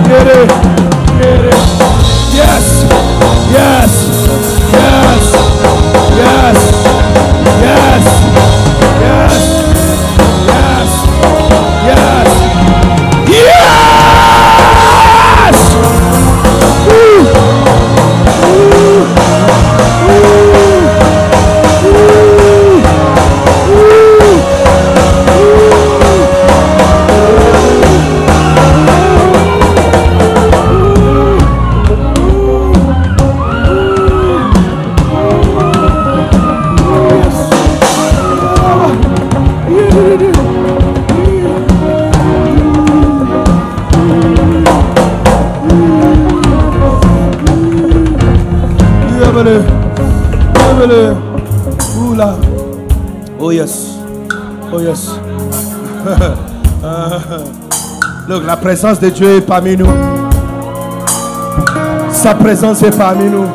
Get 0.06 0.26
it. 0.28 0.48
Get 1.18 1.44
it. 1.44 1.54
Yes. 2.32 2.84
Yes. 3.50 3.92
Yes. 4.72 5.32
Yes. 6.16 6.58
Yes. 7.60 8.55
Look, 58.28 58.44
la 58.44 58.56
présence 58.56 58.98
de 58.98 59.08
Dieu 59.08 59.36
est 59.36 59.40
parmi 59.40 59.76
nous. 59.76 59.86
Sa 62.10 62.34
présence 62.34 62.82
est 62.82 62.96
parmi 62.96 63.26
nous. 63.30 63.46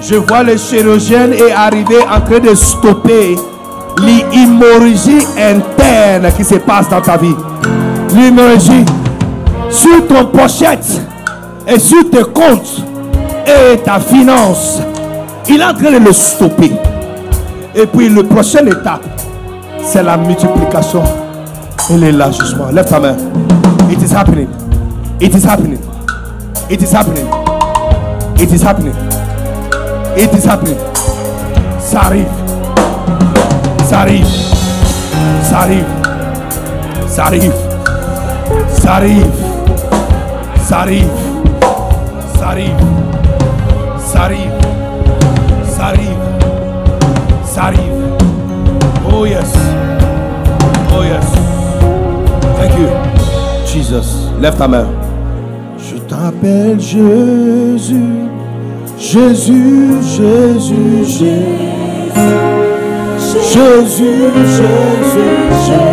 Je 0.00 0.14
vois 0.14 0.44
les 0.44 0.56
chirurgiens 0.56 1.32
est 1.32 1.50
arrivé 1.50 1.96
en 2.02 2.20
train 2.20 2.38
de 2.38 2.54
stopper 2.54 3.34
l'hémorragie 4.00 5.18
interne 5.36 6.32
qui 6.36 6.44
se 6.44 6.54
passe 6.56 6.88
dans 6.88 7.00
ta 7.00 7.16
vie. 7.16 7.34
L'hémorragie 8.14 8.84
sur 9.68 10.06
ton 10.06 10.26
pochette 10.26 11.02
et 11.66 11.80
sur 11.80 12.08
tes 12.10 12.22
comptes 12.22 12.84
et 13.46 13.78
ta 13.78 13.98
finance. 13.98 14.80
Il 15.48 15.60
est 15.60 15.64
en 15.64 15.74
train 15.74 15.90
de 15.90 16.04
le 16.04 16.12
stopper. 16.12 16.70
Et 17.74 17.86
puis 17.86 18.08
le 18.08 18.22
prochaine 18.22 18.68
étape, 18.68 19.04
c'est 19.82 20.04
la 20.04 20.16
multiplication 20.16 21.02
et 21.90 21.96
l'élargissement. 21.96 22.66
Lève 22.72 22.86
ta 22.86 23.00
main. 23.00 23.16
It 23.90 24.02
is 24.02 24.12
happening. 24.12 24.48
It 25.20 25.34
is 25.34 25.44
happening. 25.44 25.78
It 26.70 26.82
is 26.82 26.92
happening. 26.92 27.26
It 28.36 28.52
is 28.52 28.62
happening. 28.62 28.94
It 30.16 30.32
is 30.34 30.44
happening. 30.46 30.76
Ça 31.80 32.00
arrive. 32.02 32.26
Ça 33.84 34.00
arrive. 34.00 34.26
Ça 35.42 35.58
arrive. 35.60 35.84
Ça 37.08 37.24
arrive. 37.26 37.52
Ça 38.76 38.94
arrive. 38.94 39.18
Ça 40.66 40.76
arrive. 40.76 41.08
Jesus. 53.88 54.30
Lève 54.40 54.54
ta 54.56 54.68
main. 54.68 54.86
Je 55.78 55.96
t'appelle 56.00 56.78
Jésus. 56.78 58.28
Jésus, 58.98 59.94
Jésus, 60.02 61.04
Jésus. 61.04 61.24
Jésus, 63.52 64.18
Jésus, 64.56 65.30
Jésus. 65.64 65.88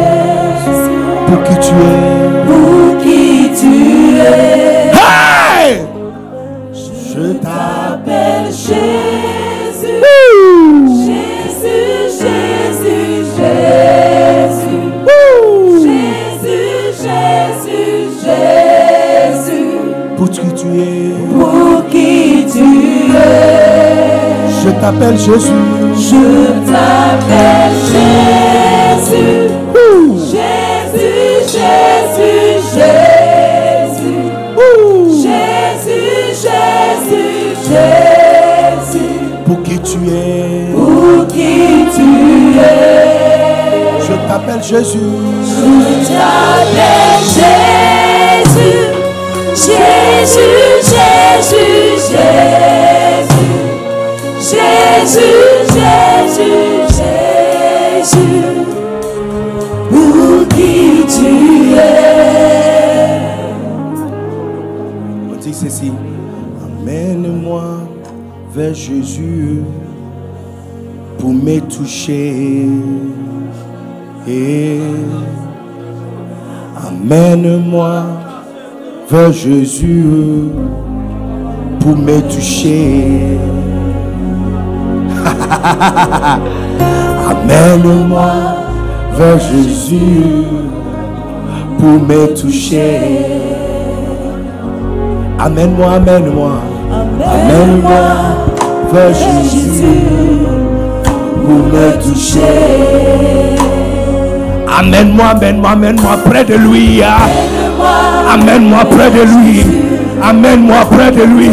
Pour 1.28 1.44
qui 1.44 1.56
tu 1.60 1.74
es? 1.74 2.46
Pour 2.48 2.98
qui 3.02 3.52
tu 3.60 4.18
es, 4.18 4.92
Hey! 4.92 5.82
Je 6.74 7.34
t'appelle. 7.34 7.52
appelle 7.94 8.52
Jésus. 8.52 9.25
Tu 20.66 20.80
es. 20.80 21.14
Pour 21.38 21.86
qui 21.90 22.46
tu 22.52 23.16
es, 23.16 23.20
Je 24.64 24.70
t'appelle 24.82 25.18
Jésus. 25.18 25.52
je 25.96 26.26
t'appelle 26.72 27.74
Jésus. 27.92 29.26
Jésus, 30.32 31.14
Jésus, 31.54 32.38
Jésus. 32.76 34.18
Jésus, 35.24 36.08
Jésus, 36.44 37.30
Jésus. 37.70 39.14
Pour 39.46 39.60
qui 39.64 39.78
tu 39.80 40.00
es. 40.10 40.74
Pour 40.74 41.28
qui 41.28 41.86
tu 41.96 42.60
es, 42.60 44.00
Je 44.02 44.14
t'appelle 44.28 44.64
Jésus. 44.64 45.00
je 45.46 46.08
t'appelle 46.08 47.24
Jésus. 47.24 47.65
Jésus, 49.56 50.40
Jésus, 50.84 51.96
Jésus. 52.12 53.46
Jésus, 54.38 55.36
Jésus, 55.74 56.58
Jésus. 58.04 58.44
Pour 59.90 60.48
qui 60.50 61.06
tu 61.08 61.32
es? 61.74 61.80
On 65.32 65.36
dit 65.42 65.54
ceci. 65.54 65.92
Amène-moi 66.66 67.64
vers 68.54 68.74
Jésus 68.74 69.62
pour 71.18 71.32
me 71.32 71.60
toucher. 71.62 72.68
Et 74.28 74.80
amène-moi 76.86 78.04
vers 79.10 79.32
Jésus 79.32 80.04
pour 81.80 81.96
me 81.98 82.20
toucher. 82.22 83.38
Amène-moi 87.30 88.32
vers 89.18 89.40
Jésus 89.40 90.46
pour 91.80 92.00
me 92.08 92.28
toucher. 92.36 93.00
Amène-moi, 95.38 95.92
amène-moi, 95.94 96.52
amène-moi 97.22 98.06
vers 98.92 99.14
Jésus 99.14 100.00
pour 101.46 101.60
me 101.72 101.92
toucher. 102.02 103.56
Amène-moi, 104.80 105.26
amène-moi, 105.28 105.70
amène-moi 105.70 106.18
près 106.26 106.44
de 106.46 106.56
lui. 106.56 107.04
hein. 107.04 107.28
Amène-moi 108.34 108.86
près 108.86 109.10
de 109.10 109.22
lui. 109.22 109.66
Amène-moi 110.24 110.86
près 110.92 111.12
de 111.12 111.24
lui. 111.24 111.52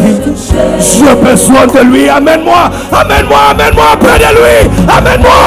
J'ai 0.79 1.15
besoin 1.15 1.67
de 1.67 1.81
lui. 1.91 2.09
Amène-moi, 2.09 2.71
amène-moi, 2.93 3.39
amène-moi 3.51 3.97
près 4.01 4.19
de 4.19 4.31
lui. 4.37 4.71
Amène-moi, 4.89 5.41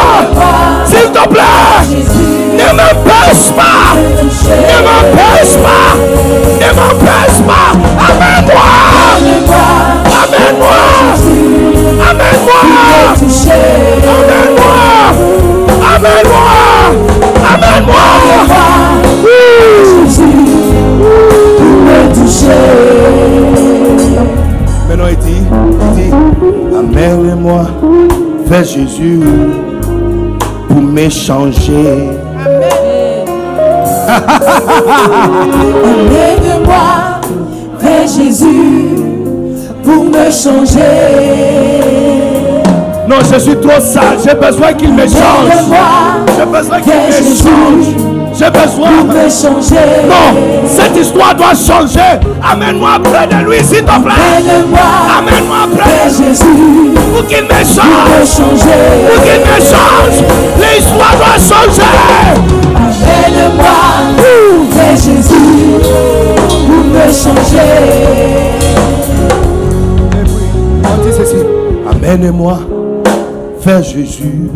s'il 0.86 1.12
te 1.12 1.28
plaît. 1.28 1.44
Ne 2.54 2.68
m'empêche 2.78 3.52
pas. 3.56 3.96
Ne 3.96 4.78
m'empêche 4.86 5.56
pas. 5.58 5.96
Ne 6.62 6.70
m'empêche 6.76 7.40
pas. 7.48 7.70
Amène-moi. 8.08 8.70
Amène-moi. 10.24 10.80
Amène-moi. 12.10 12.62
Amène-moi. 14.20 14.72
Amène-moi. 15.96 16.44
Amène-moi. 17.54 18.06
Maintenant, 24.88 25.10
il 25.10 25.18
dit, 25.18 25.44
il 25.82 25.90
dit, 25.96 26.12
amène-moi 26.78 27.64
vers 28.46 28.64
Jésus 28.64 29.20
pour 30.68 30.82
m'échanger. 30.82 32.10
Amène-moi 35.84 36.86
vers 37.80 38.08
Jésus 38.08 38.88
pour 39.84 40.04
me 40.06 40.32
changer. 40.32 40.82
Non, 43.08 43.18
je 43.32 43.38
suis 43.40 43.56
trop 43.58 43.80
sale. 43.82 44.18
J'ai 44.26 44.36
besoin 44.36 44.74
qu'il 44.74 44.94
me 44.94 45.04
change. 45.04 45.52
J'ai 46.38 46.46
besoin 46.46 46.82
qu'il 46.82 46.94
me 46.94 47.36
change. 47.36 48.15
J'ai 48.38 48.50
besoin. 48.50 49.04
me 49.04 49.30
changer. 49.30 50.04
Non, 50.10 50.68
cette 50.68 50.98
histoire 50.98 51.36
doit 51.36 51.56
changer. 51.56 52.20
Amène-moi 52.44 53.00
près 53.02 53.28
de 53.28 53.46
lui, 53.46 53.64
s'il 53.64 53.84
te 53.84 54.02
plaît. 54.02 54.14
Amène-moi 55.18 55.68
près 55.78 56.06
de 56.06 56.10
Jésus 56.10 56.92
pour 57.14 57.26
qu'il 57.28 57.44
me 57.44 57.64
change. 57.64 58.36
Pour 59.08 59.24
qu'il 59.24 59.40
me 59.40 59.58
change. 59.62 60.18
L'histoire 60.60 61.16
doit 61.16 61.40
changer. 61.40 61.82
Amène-moi 62.76 63.78
vers 64.72 64.98
Jésus 64.98 65.80
pour 66.50 66.84
me 66.94 67.06
changer. 67.06 67.72
On 70.84 71.04
dit 71.04 71.16
ceci. 71.18 71.38
Amène-moi 71.90 72.60
vers 73.64 73.82
Jésus 73.84 74.50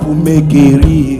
pour 0.00 0.14
me 0.14 0.38
guérir. 0.40 1.19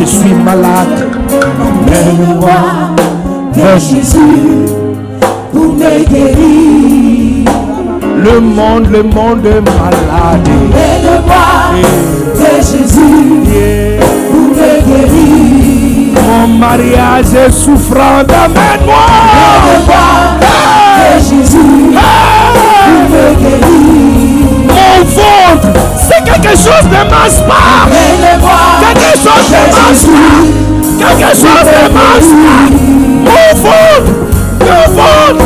Je 0.00 0.06
suis 0.06 0.32
malade. 0.34 1.08
Amène-moi 1.30 2.50
Vers 3.52 3.78
Jésus 3.78 4.66
pour 5.52 5.74
me 5.74 6.04
guérir. 6.08 7.50
Le 8.24 8.40
monde, 8.40 8.86
le 8.90 9.02
monde 9.02 9.44
est 9.46 9.60
malade. 9.60 10.48
Amène-moi 10.48 11.44
vers 12.34 12.62
Jésus 12.62 13.26
Yeah. 13.44 14.00
pour 14.30 14.48
me 14.56 14.72
guérir. 14.86 16.14
Mon 16.22 16.46
mariage 16.58 17.34
est 17.34 17.50
souffrant. 17.52 18.20
Amène-moi. 18.20 19.06
Vers 20.98 21.18
Jésus 21.18 21.58
pour 22.84 23.10
me 23.10 23.34
guérir. 23.34 24.46
Mon 24.68 25.04
ventre, 25.04 25.68
quelque 26.32 26.56
chose 26.56 26.84
ne 26.84 27.10
marche 27.10 27.40
pas. 27.46 27.88
Quelque 28.80 29.12
chose 29.18 29.46
ne 29.50 29.62
marche 29.72 30.06
pas. 30.06 30.40
Quelque 30.98 31.30
chose 31.36 31.68
ne 31.72 31.84
marche 31.94 32.32
pas. 32.44 32.64
Mon 33.24 33.46
ventre, 33.60 34.12
mon 34.60 34.84
ventre, 34.96 35.44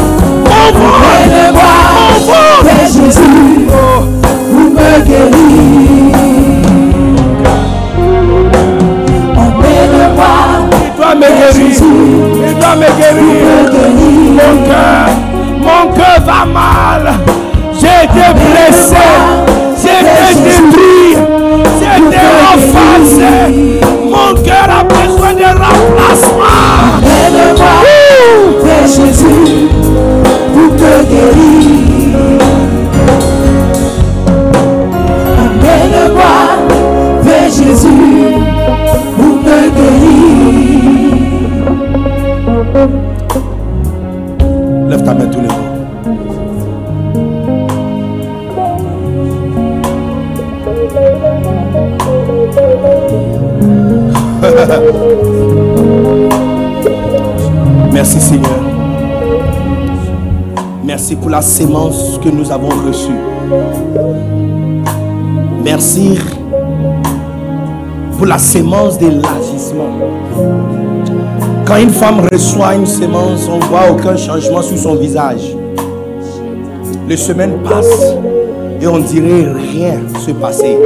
Amène-moi 1.14 1.72
mon 1.94 2.14
ventre. 2.26 2.64
vers 2.64 2.86
Jésus 2.86 3.66
pour 3.68 3.98
me 4.56 4.90
guérir. 5.04 6.14
Emmène-moi 9.36 10.34
Il 10.84 10.90
doit 10.96 11.14
me 11.14 11.20
guérir. 11.20 11.76
Il 12.48 12.54
doit 12.58 12.76
me 12.76 12.88
guérir. 12.98 13.22
me 13.22 13.70
guérir. 13.70 14.32
Mon 14.34 14.54
cœur, 14.66 15.06
mon 15.60 15.92
cœur 15.92 16.18
va 16.24 16.44
mal. 16.46 17.23
Sémence 61.54 62.18
que 62.18 62.28
nous 62.30 62.50
avons 62.50 62.70
reçue. 62.84 63.14
Merci 65.62 66.18
pour 68.16 68.26
la 68.26 68.38
sémence 68.38 68.98
de 68.98 69.06
l'agissement. 69.06 69.94
Quand 71.64 71.76
une 71.76 71.90
femme 71.90 72.22
reçoit 72.32 72.74
une 72.74 72.86
sémence, 72.86 73.48
on 73.48 73.58
ne 73.58 73.64
voit 73.66 73.88
aucun 73.88 74.16
changement 74.16 74.62
sur 74.62 74.76
son 74.76 74.96
visage. 74.96 75.54
Les 77.08 77.16
semaines 77.16 77.58
passent 77.62 78.16
et 78.80 78.88
on 78.88 78.98
dirait 78.98 79.52
rien 79.52 80.00
se 80.26 80.32
passer. 80.32 80.76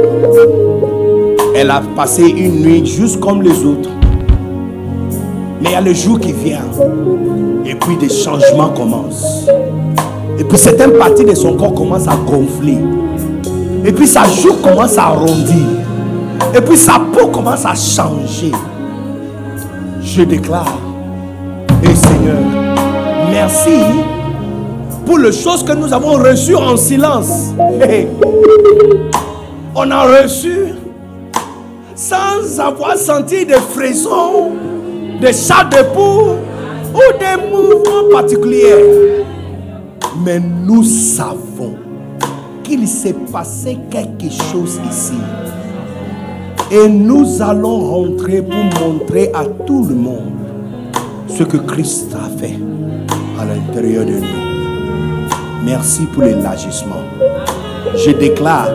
Elle 1.55 1.71
a 1.71 1.81
passé 1.95 2.21
une 2.21 2.61
nuit 2.61 2.85
juste 2.85 3.19
comme 3.19 3.41
les 3.41 3.65
autres. 3.65 3.89
Mais 5.63 5.69
il 5.69 5.71
y 5.71 5.75
a 5.75 5.81
le 5.81 5.95
jour 5.95 6.19
qui 6.19 6.31
vient. 6.31 6.69
Et 7.65 7.73
puis 7.73 7.97
des 7.97 8.09
changements 8.09 8.69
commencent. 8.69 9.47
Et 10.39 10.43
puis 10.45 10.57
certaines 10.57 10.93
parties 10.93 11.25
de 11.25 11.35
son 11.35 11.57
corps 11.57 11.73
commencent 11.73 12.07
à 12.07 12.15
gonfler. 12.15 12.77
Et 13.83 13.91
puis 13.91 14.07
sa 14.07 14.23
joue 14.23 14.53
commence 14.63 14.97
à 14.97 15.07
arrondir. 15.07 15.67
Et 16.55 16.61
puis 16.61 16.77
sa 16.77 16.93
peau 17.13 17.27
commence 17.27 17.65
à 17.65 17.75
changer. 17.75 18.53
Je 20.01 20.23
déclare, 20.23 20.79
et 21.83 21.93
Seigneur, 21.93 22.37
merci 23.29 23.79
pour 25.05 25.19
les 25.19 25.31
choses 25.31 25.63
que 25.63 25.73
nous 25.73 25.93
avons 25.93 26.13
reçues 26.13 26.55
en 26.55 26.77
silence. 26.77 27.53
On 29.75 29.91
a 29.91 30.21
reçu 30.21 30.73
sans 31.95 32.59
avoir 32.59 32.97
senti 32.97 33.45
des 33.45 33.53
frissons, 33.55 34.51
des 35.21 35.33
chats 35.33 35.65
de 35.65 35.83
poule 35.93 36.37
ou 36.93 37.01
des 37.19 37.49
mouvements 37.51 38.09
particuliers. 38.11 39.18
Mais 40.23 40.39
nous 40.39 40.83
savons 40.83 41.75
qu'il 42.63 42.87
s'est 42.87 43.15
passé 43.31 43.77
quelque 43.89 44.29
chose 44.29 44.79
ici. 44.89 45.13
Et 46.71 46.87
nous 46.87 47.41
allons 47.41 47.79
rentrer 47.79 48.41
pour 48.41 48.81
montrer 48.81 49.31
à 49.33 49.45
tout 49.65 49.85
le 49.85 49.95
monde 49.95 50.33
ce 51.27 51.43
que 51.43 51.57
Christ 51.57 52.13
a 52.13 52.29
fait 52.37 52.59
à 53.39 53.45
l'intérieur 53.45 54.05
de 54.05 54.11
nous. 54.11 55.65
Merci 55.65 56.03
pour 56.13 56.23
l'élargissement. 56.23 57.03
Je 57.95 58.11
déclare 58.11 58.69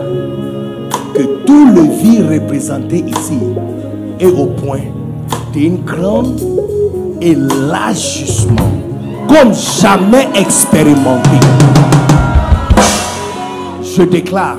que 1.13 1.23
tout 1.45 1.67
le 1.73 1.81
vie 1.81 2.21
représenté 2.21 3.05
ici 3.05 3.39
est 4.19 4.25
au 4.31 4.47
point 4.47 4.81
d'un 5.53 5.75
grand 5.85 6.35
élargissement 7.21 8.84
comme 9.27 9.53
jamais 9.53 10.27
expérimenté. 10.35 11.39
Je 13.83 14.03
déclare 14.03 14.57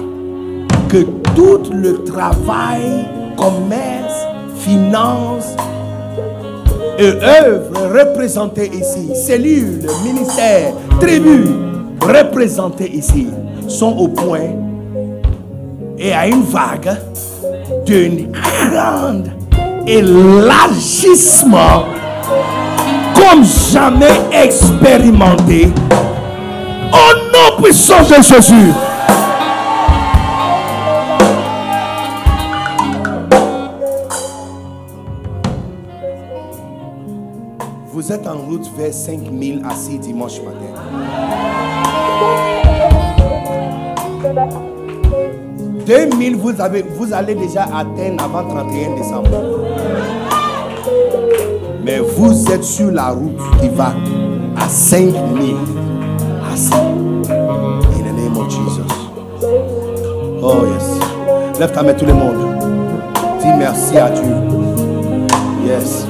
que 0.88 1.04
tout 1.34 1.62
le 1.72 2.04
travail, 2.04 3.06
commerce, 3.36 4.26
finance 4.58 5.54
et 6.98 7.12
œuvres 7.22 7.92
représentées 7.92 8.70
ici, 8.72 9.14
cellules, 9.14 9.86
ministères, 10.04 10.72
tribus 11.00 11.48
représentées 12.00 12.90
ici, 12.90 13.28
sont 13.68 13.94
au 13.96 14.08
point 14.08 14.54
et 15.98 16.12
à 16.12 16.26
une 16.26 16.42
vague 16.42 16.96
d'un 17.86 18.26
grand 18.70 19.22
élargissement 19.86 21.84
comme 23.28 23.44
jamais 23.44 24.06
expérimenté. 24.32 25.68
Au 26.92 27.32
nom 27.32 27.62
puissant 27.62 28.02
de 28.02 28.22
Jésus. 28.22 28.72
Vous 37.92 38.12
êtes 38.12 38.26
en 38.26 38.36
route 38.36 38.70
vers 38.76 38.92
5000 38.92 39.62
assis 39.68 39.98
dimanche 39.98 40.40
matin. 40.42 40.72
2000, 45.86 46.36
vous, 46.36 46.60
avez, 46.60 46.82
vous 46.82 47.12
allez 47.12 47.34
déjà 47.34 47.62
atteindre 47.64 48.22
avant 48.22 48.44
31 48.48 48.96
décembre. 48.96 49.85
Mais 51.86 52.00
vous 52.00 52.50
êtes 52.50 52.64
sur 52.64 52.90
la 52.90 53.10
route 53.10 53.38
qui 53.60 53.68
va 53.68 53.94
à 54.56 54.68
5000. 54.68 55.54
Assis. 56.52 56.72
In 56.74 58.02
the 58.02 58.12
name 58.12 58.36
of 58.36 58.50
Jesus. 58.50 58.92
Oh 60.42 60.66
yes. 60.66 61.60
Lève 61.60 61.70
ta 61.70 61.84
main 61.84 61.94
tout 61.94 62.06
le 62.06 62.12
monde. 62.12 62.34
Dis 63.40 63.52
merci 63.56 63.96
à 63.98 64.10
Dieu. 64.10 64.34
Yes. 65.64 66.08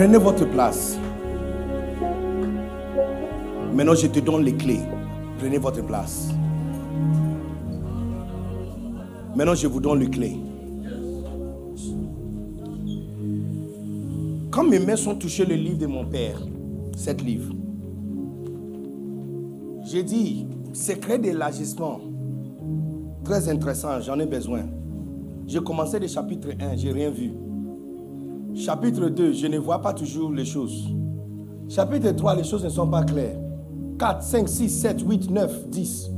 Prenez 0.00 0.16
votre 0.16 0.46
place. 0.46 0.96
Maintenant, 3.74 3.94
je 3.94 4.06
te 4.06 4.18
donne 4.18 4.44
les 4.44 4.54
clés. 4.54 4.80
Prenez 5.38 5.58
votre 5.58 5.84
place. 5.84 6.30
Maintenant, 9.36 9.54
je 9.54 9.66
vous 9.66 9.78
donne 9.78 9.98
les 9.98 10.08
clés. 10.08 10.38
Quand 14.50 14.64
mes 14.64 14.78
mains 14.78 14.96
sont 14.96 15.16
touchées 15.16 15.44
le 15.44 15.54
livre 15.54 15.76
de 15.76 15.86
mon 15.86 16.06
père, 16.06 16.40
cet 16.96 17.20
livre, 17.20 17.52
j'ai 19.84 20.02
dit, 20.02 20.46
secret 20.72 21.18
de 21.18 21.32
l'agissement, 21.32 22.00
très 23.22 23.50
intéressant, 23.50 24.00
j'en 24.00 24.18
ai 24.18 24.24
besoin. 24.24 24.62
J'ai 25.46 25.60
commencé 25.60 25.98
le 25.98 26.06
chapitre 26.06 26.48
1, 26.58 26.76
j'ai 26.78 26.90
rien 26.90 27.10
vu. 27.10 27.32
Chapitre 28.54 29.08
2, 29.08 29.32
je 29.32 29.46
ne 29.46 29.58
vois 29.58 29.80
pas 29.80 29.92
toujours 29.92 30.30
les 30.30 30.44
choses. 30.44 30.88
Chapitre 31.68 32.10
3, 32.10 32.34
les 32.36 32.44
choses 32.44 32.64
ne 32.64 32.68
sont 32.68 32.88
pas 32.88 33.04
claires. 33.04 33.38
4, 33.98 34.22
5, 34.22 34.48
6, 34.48 34.68
7, 34.68 35.02
8, 35.08 35.30
9, 35.30 35.68
10. 35.68 36.10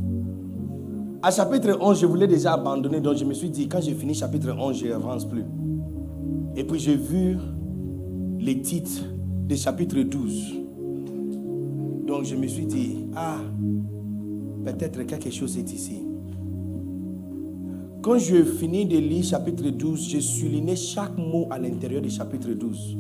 À 1.23 1.31
chapitre 1.31 1.77
11, 1.81 2.01
je 2.01 2.07
voulais 2.07 2.27
déjà 2.27 2.55
abandonner, 2.55 3.01
donc 3.01 3.17
je 3.17 3.25
me 3.25 3.33
suis 3.33 3.51
dit, 3.51 3.69
quand 3.69 3.81
j'ai 3.81 3.95
fini 3.95 4.15
chapitre 4.15 4.57
11, 4.59 4.77
je 4.77 4.87
n'avance 4.87 5.25
plus. 5.25 5.45
Et 6.57 6.65
puis 6.65 6.81
j'ai 6.81 6.97
vu 6.97 7.39
les 8.41 8.61
titres 8.61 9.05
de 9.49 9.55
chapitre 9.55 10.01
12. 10.01 10.55
Donc 12.07 12.25
je 12.25 12.35
me 12.35 12.47
suis 12.49 12.67
dit, 12.67 13.07
ah, 13.15 13.37
peut-être 14.65 15.03
quelque 15.03 15.31
chose 15.31 15.57
est 15.59 15.73
ici. 15.73 16.02
Quand 18.03 18.19
je 18.19 18.43
finis 18.43 18.85
de 18.85 18.99
lire 18.99 19.23
chapitre 19.23 19.71
12, 19.71 20.09
j'ai 20.09 20.21
souligné 20.21 20.75
chaque 20.75 21.17
mot 21.17 21.47
à 21.53 21.57
l'intérieur 21.57 22.03
du 22.03 22.11
chapitre 22.11 22.51
12. 22.51 22.97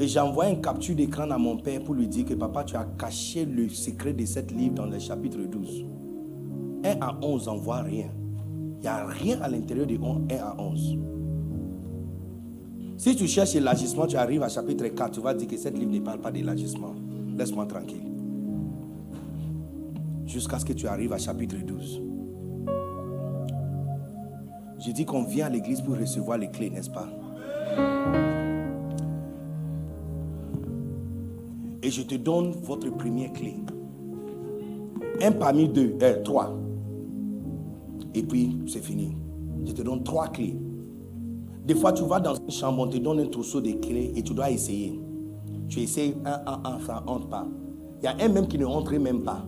Et 0.00 0.08
j'ai 0.08 0.18
envoyé 0.18 0.54
une 0.54 0.60
capture 0.60 0.96
d'écran 0.96 1.30
à 1.30 1.38
mon 1.38 1.56
père 1.56 1.84
pour 1.84 1.94
lui 1.94 2.08
dire 2.08 2.24
que 2.24 2.34
papa, 2.34 2.64
tu 2.64 2.74
as 2.74 2.84
caché 2.98 3.44
le 3.44 3.68
secret 3.68 4.12
de 4.12 4.24
cette 4.24 4.50
livre 4.50 4.74
dans 4.74 4.86
le 4.86 4.98
chapitre 4.98 5.38
12. 5.38 5.84
1 6.84 6.96
à 7.00 7.16
11, 7.22 7.46
on 7.46 7.54
voit 7.54 7.82
rien. 7.82 8.08
Il 8.78 8.80
n'y 8.80 8.88
a 8.88 9.06
rien 9.06 9.40
à 9.40 9.48
l'intérieur 9.48 9.86
de 9.86 9.94
1 9.94 10.34
à 10.36 10.60
11. 10.60 10.98
Si 12.98 13.14
tu 13.14 13.28
cherches 13.28 13.54
l'agissement, 13.54 14.08
tu 14.08 14.16
arrives 14.16 14.42
à 14.42 14.48
chapitre 14.48 14.88
4, 14.88 15.12
tu 15.12 15.20
vas 15.20 15.32
dire 15.32 15.46
que 15.46 15.56
cette 15.56 15.78
livre 15.78 15.92
ne 15.92 16.00
parle 16.00 16.18
pas 16.18 16.32
de 16.32 16.44
l'agissement. 16.44 16.94
Laisse-moi 17.38 17.66
tranquille. 17.66 18.02
Jusqu'à 20.26 20.58
ce 20.58 20.64
que 20.64 20.72
tu 20.72 20.88
arrives 20.88 21.12
à 21.12 21.18
chapitre 21.18 21.54
12. 21.64 22.11
Je 24.84 24.90
dis 24.90 25.04
qu'on 25.04 25.22
vient 25.22 25.46
à 25.46 25.48
l'église 25.48 25.80
pour 25.80 25.96
recevoir 25.96 26.38
les 26.38 26.48
clés, 26.48 26.68
n'est-ce 26.68 26.90
pas? 26.90 27.06
Et 31.84 31.90
je 31.90 32.02
te 32.02 32.16
donne 32.16 32.52
votre 32.64 32.90
première 32.90 33.32
clé. 33.32 33.54
Un 35.20 35.30
parmi 35.32 35.68
deux, 35.68 35.96
euh, 36.02 36.22
trois. 36.24 36.52
Et 38.12 38.24
puis, 38.24 38.58
c'est 38.66 38.82
fini. 38.82 39.12
Je 39.64 39.72
te 39.72 39.82
donne 39.82 40.02
trois 40.02 40.26
clés. 40.28 40.56
Des 41.64 41.76
fois, 41.76 41.92
tu 41.92 42.02
vas 42.02 42.18
dans 42.18 42.34
une 42.34 42.50
chambre, 42.50 42.82
on 42.82 42.88
te 42.88 42.96
donne 42.96 43.20
un 43.20 43.26
trousseau 43.26 43.60
de 43.60 43.70
clés 43.72 44.12
et 44.16 44.22
tu 44.22 44.34
dois 44.34 44.50
essayer. 44.50 45.00
Tu 45.68 45.78
essayes 45.80 46.14
un, 46.24 46.40
un, 46.44 46.60
un, 46.64 46.80
ça 46.84 47.04
entre 47.06 47.28
pas. 47.28 47.46
Il 48.02 48.04
y 48.04 48.08
a 48.08 48.16
un 48.18 48.28
même 48.28 48.48
qui 48.48 48.58
ne 48.58 48.64
rentre 48.64 48.92
même 48.94 49.22
pas. 49.22 49.44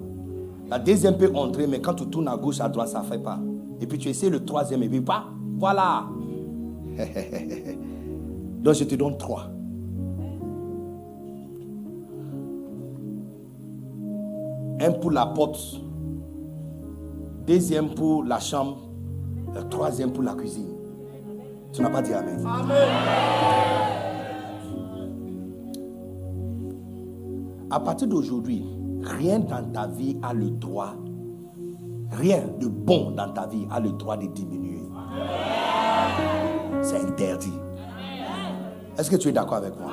La 0.70 0.78
deuxième 0.78 1.16
peut 1.16 1.32
entrer, 1.35 1.66
mais 1.66 1.81
quand 1.81 1.94
tu 1.94 2.06
tournes 2.06 2.28
à 2.28 2.36
gauche, 2.36 2.61
à 2.61 2.69
droite, 2.69 2.89
ça 2.89 3.02
ne 3.02 3.06
fait 3.06 3.19
pas. 3.19 3.40
Et 3.80 3.86
puis 3.86 3.98
tu 3.98 4.09
essaies 4.09 4.30
le 4.30 4.44
troisième 4.44 4.82
et 4.82 4.88
puis 4.88 5.01
pas. 5.01 5.26
Voilà. 5.59 6.06
Donc 8.62 8.74
je 8.74 8.84
te 8.84 8.94
donne 8.94 9.16
trois. 9.18 9.46
Un 14.80 14.92
pour 14.92 15.10
la 15.12 15.26
porte, 15.26 15.80
deuxième 17.46 17.94
pour 17.94 18.24
la 18.24 18.40
chambre, 18.40 18.78
le 19.55 19.68
troisième 19.68 20.12
pour 20.12 20.22
la 20.22 20.34
cuisine. 20.34 20.68
Tu 21.72 21.82
n'as 21.82 21.90
pas 21.90 22.02
dit 22.02 22.12
Amen. 22.12 22.44
À 27.70 27.80
partir 27.80 28.06
d'aujourd'hui, 28.09 28.64
rien 29.02 29.40
dans 29.40 29.64
ta 29.72 29.86
vie 29.86 30.16
a 30.22 30.32
le 30.32 30.51
droit, 30.51 30.94
rien 32.14 32.42
de 32.60 32.66
bon 32.66 33.10
dans 33.10 33.32
ta 33.32 33.46
vie 33.46 33.66
a 33.70 33.80
le 33.80 33.90
droit 33.90 34.16
de 34.16 34.26
diminuer. 34.26 34.82
C'est 36.82 36.98
interdit. 37.00 37.52
Est-ce 38.98 39.10
que 39.10 39.16
tu 39.16 39.28
es 39.28 39.32
d'accord 39.32 39.58
avec 39.58 39.72
moi? 39.78 39.90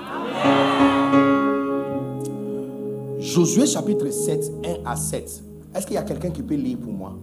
Josué 3.19 3.65
chapitre 3.65 4.09
7, 4.09 4.51
1 4.85 4.89
à 4.89 4.95
7. 4.95 5.43
Est-ce 5.73 5.87
qu'il 5.87 5.95
y 5.95 5.97
a 5.97 6.03
quelqu'un 6.03 6.31
qui 6.31 6.43
peut 6.43 6.55
lire 6.55 6.77
pour 6.77 6.91
moi? 6.91 7.13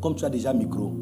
Comme 0.00 0.14
tu 0.14 0.24
as 0.24 0.30
déjà 0.30 0.52
micro. 0.52 0.92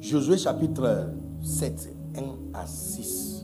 Josué 0.00 0.36
chapitre 0.38 1.10
7, 1.42 1.94
1 2.16 2.20
à 2.58 2.66
6. 2.66 3.37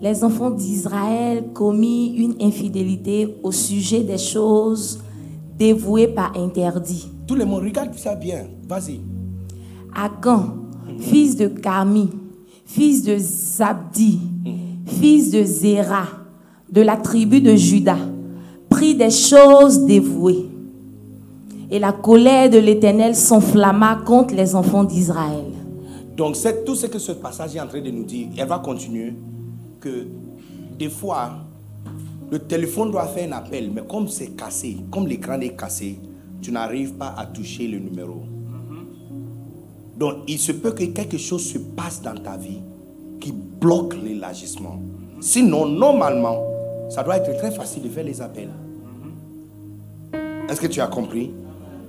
Les 0.00 0.24
enfants 0.24 0.50
d'Israël 0.50 1.44
commis 1.54 2.14
une 2.16 2.34
infidélité 2.40 3.36
au 3.42 3.52
sujet 3.52 4.00
des 4.00 4.18
choses 4.18 5.00
dévouées 5.58 6.08
par 6.08 6.36
interdit. 6.36 7.08
Tout 7.26 7.34
le 7.34 7.44
monde 7.44 7.62
regarde 7.64 7.94
ça 7.96 8.14
bien. 8.14 8.46
Vas-y. 8.68 9.00
Agan, 9.94 10.56
fils 10.98 11.36
de 11.36 11.46
Carmi, 11.46 12.10
fils 12.66 13.02
de 13.02 13.16
Zabdi, 13.18 14.18
fils 14.86 15.30
de 15.30 15.44
Zéra, 15.44 16.06
de 16.70 16.82
la 16.82 16.96
tribu 16.96 17.40
de 17.40 17.54
Juda, 17.54 17.96
prit 18.68 18.94
des 18.94 19.10
choses 19.10 19.84
dévouées. 19.84 20.48
Et 21.70 21.78
la 21.78 21.92
colère 21.92 22.50
de 22.50 22.58
l'Éternel 22.58 23.14
s'enflamma 23.14 24.02
contre 24.04 24.34
les 24.34 24.54
enfants 24.54 24.84
d'Israël. 24.84 25.46
Donc, 26.16 26.36
c'est 26.36 26.64
tout 26.64 26.74
ce 26.74 26.86
que 26.86 26.98
ce 26.98 27.12
passage 27.12 27.56
est 27.56 27.60
en 27.60 27.66
train 27.66 27.80
de 27.80 27.90
nous 27.90 28.04
dire. 28.04 28.28
Elle 28.36 28.46
va 28.46 28.58
continuer 28.58 29.14
que 29.84 30.06
des 30.78 30.88
fois, 30.88 31.32
le 32.30 32.38
téléphone 32.38 32.90
doit 32.90 33.06
faire 33.06 33.28
un 33.28 33.32
appel, 33.36 33.70
mais 33.72 33.82
comme 33.88 34.08
c'est 34.08 34.30
cassé, 34.36 34.78
comme 34.90 35.06
l'écran 35.06 35.38
est 35.40 35.54
cassé, 35.56 35.98
tu 36.40 36.50
n'arrives 36.50 36.94
pas 36.94 37.14
à 37.16 37.26
toucher 37.26 37.68
le 37.68 37.78
numéro. 37.78 38.22
Donc, 39.96 40.14
il 40.26 40.38
se 40.38 40.52
peut 40.52 40.72
que 40.72 40.84
quelque 40.84 41.18
chose 41.18 41.44
se 41.44 41.58
passe 41.58 42.02
dans 42.02 42.14
ta 42.14 42.36
vie 42.36 42.60
qui 43.20 43.32
bloque 43.32 43.94
l'élargissement. 44.02 44.80
Sinon, 45.20 45.66
normalement, 45.66 46.42
ça 46.90 47.02
doit 47.02 47.18
être 47.18 47.36
très 47.38 47.50
facile 47.52 47.82
de 47.84 47.88
faire 47.88 48.04
les 48.04 48.20
appels. 48.20 48.50
Est-ce 50.48 50.60
que 50.60 50.66
tu 50.66 50.80
as 50.80 50.86
compris? 50.88 51.30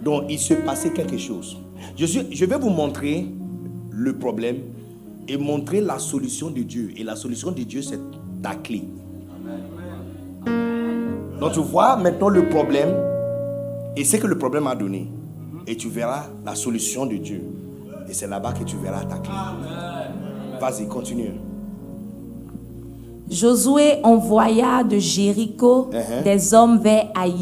Donc, 0.03 0.23
il 0.29 0.37
se 0.39 0.53
passait 0.53 0.91
quelque 0.91 1.17
chose. 1.17 1.57
Je, 1.97 2.05
suis- 2.05 2.27
je 2.31 2.45
vais 2.45 2.57
vous 2.57 2.69
montrer 2.69 3.25
le 3.91 4.13
problème 4.17 4.57
et 5.27 5.37
montrer 5.37 5.81
la 5.81 5.99
solution 5.99 6.49
de 6.49 6.61
Dieu. 6.61 6.91
Et 6.97 7.03
la 7.03 7.15
solution 7.15 7.51
de 7.51 7.61
Dieu, 7.63 7.81
c'est 7.81 7.99
ta 8.41 8.55
clé. 8.55 8.83
Donc, 11.39 11.51
tu 11.53 11.59
vois 11.59 11.95
maintenant 11.97 12.29
le 12.29 12.47
problème 12.49 12.89
et 13.97 14.03
ce 14.03 14.17
que 14.17 14.27
le 14.27 14.37
problème 14.37 14.67
a 14.67 14.75
donné. 14.75 15.07
Et 15.67 15.75
tu 15.75 15.89
verras 15.89 16.25
la 16.45 16.55
solution 16.55 17.05
de 17.05 17.15
Dieu. 17.17 17.41
Et 18.09 18.13
c'est 18.13 18.27
là-bas 18.27 18.53
que 18.53 18.63
tu 18.63 18.75
verras 18.77 19.03
ta 19.03 19.17
clé. 19.17 19.33
Vas-y, 20.61 20.87
continue. 20.87 21.31
Josué 23.29 23.95
envoya 24.03 24.83
de 24.83 24.99
Jéricho 24.99 25.89
Uh-huh. 25.91 26.23
des 26.23 26.53
hommes 26.53 26.77
vers 26.79 27.07
Haï, 27.15 27.33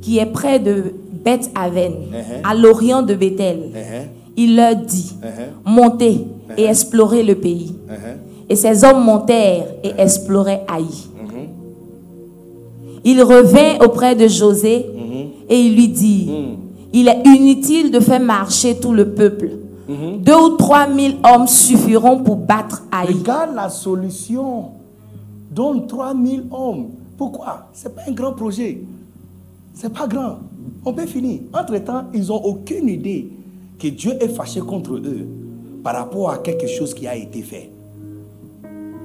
qui 0.00 0.18
est 0.18 0.26
près 0.26 0.58
de 0.58 0.92
Beth 1.24 1.48
Aven, 1.54 1.92
Uh-huh. 1.92 2.40
à 2.42 2.54
l'orient 2.54 3.02
de 3.02 3.14
Bethel. 3.14 3.70
Uh-huh. 3.72 4.08
Il 4.36 4.56
leur 4.56 4.76
dit 4.76 5.14
Uh-huh. 5.22 5.70
Montez 5.70 6.26
et 6.56 6.64
explorez 6.64 7.22
le 7.22 7.34
pays. 7.34 7.74
Uh-huh. 7.88 8.48
Et 8.48 8.56
ces 8.56 8.84
hommes 8.84 9.04
montèrent 9.04 9.66
et 9.82 9.92
exploraient 9.98 10.64
Haï. 10.68 10.84
Uh-huh. 10.84 11.48
Il 13.04 13.22
revint 13.22 13.84
auprès 13.84 14.14
de 14.14 14.28
José 14.28 14.86
et 15.48 15.60
il 15.60 15.74
lui 15.74 15.88
dit 15.88 16.30
Il 16.92 17.08
est 17.08 17.22
inutile 17.24 17.90
de 17.90 18.00
faire 18.00 18.20
marcher 18.20 18.76
tout 18.78 18.92
le 18.92 19.12
peuple. 19.12 19.50
Deux 20.20 20.36
ou 20.36 20.48
trois 20.56 20.86
mille 20.86 21.16
hommes 21.24 21.46
suffiront 21.46 22.18
pour 22.18 22.36
battre 22.36 22.82
Haï. 22.90 23.12
Regarde 23.12 23.54
la 23.54 23.68
solution. 23.68 24.70
Donne 25.50 25.86
3000 25.86 26.44
hommes. 26.50 26.86
Pourquoi? 27.18 27.68
Ce 27.74 27.86
n'est 27.86 27.94
pas 27.94 28.02
un 28.08 28.12
grand 28.12 28.32
projet. 28.32 28.80
C'est 29.74 29.92
pas 29.92 30.06
grand. 30.06 30.38
On 30.84 30.92
peut 30.94 31.06
finir. 31.06 31.40
Entre-temps, 31.52 32.04
ils 32.14 32.26
n'ont 32.28 32.42
aucune 32.42 32.88
idée 32.88 33.30
que 33.82 33.88
Dieu 33.88 34.12
est 34.20 34.28
fâché 34.28 34.60
contre 34.60 34.92
eux 34.94 35.26
par 35.82 35.96
rapport 35.96 36.30
à 36.30 36.38
quelque 36.38 36.68
chose 36.68 36.94
qui 36.94 37.08
a 37.08 37.16
été 37.16 37.42
fait. 37.42 37.68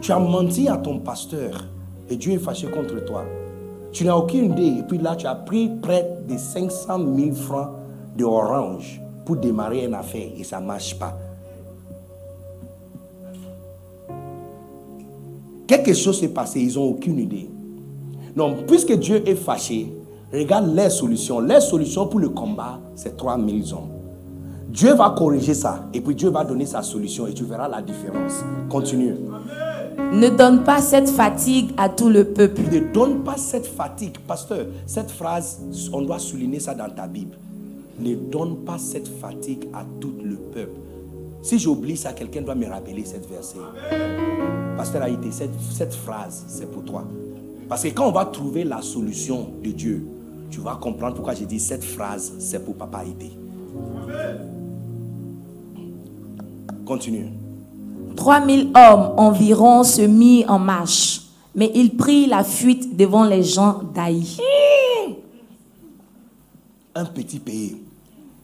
Tu 0.02 0.12
as 0.12 0.20
menti 0.20 0.68
à 0.68 0.78
ton 0.78 1.00
pasteur 1.00 1.66
et 2.08 2.16
Dieu 2.16 2.34
est 2.34 2.38
fâché 2.38 2.68
contre 2.68 3.04
toi. 3.04 3.26
Tu 3.92 4.06
n'as 4.06 4.16
aucune 4.16 4.52
idée. 4.52 4.80
Et 4.80 4.84
puis 4.84 5.00
là, 5.00 5.16
tu 5.16 5.26
as 5.26 5.34
pris 5.34 5.72
près 5.82 6.08
de 6.30 6.38
500 6.38 7.00
000 7.16 7.34
francs 7.34 7.70
de 8.16 8.24
orange 8.24 9.02
pour 9.26 9.38
démarrer 9.38 9.86
une 9.86 9.96
affaire 9.96 10.30
et 10.38 10.44
ça 10.44 10.60
ne 10.62 10.68
marche 10.68 10.98
pas. 11.00 11.18
Quelque 15.66 15.96
chose 15.96 16.20
s'est 16.20 16.30
passé, 16.30 16.62
ils 16.62 16.76
n'ont 16.76 16.92
aucune 16.92 17.18
idée. 17.18 17.50
Donc, 18.36 18.68
puisque 18.68 18.94
Dieu 18.94 19.28
est 19.28 19.36
fâché, 19.36 19.92
regarde 20.32 20.72
les 20.76 20.92
solutions. 20.92 21.40
Les 21.40 21.62
solutions 21.62 22.06
pour 22.06 22.20
le 22.20 22.30
combat, 22.30 22.80
c'est 22.96 23.18
3000 23.18 23.74
hommes. 23.74 23.97
Dieu 24.70 24.94
va 24.94 25.14
corriger 25.18 25.54
ça 25.54 25.88
et 25.94 26.02
puis 26.02 26.14
Dieu 26.14 26.30
va 26.30 26.44
donner 26.44 26.66
sa 26.66 26.82
solution 26.82 27.26
et 27.28 27.34
tu 27.34 27.46
verras 27.46 27.68
la 27.68 27.82
différence. 27.82 28.44
Continue. 28.70 29.16
Ne 30.12 30.30
donne 30.30 30.64
pas 30.64 30.82
cette 30.82 31.10
fatigue 31.10 31.72
à 31.78 31.90
tout 31.90 32.10
le 32.10 32.26
peuple. 32.26 32.62
Ne 32.72 32.94
donne 32.94 33.24
pas 33.24 33.38
cette 33.38 33.66
fatigue. 33.66 34.18
Pasteur, 34.28 34.66
cette 34.86 35.12
phrase, 35.12 35.60
on 35.92 36.02
doit 36.02 36.20
souligner 36.20 36.60
ça 36.60 36.74
dans 36.74 36.90
ta 36.90 37.08
Bible. 37.08 37.36
Ne 38.00 38.16
donne 38.16 38.58
pas 38.58 38.78
cette 38.78 39.08
fatigue 39.08 39.68
à 39.74 39.84
tout 40.00 40.14
le 40.24 40.36
peuple. 40.36 40.80
Si 41.42 41.58
j'oublie 41.60 41.98
ça, 41.98 42.14
quelqu'un 42.14 42.42
doit 42.42 42.56
me 42.56 42.68
rappeler 42.68 43.06
cette 43.06 43.28
verset. 43.30 43.58
Pasteur 44.76 45.02
Haïté, 45.02 45.32
cette, 45.32 45.60
cette 45.72 45.96
phrase, 45.96 46.44
c'est 46.48 46.70
pour 46.70 46.84
toi. 46.84 47.04
Parce 47.68 47.84
que 47.84 47.90
quand 47.90 48.08
on 48.08 48.12
va 48.12 48.26
trouver 48.26 48.64
la 48.64 48.82
solution 48.82 49.48
de 49.64 49.72
Dieu, 49.72 50.06
tu 50.50 50.60
vas 50.60 50.76
comprendre 50.76 51.16
pourquoi 51.16 51.34
j'ai 51.34 51.46
dit 51.46 51.60
cette 51.60 51.84
phrase, 51.84 52.34
c'est 52.40 52.64
pour 52.64 52.76
Papa 52.76 53.00
Haïté. 53.00 53.32
Continue. 56.88 57.28
3000 58.16 58.72
hommes 58.76 59.14
environ 59.18 59.84
se 59.84 60.02
mirent 60.02 60.50
en 60.50 60.58
marche, 60.60 61.22
mais 61.54 61.70
ils 61.76 61.96
prirent 61.96 62.30
la 62.30 62.44
fuite 62.44 62.96
devant 62.96 63.26
les 63.26 63.44
gens 63.44 63.82
d'Haï. 63.94 64.24
un 66.96 67.06
petit 67.06 67.38
pays. 67.38 67.76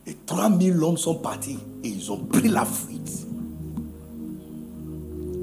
Et 0.06 0.16
3000 0.28 0.84
hommes 0.84 0.98
sont 0.98 1.16
partis 1.16 1.58
et 1.84 1.88
ils 1.88 2.12
ont 2.12 2.18
pris 2.18 2.50
la 2.50 2.66
fuite. 2.66 3.26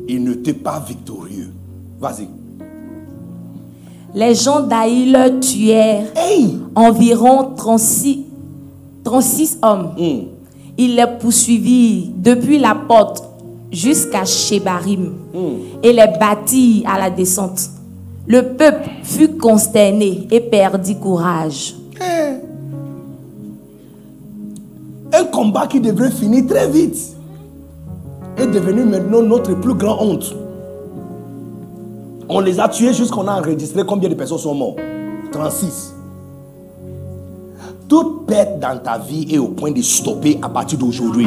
Ils 0.09 0.22
n'étaient 0.22 0.52
pas 0.55 0.78
victorieux. 0.78 1.51
Vas-y. 1.98 2.28
Les 4.14 4.35
gens 4.35 4.60
d'Haï 4.60 5.10
leur 5.10 5.40
tuèrent 5.40 6.06
Hey! 6.16 6.59
environ 6.77 7.55
36, 7.56 8.20
36 9.02 9.59
hommes. 9.62 9.94
Hum. 9.98 10.24
Ils 10.79 10.97
les 10.97 11.07
poursuivirent 11.21 12.09
depuis 12.17 12.59
la 12.59 12.75
porte 12.75 13.25
jusqu'à 13.71 14.25
Shebarim 14.25 15.13
et 15.83 15.93
les 15.93 16.07
battirent 16.19 16.89
à 16.89 16.99
la 16.99 17.11
descente. 17.11 17.71
Le 18.27 18.43
peuple 18.55 18.89
fut 19.03 19.37
consterné 19.37 20.29
et 20.31 20.41
perdit 20.41 20.97
courage. 20.97 21.75
Un 25.13 25.25
combat 25.25 25.67
qui 25.67 25.81
devrait 25.81 26.11
finir 26.11 26.47
très 26.47 26.69
vite 26.69 27.17
est 28.37 28.47
devenu 28.47 28.85
maintenant 28.85 29.23
notre 29.23 29.55
plus 29.55 29.75
grande 29.75 29.99
honte. 30.01 30.35
On 32.29 32.41
les 32.41 32.61
a 32.61 32.69
tués 32.69 32.93
jusqu'on 32.95 33.27
a 33.27 33.41
enregistré 33.41 33.83
combien 33.85 34.09
de 34.09 34.15
personnes 34.15 34.39
sont 34.39 34.55
mortes? 34.55 34.79
36. 35.33 35.95
Toute 37.91 38.25
perte 38.25 38.61
dans 38.61 38.79
ta 38.79 38.99
vie 38.99 39.27
est 39.35 39.39
au 39.39 39.49
point 39.49 39.73
de 39.73 39.83
stopper 39.83 40.39
à 40.41 40.49
partir 40.49 40.79
d'aujourd'hui. 40.79 41.27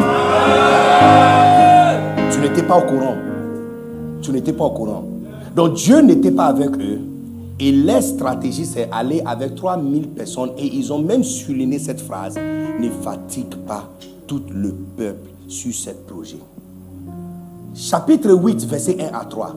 Tu 2.31 2.39
n'étais 2.39 2.63
pas 2.63 2.77
au 2.77 2.83
courant. 2.83 3.15
Tu 4.21 4.31
n'étais 4.31 4.53
pas 4.53 4.63
au 4.63 4.69
courant. 4.69 5.03
Donc 5.53 5.73
Dieu 5.73 5.99
n'était 5.99 6.31
pas 6.31 6.45
avec 6.45 6.69
eux. 6.77 7.01
Et 7.59 7.73
leur 7.73 8.01
stratégie, 8.01 8.65
c'est 8.65 8.87
aller 8.93 9.21
avec 9.25 9.55
3000 9.55 10.07
personnes. 10.07 10.51
Et 10.57 10.73
ils 10.73 10.93
ont 10.93 10.99
même 10.99 11.25
souligné 11.25 11.79
cette 11.79 11.99
phrase. 11.99 12.37
Ne 12.37 12.89
fatigue 12.89 13.55
pas 13.67 13.89
tout 14.25 14.43
le 14.49 14.71
peuple 14.71 15.31
sur 15.49 15.73
ce 15.73 15.89
projet. 15.89 16.39
Chapitre 17.75 18.31
8, 18.31 18.65
verset 18.67 18.97
1 19.01 19.13
à 19.13 19.25
3. 19.25 19.53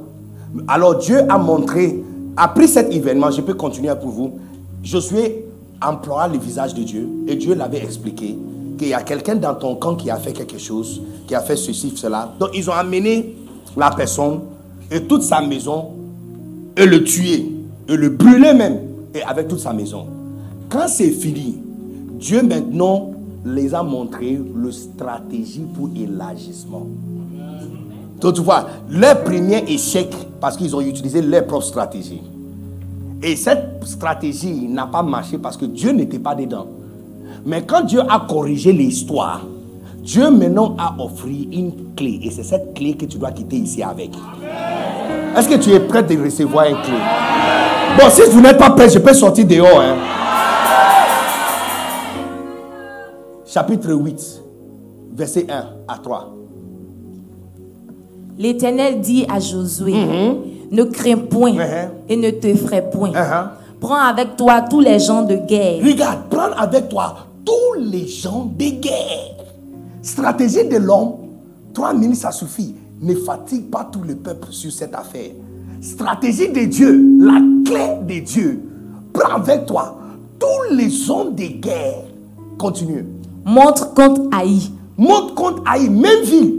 Alors 0.66 0.96
Dieu 0.96 1.20
a 1.30 1.38
montré, 1.38 2.02
après 2.36 2.66
cet 2.66 2.92
événement, 2.92 3.30
je 3.30 3.42
peux 3.42 3.54
continuer 3.54 3.94
pour 3.94 4.10
vous. 4.10 4.32
Josué 4.82 5.45
emploie 5.82 6.28
le 6.28 6.38
visage 6.38 6.74
de 6.74 6.82
Dieu 6.82 7.08
et 7.26 7.36
Dieu 7.36 7.54
l'avait 7.54 7.82
expliqué 7.82 8.36
qu'il 8.78 8.88
y 8.88 8.94
a 8.94 9.02
quelqu'un 9.02 9.36
dans 9.36 9.54
ton 9.54 9.76
camp 9.76 9.96
qui 9.96 10.10
a 10.10 10.16
fait 10.16 10.32
quelque 10.32 10.58
chose, 10.58 11.02
qui 11.26 11.34
a 11.34 11.40
fait 11.40 11.56
ceci, 11.56 11.92
cela. 11.96 12.32
Donc 12.38 12.50
ils 12.54 12.68
ont 12.68 12.74
amené 12.74 13.34
la 13.76 13.90
personne 13.90 14.40
et 14.90 15.02
toute 15.02 15.22
sa 15.22 15.40
maison 15.40 15.90
et 16.76 16.86
le 16.86 17.02
tuer 17.04 17.52
et 17.88 17.96
le 17.96 18.08
brûler 18.10 18.52
même 18.52 18.78
et 19.14 19.22
avec 19.22 19.48
toute 19.48 19.60
sa 19.60 19.72
maison. 19.72 20.06
Quand 20.68 20.88
c'est 20.88 21.10
fini, 21.10 21.58
Dieu 22.18 22.42
maintenant 22.42 23.12
les 23.44 23.74
a 23.74 23.82
montré 23.82 24.38
le 24.54 24.72
stratégie 24.72 25.64
pour 25.74 25.88
élargissement. 25.96 26.86
Donc 28.20 28.34
tu 28.34 28.40
vois, 28.40 28.66
leur 28.90 29.22
premier 29.22 29.62
échec, 29.68 30.12
parce 30.40 30.56
qu'ils 30.56 30.74
ont 30.74 30.80
utilisé 30.80 31.22
leur 31.22 31.46
propre 31.46 31.64
stratégie. 31.66 32.22
Et 33.22 33.34
cette 33.36 33.82
stratégie 33.84 34.68
n'a 34.68 34.86
pas 34.86 35.02
marché 35.02 35.38
parce 35.38 35.56
que 35.56 35.64
Dieu 35.64 35.90
n'était 35.92 36.18
pas 36.18 36.34
dedans. 36.34 36.66
Mais 37.44 37.62
quand 37.62 37.82
Dieu 37.82 38.00
a 38.08 38.26
corrigé 38.28 38.72
l'histoire, 38.72 39.40
Dieu 39.98 40.30
maintenant 40.30 40.76
a 40.78 40.94
offert 40.98 41.26
une 41.52 41.72
clé. 41.96 42.20
Et 42.22 42.30
c'est 42.30 42.42
cette 42.44 42.74
clé 42.74 42.94
que 42.94 43.06
tu 43.06 43.18
dois 43.18 43.32
quitter 43.32 43.56
ici 43.56 43.82
avec. 43.82 44.10
Est-ce 45.36 45.48
que 45.48 45.56
tu 45.56 45.70
es 45.70 45.80
prêt 45.80 46.02
de 46.02 46.16
recevoir 46.22 46.66
une 46.66 46.76
clé? 46.82 46.94
Bon, 47.98 48.10
si 48.10 48.22
vous 48.30 48.40
n'êtes 48.40 48.58
pas 48.58 48.70
prêt, 48.70 48.88
je 48.90 48.98
peux 48.98 49.14
sortir 49.14 49.46
dehors. 49.46 49.80
hein. 49.80 49.96
Chapitre 53.46 53.92
8, 53.92 54.42
verset 55.14 55.46
1 55.50 55.64
à 55.88 55.98
3. 55.98 56.34
L'Éternel 58.38 59.00
dit 59.00 59.24
à 59.30 59.40
Josué, 59.40 59.94
ne 60.70 60.82
crains 60.84 61.16
point 61.16 61.52
Mhm. 61.52 61.88
et 62.08 62.16
ne 62.16 62.30
te 62.30 62.54
ferai 62.54 62.82
point. 62.90 63.10
Uh-huh. 63.10 63.48
Prends 63.80 63.94
avec 63.96 64.36
toi 64.36 64.62
tous 64.62 64.80
les 64.80 64.98
gens 64.98 65.22
de 65.22 65.36
guerre. 65.36 65.82
Regarde, 65.84 66.20
prends 66.30 66.52
avec 66.56 66.88
toi 66.88 67.16
tous 67.44 67.80
les 67.80 68.06
gens 68.08 68.46
de 68.58 68.64
guerre. 68.80 69.44
Stratégie 70.02 70.66
de 70.68 70.76
l'homme, 70.78 71.12
3000 71.74 72.14
ça 72.16 72.30
suffit. 72.32 72.74
Ne 73.02 73.14
fatigue 73.14 73.70
pas 73.70 73.88
tout 73.90 74.00
le 74.06 74.14
peuple 74.14 74.48
sur 74.50 74.72
cette 74.72 74.94
affaire. 74.94 75.30
Stratégie 75.80 76.48
de 76.48 76.64
Dieu, 76.64 77.04
la 77.20 77.40
clé 77.64 77.98
de 78.20 78.24
Dieu. 78.24 78.62
Prends 79.12 79.36
avec 79.36 79.66
toi 79.66 79.96
tous 80.38 80.74
les 80.74 81.10
hommes 81.10 81.34
de 81.34 81.44
guerre. 81.60 82.02
Continue. 82.58 83.04
Montre 83.44 83.92
contre 83.94 84.22
Haï. 84.32 84.70
Monte 84.96 85.34
contre 85.34 85.62
Haï, 85.66 85.88
même 85.90 86.22
ville. 86.24 86.54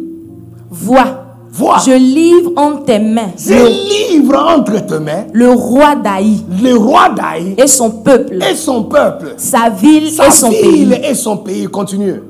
Vois, 0.70 1.26
Vois. 1.58 1.78
je 1.86 1.92
livre 1.92 2.52
entre 2.56 2.86
tes 2.86 3.00
mains 3.00 3.32
Je 3.38 3.54
le, 3.54 3.68
livre 3.68 4.36
entre 4.56 4.86
tes 4.86 5.00
mains 5.00 5.26
le 5.34 5.50
roi 5.52 5.96
d'Haï 5.96 6.42
le 6.62 6.76
roi 6.76 7.10
d'Haï 7.10 7.56
et 7.58 7.68
son 7.68 7.90
peuple, 7.90 8.36
et 8.50 8.56
son 8.56 8.84
peuple. 8.84 9.34
sa 9.38 9.70
ville 9.70 10.10
Sa 10.12 10.28
et 10.28 10.32
son 10.32 10.50
ville 10.50 10.90
pays. 10.90 11.10
et 11.10 11.16
son 11.16 11.38
pays. 11.38 11.66
Continue. 11.66 12.22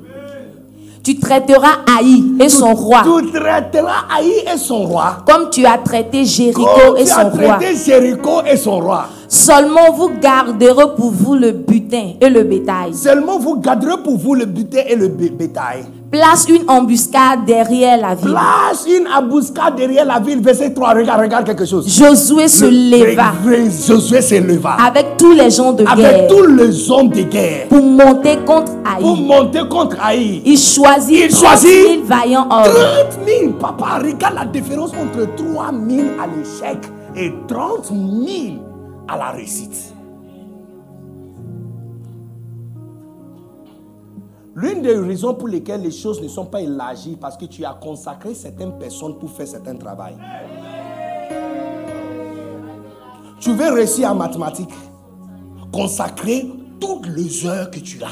Tu 1.04 1.18
traiteras 1.20 1.84
Haï 1.98 2.22
et 2.42 2.50
son 2.50 2.74
roi 2.74 3.02
Tu 3.04 3.32
traiteras 3.32 4.06
Haï 4.18 4.30
et 4.54 4.58
son 4.58 4.84
roi. 4.84 5.18
comme 5.26 5.50
tu 5.50 5.66
as 5.66 5.78
traité 5.78 6.26
Jéricho 6.26 6.64
Comme 6.66 6.98
et 6.98 7.06
tu 7.06 7.12
as 7.12 7.16
son 7.16 7.30
roi. 7.30 7.56
traité 7.56 7.76
Jéricho 7.86 8.32
et 8.52 8.58
son 8.58 8.80
roi. 8.80 9.06
Seulement 9.30 9.92
vous 9.96 10.10
garderez 10.22 10.96
pour 10.98 11.12
vous 11.12 11.36
le 11.36 11.52
butin 11.52 12.12
et 12.20 12.30
le 12.30 12.44
bétail. 12.44 12.94
Seulement 12.94 13.40
vous 13.40 13.56
garderez 13.58 14.02
pour 14.04 14.18
vous 14.18 14.36
le 14.36 14.46
butin 14.46 14.82
et 14.88 14.96
le 14.96 15.08
bé- 15.10 15.30
bétail. 15.30 15.84
Place 16.12 16.48
une 16.48 16.70
embuscade 16.70 17.44
derrière 17.46 17.98
la 18.00 18.16
ville. 18.16 18.30
Place 18.32 18.86
une 18.88 19.08
embuscade 19.10 19.76
derrière 19.76 20.06
la 20.06 20.20
ville. 20.20 20.40
Verset 20.42 20.74
3. 20.74 20.94
Regarde, 20.94 21.22
regarde 21.22 21.46
quelque 21.46 21.66
chose. 21.66 21.86
Josué 21.88 22.48
se 22.48 22.64
Le- 22.66 23.10
leva 23.12 23.34
le- 23.46 23.58
le- 23.66 23.70
Josué 23.70 24.22
se 24.22 24.36
leva. 24.36 24.78
avec 24.88 25.18
tous 25.18 25.32
les 25.34 25.50
gens 25.50 25.74
de 25.74 25.84
Avec 25.86 25.98
guerre 26.06 26.28
tous 26.30 26.46
les 26.46 26.90
hommes 26.92 27.10
de 27.10 27.24
guerre. 27.24 27.68
pour 27.68 27.84
monter 27.84 28.38
contre 28.46 28.72
Pour 29.00 29.16
Haï. 29.18 29.22
monter 29.22 29.68
contre 29.70 29.98
Haï. 30.02 30.42
Il 30.46 30.58
choisit 30.58 31.26
Il 31.26 31.28
30 31.30 31.40
choisit 31.42 31.72
000 31.72 32.04
vaillants 32.06 32.48
hommes. 32.50 32.64
30 32.64 33.20
000. 33.28 33.52
Papa, 33.60 34.00
regarde 34.02 34.36
la 34.36 34.46
différence 34.46 34.92
entre 34.92 35.28
3 35.36 35.72
000 35.90 36.02
à 36.22 36.28
l'échec 36.28 36.78
et 37.18 37.34
30 37.50 37.88
000 37.88 38.60
à 39.10 39.18
la 39.18 39.32
réussite. 39.32 39.94
L'une 44.60 44.82
des 44.82 44.96
raisons 44.96 45.36
pour 45.36 45.48
lesquelles 45.48 45.84
les 45.84 45.92
choses 45.92 46.20
ne 46.20 46.28
sont 46.28 46.46
pas 46.46 46.62
élargies, 46.62 47.16
parce 47.22 47.38
que 47.38 47.46
tu 47.46 47.64
as 47.64 47.74
consacré 47.74 48.34
certaines 48.34 48.76
personnes 48.80 49.20
pour 49.20 49.30
faire 49.30 49.46
certains 49.46 49.76
travail. 49.76 50.16
Tu 53.40 53.54
veux 53.54 53.72
réussir 53.72 54.10
en 54.10 54.16
mathématiques, 54.16 54.74
consacrer 55.72 56.52
toutes 56.80 57.06
les 57.06 57.46
heures 57.46 57.70
que 57.70 57.78
tu 57.78 58.02
as 58.02 58.08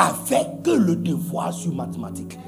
avec 0.00 0.46
le 0.64 0.94
devoir 0.94 1.52
sur 1.52 1.74
mathématiques. 1.74 2.38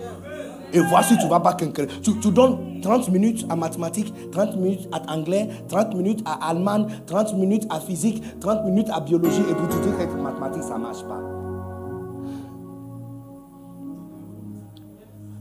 Et 0.72 0.78
voici, 0.78 1.18
tu 1.18 1.26
vas 1.26 1.40
pas 1.40 1.54
conquérir. 1.54 2.00
Tu, 2.00 2.16
tu 2.20 2.30
donnes 2.30 2.80
30 2.80 3.08
minutes 3.08 3.44
à 3.48 3.56
mathématiques, 3.56 4.14
30 4.30 4.54
minutes 4.54 4.88
à 4.92 5.12
anglais, 5.12 5.48
30 5.68 5.96
minutes 5.96 6.22
à 6.24 6.48
allemand, 6.48 6.86
30 7.08 7.34
minutes 7.34 7.66
à 7.70 7.80
physique, 7.80 8.22
30 8.38 8.66
minutes 8.66 8.88
à 8.92 9.00
biologie, 9.00 9.42
et 9.50 9.54
puis 9.54 9.66
tu 9.68 9.80
dis 9.80 9.90
que 9.96 10.22
mathématiques, 10.22 10.62
ça 10.62 10.78
ne 10.78 10.82
marche 10.82 11.02
pas. 11.02 11.39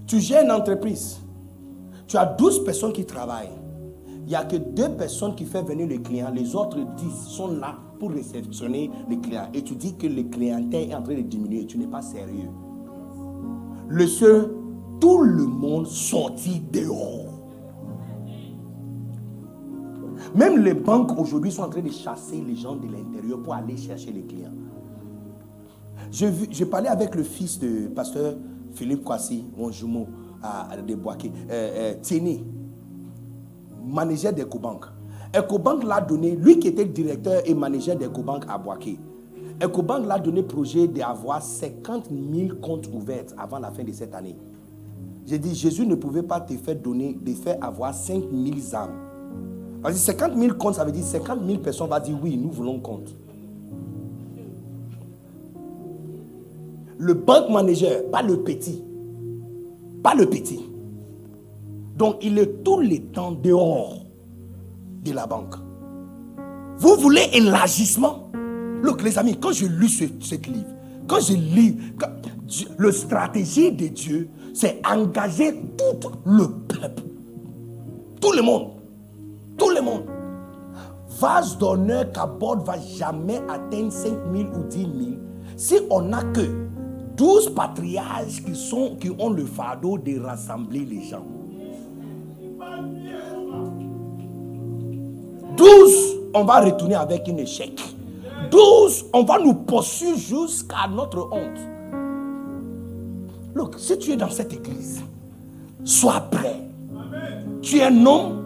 Tu 0.09 0.19
gères 0.19 0.43
une 0.43 0.51
entreprise. 0.51 1.19
Tu 2.07 2.17
as 2.17 2.25
12 2.25 2.65
personnes 2.65 2.91
qui 2.91 3.05
travaillent. 3.05 3.51
Il 4.23 4.29
n'y 4.29 4.35
a 4.35 4.43
que 4.43 4.55
deux 4.55 4.89
personnes 4.89 5.35
qui 5.35 5.45
font 5.45 5.61
venir 5.61 5.87
les 5.87 6.01
clients. 6.01 6.31
Les 6.33 6.55
autres 6.55 6.79
10 6.79 7.27
sont 7.27 7.51
là 7.59 7.75
pour 7.99 8.09
réceptionner 8.09 8.89
les 9.07 9.19
clients. 9.19 9.49
Et 9.53 9.61
tu 9.61 9.75
dis 9.75 9.95
que 9.95 10.07
le 10.07 10.23
clientèle 10.23 10.89
est 10.89 10.95
en 10.95 11.03
train 11.03 11.13
de 11.13 11.21
diminuer. 11.21 11.67
Tu 11.67 11.77
n'es 11.77 11.85
pas 11.85 12.01
sérieux. 12.01 12.49
Le 13.87 14.07
seul, 14.07 14.49
tout 14.99 15.21
le 15.21 15.45
monde 15.45 15.85
sortit 15.85 16.59
dehors. 16.73 17.27
Même 20.33 20.63
les 20.63 20.73
banques 20.73 21.19
aujourd'hui 21.19 21.51
sont 21.51 21.63
en 21.63 21.69
train 21.69 21.81
de 21.81 21.91
chasser 21.91 22.43
les 22.47 22.55
gens 22.55 22.75
de 22.75 22.87
l'intérieur 22.87 23.43
pour 23.43 23.53
aller 23.53 23.77
chercher 23.77 24.11
les 24.11 24.23
clients. 24.23 24.53
Je, 26.11 26.25
je 26.49 26.63
parlais 26.65 26.89
avec 26.89 27.13
le 27.13 27.21
fils 27.21 27.59
de 27.59 27.87
pasteur 27.89 28.33
Philippe 28.73 29.03
Kwasi, 29.03 29.45
mon 29.57 29.71
jumeau 29.71 30.07
à, 30.41 30.71
à 30.71 30.77
de 30.77 30.95
Boaké, 30.95 31.31
euh, 31.49 31.51
euh, 31.51 31.93
Tieni, 32.01 32.43
manager 33.85 34.33
d'Ecobank. 34.33 34.85
Ecobank 35.35 35.83
l'a 35.83 36.01
donné, 36.01 36.35
lui 36.35 36.59
qui 36.59 36.69
était 36.69 36.85
directeur 36.85 37.41
et 37.45 37.53
manager 37.53 37.95
d'Ecobank 37.95 38.45
à 38.47 38.57
Boaké. 38.57 38.97
Ecobank 39.61 40.07
l'a 40.07 40.17
donné 40.17 40.41
projet 40.43 40.87
d'avoir 40.87 41.41
50 41.41 42.09
000 42.33 42.55
comptes 42.61 42.87
ouverts 42.93 43.25
avant 43.37 43.59
la 43.59 43.71
fin 43.71 43.83
de 43.83 43.91
cette 43.91 44.15
année. 44.15 44.35
J'ai 45.27 45.37
dit, 45.37 45.53
Jésus 45.53 45.85
ne 45.85 45.95
pouvait 45.95 46.23
pas 46.23 46.39
te 46.41 46.53
faire 46.53 46.75
donner, 46.75 47.17
de 47.21 47.33
faire 47.33 47.57
avoir 47.61 47.93
5 47.93 48.23
000 48.31 48.75
âmes. 48.75 48.95
Parce 49.81 49.93
que 49.93 49.99
50 50.01 50.35
000 50.35 50.55
comptes, 50.55 50.75
ça 50.75 50.83
veut 50.83 50.91
dire 50.91 51.03
50 51.03 51.39
000 51.45 51.59
personnes 51.59 51.89
vont 51.89 51.99
dire 51.99 52.17
oui, 52.21 52.37
nous 52.37 52.51
voulons 52.51 52.79
compte. 52.79 53.13
Le 56.99 57.13
bank 57.13 57.49
manager, 57.49 58.03
pas 58.11 58.21
le 58.21 58.37
petit. 58.43 58.81
Pas 60.03 60.13
le 60.13 60.25
petit. 60.25 60.59
Donc 61.97 62.17
il 62.21 62.37
est 62.37 62.63
tout 62.63 62.79
le 62.79 62.97
temps 63.11 63.31
dehors 63.31 63.95
de 65.03 65.11
la 65.13 65.25
banque. 65.25 65.55
Vous 66.77 66.95
voulez 66.97 67.27
élargissement? 67.33 68.29
Look 68.81 69.01
les 69.03 69.17
amis, 69.17 69.37
quand 69.37 69.51
je 69.51 69.65
lis 69.65 69.89
ce, 69.89 70.03
livre, 70.35 70.65
quand 71.07 71.19
je 71.19 71.33
lis, 71.33 71.75
quand- 71.97 72.07
Dieu- 72.47 72.67
le 72.77 72.91
stratégie 72.91 73.71
de 73.71 73.87
Dieu, 73.87 74.29
c'est 74.53 74.81
engager 74.89 75.53
tout 75.77 76.09
le 76.25 76.47
peuple. 76.47 77.03
Tout 78.21 78.31
le 78.33 78.41
monde. 78.41 78.69
Tout 79.57 79.69
le 79.69 79.81
monde. 79.81 80.03
Vase 81.19 81.57
d'honneur 81.57 82.11
qu'Abord 82.13 82.63
va 82.63 82.75
jamais 82.79 83.41
atteindre 83.49 83.91
5 83.91 84.13
000 84.33 84.47
ou 84.55 84.63
10 84.69 84.77
000 84.79 84.89
si 85.57 85.75
on 85.89 86.01
n'a 86.03 86.23
que 86.23 86.68
12 87.19 87.49
patriarches 87.53 88.41
qui, 88.45 88.55
sont, 88.55 88.95
qui 88.95 89.11
ont 89.19 89.29
le 89.29 89.45
fardeau 89.45 89.97
de 89.97 90.21
rassembler 90.21 90.85
les 90.85 91.03
gens. 91.03 91.25
12, 95.57 96.17
on 96.33 96.45
va 96.45 96.61
retourner 96.61 96.95
avec 96.95 97.27
un 97.27 97.35
échec. 97.35 97.77
12, 98.49 99.07
on 99.11 99.23
va 99.25 99.37
nous 99.37 99.53
poursuivre 99.53 100.17
jusqu'à 100.17 100.87
notre 100.89 101.27
honte. 101.33 101.59
Look, 103.53 103.75
si 103.77 103.97
tu 103.97 104.13
es 104.13 104.15
dans 104.15 104.29
cette 104.29 104.53
église, 104.53 105.01
sois 105.83 106.21
prêt. 106.31 106.55
Tu 107.61 107.79
es 107.79 107.83
un 107.83 108.05
homme, 108.05 108.45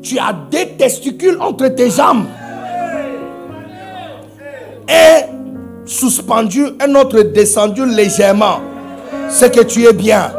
tu 0.00 0.18
as 0.18 0.32
des 0.50 0.68
testicules 0.78 1.36
entre 1.42 1.68
tes 1.68 1.90
jambes. 1.90 2.24
Et 4.88 5.37
suspendu, 5.88 6.66
un 6.80 6.94
autre 6.94 7.22
descendu 7.22 7.84
légèrement. 7.86 8.60
C'est 9.28 9.54
que 9.54 9.62
tu 9.62 9.84
es 9.84 9.92
bien. 9.92 10.32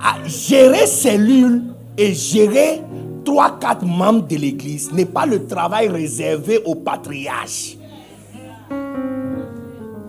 À 0.00 0.14
gérer 0.26 0.86
cellules 0.86 1.62
et 1.96 2.14
gérer 2.14 2.80
3-4 3.24 3.84
membres 3.84 4.26
de 4.26 4.36
l'église 4.36 4.92
n'est 4.92 5.04
pas 5.04 5.26
le 5.26 5.46
travail 5.46 5.88
réservé 5.88 6.62
au 6.64 6.76
patriarche. 6.76 7.76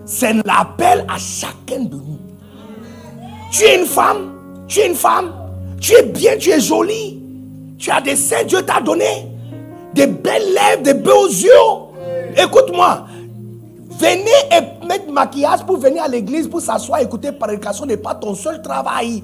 C'est 0.06 0.32
l'appel 0.44 1.04
à 1.08 1.18
chacun 1.18 1.84
de 1.84 1.94
nous. 1.94 2.18
Tu 3.50 3.64
es 3.64 3.80
une 3.80 3.86
femme, 3.86 4.30
tu 4.68 4.78
es 4.80 4.86
une 4.86 4.94
femme, 4.94 5.32
tu 5.80 5.92
es 5.94 6.02
bien, 6.04 6.36
tu 6.38 6.50
es 6.50 6.60
jolie, 6.60 7.20
tu 7.78 7.90
as 7.90 8.00
des 8.00 8.14
seins, 8.14 8.44
Dieu 8.44 8.62
t'a 8.62 8.80
donné, 8.80 9.26
des 9.92 10.06
belles 10.06 10.54
lèvres, 10.54 10.82
des 10.82 10.94
beaux 10.94 11.26
yeux. 11.26 11.89
Écoute-moi, 12.36 13.06
venir 13.98 14.34
et 14.50 14.86
mettre 14.86 15.10
maquillage 15.10 15.64
pour 15.64 15.78
venir 15.78 16.02
à 16.04 16.08
l'église, 16.08 16.48
pour 16.48 16.60
s'asseoir, 16.60 17.00
écouter 17.00 17.32
prédication 17.32 17.86
n'est 17.86 17.96
pas 17.96 18.14
ton 18.14 18.34
seul 18.34 18.62
travail. 18.62 19.22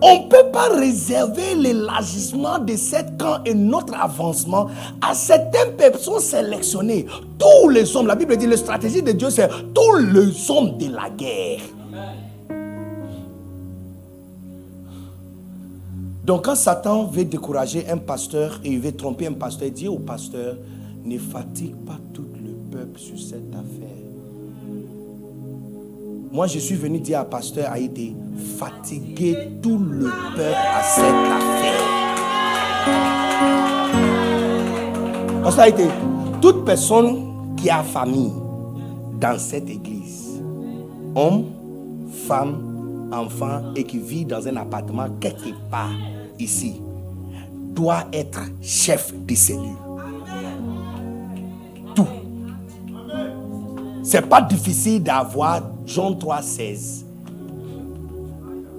On 0.00 0.24
ne 0.24 0.28
peut 0.28 0.50
pas 0.52 0.68
réserver 0.68 1.56
l'élargissement 1.56 2.60
de 2.60 2.76
cette 2.76 3.18
camp 3.18 3.40
et 3.44 3.52
notre 3.52 3.94
avancement 3.94 4.68
à 5.00 5.12
certaines 5.12 5.72
personnes 5.76 6.20
sélectionnées. 6.20 7.06
Tous 7.36 7.68
les 7.68 7.96
hommes, 7.96 8.06
la 8.06 8.14
Bible 8.14 8.36
dit, 8.36 8.46
la 8.46 8.56
stratégie 8.56 9.02
de 9.02 9.10
Dieu, 9.10 9.28
c'est 9.28 9.48
tous 9.74 9.96
les 9.96 10.50
hommes 10.50 10.78
de 10.78 10.94
la 10.94 11.10
guerre. 11.10 11.60
Donc 16.24 16.44
quand 16.44 16.54
Satan 16.54 17.04
veut 17.06 17.24
décourager 17.24 17.88
un 17.88 17.96
pasteur 17.96 18.60
et 18.62 18.68
il 18.68 18.80
veut 18.80 18.92
tromper 18.92 19.26
un 19.26 19.32
pasteur, 19.32 19.66
il 19.66 19.72
dit 19.72 19.88
au 19.88 19.98
pasteur, 19.98 20.56
ne 21.08 21.18
fatigue 21.18 21.74
pas 21.86 21.98
tout 22.12 22.26
le 22.34 22.52
peuple 22.70 22.98
sur 22.98 23.18
cette 23.18 23.50
affaire. 23.52 23.88
Moi, 26.30 26.46
je 26.46 26.58
suis 26.58 26.74
venu 26.74 27.00
dire 27.00 27.20
à 27.20 27.24
pasteur 27.24 27.72
Haïti, 27.72 28.14
fatiguer 28.58 29.34
tout 29.62 29.78
le 29.78 30.10
peuple 30.36 30.54
à 30.54 30.82
cette 30.82 31.04
affaire. 31.38 31.82
Pasteur 35.42 35.64
Haïti, 35.64 35.84
toute 36.42 36.66
personne 36.66 37.54
qui 37.56 37.70
a 37.70 37.82
famille 37.82 38.32
dans 39.18 39.38
cette 39.38 39.70
église, 39.70 40.42
homme, 41.14 41.46
femme, 42.26 43.08
enfant, 43.10 43.72
et 43.74 43.84
qui 43.84 43.98
vit 43.98 44.26
dans 44.26 44.46
un 44.46 44.56
appartement 44.56 45.08
quelque 45.18 45.54
part 45.70 45.90
ici, 46.38 46.82
doit 47.74 48.04
être 48.12 48.40
chef 48.60 49.14
de 49.26 49.34
cellule. 49.34 49.87
C'est 54.10 54.26
pas 54.26 54.40
difficile 54.40 55.02
d'avoir 55.02 55.60
Jean 55.84 56.14
3, 56.14 56.40
16. 56.40 57.04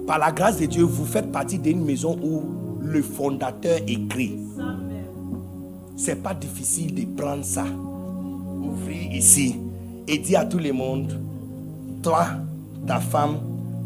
Par 0.04 0.18
la 0.18 0.32
grâce 0.32 0.58
de 0.58 0.66
Dieu, 0.66 0.82
vous 0.82 1.04
faites 1.04 1.30
partie 1.30 1.56
d'une 1.56 1.84
maison 1.84 2.18
où 2.20 2.42
le 2.82 3.00
fondateur 3.00 3.78
écrit. 3.86 4.36
C'est 5.96 6.20
pas 6.20 6.34
difficile 6.34 6.96
de 6.96 7.04
prendre 7.16 7.44
ça, 7.44 7.64
ouvrir 8.60 9.12
ici 9.12 9.54
et 10.08 10.18
dire 10.18 10.40
à 10.40 10.46
tout 10.46 10.58
le 10.58 10.72
monde, 10.72 11.16
toi, 12.02 12.26
ta 12.84 12.98
femme, 12.98 13.36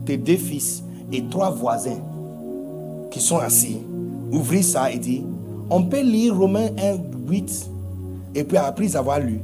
tes 0.06 0.16
deux 0.16 0.38
fils 0.38 0.82
et 1.12 1.24
trois 1.24 1.50
voisins 1.50 2.00
qui 3.10 3.20
sont 3.20 3.36
assis, 3.36 3.80
ouvrez 4.32 4.62
ça 4.62 4.90
et 4.90 4.96
dit, 4.96 5.22
on 5.68 5.82
peut 5.82 6.00
lire 6.00 6.38
Romains 6.38 6.70
1, 6.78 7.28
8 7.28 7.70
et 8.34 8.44
puis 8.44 8.56
après 8.56 8.96
avoir 8.96 9.20
lu, 9.20 9.40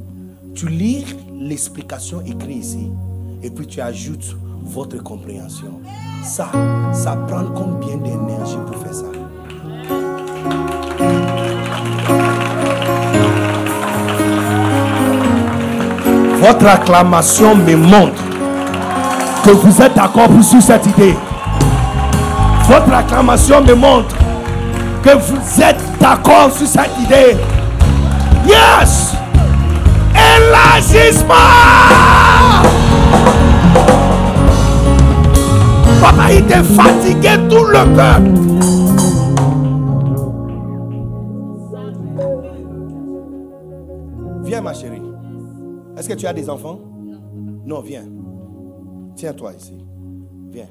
tu 0.55 0.67
lis 0.67 1.05
l'explication 1.41 2.21
écrite 2.21 2.63
ici 2.63 2.91
et 3.41 3.49
puis 3.49 3.65
tu 3.65 3.81
ajoutes 3.81 4.35
votre 4.63 5.01
compréhension. 5.01 5.81
Ça, 6.23 6.47
ça 6.93 7.15
prend 7.27 7.45
combien 7.55 7.97
d'énergie 7.97 8.57
pour 8.67 8.77
faire 8.77 8.93
ça? 8.93 9.05
Votre 16.39 16.67
acclamation 16.67 17.55
me 17.55 17.75
montre 17.75 18.23
que 19.43 19.51
vous 19.51 19.81
êtes 19.81 19.95
d'accord 19.95 20.29
sur 20.43 20.61
cette 20.61 20.85
idée. 20.85 21.15
Votre 22.67 22.93
acclamation 22.93 23.61
me 23.61 23.73
montre 23.73 24.15
que 25.03 25.17
vous 25.17 25.61
êtes 25.61 25.81
d'accord 25.99 26.51
sur 26.51 26.67
cette 26.67 26.91
idée. 26.99 27.35
Yes! 28.47 29.20
Élargissement! 30.71 31.33
Papa, 36.01 36.31
il 36.33 36.43
fatigué 36.63 37.35
tout 37.49 37.65
le 37.65 37.83
peuple. 37.95 38.31
Viens, 44.43 44.61
ma 44.61 44.73
chérie. 44.73 45.01
Est-ce 45.97 46.07
que 46.07 46.13
tu 46.13 46.25
as 46.25 46.33
des 46.33 46.49
enfants? 46.49 46.79
Non, 47.65 47.81
viens. 47.81 48.05
Tiens-toi 49.15 49.53
ici. 49.53 49.75
Viens. 50.51 50.69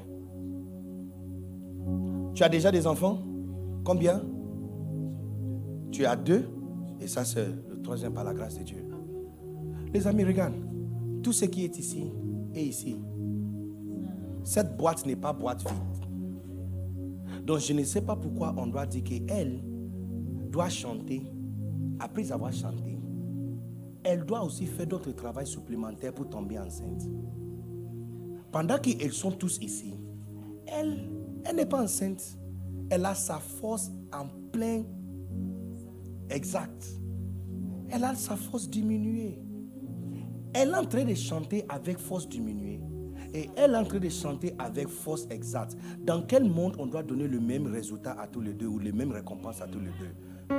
Tu 2.33 2.43
as 2.43 2.49
déjà 2.49 2.71
des 2.71 2.87
enfants? 2.87 3.19
Combien? 3.83 4.21
Tu 5.91 6.05
as 6.05 6.15
deux? 6.15 6.49
Et 6.99 7.07
ça, 7.07 7.23
c'est 7.23 7.45
le 7.69 7.81
troisième 7.83 8.13
par 8.13 8.23
la 8.23 8.33
grâce 8.33 8.57
de 8.57 8.63
Dieu. 8.63 8.90
Les 9.93 10.07
amis, 10.07 10.23
regarde. 10.23 10.53
Tout 11.21 11.33
ce 11.33 11.45
qui 11.45 11.65
est 11.65 11.77
ici 11.77 12.05
est 12.55 12.63
ici. 12.63 12.95
Cette 14.43 14.75
boîte 14.77 15.05
n'est 15.05 15.15
pas 15.15 15.33
boîte 15.33 15.61
vide. 15.61 17.45
Donc 17.45 17.59
je 17.59 17.73
ne 17.73 17.83
sais 17.83 18.01
pas 18.01 18.15
pourquoi 18.15 18.53
on 18.57 18.67
doit 18.67 18.85
dire 18.85 19.03
qu'elle 19.03 19.59
doit 20.49 20.69
chanter. 20.69 21.23
Après 21.99 22.31
avoir 22.31 22.51
chanté, 22.51 22.97
elle 24.03 24.25
doit 24.25 24.43
aussi 24.43 24.65
faire 24.65 24.87
d'autres 24.87 25.11
travaux 25.11 25.45
supplémentaires 25.45 26.13
pour 26.13 26.29
tomber 26.29 26.57
enceinte. 26.57 27.03
Pendant 28.51 28.77
qu'ils 28.79 29.13
sont 29.13 29.31
tous 29.31 29.59
ici, 29.61 29.93
elle, 30.65 31.07
elle 31.45 31.55
n'est 31.55 31.65
pas 31.65 31.83
enceinte. 31.83 32.37
Elle 32.89 33.05
a 33.05 33.13
sa 33.15 33.37
force 33.37 33.91
en 34.11 34.27
plein 34.51 34.83
exact. 36.29 36.85
Elle 37.89 38.03
a 38.03 38.15
sa 38.15 38.35
force 38.35 38.69
diminuée. 38.69 39.39
Elle 40.53 40.69
est 40.69 40.75
en 40.75 40.85
train 40.85 41.05
de 41.05 41.13
chanter 41.13 41.65
avec 41.69 41.97
force 41.97 42.27
diminuée. 42.27 42.79
Et 43.33 43.49
elle 43.55 43.73
est 43.73 43.77
en 43.77 43.85
train 43.85 43.99
de 43.99 44.09
chanter 44.09 44.53
avec 44.59 44.87
force 44.89 45.25
exacte. 45.29 45.77
Dans 46.03 46.21
quel 46.23 46.43
monde 46.43 46.75
on 46.77 46.85
doit 46.85 47.03
donner 47.03 47.27
le 47.27 47.39
même 47.39 47.67
résultat 47.67 48.15
à 48.19 48.27
tous 48.27 48.41
les 48.41 48.53
deux 48.53 48.67
ou 48.67 48.79
les 48.79 48.91
mêmes 48.91 49.11
récompenses 49.11 49.61
à 49.61 49.67
tous 49.67 49.79
les 49.79 49.91
deux? 49.99 50.55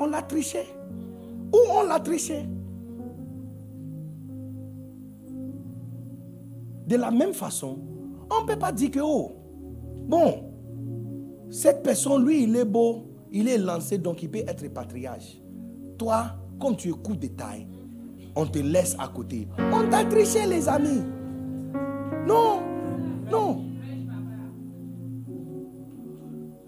On, 0.00 0.06
l'a 0.06 0.22
triché. 0.22 0.62
Ou 1.52 1.58
on 1.70 1.82
l'a 1.82 2.00
triché? 2.00 2.44
De 6.86 6.96
la 6.96 7.10
même 7.10 7.34
façon, 7.34 7.78
on 8.30 8.42
ne 8.42 8.46
peut 8.46 8.58
pas 8.58 8.72
dire 8.72 8.90
que, 8.90 9.00
oh, 9.00 9.36
bon, 10.06 10.42
cette 11.50 11.82
personne, 11.82 12.24
lui, 12.24 12.44
il 12.44 12.56
est 12.56 12.64
beau, 12.64 13.04
il 13.30 13.46
est 13.48 13.58
lancé, 13.58 13.98
donc 13.98 14.22
il 14.22 14.30
peut 14.30 14.38
être 14.38 14.66
patriarche. 14.68 15.38
Toi, 15.98 16.26
comme 16.58 16.76
tu 16.76 16.88
es 16.88 16.92
coup 16.92 17.14
de 17.14 17.26
taille, 17.26 17.66
on 18.38 18.46
te 18.46 18.60
laisse 18.60 18.94
à 19.00 19.08
côté. 19.08 19.48
On 19.58 19.88
t'a 19.90 20.04
triché, 20.04 20.46
les 20.46 20.68
amis. 20.68 21.02
Non, 22.24 22.62
non. 23.28 23.64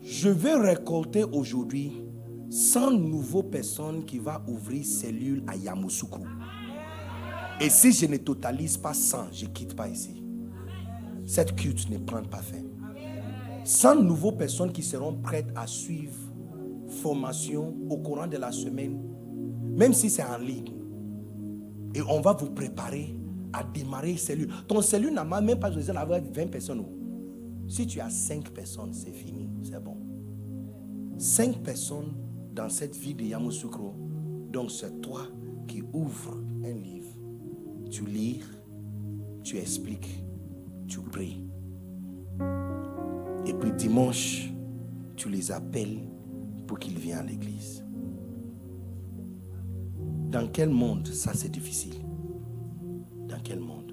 Je 0.03 0.29
vais 0.29 0.57
récolter 0.57 1.23
aujourd'hui 1.23 1.93
100 2.51 2.91
nouveaux 2.91 3.45
personnes 3.45 4.05
qui 4.05 4.19
vont 4.19 4.41
ouvrir 4.49 4.85
cellule 4.85 5.45
à 5.47 5.55
Yamoussoukro. 5.55 6.25
Et 7.61 7.71
si 7.71 7.93
je 7.93 8.07
ne 8.07 8.17
totalise 8.17 8.77
pas 8.77 8.93
100, 8.93 9.27
je 9.33 9.45
ne 9.45 9.51
quitte 9.51 9.77
pas 9.77 9.87
ici. 9.87 10.25
Cette 11.25 11.55
culte 11.55 11.89
ne 11.89 11.99
prend 11.99 12.23
pas 12.25 12.39
fin. 12.39 12.65
100 13.63 14.03
nouveaux 14.03 14.33
personnes 14.33 14.73
qui 14.73 14.83
seront 14.83 15.15
prêtes 15.15 15.53
à 15.55 15.69
suivre 15.69 16.17
formation 16.89 17.77
au 17.89 17.99
courant 17.99 18.27
de 18.27 18.39
la 18.39 18.51
semaine, 18.51 18.99
même 19.77 19.93
si 19.93 20.11
c'est 20.11 20.25
en 20.25 20.39
ligne. 20.39 20.80
Et 21.95 22.03
on 22.03 22.21
va 22.21 22.33
vous 22.33 22.51
préparer 22.51 23.15
à 23.53 23.65
démarrer 23.65 24.17
cellule. 24.17 24.49
Ton 24.69 24.81
cellule 24.81 25.13
n'a 25.13 25.25
même 25.25 25.59
pas 25.59 25.71
besoin 25.71 25.95
d'avoir 25.95 26.21
20 26.21 26.47
personnes. 26.49 26.85
Si 27.69 27.87
tu 27.87 28.01
as 28.01 28.11
5 28.11 28.51
personnes, 28.51 28.93
c'est 28.93 29.13
fini, 29.13 29.49
c'est 29.63 29.83
bon. 29.83 29.97
cinq 31.19 31.63
personnes 31.63 32.13
dans 32.55 32.69
cette 32.69 32.97
vie 32.97 33.15
de 33.15 33.25
Yamoussoukro. 33.25 33.95
Donc 34.51 34.71
c'est 34.71 35.01
toi 35.01 35.23
qui 35.69 35.83
ouvres 35.93 36.37
un 36.65 36.73
livre. 36.73 37.11
Tu 37.91 38.05
lis, 38.07 38.41
tu 39.45 39.59
expliques, 39.59 40.23
tu 40.89 41.01
pries. 41.01 41.43
Et 43.47 43.53
puis 43.55 43.73
dimanche, 43.73 44.51
tu 45.17 45.29
les 45.29 45.53
appelles 45.53 45.99
pour 46.67 46.79
qu'ils 46.79 46.99
viennent 46.99 47.19
à 47.19 47.23
l'église. 47.23 47.85
Dans 50.31 50.47
quel 50.47 50.71
monde 50.71 51.09
ça 51.09 51.33
c'est 51.35 51.49
difficile? 51.49 51.97
Dans 53.29 53.41
quel 53.43 53.59
monde? 53.59 53.93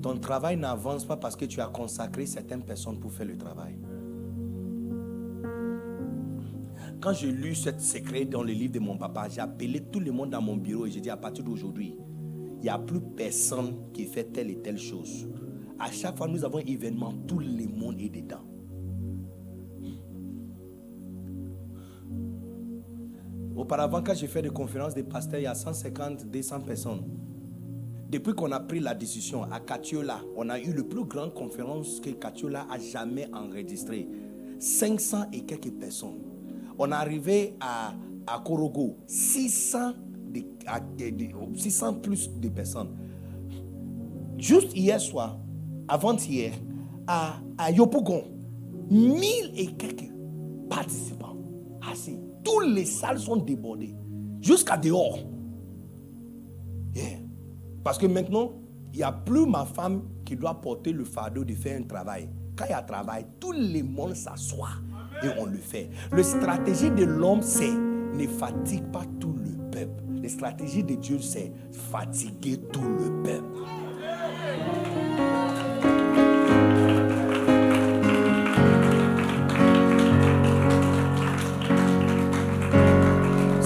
Ton 0.00 0.16
travail 0.18 0.56
n'avance 0.56 1.04
pas 1.04 1.18
parce 1.18 1.36
que 1.36 1.44
tu 1.44 1.60
as 1.60 1.66
consacré 1.66 2.24
certaines 2.24 2.62
personnes 2.62 2.98
pour 2.98 3.12
faire 3.12 3.26
le 3.26 3.36
travail. 3.36 3.76
Quand 7.02 7.12
j'ai 7.12 7.30
lu 7.30 7.54
ce 7.54 7.68
secret 7.78 8.24
dans 8.24 8.42
le 8.42 8.52
livre 8.52 8.72
de 8.72 8.78
mon 8.78 8.96
papa, 8.96 9.28
j'ai 9.28 9.42
appelé 9.42 9.82
tout 9.92 10.00
le 10.00 10.10
monde 10.10 10.30
dans 10.30 10.40
mon 10.40 10.56
bureau 10.56 10.86
et 10.86 10.90
j'ai 10.90 11.02
dit 11.02 11.10
à 11.10 11.18
partir 11.18 11.44
d'aujourd'hui, 11.44 11.94
il 12.58 12.62
n'y 12.62 12.70
a 12.70 12.78
plus 12.78 13.00
personne 13.00 13.92
qui 13.92 14.06
fait 14.06 14.24
telle 14.24 14.50
et 14.50 14.62
telle 14.62 14.78
chose. 14.78 15.28
À 15.78 15.90
chaque 15.90 16.16
fois 16.16 16.28
nous 16.28 16.46
avons 16.46 16.58
un 16.58 16.66
événement, 16.66 17.12
tout 17.28 17.40
le 17.40 17.66
monde 17.76 18.00
est 18.00 18.08
dedans. 18.08 18.45
Auparavant, 23.66 24.00
quand 24.00 24.14
j'ai 24.14 24.28
fait 24.28 24.42
des 24.42 24.48
conférences 24.48 24.94
de 24.94 25.02
pasteurs, 25.02 25.40
il 25.40 25.42
y 25.42 25.46
a 25.48 25.54
150, 25.56 26.26
200 26.26 26.60
personnes. 26.60 27.02
Depuis 28.08 28.32
qu'on 28.32 28.52
a 28.52 28.60
pris 28.60 28.78
la 28.78 28.94
décision 28.94 29.42
à 29.42 29.58
Katiola, 29.58 30.20
on 30.36 30.48
a 30.50 30.60
eu 30.60 30.72
le 30.72 30.84
plus 30.84 31.02
grande 31.04 31.34
conférence 31.34 31.98
que 31.98 32.10
Katiola 32.10 32.64
a 32.70 32.78
jamais 32.78 33.28
enregistrée. 33.34 34.06
500 34.60 35.30
et 35.32 35.40
quelques 35.40 35.72
personnes. 35.72 36.14
On 36.78 36.92
est 36.92 36.94
arrivé 36.94 37.56
à, 37.58 37.92
Korogo, 38.44 38.98
600, 39.08 39.94
de, 40.32 40.44
600 41.56 41.94
plus 41.94 42.30
de 42.30 42.48
personnes. 42.48 42.90
Juste 44.38 44.76
hier 44.76 45.00
soir, 45.00 45.38
avant-hier, 45.88 46.52
à, 47.08 47.40
à 47.58 47.72
Yopougon, 47.72 48.26
1000 48.92 49.54
et 49.56 49.66
quelques 49.72 50.08
participants 50.70 51.34
assis. 51.92 52.25
Toutes 52.46 52.68
les 52.68 52.84
salles 52.84 53.18
sont 53.18 53.36
débordées, 53.36 53.92
jusqu'à 54.40 54.76
dehors. 54.76 55.18
Parce 57.82 57.98
que 57.98 58.06
maintenant, 58.06 58.52
il 58.92 58.98
n'y 58.98 59.02
a 59.02 59.10
plus 59.10 59.46
ma 59.46 59.64
femme 59.64 60.02
qui 60.24 60.36
doit 60.36 60.54
porter 60.60 60.92
le 60.92 61.04
fardeau 61.04 61.44
de 61.44 61.54
faire 61.54 61.80
un 61.80 61.82
travail. 61.82 62.28
Quand 62.56 62.64
il 62.66 62.70
y 62.70 62.74
a 62.74 62.82
travail, 62.82 63.26
tout 63.40 63.52
le 63.52 63.82
monde 63.82 64.14
s'assoit 64.14 64.70
et 65.22 65.28
on 65.38 65.46
le 65.46 65.58
fait. 65.58 65.90
La 66.12 66.22
stratégie 66.22 66.90
de 66.90 67.04
l'homme, 67.04 67.42
c'est 67.42 67.72
ne 67.72 68.26
fatigue 68.26 68.84
pas 68.92 69.04
tout 69.20 69.34
le 69.34 69.70
peuple. 69.70 70.04
La 70.22 70.28
stratégie 70.28 70.84
de 70.84 70.94
Dieu, 70.94 71.18
c'est 71.20 71.52
fatiguer 71.90 72.58
tout 72.72 72.80
le 72.80 73.22
peuple. 73.22 73.58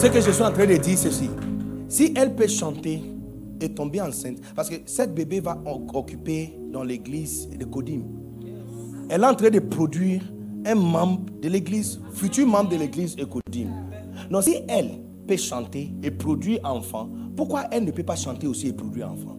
Ce 0.01 0.07
que 0.07 0.19
je 0.19 0.31
suis 0.31 0.43
en 0.43 0.51
train 0.51 0.65
de 0.65 0.77
dire, 0.79 0.97
c'est 0.97 1.11
ceci. 1.11 1.29
Si 1.87 2.15
elle 2.17 2.35
peut 2.35 2.47
chanter 2.49 3.03
et 3.61 3.69
tomber 3.69 4.01
enceinte, 4.01 4.39
parce 4.57 4.71
que 4.71 4.77
cette 4.87 5.15
bébé 5.15 5.41
va 5.41 5.63
occuper 5.93 6.55
dans 6.73 6.83
l'église 6.83 7.51
de 7.51 7.67
Kodim. 7.67 8.01
Elle 9.11 9.23
est 9.23 9.27
en 9.27 9.35
train 9.35 9.51
de 9.51 9.59
produire 9.59 10.23
un 10.65 10.75
membre 10.75 11.21
de 11.43 11.51
l'église, 11.51 12.01
futur 12.15 12.47
membre 12.47 12.71
de 12.71 12.77
l'église 12.77 13.15
Kodim. 13.15 13.69
Donc 14.31 14.45
si 14.45 14.57
elle 14.69 14.89
peut 15.29 15.37
chanter 15.37 15.93
et 16.03 16.11
produire 16.11 16.61
enfant, 16.65 17.07
pourquoi 17.37 17.65
elle 17.71 17.85
ne 17.85 17.91
peut 17.91 18.03
pas 18.03 18.17
chanter 18.17 18.47
aussi 18.47 18.69
et 18.69 18.73
produire 18.73 19.11
enfant? 19.13 19.37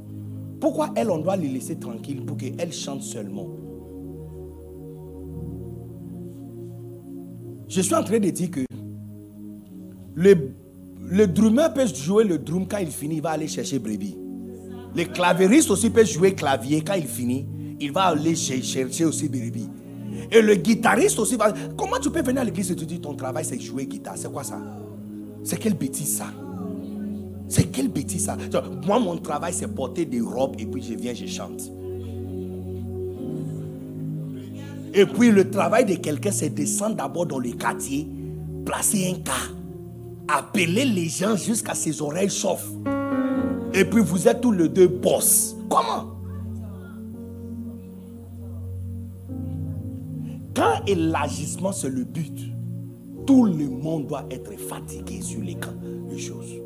Pourquoi 0.59 0.91
elle, 0.95 1.09
on 1.09 1.17
doit 1.17 1.37
les 1.37 1.47
laisser 1.47 1.77
tranquille 1.77 2.23
pour 2.23 2.37
qu'elle 2.37 2.71
chante 2.71 3.01
seulement? 3.01 3.47
Je 7.67 7.81
suis 7.81 7.95
en 7.95 8.03
train 8.03 8.19
de 8.19 8.29
dire 8.29 8.51
que 8.51 8.61
le, 10.21 11.27
drummer 11.27 11.73
peut 11.73 11.87
jouer 11.87 12.23
le 12.23 12.37
drum 12.37 12.67
quand 12.67 12.77
il 12.77 12.91
finit, 12.91 13.15
il 13.15 13.21
va 13.21 13.31
aller 13.31 13.47
chercher 13.47 13.79
brebis. 13.79 14.15
Le 14.95 15.05
clavieriste 15.05 15.71
aussi 15.71 15.89
peut 15.89 16.05
jouer 16.05 16.33
clavier 16.33 16.81
quand 16.81 16.93
il 16.93 17.07
finit, 17.07 17.45
il 17.79 17.91
va 17.91 18.05
aller 18.05 18.35
chercher 18.35 19.05
aussi 19.05 19.27
brebis. 19.27 19.69
Et 20.31 20.41
le 20.41 20.55
guitariste 20.55 21.17
aussi 21.19 21.35
va. 21.35 21.53
Comment 21.77 21.97
tu 21.97 22.09
peux 22.09 22.21
venir 22.21 22.41
à 22.41 22.45
l'église 22.45 22.71
et 22.71 22.75
te 22.75 22.83
dire 22.83 23.01
ton 23.01 23.15
travail 23.15 23.45
c'est 23.45 23.59
jouer 23.59 23.85
guitare? 23.85 24.15
C'est 24.17 24.31
quoi 24.31 24.43
ça? 24.43 24.59
C'est 25.43 25.57
quelle 25.57 25.73
bêtise 25.73 26.17
ça? 26.17 26.27
C'est 27.47 27.71
quelle 27.71 27.87
bêtise 27.87 28.25
ça? 28.25 28.37
Moi, 28.85 28.99
mon 28.99 29.17
travail 29.17 29.53
c'est 29.53 29.67
porter 29.67 30.05
des 30.05 30.21
robes 30.21 30.55
et 30.59 30.65
puis 30.65 30.81
je 30.81 30.93
viens, 30.93 31.13
je 31.13 31.25
chante. 31.25 31.63
Et 34.93 35.05
puis 35.05 35.31
le 35.31 35.49
travail 35.49 35.85
de 35.85 35.95
quelqu'un 35.95 36.31
c'est 36.31 36.49
descendre 36.49 36.95
d'abord 36.97 37.25
dans 37.25 37.39
le 37.39 37.51
quartier, 37.51 38.07
placer 38.65 39.15
un 39.15 39.21
cas 39.21 39.60
appeler 40.37 40.85
les 40.85 41.09
gens 41.09 41.35
jusqu'à 41.35 41.73
ses 41.75 42.01
oreilles 42.01 42.29
chauffent. 42.29 42.71
Et 43.73 43.85
puis 43.85 44.01
vous 44.01 44.27
êtes 44.27 44.41
tous 44.41 44.51
les 44.51 44.69
deux 44.69 44.87
boss. 44.87 45.55
Comment? 45.69 46.07
Quand 50.55 50.81
l'agissement 50.87 51.71
c'est 51.71 51.89
le 51.89 52.03
but, 52.03 52.51
tout 53.25 53.45
le 53.45 53.69
monde 53.69 54.07
doit 54.07 54.25
être 54.29 54.51
fatigué 54.59 55.21
sur 55.21 55.41
les 55.41 55.55
camps 55.55 55.69
de 56.11 56.17
choses. 56.17 56.61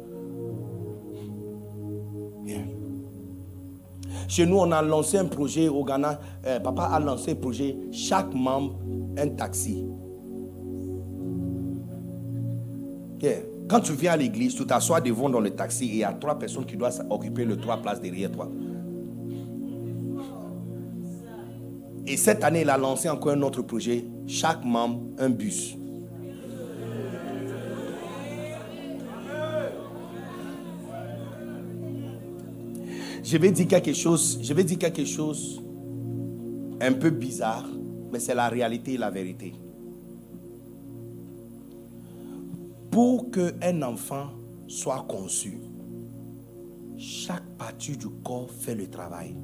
Chez 4.28 4.46
nous, 4.46 4.58
on 4.58 4.72
a 4.72 4.82
lancé 4.82 5.18
un 5.18 5.26
projet 5.26 5.68
au 5.68 5.84
Ghana. 5.84 6.20
Euh, 6.46 6.60
papa 6.60 6.84
a 6.84 7.00
lancé 7.00 7.32
un 7.32 7.36
projet, 7.36 7.78
chaque 7.92 8.34
membre 8.34 8.76
un 9.18 9.30
taxi. 9.30 9.86
Quand 13.68 13.80
tu 13.80 13.94
viens 13.94 14.14
à 14.14 14.18
l'église, 14.18 14.56
tu 14.56 14.66
t'assois 14.66 15.02
devant 15.02 15.30
dans 15.30 15.40
le 15.40 15.50
taxi 15.50 15.86
et 15.86 15.88
il 15.88 15.98
y 15.98 16.04
a 16.04 16.14
trois 16.14 16.38
personnes 16.38 16.66
qui 16.66 16.78
doivent 16.78 17.04
occuper 17.10 17.46
les 17.46 17.58
trois 17.58 17.78
places 17.78 18.00
derrière 18.00 18.32
toi. 18.32 18.50
Et 22.08 22.18
cette 22.18 22.44
année, 22.44 22.62
il 22.62 22.70
a 22.70 22.78
lancé 22.78 23.10
encore 23.10 23.32
un 23.32 23.42
autre 23.42 23.64
projet. 23.64 24.06
Chaque 24.28 24.64
membre, 24.64 25.02
un 25.18 25.30
bus. 25.30 25.76
Je 33.24 33.38
vais 33.38 33.50
dire 33.50 33.68
quelque 33.68 33.94
chose, 33.94 34.40
je 34.44 34.54
vais 34.54 34.64
dire 34.64 34.78
quelque 34.78 35.04
chose 35.04 35.60
un 36.80 36.94
peu 36.94 37.10
bizarre, 37.10 37.66
mais 38.12 38.20
c'est 38.20 38.36
la 38.36 38.50
réalité 38.50 38.94
et 38.94 38.98
la 38.98 39.10
vérité. 39.10 39.56
Pour 42.96 43.30
qu'un 43.30 43.82
enfant 43.82 44.30
soit 44.70 45.06
conçu, 45.10 45.60
chaque 46.98 47.44
partie 47.58 47.98
du 47.98 48.08
corps 48.24 48.50
fait 48.50 48.74
le 48.74 48.90
travail. 48.90 49.36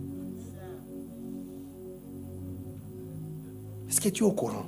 Est-ce 3.90 4.00
que 4.00 4.08
tu 4.08 4.24
es 4.24 4.26
au 4.26 4.32
courant 4.32 4.68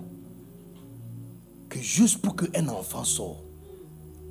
que 1.69 1.80
juste 1.80 2.18
pour 2.18 2.35
qu'un 2.35 2.68
enfant 2.68 3.05
sorte, 3.05 3.45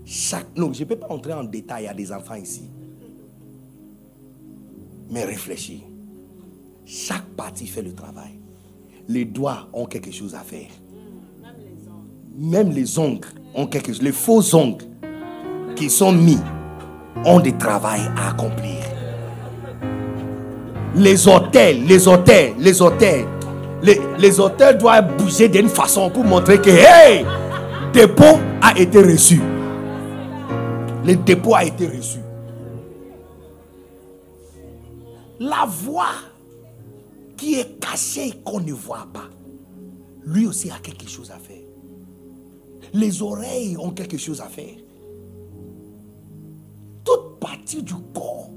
chaque... 0.04 0.54
Non, 0.54 0.70
je 0.70 0.80
ne 0.80 0.88
peux 0.90 0.96
pas 0.96 1.08
entrer 1.08 1.32
en 1.32 1.44
détail, 1.44 1.84
il 1.84 1.86
y 1.86 1.88
a 1.88 1.94
des 1.94 2.12
enfants 2.12 2.34
ici. 2.34 2.64
Mais 5.08 5.24
réfléchis. 5.24 5.82
Chaque 6.84 7.26
partie 7.38 7.68
fait 7.68 7.80
le 7.80 7.94
travail. 7.94 8.32
Les 9.08 9.24
doigts 9.24 9.70
ont 9.72 9.86
quelque 9.86 10.10
chose 10.10 10.34
à 10.34 10.40
faire. 10.40 10.68
Même 12.36 12.70
les 12.70 12.98
ongles 12.98 13.41
quelque 13.70 13.88
chose. 13.88 14.02
Les 14.02 14.12
faux 14.12 14.54
ongles 14.54 14.84
qui 15.76 15.90
sont 15.90 16.12
mis 16.12 16.38
ont 17.24 17.40
des 17.40 17.56
travail 17.56 18.00
à 18.16 18.30
accomplir. 18.30 18.78
Les 20.94 21.26
hôtels, 21.26 21.84
les 21.84 22.06
hôtels, 22.06 22.54
les 22.58 22.82
hôtels, 22.82 23.26
les, 23.82 24.00
les 24.18 24.40
hôtels 24.40 24.78
doivent 24.78 25.16
bouger 25.16 25.48
d'une 25.48 25.68
façon 25.68 26.10
pour 26.10 26.24
montrer 26.24 26.60
que, 26.60 26.70
hey, 26.70 27.24
dépôt 27.92 28.38
a 28.60 28.78
été 28.78 29.00
reçu. 29.00 29.40
Le 31.04 31.16
dépôt 31.16 31.54
a 31.54 31.64
été 31.64 31.86
reçu. 31.86 32.18
La 35.40 35.66
voix 35.66 36.12
qui 37.36 37.54
est 37.54 37.80
cachée 37.80 38.34
qu'on 38.44 38.60
ne 38.60 38.72
voit 38.72 39.08
pas, 39.12 39.28
lui 40.24 40.46
aussi 40.46 40.70
a 40.70 40.78
quelque 40.80 41.08
chose 41.08 41.30
à 41.30 41.38
faire. 41.38 41.71
Les 42.92 43.22
oreilles 43.22 43.76
ont 43.78 43.90
quelque 43.90 44.18
chose 44.18 44.40
à 44.40 44.46
faire. 44.46 44.76
Toute 47.04 47.40
partie 47.40 47.82
du 47.82 47.94
corps 48.14 48.50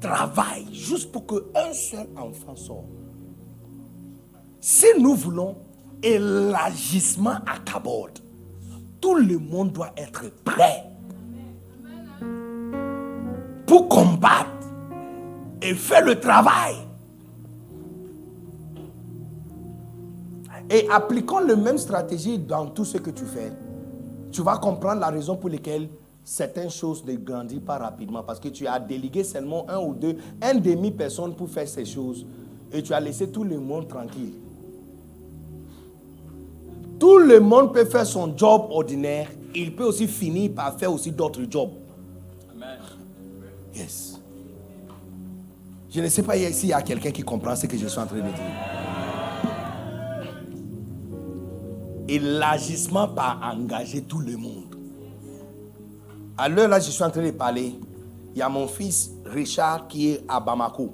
travaille 0.00 0.66
juste 0.72 1.12
pour 1.12 1.26
qu'un 1.26 1.72
seul 1.72 2.06
enfant 2.16 2.56
sorte. 2.56 2.86
Si 4.60 4.86
nous 4.98 5.14
voulons 5.14 5.56
et 6.02 6.18
l'agissement 6.18 7.38
à 7.46 7.58
Kabod, 7.64 8.10
tout 9.00 9.14
le 9.14 9.38
monde 9.38 9.72
doit 9.72 9.92
être 9.96 10.24
prêt 10.44 10.84
pour 13.66 13.88
combattre 13.88 14.50
et 15.62 15.74
faire 15.74 16.04
le 16.04 16.18
travail. 16.18 16.74
Et 20.68 20.88
appliquons 20.90 21.40
la 21.40 21.54
même 21.54 21.78
stratégie 21.78 22.38
dans 22.38 22.66
tout 22.66 22.84
ce 22.84 22.98
que 22.98 23.10
tu 23.10 23.24
fais. 23.24 23.52
Tu 24.36 24.42
vas 24.42 24.58
comprendre 24.58 25.00
la 25.00 25.08
raison 25.08 25.34
pour 25.34 25.48
laquelle 25.48 25.88
certaines 26.22 26.68
choses 26.68 27.02
ne 27.06 27.14
grandissent 27.14 27.64
pas 27.64 27.78
rapidement. 27.78 28.22
Parce 28.22 28.38
que 28.38 28.48
tu 28.48 28.66
as 28.66 28.78
délégué 28.78 29.24
seulement 29.24 29.64
un 29.66 29.78
ou 29.78 29.94
deux, 29.94 30.18
un 30.42 30.52
demi-personne 30.52 31.34
pour 31.34 31.48
faire 31.48 31.66
ces 31.66 31.86
choses. 31.86 32.26
Et 32.70 32.82
tu 32.82 32.92
as 32.92 33.00
laissé 33.00 33.30
tout 33.30 33.44
le 33.44 33.58
monde 33.58 33.88
tranquille. 33.88 34.34
Tout 37.00 37.16
le 37.16 37.40
monde 37.40 37.72
peut 37.72 37.86
faire 37.86 38.04
son 38.04 38.36
job 38.36 38.66
ordinaire. 38.68 39.30
Il 39.54 39.74
peut 39.74 39.84
aussi 39.84 40.06
finir 40.06 40.50
par 40.54 40.78
faire 40.78 40.92
aussi 40.92 41.10
d'autres 41.10 41.40
jobs. 41.48 41.70
Amen. 42.54 42.76
Yes. 43.74 44.20
Je 45.88 45.98
ne 46.02 46.08
sais 46.08 46.22
pas 46.22 46.36
s'il 46.36 46.68
y 46.68 46.74
a 46.74 46.82
quelqu'un 46.82 47.10
qui 47.10 47.22
comprend 47.22 47.56
ce 47.56 47.64
que 47.64 47.78
je 47.78 47.86
suis 47.86 47.98
en 47.98 48.04
train 48.04 48.16
de 48.16 48.20
dire. 48.20 48.95
Et 52.08 52.18
l'agissement 52.18 53.08
par 53.08 53.40
engager 53.42 54.02
tout 54.02 54.20
le 54.20 54.36
monde. 54.36 54.76
À 56.38 56.48
l'heure 56.48 56.68
là, 56.68 56.78
je 56.78 56.90
suis 56.90 57.02
en 57.02 57.10
train 57.10 57.24
de 57.24 57.30
parler. 57.30 57.74
Il 58.34 58.38
y 58.38 58.42
a 58.42 58.48
mon 58.48 58.68
fils 58.68 59.10
Richard 59.24 59.88
qui 59.88 60.10
est 60.10 60.24
à 60.28 60.38
Bamako. 60.38 60.92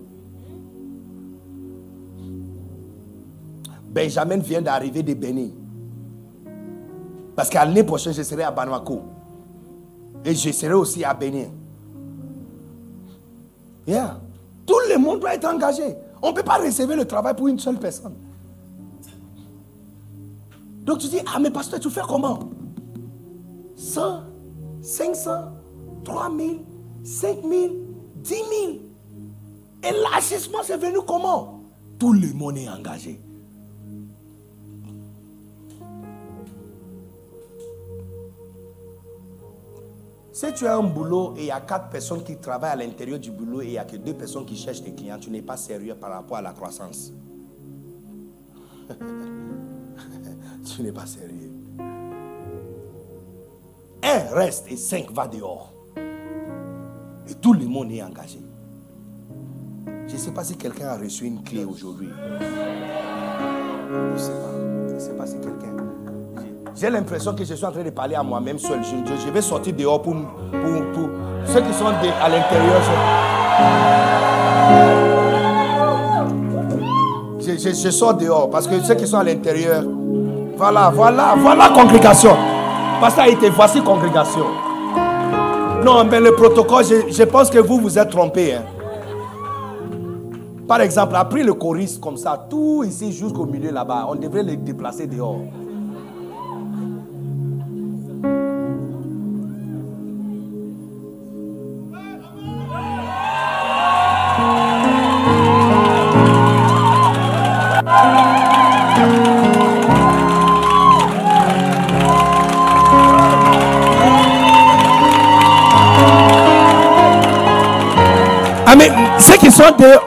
Benjamin 3.90 4.38
vient 4.38 4.62
d'arriver 4.62 5.02
de 5.02 5.12
Bénin. 5.12 5.48
Parce 7.36 7.50
qu'à 7.50 7.64
l'année 7.64 7.82
prochaine, 7.82 8.14
je 8.14 8.22
serai 8.22 8.44
à 8.44 8.50
Bamako. 8.50 9.02
Et 10.24 10.34
je 10.34 10.50
serai 10.52 10.74
aussi 10.74 11.04
à 11.04 11.12
Bénin. 11.12 11.48
Yeah. 13.86 14.20
Tout 14.66 14.78
le 14.88 14.98
monde 14.98 15.20
doit 15.20 15.34
être 15.34 15.44
engagé. 15.44 15.96
On 16.22 16.30
ne 16.30 16.34
peut 16.36 16.42
pas 16.44 16.58
recevoir 16.58 16.96
le 16.96 17.04
travail 17.04 17.34
pour 17.34 17.48
une 17.48 17.58
seule 17.58 17.78
personne. 17.78 18.14
Donc 20.82 20.98
tu 20.98 21.08
dis, 21.08 21.20
ah 21.32 21.38
mais 21.38 21.50
pasteur, 21.50 21.78
tu 21.78 21.90
fais 21.90 22.00
comment? 22.06 22.40
100, 23.76 24.22
500, 24.82 25.30
3000, 26.04 26.58
5000, 27.04 27.72
10 28.16 28.34
000. 28.34 28.42
Et 29.84 29.90
l'agissement, 30.12 30.58
c'est 30.62 30.76
venu 30.76 30.98
comment? 31.06 31.60
Tout 31.98 32.12
le 32.12 32.32
monde 32.32 32.58
est 32.58 32.68
engagé. 32.68 33.20
Si 40.32 40.52
tu 40.54 40.66
as 40.66 40.76
un 40.76 40.82
boulot 40.82 41.34
et 41.36 41.42
il 41.42 41.46
y 41.46 41.50
a 41.52 41.60
quatre 41.60 41.90
personnes 41.90 42.24
qui 42.24 42.36
travaillent 42.36 42.72
à 42.72 42.76
l'intérieur 42.76 43.20
du 43.20 43.30
boulot 43.30 43.60
et 43.62 43.66
il 43.66 43.70
n'y 43.70 43.78
a 43.78 43.84
que 43.84 43.96
deux 43.96 44.14
personnes 44.14 44.44
qui 44.44 44.56
cherchent 44.56 44.82
des 44.82 44.92
clients, 44.92 45.18
tu 45.20 45.30
n'es 45.30 45.42
pas 45.42 45.56
sérieux 45.56 45.94
par 45.94 46.10
rapport 46.10 46.38
à 46.38 46.42
la 46.42 46.52
croissance. 46.52 47.12
tu 50.64 50.82
n'es 50.82 50.92
pas 50.92 51.06
sérieux. 51.06 51.50
Un 54.02 54.34
reste 54.34 54.66
et 54.70 54.76
cinq 54.76 55.10
va 55.12 55.26
dehors. 55.26 55.72
Et 55.96 57.34
tout 57.34 57.52
le 57.52 57.66
monde 57.66 57.90
est 57.92 58.02
engagé. 58.02 58.40
Je 60.08 60.12
ne 60.12 60.18
sais 60.18 60.32
pas 60.32 60.44
si 60.44 60.56
quelqu'un 60.56 60.88
a 60.88 60.98
reçu 60.98 61.24
une 61.24 61.42
clé 61.42 61.64
aujourd'hui. 61.64 62.08
Je 62.40 64.12
ne 64.12 64.18
sais 64.18 64.32
pas. 64.32 64.52
Je 64.88 64.94
ne 64.94 64.98
sais 64.98 65.12
pas 65.12 65.26
si 65.26 65.34
quelqu'un. 65.34 65.72
J'ai 66.74 66.90
l'impression 66.90 67.34
que 67.34 67.44
je 67.44 67.54
suis 67.54 67.64
en 67.64 67.70
train 67.70 67.84
de 67.84 67.90
parler 67.90 68.14
à 68.14 68.22
moi-même 68.22 68.58
seul. 68.58 68.80
Je, 68.82 69.30
vais 69.30 69.42
sortir 69.42 69.74
dehors 69.74 70.02
pour, 70.02 70.14
pour, 70.14 71.08
ceux 71.46 71.60
qui 71.60 71.72
sont 71.72 71.86
à 71.86 72.28
l'intérieur. 72.28 72.82
Je, 77.40 77.90
sors 77.90 78.14
dehors 78.14 78.50
parce 78.50 78.66
que 78.66 78.80
ceux 78.80 78.94
qui 78.94 79.06
sont 79.06 79.18
à 79.18 79.24
l'intérieur, 79.24 79.84
voilà, 80.62 80.90
voilà, 80.94 81.34
voilà 81.36 81.70
congrégation. 81.70 82.36
Pasteur 83.00 83.24
été, 83.26 83.50
voici 83.50 83.82
congrégation. 83.82 84.44
Non, 85.84 86.04
mais 86.04 86.20
le 86.20 86.36
protocole, 86.36 86.84
je, 86.84 87.24
pense 87.24 87.50
que 87.50 87.58
vous 87.58 87.80
vous 87.80 87.98
êtes 87.98 88.10
trompé. 88.10 88.54
Hein. 88.54 88.62
Par 90.68 90.80
exemple, 90.80 91.16
après 91.16 91.42
le 91.42 91.54
choriste 91.54 92.00
comme 92.00 92.16
ça, 92.16 92.46
tout 92.48 92.84
ici 92.84 93.10
jusqu'au 93.10 93.44
milieu 93.44 93.72
là-bas, 93.72 94.06
on 94.08 94.14
devrait 94.14 94.44
les 94.44 94.56
déplacer 94.56 95.08
dehors. 95.08 95.40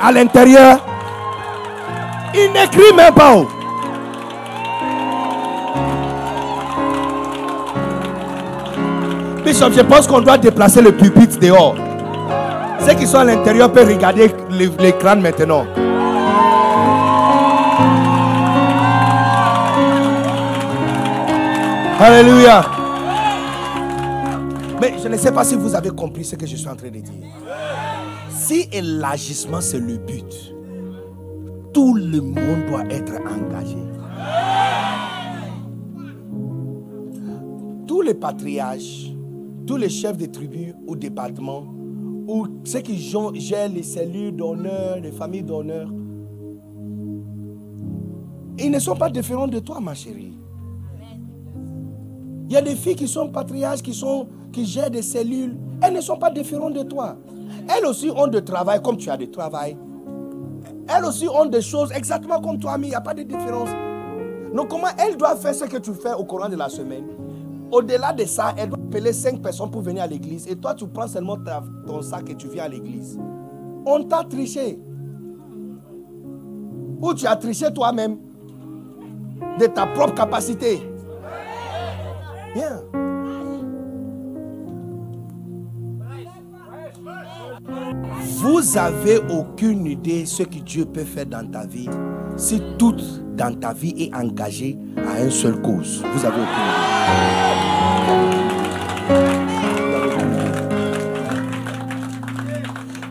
À 0.02 0.12
l'intérieur, 0.12 0.80
ils 2.34 2.52
n'écrivent 2.52 2.96
même 2.96 3.14
pas. 3.14 3.36
Bishop, 9.46 9.72
je 9.72 9.82
pense 9.82 10.08
qu'on 10.08 10.22
doit 10.22 10.38
déplacer 10.38 10.82
le 10.82 10.92
pupitre 10.92 11.40
dehors. 11.40 11.76
Ceux 12.80 12.94
qui 12.96 13.08
sont 13.08 13.20
à 13.20 13.24
l'intérieur 13.24 13.72
peuvent 13.72 13.88
regarder 13.88 14.32
l'écran 14.80 15.16
maintenant. 15.16 15.66
Alléluia. 22.00 22.66
Mais 24.82 24.96
je 25.02 25.08
ne 25.08 25.16
sais 25.16 25.32
pas 25.32 25.44
si 25.46 25.56
vous 25.56 25.74
avez 25.74 25.92
compris 25.92 26.26
ce 26.26 26.36
que 26.36 26.46
je 26.46 26.58
suis 26.58 26.68
en 26.68 26.76
train 26.76 26.90
de 26.90 27.00
dire. 27.00 27.14
Si 28.48 28.68
l'agissement 28.80 29.60
c'est 29.60 29.80
le 29.80 29.98
but, 29.98 30.54
tout 31.74 31.96
le 31.96 32.22
monde 32.22 32.68
doit 32.70 32.86
être 32.92 33.14
engagé. 33.28 33.76
Tous 37.88 38.04
les 38.04 38.14
patriarches, 38.14 39.10
tous 39.66 39.78
les 39.78 39.90
chefs 39.90 40.18
de 40.18 40.28
tribus 40.28 40.76
ou 40.86 40.96
départements, 40.96 41.64
ou 42.28 42.46
ceux 42.66 42.82
qui 42.82 43.00
gèrent 43.00 43.70
les 43.70 43.82
cellules 43.82 44.36
d'honneur, 44.36 45.00
les 45.02 45.12
familles 45.12 45.42
d'honneur, 45.42 45.90
ils 48.60 48.70
ne 48.70 48.78
sont 48.78 48.96
pas 48.96 49.10
différents 49.10 49.48
de 49.48 49.58
toi, 49.58 49.80
ma 49.80 49.96
chérie. 49.96 50.34
Il 52.48 52.54
y 52.54 52.58
a 52.58 52.62
des 52.62 52.76
filles 52.76 52.96
qui 52.96 53.08
sont 53.08 53.28
patriarches, 53.28 53.82
qui, 53.82 53.96
sont, 53.96 54.28
qui 54.54 54.68
gèrent 54.68 54.92
des 54.92 55.02
cellules. 55.02 55.58
Elles 55.82 55.96
ne 55.96 56.02
sont 56.02 56.18
pas 56.18 56.30
différentes 56.30 56.76
de 56.76 56.84
toi. 56.84 57.18
Elles 57.68 57.86
aussi 57.86 58.10
ont 58.10 58.28
de 58.28 58.40
travail 58.40 58.82
comme 58.82 58.98
tu 58.98 59.10
as 59.10 59.18
de 59.18 59.26
travail. 59.26 59.78
Elles 60.88 61.06
aussi 61.06 61.28
ont 61.28 61.46
des 61.46 61.62
choses 61.62 61.92
exactement 61.94 62.40
comme 62.40 62.60
toi, 62.60 62.78
mais 62.78 62.88
il 62.88 62.90
n'y 62.92 62.96
a 62.96 63.02
pas 63.02 63.14
de 63.14 63.24
différence. 63.24 63.70
Donc 64.54 64.70
comment 64.70 64.88
elles 64.98 65.18
doivent 65.18 65.40
faire 65.40 65.56
ce 65.56 65.66
que 65.66 65.78
tu 65.78 65.94
fais 65.94 66.14
au 66.14 66.24
courant 66.24 66.48
de 66.48 66.56
la 66.56 66.70
semaine? 66.70 67.06
Au-delà 67.72 68.14
de 68.14 68.24
ça, 68.26 68.54
elles 68.58 68.70
doivent 68.70 68.86
appeler 68.88 69.12
cinq 69.12 69.42
personnes 69.42 69.72
pour 69.72 69.82
venir 69.82 70.04
à 70.04 70.08
l'église. 70.08 70.48
Et 70.48 70.56
toi, 70.56 70.74
tu 70.76 70.86
prends 70.88 71.08
seulement 71.08 71.38
ton 71.88 72.02
sac 72.02 72.30
et 72.30 72.36
tu 72.36 72.48
viens 72.48 72.66
à 72.66 72.68
l'église. 72.68 73.20
On 73.86 74.04
t'a 74.04 74.24
triché. 74.24 74.80
Ou 77.02 77.14
tu 77.14 77.26
as 77.26 77.36
triché 77.36 77.74
toi-même 77.74 78.18
de 79.60 79.66
ta 79.66 79.88
propre 79.88 80.14
capacité. 80.14 80.82
Bien. 82.54 82.82
Vous 88.46 88.78
avez 88.78 89.18
aucune 89.32 89.88
idée 89.88 90.28
ce 90.28 90.44
que 90.44 90.60
Dieu 90.60 90.86
peut 90.86 91.04
faire 91.04 91.26
dans 91.26 91.50
ta 91.50 91.66
vie 91.66 91.90
si 92.38 92.62
tout 92.78 92.94
dans 93.36 93.60
ta 93.60 93.74
vie 93.74 93.96
est 93.98 94.14
engagé 94.14 94.78
à 94.98 95.24
une 95.24 95.32
seule 95.32 95.60
cause. 95.64 96.04
Vous 96.14 96.24
avez 96.24 96.42
aucune 96.42 96.54
idée. 96.54 96.86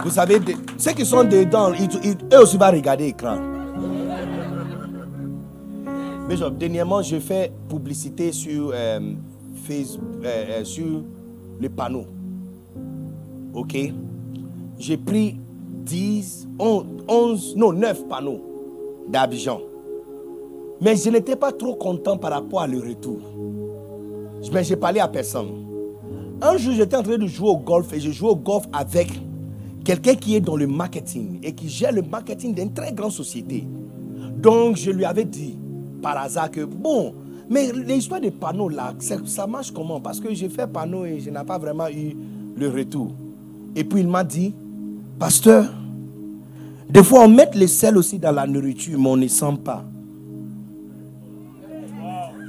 Vous 0.04 0.10
savez, 0.10 0.38
ceux 0.78 0.92
qui 0.92 1.04
sont 1.04 1.24
dedans, 1.24 1.72
eux 1.72 2.38
aussi 2.38 2.56
vont 2.56 2.70
regarder 2.70 3.06
l'écran. 3.06 3.38
Mais 6.28 6.36
dernièrement, 6.56 7.02
je 7.02 7.18
fais 7.18 7.50
publicité 7.68 8.30
sur 8.30 8.70
euh, 8.72 9.00
Facebook, 9.66 10.04
euh, 10.24 10.60
euh, 10.60 10.64
sur 10.64 11.02
les 11.60 11.68
panneaux. 11.68 12.06
OK? 13.52 13.76
J'ai 14.78 14.96
pris 14.96 15.36
10, 15.84 16.48
11, 16.58 17.56
non, 17.56 17.72
9 17.72 18.08
panneaux 18.08 18.40
d'Abidjan. 19.08 19.60
Mais 20.80 20.96
je 20.96 21.10
n'étais 21.10 21.36
pas 21.36 21.52
trop 21.52 21.74
content 21.74 22.16
par 22.16 22.32
rapport 22.32 22.62
à 22.62 22.66
le 22.66 22.78
retour. 22.78 23.18
Mais 24.52 24.64
j'ai 24.64 24.76
parlé 24.76 25.00
à 25.00 25.08
personne. 25.08 25.48
Un 26.42 26.56
jour, 26.56 26.74
j'étais 26.74 26.96
en 26.96 27.02
train 27.02 27.16
de 27.16 27.26
jouer 27.26 27.48
au 27.48 27.56
golf 27.56 27.92
et 27.92 28.00
je 28.00 28.10
jouais 28.10 28.30
au 28.30 28.36
golf 28.36 28.64
avec 28.72 29.08
quelqu'un 29.84 30.14
qui 30.14 30.34
est 30.36 30.40
dans 30.40 30.56
le 30.56 30.66
marketing 30.66 31.38
et 31.42 31.52
qui 31.52 31.68
gère 31.68 31.92
le 31.92 32.02
marketing 32.02 32.54
d'une 32.54 32.72
très 32.72 32.92
grande 32.92 33.12
société. 33.12 33.64
Donc, 34.36 34.76
je 34.76 34.90
lui 34.90 35.04
avais 35.04 35.24
dit 35.24 35.54
par 36.02 36.18
hasard 36.18 36.50
que, 36.50 36.64
bon, 36.64 37.14
mais 37.48 37.72
l'histoire 37.72 38.20
des 38.20 38.30
panneaux 38.30 38.68
là, 38.68 38.94
ça, 38.98 39.46
marche 39.46 39.70
comment? 39.70 40.00
Parce 40.00 40.20
que 40.20 40.32
j'ai 40.34 40.48
fait 40.48 40.66
panneau 40.66 41.04
et 41.04 41.20
je 41.20 41.30
n'ai 41.30 41.44
pas 41.44 41.58
vraiment 41.58 41.88
eu 41.88 42.16
le 42.56 42.68
retour. 42.68 43.12
Et 43.76 43.84
puis 43.84 44.00
il 44.00 44.08
m'a 44.08 44.24
dit, 44.24 44.54
pasteur, 45.18 45.72
des 46.88 47.02
fois 47.02 47.24
on 47.24 47.28
met 47.28 47.50
le 47.54 47.66
sel 47.66 47.96
aussi 47.96 48.18
dans 48.18 48.32
la 48.32 48.46
nourriture, 48.46 48.98
mais 48.98 49.08
on 49.08 49.16
ne 49.16 49.28
sent 49.28 49.58
pas. 49.64 49.84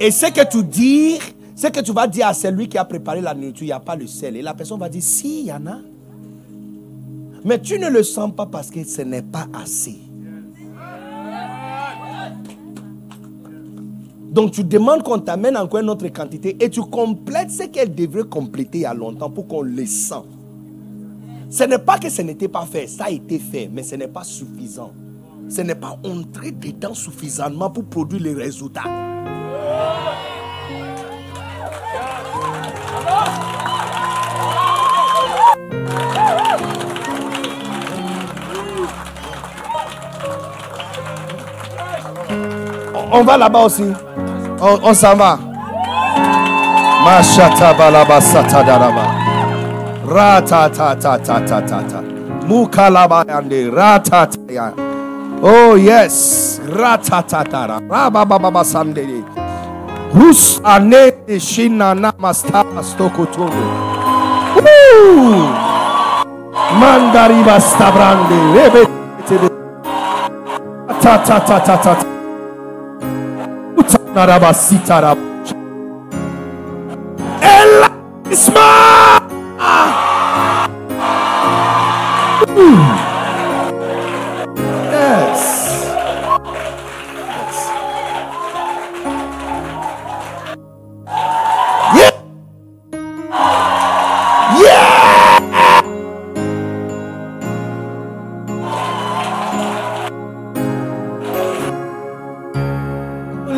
Et 0.00 0.10
ce 0.10 0.26
que 0.26 0.46
tu 0.48 0.62
dis, 0.62 1.18
ce 1.54 1.68
que 1.68 1.80
tu 1.80 1.92
vas 1.92 2.06
dire 2.06 2.26
à 2.26 2.34
celui 2.34 2.68
qui 2.68 2.76
a 2.76 2.84
préparé 2.84 3.20
la 3.20 3.34
nourriture, 3.34 3.62
il 3.62 3.68
n'y 3.68 3.72
a 3.72 3.80
pas 3.80 3.96
le 3.96 4.06
sel. 4.06 4.36
Et 4.36 4.42
la 4.42 4.52
personne 4.52 4.78
va 4.78 4.90
dire, 4.90 5.02
si, 5.02 5.40
il 5.40 5.46
y 5.46 5.52
en 5.52 5.66
a. 5.66 5.78
Mais 7.44 7.58
tu 7.60 7.78
ne 7.78 7.88
le 7.88 8.02
sens 8.02 8.30
pas 8.34 8.44
parce 8.44 8.70
que 8.70 8.84
ce 8.84 9.02
n'est 9.02 9.22
pas 9.22 9.46
assez. 9.54 9.96
Donc 14.32 14.50
tu 14.52 14.64
demandes 14.64 15.02
qu'on 15.02 15.18
t'amène 15.18 15.56
encore 15.56 15.80
une 15.80 15.88
autre 15.88 16.06
quantité 16.08 16.58
et 16.60 16.68
tu 16.68 16.82
complètes 16.82 17.50
ce 17.50 17.62
qu'elle 17.62 17.94
devrait 17.94 18.24
compléter 18.24 18.78
il 18.78 18.80
y 18.82 18.84
a 18.84 18.92
longtemps 18.92 19.30
pour 19.30 19.48
qu'on 19.48 19.62
le 19.62 19.86
sent. 19.86 20.24
Ce 21.48 21.64
n'est 21.64 21.78
pas 21.78 21.98
que 21.98 22.08
ce 22.10 22.22
n'était 22.22 22.48
pas 22.48 22.66
fait, 22.66 22.86
ça 22.86 23.04
a 23.04 23.10
été 23.10 23.38
fait, 23.38 23.70
mais 23.72 23.82
ce 23.82 23.94
n'est 23.94 24.08
pas 24.08 24.24
suffisant. 24.24 24.92
Ce 25.48 25.60
n'est 25.60 25.76
pas 25.76 25.96
entré 26.04 26.50
dedans 26.50 26.94
suffisamment 26.94 27.70
pour 27.70 27.84
produire 27.84 28.22
les 28.22 28.34
résultats. 28.34 28.82
On 43.12 43.22
va 43.22 43.36
là-bas 43.38 43.64
aussi. 43.64 43.84
On, 44.60 44.92
s'en 44.94 45.14
va. 45.14 45.38
Mashata 47.04 47.72
balaba 47.72 48.20
Rata 50.06 50.68
ta 50.70 50.94
ta 50.94 51.16
ta 51.18 51.38
ta 51.40 51.60
ta 51.60 51.80
ta. 51.82 52.00
Mukalabayande. 52.46 53.70
Rata 53.74 54.26
ta 54.26 54.38
ya. 54.48 54.72
Oh 55.42 55.74
yes. 55.74 56.60
Rata 56.68 57.22
ta 57.22 57.42
ta 57.42 57.66
ra. 57.66 57.78
Rabababa 57.80 58.62
sandere. 58.64 59.24
Rus 60.14 60.60
anete 60.64 61.40
shina 61.40 61.94
namasta 61.94 62.64
stokotoro. 62.82 63.66
Mandariba 66.80 67.60
stabrande. 67.60 68.38
Rebe. 68.54 68.82
Ta 71.00 71.18
ta 71.18 71.38
ta 71.40 71.58
ta 71.60 71.76
ta. 71.76 71.96
Utanarabasita 73.76 75.00
rab. 75.02 75.18
Ella 77.42 77.88
Ismail. 78.30 79.05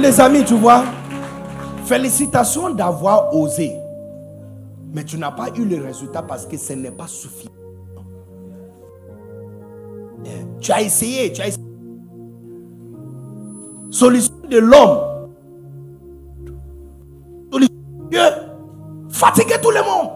Les 0.00 0.20
amis, 0.20 0.44
tu 0.44 0.54
vois, 0.54 0.84
félicitations 1.84 2.70
d'avoir 2.70 3.32
osé. 3.34 3.76
Mais 4.92 5.04
tu 5.04 5.18
n'as 5.18 5.30
pas 5.30 5.48
eu 5.54 5.64
le 5.64 5.80
résultat 5.84 6.22
parce 6.22 6.46
que 6.46 6.56
ce 6.56 6.72
n'est 6.72 6.90
pas 6.90 7.06
suffisant. 7.06 7.57
Tu 10.68 10.72
as 10.74 10.82
essayé, 10.82 11.32
tu 11.32 11.40
as 11.40 11.48
essayé. 11.48 11.64
Solution 13.88 14.34
de 14.50 14.58
l'homme. 14.58 14.98
Solution 17.50 17.74
de 18.02 18.10
Dieu. 18.10 18.20
Fatiguer 19.08 19.54
tout 19.62 19.70
le 19.70 19.80
monde. 19.80 20.10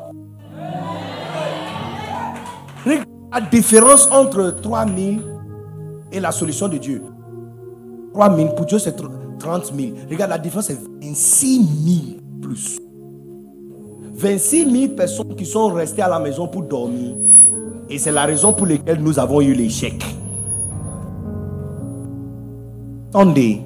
La 3.33 3.41
différence 3.41 4.07
entre 4.13 4.51
3000 4.61 5.23
et 6.13 6.21
la 6.21 6.31
solution 6.31 6.69
de 6.69 6.77
Dieu. 6.77 7.03
3 8.13 8.37
000, 8.37 8.55
pour 8.55 8.67
Dieu 8.67 8.79
c'est 8.79 8.95
30 9.39 9.73
000. 9.75 9.97
Regarde, 10.11 10.33
la 10.33 10.39
différence 10.39 10.67
c'est 10.67 10.79
26 11.01 11.65
000 12.11 12.21
plus. 12.43 12.79
26 14.17 14.71
000 14.71 14.93
personnes 14.93 15.35
qui 15.35 15.47
sont 15.47 15.69
restées 15.69 16.03
à 16.03 16.11
la 16.11 16.19
maison 16.19 16.47
pour 16.47 16.61
dormir. 16.65 17.15
Et 17.89 17.97
c'est 17.97 18.13
la 18.13 18.27
raison 18.27 18.53
pour 18.53 18.67
laquelle 18.67 19.01
nous 19.01 19.19
avons 19.19 19.41
eu 19.41 19.55
l'échec. 19.55 20.05
Attendez, 23.15 23.61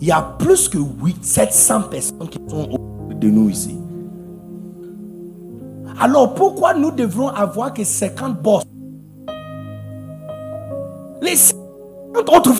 il 0.00 0.08
y 0.08 0.10
a 0.10 0.20
plus 0.40 0.68
que 0.68 0.76
8, 0.76 1.24
700 1.24 1.82
personnes 1.82 2.28
qui 2.28 2.38
sont 2.48 2.64
autour 2.64 3.14
de 3.14 3.28
nous 3.28 3.48
ici. 3.48 3.76
Alors 6.00 6.34
pourquoi 6.34 6.74
nous 6.74 6.90
devrons 6.90 7.28
avoir 7.28 7.72
que 7.72 7.84
50 7.84 8.42
boss? 8.42 8.64
Les 11.20 11.36
50 11.36 12.28
autres 12.28 12.52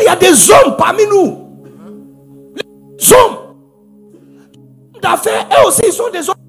Il 0.00 0.04
y 0.04 0.08
a 0.08 0.16
des 0.16 0.50
hommes 0.50 0.74
parmi 0.78 1.02
nous. 1.04 1.36
Les 2.56 3.12
hommes 3.12 3.36
d'affaires, 5.02 5.46
eux 5.50 5.68
aussi, 5.68 5.82
ils 5.86 5.92
sont 5.92 6.10
des 6.10 6.26
hommes. 6.30 6.41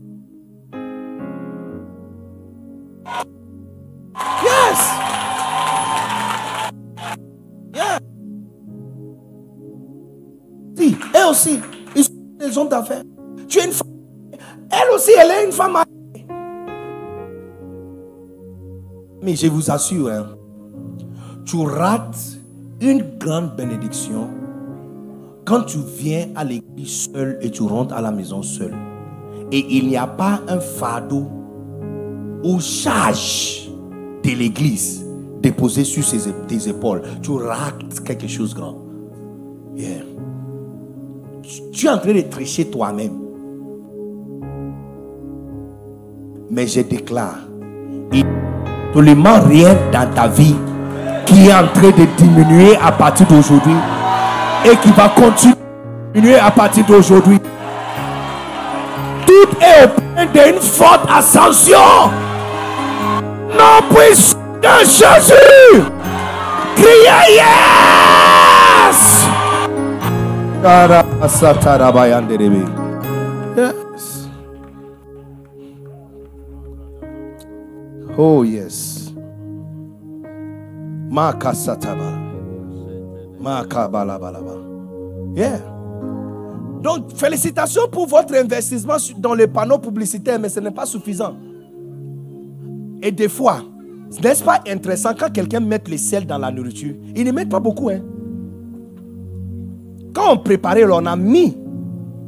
Ils 11.96 12.04
sont 12.04 12.12
des 12.40 12.58
hommes 12.58 12.70
d'affaires. 12.70 13.04
Tu 13.48 13.60
es 13.60 13.66
une 13.66 13.72
femme. 13.72 13.88
Elle 14.72 14.96
aussi, 14.96 15.12
elle 15.20 15.32
est 15.32 15.46
une 15.46 15.52
femme. 15.52 15.78
Mais 19.22 19.36
je 19.36 19.48
vous 19.48 19.72
assure, 19.72 20.10
hein, 20.10 20.28
tu 21.46 21.58
rates 21.58 22.38
une 22.82 23.18
grande 23.18 23.56
bénédiction 23.56 24.28
quand 25.46 25.64
tu 25.64 25.78
viens 25.98 26.28
à 26.36 26.44
l'église 26.44 27.10
seul 27.14 27.38
et 27.42 27.50
tu 27.50 27.64
rentres 27.64 27.94
à 27.94 28.02
la 28.02 28.12
maison 28.12 28.42
seul. 28.42 28.74
Et 29.52 29.78
il 29.78 29.88
n'y 29.88 29.98
a 29.98 30.08
pas 30.08 30.42
un 30.48 30.60
fardeau 30.60 31.28
ou 32.44 32.60
charge 32.60 33.70
de 34.24 34.32
l'église 34.32 35.06
déposé 35.42 35.84
sur 35.84 36.04
ses, 36.04 36.32
tes 36.48 36.70
épaules. 36.70 37.04
Tu 37.22 37.32
rates 37.32 38.04
quelque 38.04 38.28
chose 38.28 38.54
grand. 38.54 38.78
Yeah. 39.76 40.13
Tu, 41.44 41.88
es 41.88 41.90
en 41.90 41.98
train 41.98 42.14
de 42.14 42.22
tricher 42.22 42.66
toi-même. 42.66 43.12
Mais 46.50 46.68
je 46.68 46.80
déclare, 46.82 47.36
il 48.14 48.20
n'y 48.20 48.24
a 48.24 48.88
absolument 48.88 49.42
rien 49.50 49.76
dans 49.92 50.10
ta 50.14 50.28
vie 50.30 50.56
qui 51.26 51.48
est 51.48 51.54
en 51.54 51.68
train 51.68 51.90
de 51.90 52.06
diminuer 52.18 52.78
à 52.78 52.94
partir 52.94 53.28
d'aujourd'hui 53.28 53.76
et 54.66 54.78
qui 54.78 54.92
va 54.92 55.10
continuer 55.10 56.36
à 56.36 56.50
partir 56.50 56.86
d'aujourd'hui. 56.86 57.40
Tout 59.26 59.58
est 59.60 59.84
au 59.84 59.90
point 59.90 60.26
d'une 60.28 60.62
forte 60.62 61.10
ascension. 61.10 61.78
Non 63.50 63.82
puissance 63.94 64.38
de 64.62 64.86
Jésus. 64.86 65.84
Criez 66.76 67.36
yes. 67.36 69.24
Yes. 73.56 74.28
Oh 78.18 78.44
yes. 78.44 79.12
Yeah. 85.36 85.60
Donc, 86.82 87.16
félicitations 87.16 87.88
pour 87.92 88.08
votre 88.08 88.34
investissement 88.36 88.98
dans 89.18 89.34
les 89.34 89.48
panneaux 89.48 89.80
publicitaires, 89.80 90.40
mais 90.40 90.50
ce 90.50 90.60
n'est 90.60 90.72
pas 90.72 90.86
suffisant. 90.86 91.36
Et 93.02 93.12
des 93.12 93.30
fois, 93.30 93.62
N'est-ce 94.22 94.44
pas 94.44 94.62
intéressant 94.68 95.14
quand 95.18 95.32
quelqu'un 95.32 95.60
met 95.60 95.82
les 95.88 95.98
sels 95.98 96.26
dans 96.28 96.38
la 96.38 96.52
nourriture? 96.52 96.94
Il 97.16 97.26
ne 97.26 97.32
met 97.32 97.46
pas 97.46 97.60
beaucoup. 97.60 97.90
Hein? 97.90 98.02
Quand 100.14 100.34
on 100.34 100.38
préparait, 100.38 100.86
on 100.86 101.06
a 101.06 101.16
mis. 101.16 101.56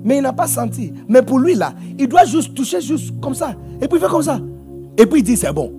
Mais 0.04 0.18
il 0.18 0.24
n'a 0.24 0.34
pas 0.34 0.48
senti. 0.48 0.92
Mais 1.08 1.22
pour 1.22 1.40
lui, 1.40 1.56
là, 1.56 1.74
il 1.98 2.08
doit 2.08 2.26
juste 2.26 2.54
toucher 2.54 2.82
juste 2.82 3.20
comme 3.22 3.34
ça. 3.34 3.56
Et 3.82 3.88
puis 3.88 3.98
il 3.98 4.02
fait 4.02 4.10
comme 4.10 4.24
ça. 4.24 4.40
Et 4.98 5.06
puis 5.06 5.22
il 5.22 5.24
dit 5.24 5.38
c'est 5.38 5.54
bon. 5.54 5.72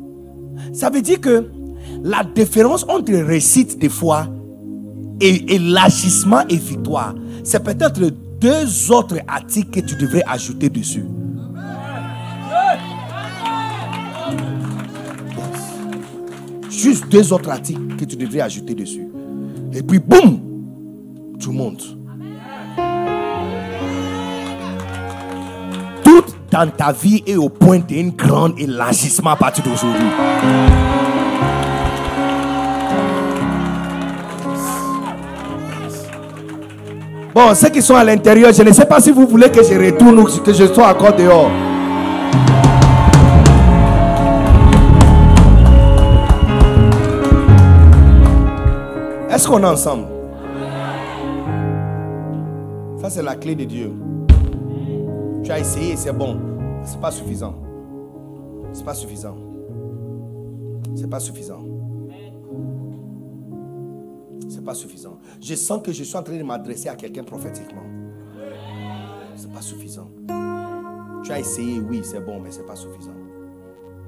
Ça 0.72 0.90
veut 0.90 1.02
dire 1.02 1.20
que 1.20 1.44
la 2.02 2.24
différence 2.24 2.84
entre 2.88 3.12
récite 3.12 3.78
des 3.78 3.88
fois 3.88 4.26
et, 5.20 5.54
et 5.54 5.58
l'agissement 5.58 6.40
et 6.48 6.56
victoire, 6.56 7.14
c'est 7.44 7.62
peut-être 7.62 8.00
deux 8.40 8.92
autres 8.92 9.18
articles 9.26 9.70
que 9.70 9.86
tu 9.86 9.96
devrais 9.96 10.22
ajouter 10.26 10.68
dessus. 10.68 11.04
Juste 16.70 17.08
deux 17.08 17.32
autres 17.32 17.50
articles 17.50 17.96
que 17.96 18.04
tu 18.04 18.16
devrais 18.16 18.40
ajouter 18.40 18.74
dessus. 18.74 19.08
Et 19.72 19.82
puis, 19.82 19.98
boum, 19.98 20.40
tu 21.38 21.50
montes. 21.50 21.84
Tout 26.04 26.24
dans 26.50 26.70
ta 26.70 26.92
vie 26.92 27.22
est 27.26 27.36
au 27.36 27.48
point 27.48 27.78
d'un 27.78 28.08
grand 28.08 28.56
élargissement 28.58 29.30
à 29.30 29.36
partir 29.36 29.64
d'aujourd'hui. 29.64 30.06
Bon, 37.34 37.54
ceux 37.54 37.68
qui 37.68 37.82
sont 37.82 37.94
à 37.94 38.02
l'intérieur, 38.02 38.50
je 38.50 38.62
ne 38.62 38.72
sais 38.72 38.86
pas 38.86 38.98
si 38.98 39.10
vous 39.10 39.26
voulez 39.26 39.50
que 39.50 39.62
je 39.62 39.74
retourne 39.74 40.18
ou 40.20 40.24
que 40.24 40.54
je 40.54 40.72
sois 40.72 40.88
encore 40.88 41.14
dehors. 41.14 41.50
Est-ce 49.28 49.46
qu'on 49.46 49.62
est 49.62 49.66
ensemble? 49.66 50.15
C'est 53.16 53.22
la 53.22 53.34
clé 53.34 53.54
de 53.54 53.64
Dieu. 53.64 53.94
Tu 55.42 55.50
as 55.50 55.58
essayé, 55.58 55.96
c'est 55.96 56.12
bon. 56.12 56.38
C'est 56.84 57.00
pas 57.00 57.10
suffisant. 57.10 57.54
C'est 58.74 58.84
pas 58.84 58.92
suffisant. 58.92 59.38
C'est 60.94 61.08
pas 61.08 61.18
suffisant. 61.18 61.64
C'est 64.50 64.62
pas 64.62 64.74
suffisant. 64.74 65.16
Je 65.40 65.54
sens 65.54 65.80
que 65.82 65.92
je 65.92 66.04
suis 66.04 66.14
en 66.14 66.22
train 66.22 66.36
de 66.36 66.42
m'adresser 66.42 66.90
à 66.90 66.94
quelqu'un 66.94 67.24
prophétiquement. 67.24 67.84
C'est 69.34 69.50
pas 69.50 69.62
suffisant. 69.62 70.10
Tu 71.24 71.32
as 71.32 71.40
essayé, 71.40 71.80
oui, 71.80 72.02
c'est 72.02 72.20
bon, 72.20 72.38
mais 72.38 72.50
c'est 72.50 72.66
pas 72.66 72.76
suffisant. 72.76 73.16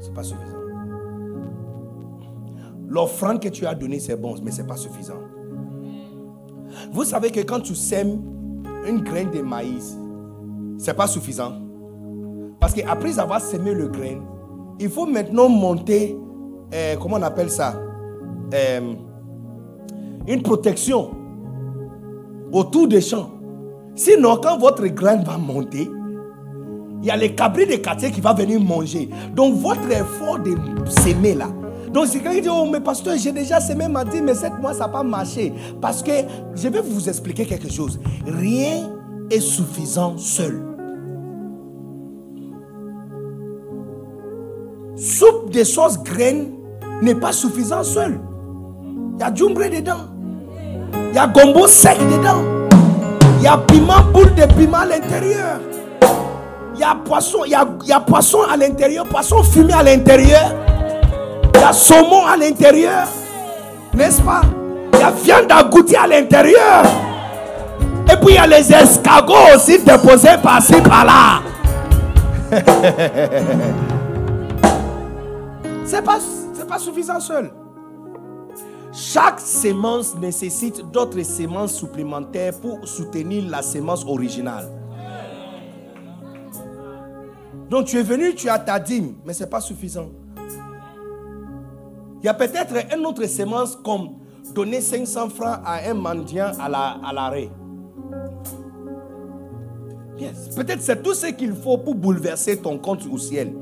C'est 0.00 0.12
pas 0.12 0.22
suffisant. 0.22 0.58
L'offrande 2.86 3.40
que 3.40 3.48
tu 3.48 3.64
as 3.64 3.74
donnée, 3.74 4.00
c'est 4.00 4.20
bon, 4.20 4.34
mais 4.42 4.50
c'est 4.50 4.66
pas 4.66 4.76
suffisant. 4.76 5.22
Vous 6.92 7.04
savez 7.04 7.30
que 7.30 7.40
quand 7.40 7.60
tu 7.60 7.74
sèmes 7.74 8.37
une 8.88 9.00
graine 9.02 9.30
de 9.30 9.40
maïs, 9.42 9.96
c'est 10.78 10.94
pas 10.94 11.06
suffisant. 11.06 11.52
Parce 12.60 12.72
qu'après 12.74 13.18
avoir 13.18 13.40
semé 13.40 13.72
le 13.74 13.88
grain, 13.88 14.18
il 14.80 14.88
faut 14.88 15.06
maintenant 15.06 15.48
monter, 15.48 16.16
euh, 16.74 16.96
comment 17.00 17.16
on 17.16 17.22
appelle 17.22 17.50
ça 17.50 17.74
Euh, 18.54 18.80
Une 20.26 20.42
protection 20.42 21.10
autour 22.52 22.88
des 22.88 23.00
champs. 23.00 23.30
Sinon, 23.94 24.38
quand 24.42 24.58
votre 24.58 24.86
graine 24.86 25.22
va 25.24 25.36
monter, 25.38 25.88
il 27.00 27.06
y 27.06 27.10
a 27.10 27.16
les 27.16 27.34
cabris 27.34 27.66
de 27.66 27.76
quartier 27.76 28.10
qui 28.10 28.20
vont 28.20 28.34
venir 28.34 28.60
manger. 28.60 29.08
Donc, 29.34 29.54
votre 29.56 29.90
effort 29.90 30.38
de 30.38 30.54
s'aimer 30.90 31.34
là. 31.34 31.48
Donc, 31.92 32.06
si 32.06 32.20
quelqu'un 32.20 32.40
dit, 32.40 32.48
oh, 32.50 32.68
mais 32.70 32.80
pasteur, 32.80 33.16
j'ai 33.16 33.32
déjà 33.32 33.60
semé, 33.60 33.88
m'a 33.88 34.04
dit, 34.04 34.20
mais 34.20 34.34
cette 34.34 34.58
mois, 34.60 34.72
ça 34.72 34.80
n'a 34.80 34.88
pas 34.88 35.02
marché. 35.02 35.52
Parce 35.80 36.02
que, 36.02 36.12
je 36.54 36.68
vais 36.68 36.80
vous 36.80 37.08
expliquer 37.08 37.46
quelque 37.46 37.70
chose. 37.70 37.98
Rien 38.26 38.90
est 39.30 39.40
suffisant 39.40 40.16
seul. 40.18 40.62
Soupe 44.96 45.50
de 45.52 45.62
sauce 45.62 46.02
graine 46.02 46.48
n'est 47.02 47.14
pas 47.14 47.32
suffisant 47.32 47.84
seul. 47.84 48.18
Il 49.14 49.20
y 49.20 49.22
a 49.22 49.32
djumbre 49.32 49.68
dedans. 49.70 50.08
Il 51.10 51.14
y 51.14 51.18
a 51.18 51.26
gombo 51.26 51.66
sec 51.66 51.98
dedans. 51.98 52.42
Il 53.38 53.44
y 53.44 53.46
a 53.46 53.56
piment, 53.56 54.02
boule 54.12 54.34
de 54.34 54.44
piment 54.54 54.78
à 54.78 54.86
l'intérieur. 54.86 55.60
Il 56.74 56.80
y 56.80 56.84
a 56.84 56.94
poisson, 56.94 57.38
il 57.44 57.52
y 57.52 57.54
a, 57.54 57.66
il 57.82 57.88
y 57.88 57.92
a 57.92 58.00
poisson 58.00 58.38
à 58.42 58.56
l'intérieur, 58.56 59.06
poisson 59.06 59.42
fumé 59.42 59.72
à 59.72 59.82
l'intérieur. 59.82 60.54
Il 61.58 61.60
y 61.60 61.64
a 61.64 61.72
saumon 61.72 62.24
à 62.24 62.36
l'intérieur. 62.36 63.08
N'est-ce 63.92 64.22
pas? 64.22 64.42
Il 64.92 65.00
y 65.00 65.02
a 65.02 65.10
viande 65.10 65.50
agoutie 65.50 65.96
à 65.96 66.06
l'intérieur. 66.06 66.84
Et 68.10 68.16
puis 68.16 68.28
il 68.28 68.34
y 68.34 68.38
a 68.38 68.46
les 68.46 68.72
escargots 68.72 69.34
aussi 69.56 69.82
déposés 69.82 70.38
par-ci 70.40 70.80
par-là. 70.80 71.42
C'est 75.84 76.02
pas, 76.02 76.18
pas 76.68 76.78
suffisant 76.78 77.18
seul. 77.18 77.50
Chaque 78.92 79.40
sémence 79.40 80.14
nécessite 80.14 80.88
d'autres 80.92 81.22
sémences 81.22 81.74
supplémentaires 81.74 82.54
pour 82.60 82.86
soutenir 82.86 83.50
la 83.50 83.62
sémence 83.62 84.04
originale. 84.06 84.68
Donc 87.68 87.86
tu 87.86 87.98
es 87.98 88.02
venu, 88.02 88.34
tu 88.36 88.48
as 88.48 88.60
ta 88.60 88.78
dîme, 88.78 89.16
mais 89.24 89.32
ce 89.34 89.42
n'est 89.42 89.50
pas 89.50 89.60
suffisant. 89.60 90.06
Y 92.28 92.30
a 92.30 92.34
peut-être 92.34 92.74
une 92.94 93.06
autre 93.06 93.24
sémence 93.24 93.74
comme 93.82 94.10
donner 94.54 94.82
500 94.82 95.30
francs 95.30 95.60
à 95.64 95.78
un 95.88 95.94
mendiant 95.94 96.50
à 96.60 96.68
la- 96.68 96.98
à 97.02 97.10
l'arrêt. 97.10 97.48
Yes. 100.18 100.50
Peut-être 100.54 100.82
c'est 100.82 101.02
tout 101.02 101.14
ce 101.14 101.28
qu'il 101.28 101.54
faut 101.54 101.78
pour 101.78 101.94
bouleverser 101.94 102.58
ton 102.58 102.76
compte 102.76 103.06
au 103.10 103.16
ciel. 103.16 103.54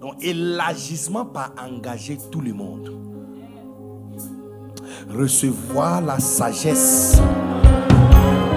Donc, 0.00 0.14
élargissement 0.22 1.26
par 1.26 1.50
engager 1.62 2.16
tout 2.30 2.40
le 2.40 2.54
monde. 2.54 2.90
Recevoir 5.14 6.00
la 6.00 6.18
sagesse. 6.20 7.20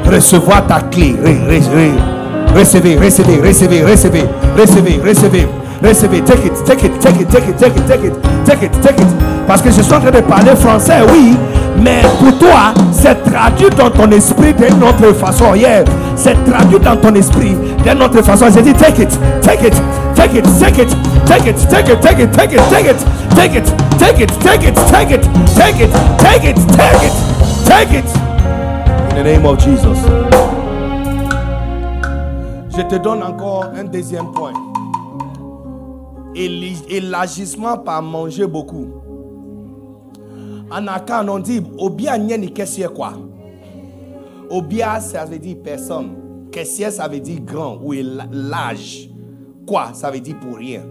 Recevoir 0.05 0.65
ta 0.67 0.79
clé. 0.83 1.11
Re- 1.15 1.49
re- 1.49 1.69
re- 1.69 2.57
recevez, 2.57 2.95
recevez, 2.97 3.41
recevez, 3.41 3.83
recevez, 3.83 4.21
recevez, 4.57 4.97
recevez, 5.01 5.47
recevez. 5.81 6.21
Take 6.21 6.45
it, 6.45 6.53
take 6.65 6.85
it, 6.85 6.99
take 6.99 7.19
it, 7.19 7.29
take 7.29 7.49
it, 7.49 7.57
take 7.57 7.75
it, 7.77 7.87
take 7.87 8.05
it, 8.05 8.13
take 8.45 8.65
it, 8.65 8.81
take 8.81 9.01
it. 9.01 9.07
Parce 9.47 9.61
que 9.61 9.69
je 9.69 9.81
suis 9.81 9.93
en 9.93 9.99
train 9.99 10.11
de 10.11 10.21
parler 10.21 10.55
français, 10.55 11.01
oui. 11.11 11.37
Mais 11.81 12.01
pour 12.19 12.37
toi, 12.37 12.73
c'est 12.91 13.21
traduit 13.23 13.69
dans 13.77 13.89
ton 13.89 14.09
esprit 14.11 14.53
d'une 14.53 14.81
autre 14.81 15.13
façon. 15.13 15.53
Yeah. 15.55 15.83
C'est 16.15 16.35
traduit 16.45 16.79
dans 16.79 16.95
ton 16.95 17.13
esprit 17.15 17.55
d'une 17.83 18.01
autre 18.01 18.21
façon. 18.21 18.45
J'ai 18.53 18.61
dit, 18.61 18.73
take 18.73 19.01
it, 19.01 19.19
take 19.41 19.65
it, 19.65 19.73
take 20.15 20.37
it, 20.37 20.45
take 20.59 20.81
it, 20.81 20.89
take 21.25 21.47
it, 21.47 21.55
take 21.67 21.83
it, 21.83 21.91
take 21.91 22.21
it, 22.21 22.31
take 22.31 22.51
it, 22.51 22.97
take 23.35 23.55
it, 23.55 23.57
take 23.57 23.57
it, 23.57 23.65
take 23.99 24.21
it, 24.21 24.31
take 24.39 24.61
it, 24.63 24.73
take 24.79 25.11
it, 25.11 25.21
take 25.55 25.81
it, 25.81 25.91
take 26.17 26.45
it, 26.45 26.55
take 26.77 27.03
it, 27.03 27.13
take 27.65 27.91
it. 27.93 28.05
In 29.11 29.17
the 29.17 29.23
name 29.23 29.45
of 29.45 29.57
Jesus. 29.59 29.99
Je 32.75 32.81
te 32.81 32.95
donne 32.95 33.23
encore 33.23 33.65
un 33.79 33.83
deuxième 33.85 34.31
point. 34.33 34.51
Élargissement 36.35 37.77
par 37.77 38.01
manger 38.01 38.45
beaucoup. 38.45 38.87
En 40.71 40.87
Akan, 40.87 41.29
on 41.29 41.39
dit 41.39 41.61
Obia 41.77 42.17
nyeni 42.17 42.51
kessier 42.51 42.87
quoi 42.93 43.13
Obia, 44.49 44.99
ça 44.99 45.25
veut 45.25 45.39
dire 45.39 45.57
personne. 45.63 46.49
Kessier, 46.51 46.91
ça 46.91 47.07
veut 47.07 47.19
dire 47.19 47.39
grand 47.41 47.79
ou 47.81 47.93
large. 48.31 49.09
Quoi 49.65 49.93
Ça 49.93 50.11
veut 50.11 50.19
dire 50.19 50.39
pour 50.39 50.57
rien. 50.57 50.83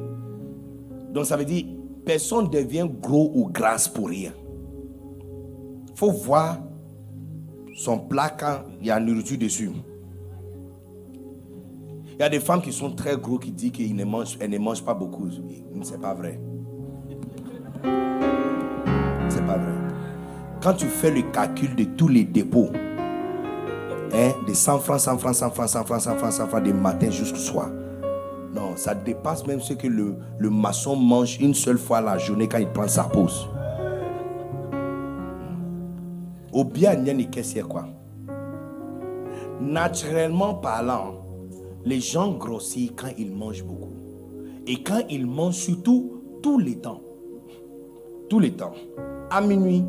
Donc 1.12 1.26
ça 1.26 1.36
veut 1.36 1.44
dire 1.44 1.64
personne 2.04 2.48
devient 2.50 2.88
gros 3.00 3.30
ou 3.34 3.48
grasse 3.48 3.88
pour 3.88 4.08
rien. 4.08 4.32
faut 5.94 6.10
voir 6.10 6.58
son 7.76 7.98
plat 7.98 8.30
quand 8.30 8.58
il 8.80 8.86
y 8.86 8.90
a 8.90 9.00
nourriture 9.00 9.38
dessus. 9.38 9.70
Il 12.14 12.20
y 12.20 12.22
a 12.22 12.28
des 12.28 12.38
femmes 12.38 12.62
qui 12.62 12.72
sont 12.72 12.92
très 12.92 13.16
gros 13.16 13.38
qui 13.38 13.50
disent 13.50 13.72
qu'elles 13.72 13.94
ne 13.94 14.04
mangent, 14.04 14.36
elles 14.38 14.50
ne 14.50 14.58
mangent 14.58 14.84
pas 14.84 14.94
beaucoup. 14.94 15.28
C'est 15.82 16.00
pas 16.00 16.14
vrai. 16.14 16.38
C'est 19.28 19.44
pas 19.44 19.58
vrai. 19.58 19.72
Quand 20.62 20.74
tu 20.74 20.86
fais 20.86 21.10
le 21.10 21.22
calcul 21.32 21.74
de 21.74 21.84
tous 21.84 22.06
les 22.06 22.22
dépôts, 22.22 22.70
hein, 24.12 24.30
de 24.46 24.54
100 24.54 24.78
francs, 24.78 25.00
100 25.00 25.18
francs, 25.18 25.34
100 25.34 25.50
francs, 25.50 25.68
100 25.68 25.84
francs, 25.84 26.00
100 26.02 26.16
francs, 26.16 26.32
100 26.32 26.46
francs, 26.46 26.62
du 26.62 26.72
matin 26.72 27.10
jusqu'au 27.10 27.38
soir. 27.38 27.68
Non, 28.54 28.76
ça 28.76 28.94
dépasse 28.94 29.44
même 29.48 29.60
ce 29.60 29.74
que 29.74 29.88
le, 29.88 30.16
maçon 30.50 30.94
mange 30.94 31.38
une 31.40 31.54
seule 31.54 31.78
fois 31.78 32.00
la 32.00 32.16
journée 32.18 32.46
quand 32.46 32.58
il 32.58 32.68
prend 32.68 32.86
sa 32.86 33.02
pause. 33.04 33.48
Au 36.52 36.62
bien, 36.62 36.92
il 36.92 37.20
y 37.20 37.58
a 37.58 37.62
quoi. 37.64 37.88
Naturellement 39.60 40.54
parlant, 40.54 41.23
les 41.84 42.00
gens 42.00 42.32
grossissent 42.32 42.92
quand 42.96 43.10
ils 43.18 43.30
mangent 43.30 43.64
beaucoup. 43.64 43.92
Et 44.66 44.82
quand 44.82 45.02
il 45.10 45.26
mange, 45.26 45.54
surtout 45.54 46.12
tous 46.42 46.58
les 46.58 46.76
temps, 46.76 47.00
tous 48.28 48.38
les 48.38 48.52
temps, 48.52 48.72
à 49.30 49.40
minuit, 49.40 49.84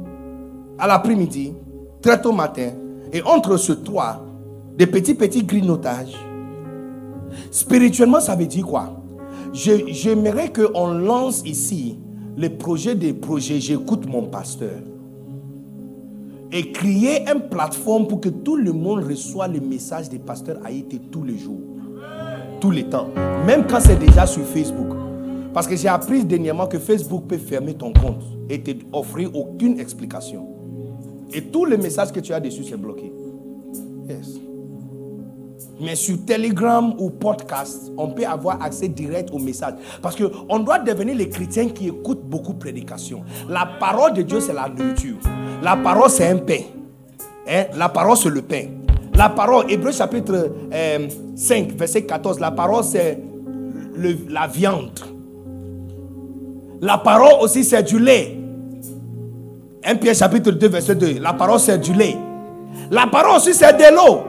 à 0.78 0.88
l'après-midi, 0.88 1.54
très 2.02 2.22
tôt 2.22 2.34
matin, 2.34 2.72
et 3.14 3.22
entre 3.22 3.58
ce 3.58 3.72
trois, 3.72 4.26
des 4.78 4.88
petits, 4.88 5.14
petits 5.14 5.44
grignotages. 5.44 6.16
Spirituellement, 7.52 8.20
ça 8.20 8.36
veut 8.36 8.46
dire 8.46 8.66
quoi? 8.66 9.02
J'aimerais 9.54 10.52
qu'on 10.52 10.88
lance 10.88 11.42
ici 11.46 11.98
les 12.36 12.50
projets 12.50 12.96
des 12.96 13.14
projets. 13.14 13.62
J'écoute 13.62 14.06
mon 14.06 14.24
pasteur. 14.24 14.80
Et 16.52 16.72
créer 16.72 17.22
une 17.30 17.48
plateforme 17.50 18.08
pour 18.08 18.20
que 18.20 18.30
tout 18.30 18.58
le 18.58 18.74
monde 18.74 19.06
reçoive 19.06 19.54
les 19.54 19.62
messages 19.62 20.10
des 20.10 20.20
pasteurs 20.20 20.60
Haïti 20.66 21.00
tous 21.12 21.24
les 21.24 21.38
jours. 21.38 21.62
Tous 22.66 22.72
les 22.72 22.86
temps. 22.86 23.10
Même 23.46 23.68
quand 23.68 23.80
c'est 23.80 23.96
déjà 23.96 24.26
sur 24.26 24.44
Facebook. 24.44 24.98
Parce 25.54 25.68
que 25.68 25.76
j'ai 25.76 25.88
appris 25.88 26.26
dernièrement 26.26 26.66
que 26.66 26.80
Facebook 26.80 27.26
peut 27.28 27.38
fermer 27.38 27.76
ton 27.76 27.94
compte 27.94 28.24
et 28.50 28.60
te 28.60 28.72
offrir 28.92 29.30
aucune 29.36 29.80
explication. 29.80 30.48
Et 31.32 31.44
tous 31.44 31.66
les 31.66 31.78
messages 31.78 32.12
que 32.12 32.20
tu 32.20 32.34
as 32.34 32.40
dessus, 32.40 32.64
c'est 32.64 32.76
bloqué. 32.76 33.14
Yes. 34.10 34.40
Mais 35.80 35.94
sur 35.94 36.26
Telegram 36.26 36.92
ou 36.98 37.12
podcast, 37.12 37.92
on 38.00 38.08
peut 38.08 38.26
avoir 38.26 38.60
accès 38.64 38.88
direct 38.88 39.30
aux 39.32 39.38
messages. 39.38 39.76
Parce 40.02 40.16
qu'on 40.16 40.58
doit 40.58 40.80
devenir 40.80 41.16
les 41.16 41.30
chrétiens 41.30 41.70
qui 41.70 41.90
écoutent 41.90 42.26
beaucoup 42.26 42.54
de 42.54 42.58
prédications. 42.58 43.22
La 43.48 43.68
parole 43.80 44.14
de 44.14 44.24
Dieu, 44.24 44.40
c'est 44.40 44.54
la 44.54 44.70
nourriture. 44.70 45.18
La 45.62 45.78
parole, 45.78 46.10
c'est 46.10 46.30
un 46.30 46.38
pain. 46.38 46.62
Hein? 47.48 47.66
La 47.76 47.90
parole, 47.90 48.18
c'est 48.18 48.32
le 48.32 48.42
pain. 48.42 48.85
La 49.18 49.30
parole, 49.30 49.72
Hébreu 49.72 49.92
chapitre 49.94 50.52
euh, 50.74 51.08
5, 51.36 51.72
verset 51.78 52.04
14, 52.04 52.40
la 52.40 52.52
parole, 52.52 52.84
c'est 52.84 53.18
la 54.30 54.46
viande. 54.48 55.00
La 56.82 56.98
parole 56.98 57.42
aussi, 57.42 57.64
c'est 57.64 57.82
du 57.84 57.98
lait. 57.98 58.38
1 59.86 59.96
Pierre 59.96 60.16
chapitre 60.16 60.52
2, 60.52 60.68
verset 60.68 60.96
2. 60.96 61.20
La 61.20 61.32
parole, 61.32 61.60
c'est 61.60 61.78
du 61.78 61.94
lait. 61.94 62.18
La 62.92 63.08
parole 63.08 63.38
aussi, 63.38 63.54
c'est 63.54 63.72
de 63.74 63.96
l'eau. 63.96 64.24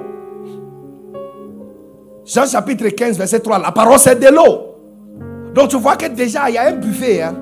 Jean 2.24 2.46
chapitre 2.46 2.88
15, 2.88 3.18
verset 3.18 3.40
3. 3.40 3.58
La 3.58 3.72
parole, 3.72 3.98
c'est 3.98 4.20
de 4.20 4.28
l'eau. 4.28 5.52
Donc 5.52 5.70
tu 5.70 5.76
vois 5.76 5.96
que 5.96 6.06
déjà, 6.06 6.48
il 6.48 6.54
y 6.54 6.58
a 6.58 6.68
un 6.68 6.72
buffet. 6.76 7.22
hein. 7.22 7.34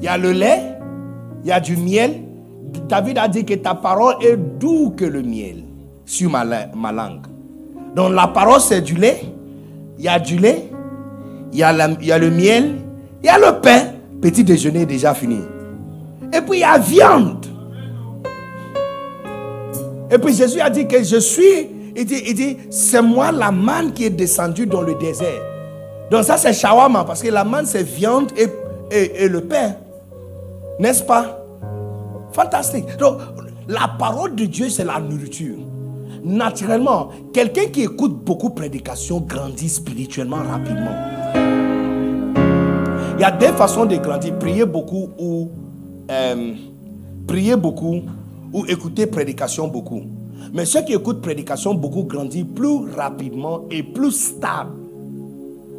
Il 0.00 0.04
y 0.04 0.08
a 0.08 0.16
le 0.16 0.32
lait, 0.32 0.62
il 1.42 1.48
y 1.48 1.52
a 1.52 1.60
du 1.60 1.76
miel. 1.76 2.22
David 2.88 3.18
a 3.18 3.28
dit 3.28 3.44
que 3.44 3.54
ta 3.54 3.74
parole 3.74 4.14
est 4.22 4.36
doux 4.36 4.94
que 4.96 5.04
le 5.04 5.22
miel 5.22 5.65
sur 6.06 6.30
ma, 6.30 6.44
la- 6.44 6.68
ma 6.74 6.90
langue. 6.92 7.26
Donc 7.94 8.12
la 8.12 8.26
parole, 8.28 8.60
c'est 8.60 8.80
du 8.80 8.94
lait. 8.94 9.20
Il 9.98 10.04
y 10.04 10.08
a 10.08 10.18
du 10.18 10.38
lait, 10.38 10.64
il 11.52 11.58
y 11.58 11.62
a, 11.62 11.72
y 12.00 12.12
a 12.12 12.18
le 12.18 12.30
miel, 12.30 12.76
il 13.22 13.26
y 13.26 13.28
a 13.28 13.38
le 13.38 13.60
pain. 13.60 13.92
Petit 14.22 14.42
déjeuner 14.44 14.86
déjà 14.86 15.12
fini. 15.14 15.40
Et 16.32 16.40
puis 16.40 16.58
il 16.58 16.60
y 16.60 16.64
a 16.64 16.78
viande. 16.78 17.44
Et 20.10 20.18
puis 20.18 20.34
Jésus 20.34 20.60
a 20.60 20.70
dit 20.70 20.86
que 20.86 21.02
je 21.02 21.16
suis, 21.16 21.68
il 21.96 22.04
dit, 22.04 22.22
il 22.26 22.34
dit 22.34 22.56
c'est 22.70 23.02
moi 23.02 23.32
la 23.32 23.50
manne 23.50 23.92
qui 23.92 24.04
est 24.04 24.10
descendue 24.10 24.66
dans 24.66 24.82
le 24.82 24.94
désert. 24.94 25.42
Donc 26.10 26.24
ça 26.24 26.36
c'est 26.36 26.52
shawarma 26.52 27.04
parce 27.04 27.22
que 27.22 27.28
la 27.28 27.42
manne 27.44 27.66
c'est 27.66 27.82
viande 27.82 28.30
et, 28.36 28.46
et- 28.94 29.24
et 29.24 29.28
le 29.28 29.40
pain. 29.40 29.74
N'est-ce 30.78 31.02
pas? 31.02 31.38
Fantastique. 32.32 32.96
Donc 32.98 33.18
la 33.66 33.88
parole 33.98 34.34
de 34.34 34.44
Dieu 34.44 34.68
c'est 34.68 34.84
la 34.84 35.00
nourriture. 35.00 35.56
Naturellement, 36.26 37.10
quelqu'un 37.32 37.66
qui 37.66 37.82
écoute 37.82 38.24
beaucoup 38.24 38.48
de 38.48 38.54
prédications 38.54 39.20
grandit 39.20 39.68
spirituellement 39.68 40.42
rapidement. 40.42 40.90
Il 43.16 43.20
y 43.20 43.24
a 43.24 43.30
deux 43.30 43.52
façons 43.52 43.86
de 43.86 43.94
grandir. 43.94 44.36
Prier 44.36 44.66
beaucoup 44.66 45.08
ou 45.20 45.48
euh, 46.10 46.54
beaucoup 47.56 48.02
ou 48.52 48.66
écouter 48.66 49.06
prédication 49.06 49.68
beaucoup. 49.68 50.02
Mais 50.52 50.64
ceux 50.64 50.82
qui 50.82 50.94
écoutent 50.94 51.22
prédication 51.22 51.74
beaucoup 51.74 52.02
grandissent 52.02 52.44
plus 52.52 52.90
rapidement 52.96 53.60
et 53.70 53.84
plus 53.84 54.10
stable 54.10 54.72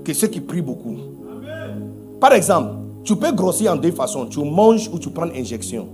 que 0.06 0.14
ceux 0.14 0.28
qui 0.28 0.40
prient 0.40 0.62
beaucoup. 0.62 0.96
Par 2.22 2.32
exemple, 2.32 2.70
tu 3.04 3.18
peux 3.18 3.34
grossir 3.34 3.74
en 3.74 3.76
deux 3.76 3.92
façons. 3.92 4.26
Tu 4.28 4.40
manges 4.40 4.90
ou 4.94 4.98
tu 4.98 5.10
prends 5.10 5.30
injection. 5.36 5.90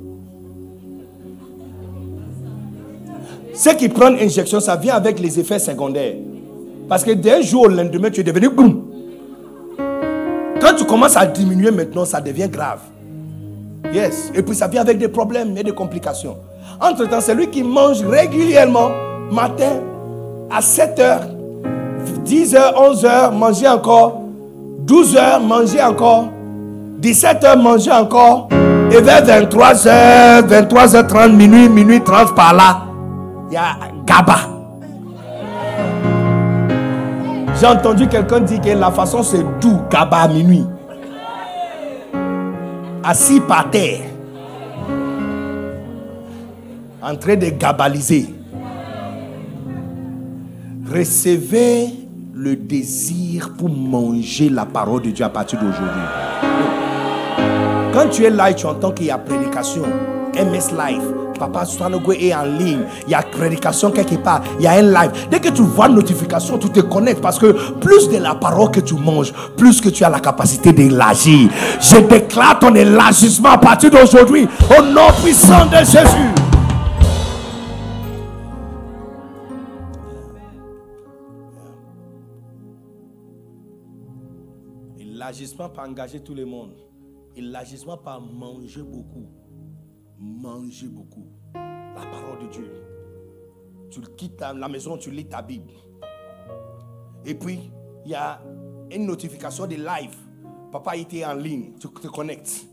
Ceux 3.54 3.74
qui 3.74 3.88
prennent 3.88 4.18
injection, 4.20 4.60
ça 4.60 4.76
vient 4.76 4.96
avec 4.96 5.20
les 5.20 5.40
effets 5.40 5.60
secondaires. 5.60 6.16
Parce 6.90 7.04
que 7.04 7.12
d'un 7.12 7.42
jour 7.42 7.64
au 7.64 7.68
lendemain, 7.68 8.10
tu 8.10 8.22
es 8.22 8.24
devenu 8.24 8.50
boum. 8.50 8.82
Quand 10.60 10.74
tu 10.76 10.86
commences 10.86 11.16
à 11.16 11.26
diminuer 11.26 11.72
maintenant, 11.72 12.06
ça 12.06 12.20
devient 12.20 12.50
grave. 12.50 12.80
Yes. 13.94 14.32
Et 14.34 14.42
puis 14.42 14.56
ça 14.56 14.68
vient 14.68 14.82
avec 14.82 14.98
des 14.98 15.08
problèmes 15.08 15.56
et 15.58 15.64
des 15.64 15.72
complications. 15.72 16.36
Entre-temps, 16.82 17.22
celui 17.22 17.48
qui 17.50 17.64
mange 17.64 18.02
régulièrement, 18.02 18.90
matin, 19.32 19.82
à 20.50 20.60
7h, 20.60 21.20
10h, 22.26 22.74
11h, 22.74 23.36
manger 23.36 23.68
encore, 23.68 24.22
12h, 24.86 25.46
manger 25.46 25.82
encore, 25.82 26.30
17h, 27.02 27.62
manger 27.62 27.92
encore, 27.92 28.50
et 28.92 29.02
vers 29.02 29.24
23h, 29.24 30.48
23h30, 30.48 31.32
minuit, 31.34 31.70
minuit 31.70 32.02
30 32.02 32.36
par 32.36 32.54
là, 32.54 32.93
il 33.50 33.54
y 33.54 33.58
a 33.58 33.78
GABA. 34.06 34.36
J'ai 37.60 37.68
entendu 37.68 38.08
quelqu'un 38.08 38.40
dire 38.40 38.62
que 38.62 38.70
la 38.70 38.92
façon 38.92 39.24
c'est 39.24 39.44
doux, 39.60 39.80
GABA 39.90 40.18
à 40.18 40.28
minuit. 40.28 40.66
Assis 43.04 43.40
par 43.40 43.70
terre. 43.70 44.02
En 47.02 47.16
train 47.16 47.36
de 47.36 47.50
gabaliser. 47.50 48.34
Recevez 50.90 52.04
le 52.34 52.56
désir 52.56 53.54
pour 53.58 53.70
manger 53.70 54.50
la 54.50 54.66
parole 54.66 55.02
de 55.02 55.12
Dieu 55.12 55.26
à 55.26 55.30
partir 55.30 55.60
d'aujourd'hui. 55.60 56.02
Quand 57.94 58.10
tu 58.10 58.26
es 58.26 58.30
là 58.30 58.52
et 58.52 58.56
tu 58.56 58.66
entends 58.66 58.92
qu'il 58.92 59.06
y 59.06 59.12
a 59.12 59.18
prédication, 59.18 59.84
MS 60.36 60.76
Live, 60.76 61.23
Papa 61.44 61.66
Swanogo 61.66 62.14
est 62.14 62.34
en 62.34 62.46
ligne, 62.46 62.86
il 63.06 63.12
y 63.12 63.14
a 63.14 63.22
prédication 63.22 63.92
quelque 63.92 64.16
part, 64.16 64.42
il 64.60 64.64
y 64.64 64.68
a 64.68 64.72
un 64.72 64.82
live. 64.82 65.28
Dès 65.30 65.42
que 65.42 65.50
tu 65.50 65.62
vois 65.62 65.90
notification, 65.90 66.58
tu 66.58 66.70
te 66.70 66.80
connectes 66.80 67.20
parce 67.20 67.38
que 67.38 67.52
plus 67.80 68.08
de 68.08 68.18
la 68.18 68.34
parole 68.34 68.72
que 68.72 68.80
tu 68.80 68.94
manges, 68.94 69.34
plus 69.58 69.82
que 69.82 69.90
tu 69.90 70.06
as 70.06 70.10
la 70.10 70.22
capacité 70.22 70.72
d'élargir. 70.72 71.50
Je 71.82 72.00
déclare 72.00 72.60
ton 72.60 72.74
élargissement 72.76 73.50
à 73.50 73.58
partir 73.58 73.92
d'aujourd'hui 73.92 74.48
au 74.70 74.82
nom 74.84 75.12
puissant 75.22 75.66
de 75.66 75.80
Jésus. 75.80 76.32
Élargissement 84.98 85.68
pas 85.68 85.86
engager 85.86 86.22
tout 86.22 86.36
le 86.36 86.46
monde. 86.46 86.72
Élargissement 87.36 87.98
pas 87.98 88.18
manger 88.18 88.82
beaucoup. 88.82 89.28
Manger 90.24 90.88
beaucoup. 90.88 91.28
La 91.54 92.06
parole 92.10 92.48
de 92.48 92.48
Dieu. 92.52 92.72
Tu 93.90 94.00
quittes 94.18 94.42
la 94.42 94.68
maison, 94.68 94.98
tu 94.98 95.12
lis 95.12 95.26
ta 95.26 95.42
Bible. 95.42 95.72
Et 97.26 97.36
puis, 97.36 97.72
il 98.06 98.12
y 98.12 98.16
a 98.16 98.42
une 98.92 99.06
notification 99.06 99.68
de 99.68 99.76
live. 99.76 100.16
Papa 100.72 100.96
était 100.96 101.26
en 101.26 101.34
ligne, 101.34 101.74
tu 101.80 101.88
te 101.88 102.08
connectes. 102.08 102.66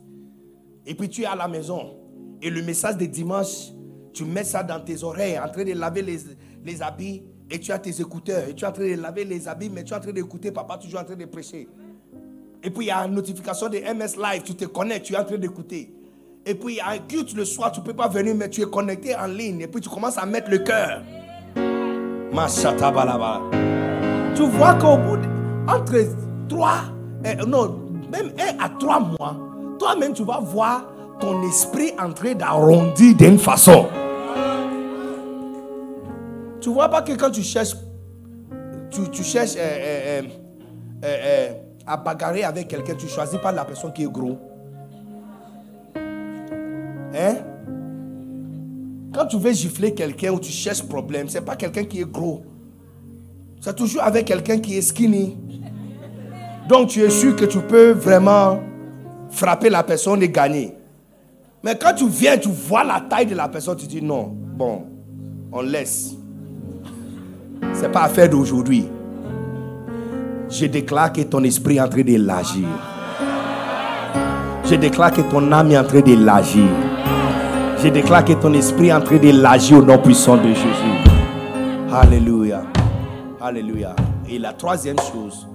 Et 0.86 0.94
puis 0.94 1.09
tu 1.09 1.22
es 1.22 1.27
à 1.27 1.36
la 1.36 1.48
maison. 1.48 1.94
Et 2.40 2.48
le 2.48 2.62
message 2.62 2.97
de 2.97 3.05
dimanche, 3.06 3.72
tu 4.12 4.24
mets 4.24 4.44
ça 4.44 4.62
dans 4.62 4.81
tes 4.81 5.02
oreilles, 5.05 5.39
en 5.39 5.48
train 5.48 5.64
de 5.64 5.72
laver 5.72 6.02
les, 6.02 6.18
les 6.64 6.82
habits. 6.82 7.22
Et 7.51 7.59
tu 7.59 7.72
as 7.72 7.78
tes 7.78 8.01
écouteurs. 8.01 8.48
Et 8.48 8.55
tu 8.55 8.64
es 8.64 8.68
en 8.68 8.72
train 8.72 8.89
de 8.89 8.94
laver 9.01 9.24
les 9.24 9.47
habits, 9.48 9.68
mais 9.68 9.85
tu 9.85 9.93
es 9.93 9.97
en 9.97 10.01
train 10.01 10.12
d'écouter 10.12 10.51
papa 10.51 10.78
toujours 10.78 11.01
en 11.01 11.05
train 11.05 11.16
de 11.16 11.27
prêcher. 11.27 11.68
Et 12.62 12.70
puis 12.70 12.86
il 12.86 12.89
y 12.89 12.90
a 12.90 13.05
une 13.06 13.14
notification 13.14 13.68
de 13.68 13.78
MS 13.78 14.16
Live, 14.20 14.43
tu 14.44 14.55
te 14.55 14.64
connectes, 14.66 15.06
tu 15.06 15.14
es 15.14 15.18
en 15.18 15.24
train 15.24 15.39
d'écouter. 15.39 15.93
Et 16.47 16.55
puis 16.55 16.81
un 16.81 16.99
culte 16.99 17.35
le 17.35 17.45
soir, 17.45 17.71
tu 17.71 17.81
ne 17.81 17.85
peux 17.85 17.95
pas 17.95 18.09
venir, 18.09 18.35
mais 18.35 18.49
tu 18.49 18.62
es 18.62 18.67
connecté 18.67 19.15
en 19.15 19.27
ligne. 19.27 19.61
Et 19.61 19.67
puis 19.67 19.81
tu 19.81 19.89
commences 19.89 20.17
à 20.19 20.25
mettre 20.27 20.51
le 20.51 20.59
cœur. 20.59 21.03
Tu 24.35 24.43
vois 24.43 24.75
qu'au 24.75 24.97
bout 24.97 25.17
de, 25.17 25.27
entre 25.69 25.97
3, 26.49 26.71
non, 27.47 27.81
même 28.11 28.33
1 28.39 28.65
à 28.65 28.69
3 28.69 29.01
mois, 29.01 29.37
toi-même 29.79 30.15
tu 30.15 30.25
vas 30.25 30.41
voir 30.41 30.85
ton 31.21 31.43
esprit 31.43 31.93
en 32.01 32.12
train 32.12 32.35
d'arrondir 32.35 33.15
d'une 33.17 33.39
façon. 33.39 33.89
Tu 36.61 36.71
vois 36.71 36.89
pas 36.89 37.03
que 37.03 37.12
quand 37.12 37.31
tu 37.31 37.43
cherches, 37.43 37.75
tu, 38.91 39.23
cherches 39.23 39.55
euh, 39.57 40.23
euh, 40.23 40.23
euh, 41.05 41.53
à 41.87 41.97
bagarrer 41.97 42.45
avec 42.45 42.69
quelqu'un, 42.69 42.95
tu 42.95 43.09
choisis 43.09 43.39
pas 43.39 43.53
la 43.53 43.65
personne 43.65 43.93
qui 43.93 44.05
est 44.05 44.11
gros. 44.11 44.39
Hein? 47.15 47.37
Quand 49.12 49.27
tu 49.27 49.39
veux 49.39 49.53
gifler 49.53 49.93
quelqu'un 49.93 50.31
ou 50.32 50.39
tu 50.39 50.53
cherches 50.53 50.82
problème, 50.82 51.28
c'est 51.28 51.41
pas 51.41 51.57
quelqu'un 51.57 51.85
qui 51.85 52.01
est 52.01 52.11
gros. 52.11 52.45
C'est 53.61 53.74
toujours 53.74 54.03
avec 54.03 54.27
quelqu'un 54.27 54.59
qui 54.59 54.77
est 54.77 54.82
skinny. 54.82 55.37
Donc 56.69 56.89
tu 56.89 57.03
es 57.03 57.11
sûr 57.11 57.35
que 57.35 57.45
tu 57.45 57.59
peux 57.59 57.91
vraiment 57.91 58.61
frapper 59.31 59.69
la 59.69 59.82
personne 59.82 60.23
et 60.23 60.28
gagner. 60.28 60.73
Mais 61.62 61.77
quand 61.77 61.95
tu 61.95 62.09
viens, 62.09 62.39
tu 62.39 62.49
vois 62.49 62.85
la 62.85 63.01
taille 63.01 63.27
de 63.27 63.35
la 63.35 63.49
personne, 63.49 63.77
tu 63.77 63.87
dis 63.87 64.01
non, 64.01 64.32
bon, 64.32 64.85
on 65.53 65.61
laisse. 65.61 66.15
C'est 67.74 67.91
pas 67.91 68.05
affaire 68.05 68.28
d'aujourd'hui. 68.28 68.87
Je 70.49 70.66
déclare 70.66 71.12
que 71.12 71.20
ton 71.23 71.43
esprit 71.45 71.77
est 71.77 71.81
en 71.81 71.89
train 71.89 72.03
d'élargir. 72.03 72.66
Je 74.65 74.74
déclare 74.77 75.12
que 75.12 75.20
ton 75.23 75.51
âme 75.53 75.70
est 75.70 75.78
en 75.78 75.85
train 75.85 76.01
d'élargir. 76.01 76.69
Je 77.82 77.89
déclare 77.89 78.24
que 78.27 78.35
ton 78.35 78.52
esprit 78.52 78.89
est 78.89 78.93
en 78.93 79.01
train 79.01 79.16
d'élargir 79.16 79.78
au 79.78 79.82
nom 79.82 79.97
puissant 79.97 80.36
de 80.36 80.48
Jésus. 80.48 80.69
Alléluia. 81.90 82.62
Alléluia. 83.40 83.97
Et 84.28 84.39
la 84.39 84.52
troisième 84.52 84.98
chose, 84.98 85.48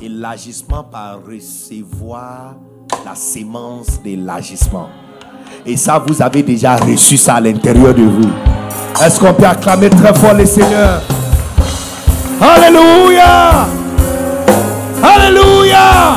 élargissement 0.00 0.84
par 0.84 1.18
recevoir 1.26 2.54
la 3.04 3.16
sémence 3.16 4.00
d'élargissement. 4.00 4.90
Et 5.66 5.76
ça, 5.76 6.00
vous 6.06 6.22
avez 6.22 6.44
déjà 6.44 6.76
reçu 6.76 7.16
ça 7.16 7.34
à 7.34 7.40
l'intérieur 7.40 7.92
de 7.94 8.04
vous. 8.04 8.30
Est-ce 9.04 9.18
qu'on 9.18 9.34
peut 9.34 9.44
acclamer 9.44 9.90
très 9.90 10.14
fort 10.14 10.34
le 10.34 10.46
Seigneur? 10.46 11.02
Alléluia! 12.40 13.66
Alléluia! 15.02 16.16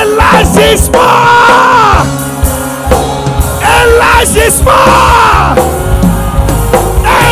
Élargissement! 0.00 1.00
Élargissement! 3.84 4.72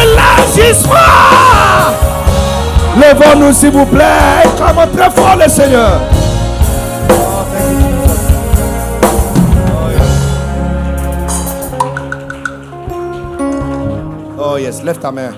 Élargissement! 0.03 0.93
Levons-nous 2.97 3.53
s'il 3.53 3.70
vous 3.70 3.87
plaît. 3.87 4.45
Acclamons 4.45 4.93
très 4.95 5.11
fort 5.11 5.37
le 5.37 5.49
Seigneur. 5.49 6.01
Oh. 7.11 7.43
Oh, 14.39 14.59
yes, 14.59 14.83
lève 14.83 14.99
ta 14.99 15.11
main. 15.11 15.31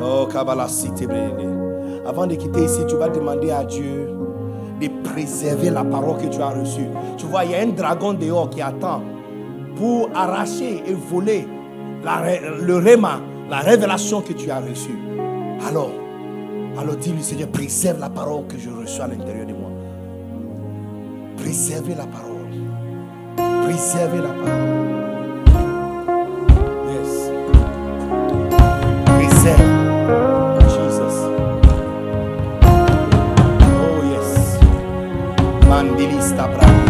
Oh, 0.00 0.28
Kabbalah 0.32 0.68
Cité 0.68 1.08
Avant 2.06 2.26
de 2.26 2.36
quitter 2.36 2.64
ici, 2.64 2.80
tu 2.88 2.96
vas 2.96 3.08
demander 3.08 3.50
à 3.50 3.64
Dieu 3.64 4.10
de 4.80 4.88
préserver 5.02 5.70
la 5.70 5.82
parole 5.82 6.18
que 6.18 6.26
tu 6.26 6.40
as 6.40 6.50
reçue. 6.50 6.86
Tu 7.16 7.26
vois, 7.26 7.44
il 7.44 7.50
y 7.50 7.54
a 7.56 7.60
un 7.60 7.68
dragon 7.68 8.12
dehors 8.12 8.50
qui 8.50 8.62
attend 8.62 9.02
pour 9.76 10.10
arracher 10.14 10.82
et 10.86 10.94
voler 10.94 11.46
le 12.62 12.76
réma, 12.76 13.20
la 13.50 13.58
révélation 13.58 14.20
que 14.20 14.32
tu 14.32 14.50
as 14.50 14.60
reçue. 14.60 14.98
Alors, 15.68 15.92
alors 16.78 16.96
dis-lui, 16.96 17.22
Seigneur, 17.22 17.48
préserve 17.48 18.00
la 18.00 18.10
parole 18.10 18.46
que 18.46 18.58
je 18.58 18.70
reçois 18.70 19.04
à 19.04 19.08
l'intérieur 19.08 19.46
de 19.46 19.52
moi. 19.52 19.70
Préservez 21.36 21.94
la 21.94 22.06
parole. 22.06 22.36
Préservez 23.64 24.18
la 24.18 24.28
parole. 24.28 24.76
Yes. 26.92 27.30
Preserve. 29.06 29.60
Jesus. 30.68 31.16
Oh 33.62 34.02
yes. 34.04 34.58
Mandilista 35.68 36.46
brandi. 36.48 36.85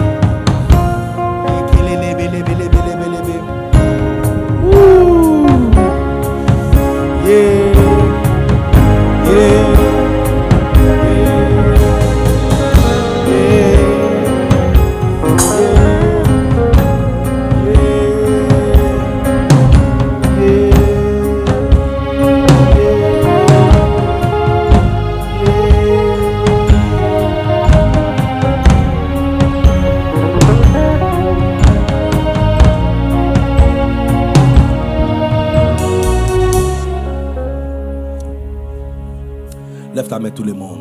Ta 40.17 40.23
main 40.23 40.31
tout 40.31 40.45
le 40.45 40.55
monde. 40.55 40.81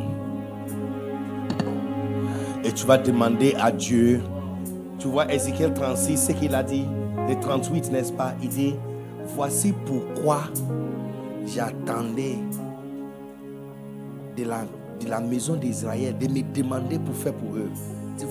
Et 2.64 2.72
tu 2.72 2.86
vas 2.86 2.98
demander 2.98 3.54
à 3.60 3.72
Dieu. 3.72 4.22
Tu 4.98 5.08
vois 5.08 5.32
Ézéchiel 5.32 5.74
36, 5.74 6.28
ce 6.28 6.32
qu'il 6.32 6.56
a 6.56 6.64
dit. 6.64 6.86
Le 7.28 7.40
38, 7.40 7.92
n'est-ce 7.92 8.14
pas? 8.14 8.34
Il 8.42 8.50
dit, 8.50 8.76
voici 9.36 9.74
pourquoi 9.86 10.44
j'attendais 11.46 12.38
de 14.38 14.46
la, 14.46 14.62
de 15.04 15.10
la 15.10 15.20
maison 15.20 15.56
d'Israël 15.56 16.18
de 16.18 16.28
me 16.28 16.42
demander 16.54 16.98
pour 17.00 17.16
faire 17.16 17.34
pour 17.34 17.56
eux. 17.56 17.70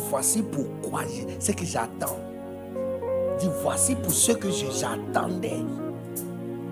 Voici 0.08 0.42
pourquoi, 0.42 1.02
ce 1.38 1.52
que 1.52 1.64
j'attends. 1.66 2.18
Dit, 3.38 3.48
voici 3.62 3.94
pour 3.96 4.12
ce 4.12 4.32
que 4.32 4.48
j'attendais. 4.50 5.60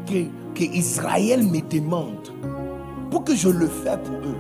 Que 0.07 0.63
Israël 0.63 1.43
me 1.43 1.61
demande 1.61 2.29
pour 3.13 3.25
que 3.25 3.37
je 3.37 3.51
le 3.51 3.67
fasse 3.69 3.99
pour 4.05 4.17
eux, 4.25 4.37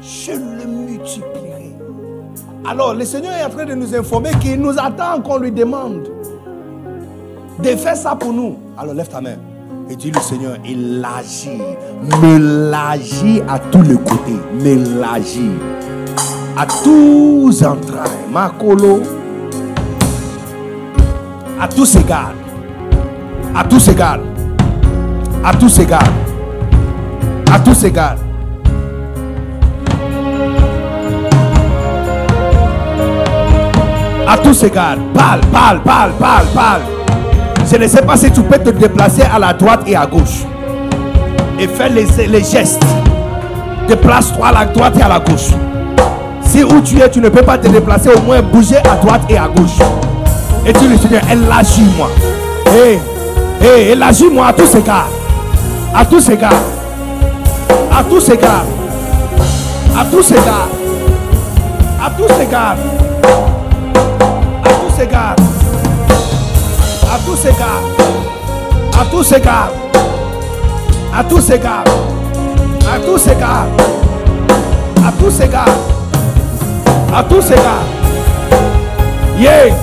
je 0.00 0.32
le 0.32 0.66
multiplierai. 0.66 1.76
Alors, 2.66 2.94
le 2.94 3.04
Seigneur 3.04 3.34
est 3.34 3.44
en 3.44 3.50
train 3.50 3.66
de 3.66 3.74
nous 3.74 3.94
informer 3.94 4.30
qu'il 4.40 4.58
nous 4.58 4.76
attend 4.78 5.20
qu'on 5.20 5.36
lui 5.36 5.52
demande 5.52 6.08
de 7.62 7.68
faire 7.68 7.94
ça 7.96 8.16
pour 8.16 8.32
nous. 8.32 8.56
Alors, 8.78 8.94
lève 8.94 9.08
ta 9.08 9.20
main 9.20 9.36
et 9.90 9.96
dis 9.96 10.10
le 10.10 10.20
Seigneur, 10.20 10.56
élargit, 10.64 11.60
m'élargit 12.22 13.42
à 13.46 13.58
tous 13.58 13.82
les 13.82 13.96
côtés, 13.96 14.38
m'élargit 14.62 15.50
à 16.56 16.64
tous 16.82 17.62
entrailles, 17.62 18.08
Makolo, 18.32 19.00
à 21.60 21.68
tous 21.68 21.96
égards, 21.96 22.32
à 23.54 23.62
tous 23.64 23.88
égards, 23.88 24.20
à 25.44 25.54
tous 25.54 25.78
égards 25.80 26.29
à 27.52 27.58
tous 27.58 27.84
égards. 27.84 28.16
À 34.26 34.38
tous 34.38 34.62
égards. 34.62 34.96
Parle, 35.14 35.40
parle, 35.52 35.80
parle, 35.82 36.12
parle, 36.12 36.46
parle. 36.54 36.80
Je 37.70 37.76
ne 37.76 37.88
sais 37.88 38.02
pas 38.02 38.16
si 38.16 38.30
tu 38.30 38.42
peux 38.42 38.58
te 38.58 38.70
déplacer 38.70 39.22
à 39.22 39.38
la 39.38 39.52
droite 39.52 39.82
et 39.86 39.96
à 39.96 40.06
gauche. 40.06 40.44
Et 41.58 41.66
faire 41.66 41.92
les, 41.92 42.06
les 42.26 42.44
gestes. 42.44 42.84
Déplace-toi 43.88 44.46
à 44.46 44.52
la 44.52 44.64
droite 44.66 44.96
et 44.98 45.02
à 45.02 45.08
la 45.08 45.18
gauche. 45.18 45.50
Si 46.42 46.62
où 46.62 46.80
tu 46.80 47.00
es, 47.00 47.10
tu 47.10 47.20
ne 47.20 47.28
peux 47.28 47.42
pas 47.42 47.58
te 47.58 47.68
déplacer, 47.68 48.10
au 48.10 48.20
moins 48.22 48.40
bouger 48.42 48.78
à 48.78 48.96
droite 48.96 49.22
et 49.28 49.36
à 49.36 49.48
gauche. 49.48 49.78
Et 50.64 50.72
tu 50.72 50.88
le 50.88 50.96
Seigneur, 50.96 51.22
élargis-moi. 51.30 52.08
Hé, 52.66 52.98
hé, 53.62 53.90
élargis-moi 53.92 54.46
à 54.46 54.52
tous 54.52 54.74
égards. 54.76 55.08
À 55.94 56.04
tous 56.04 56.28
égards 56.28 56.79
à 57.90 58.04
tous 58.04 58.28
égards, 58.30 58.64
à 59.96 60.04
tous 60.04 60.30
égards, 60.30 60.68
à 62.02 62.10
tous 62.10 62.40
égards, 62.40 62.76
à 64.64 64.70
tous 64.70 65.02
égards, 65.02 65.36
à 67.12 67.18
tous 67.24 67.44
égards, 67.46 67.82
à 69.00 69.04
tous 69.10 69.32
égards, 69.32 69.72
à 71.14 71.24
tous 71.24 71.50
égards, 71.50 71.84
à 72.92 72.98
tous 72.98 73.26
égards, 73.28 73.66
à 75.06 75.12
tous 75.18 75.40
égards, 75.40 75.78
à 77.14 77.22
tous 77.24 77.50
égards. 77.50 77.86
Yeah, 79.38 79.74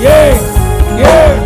yeah, 0.00 0.34
yeah, 0.98 1.45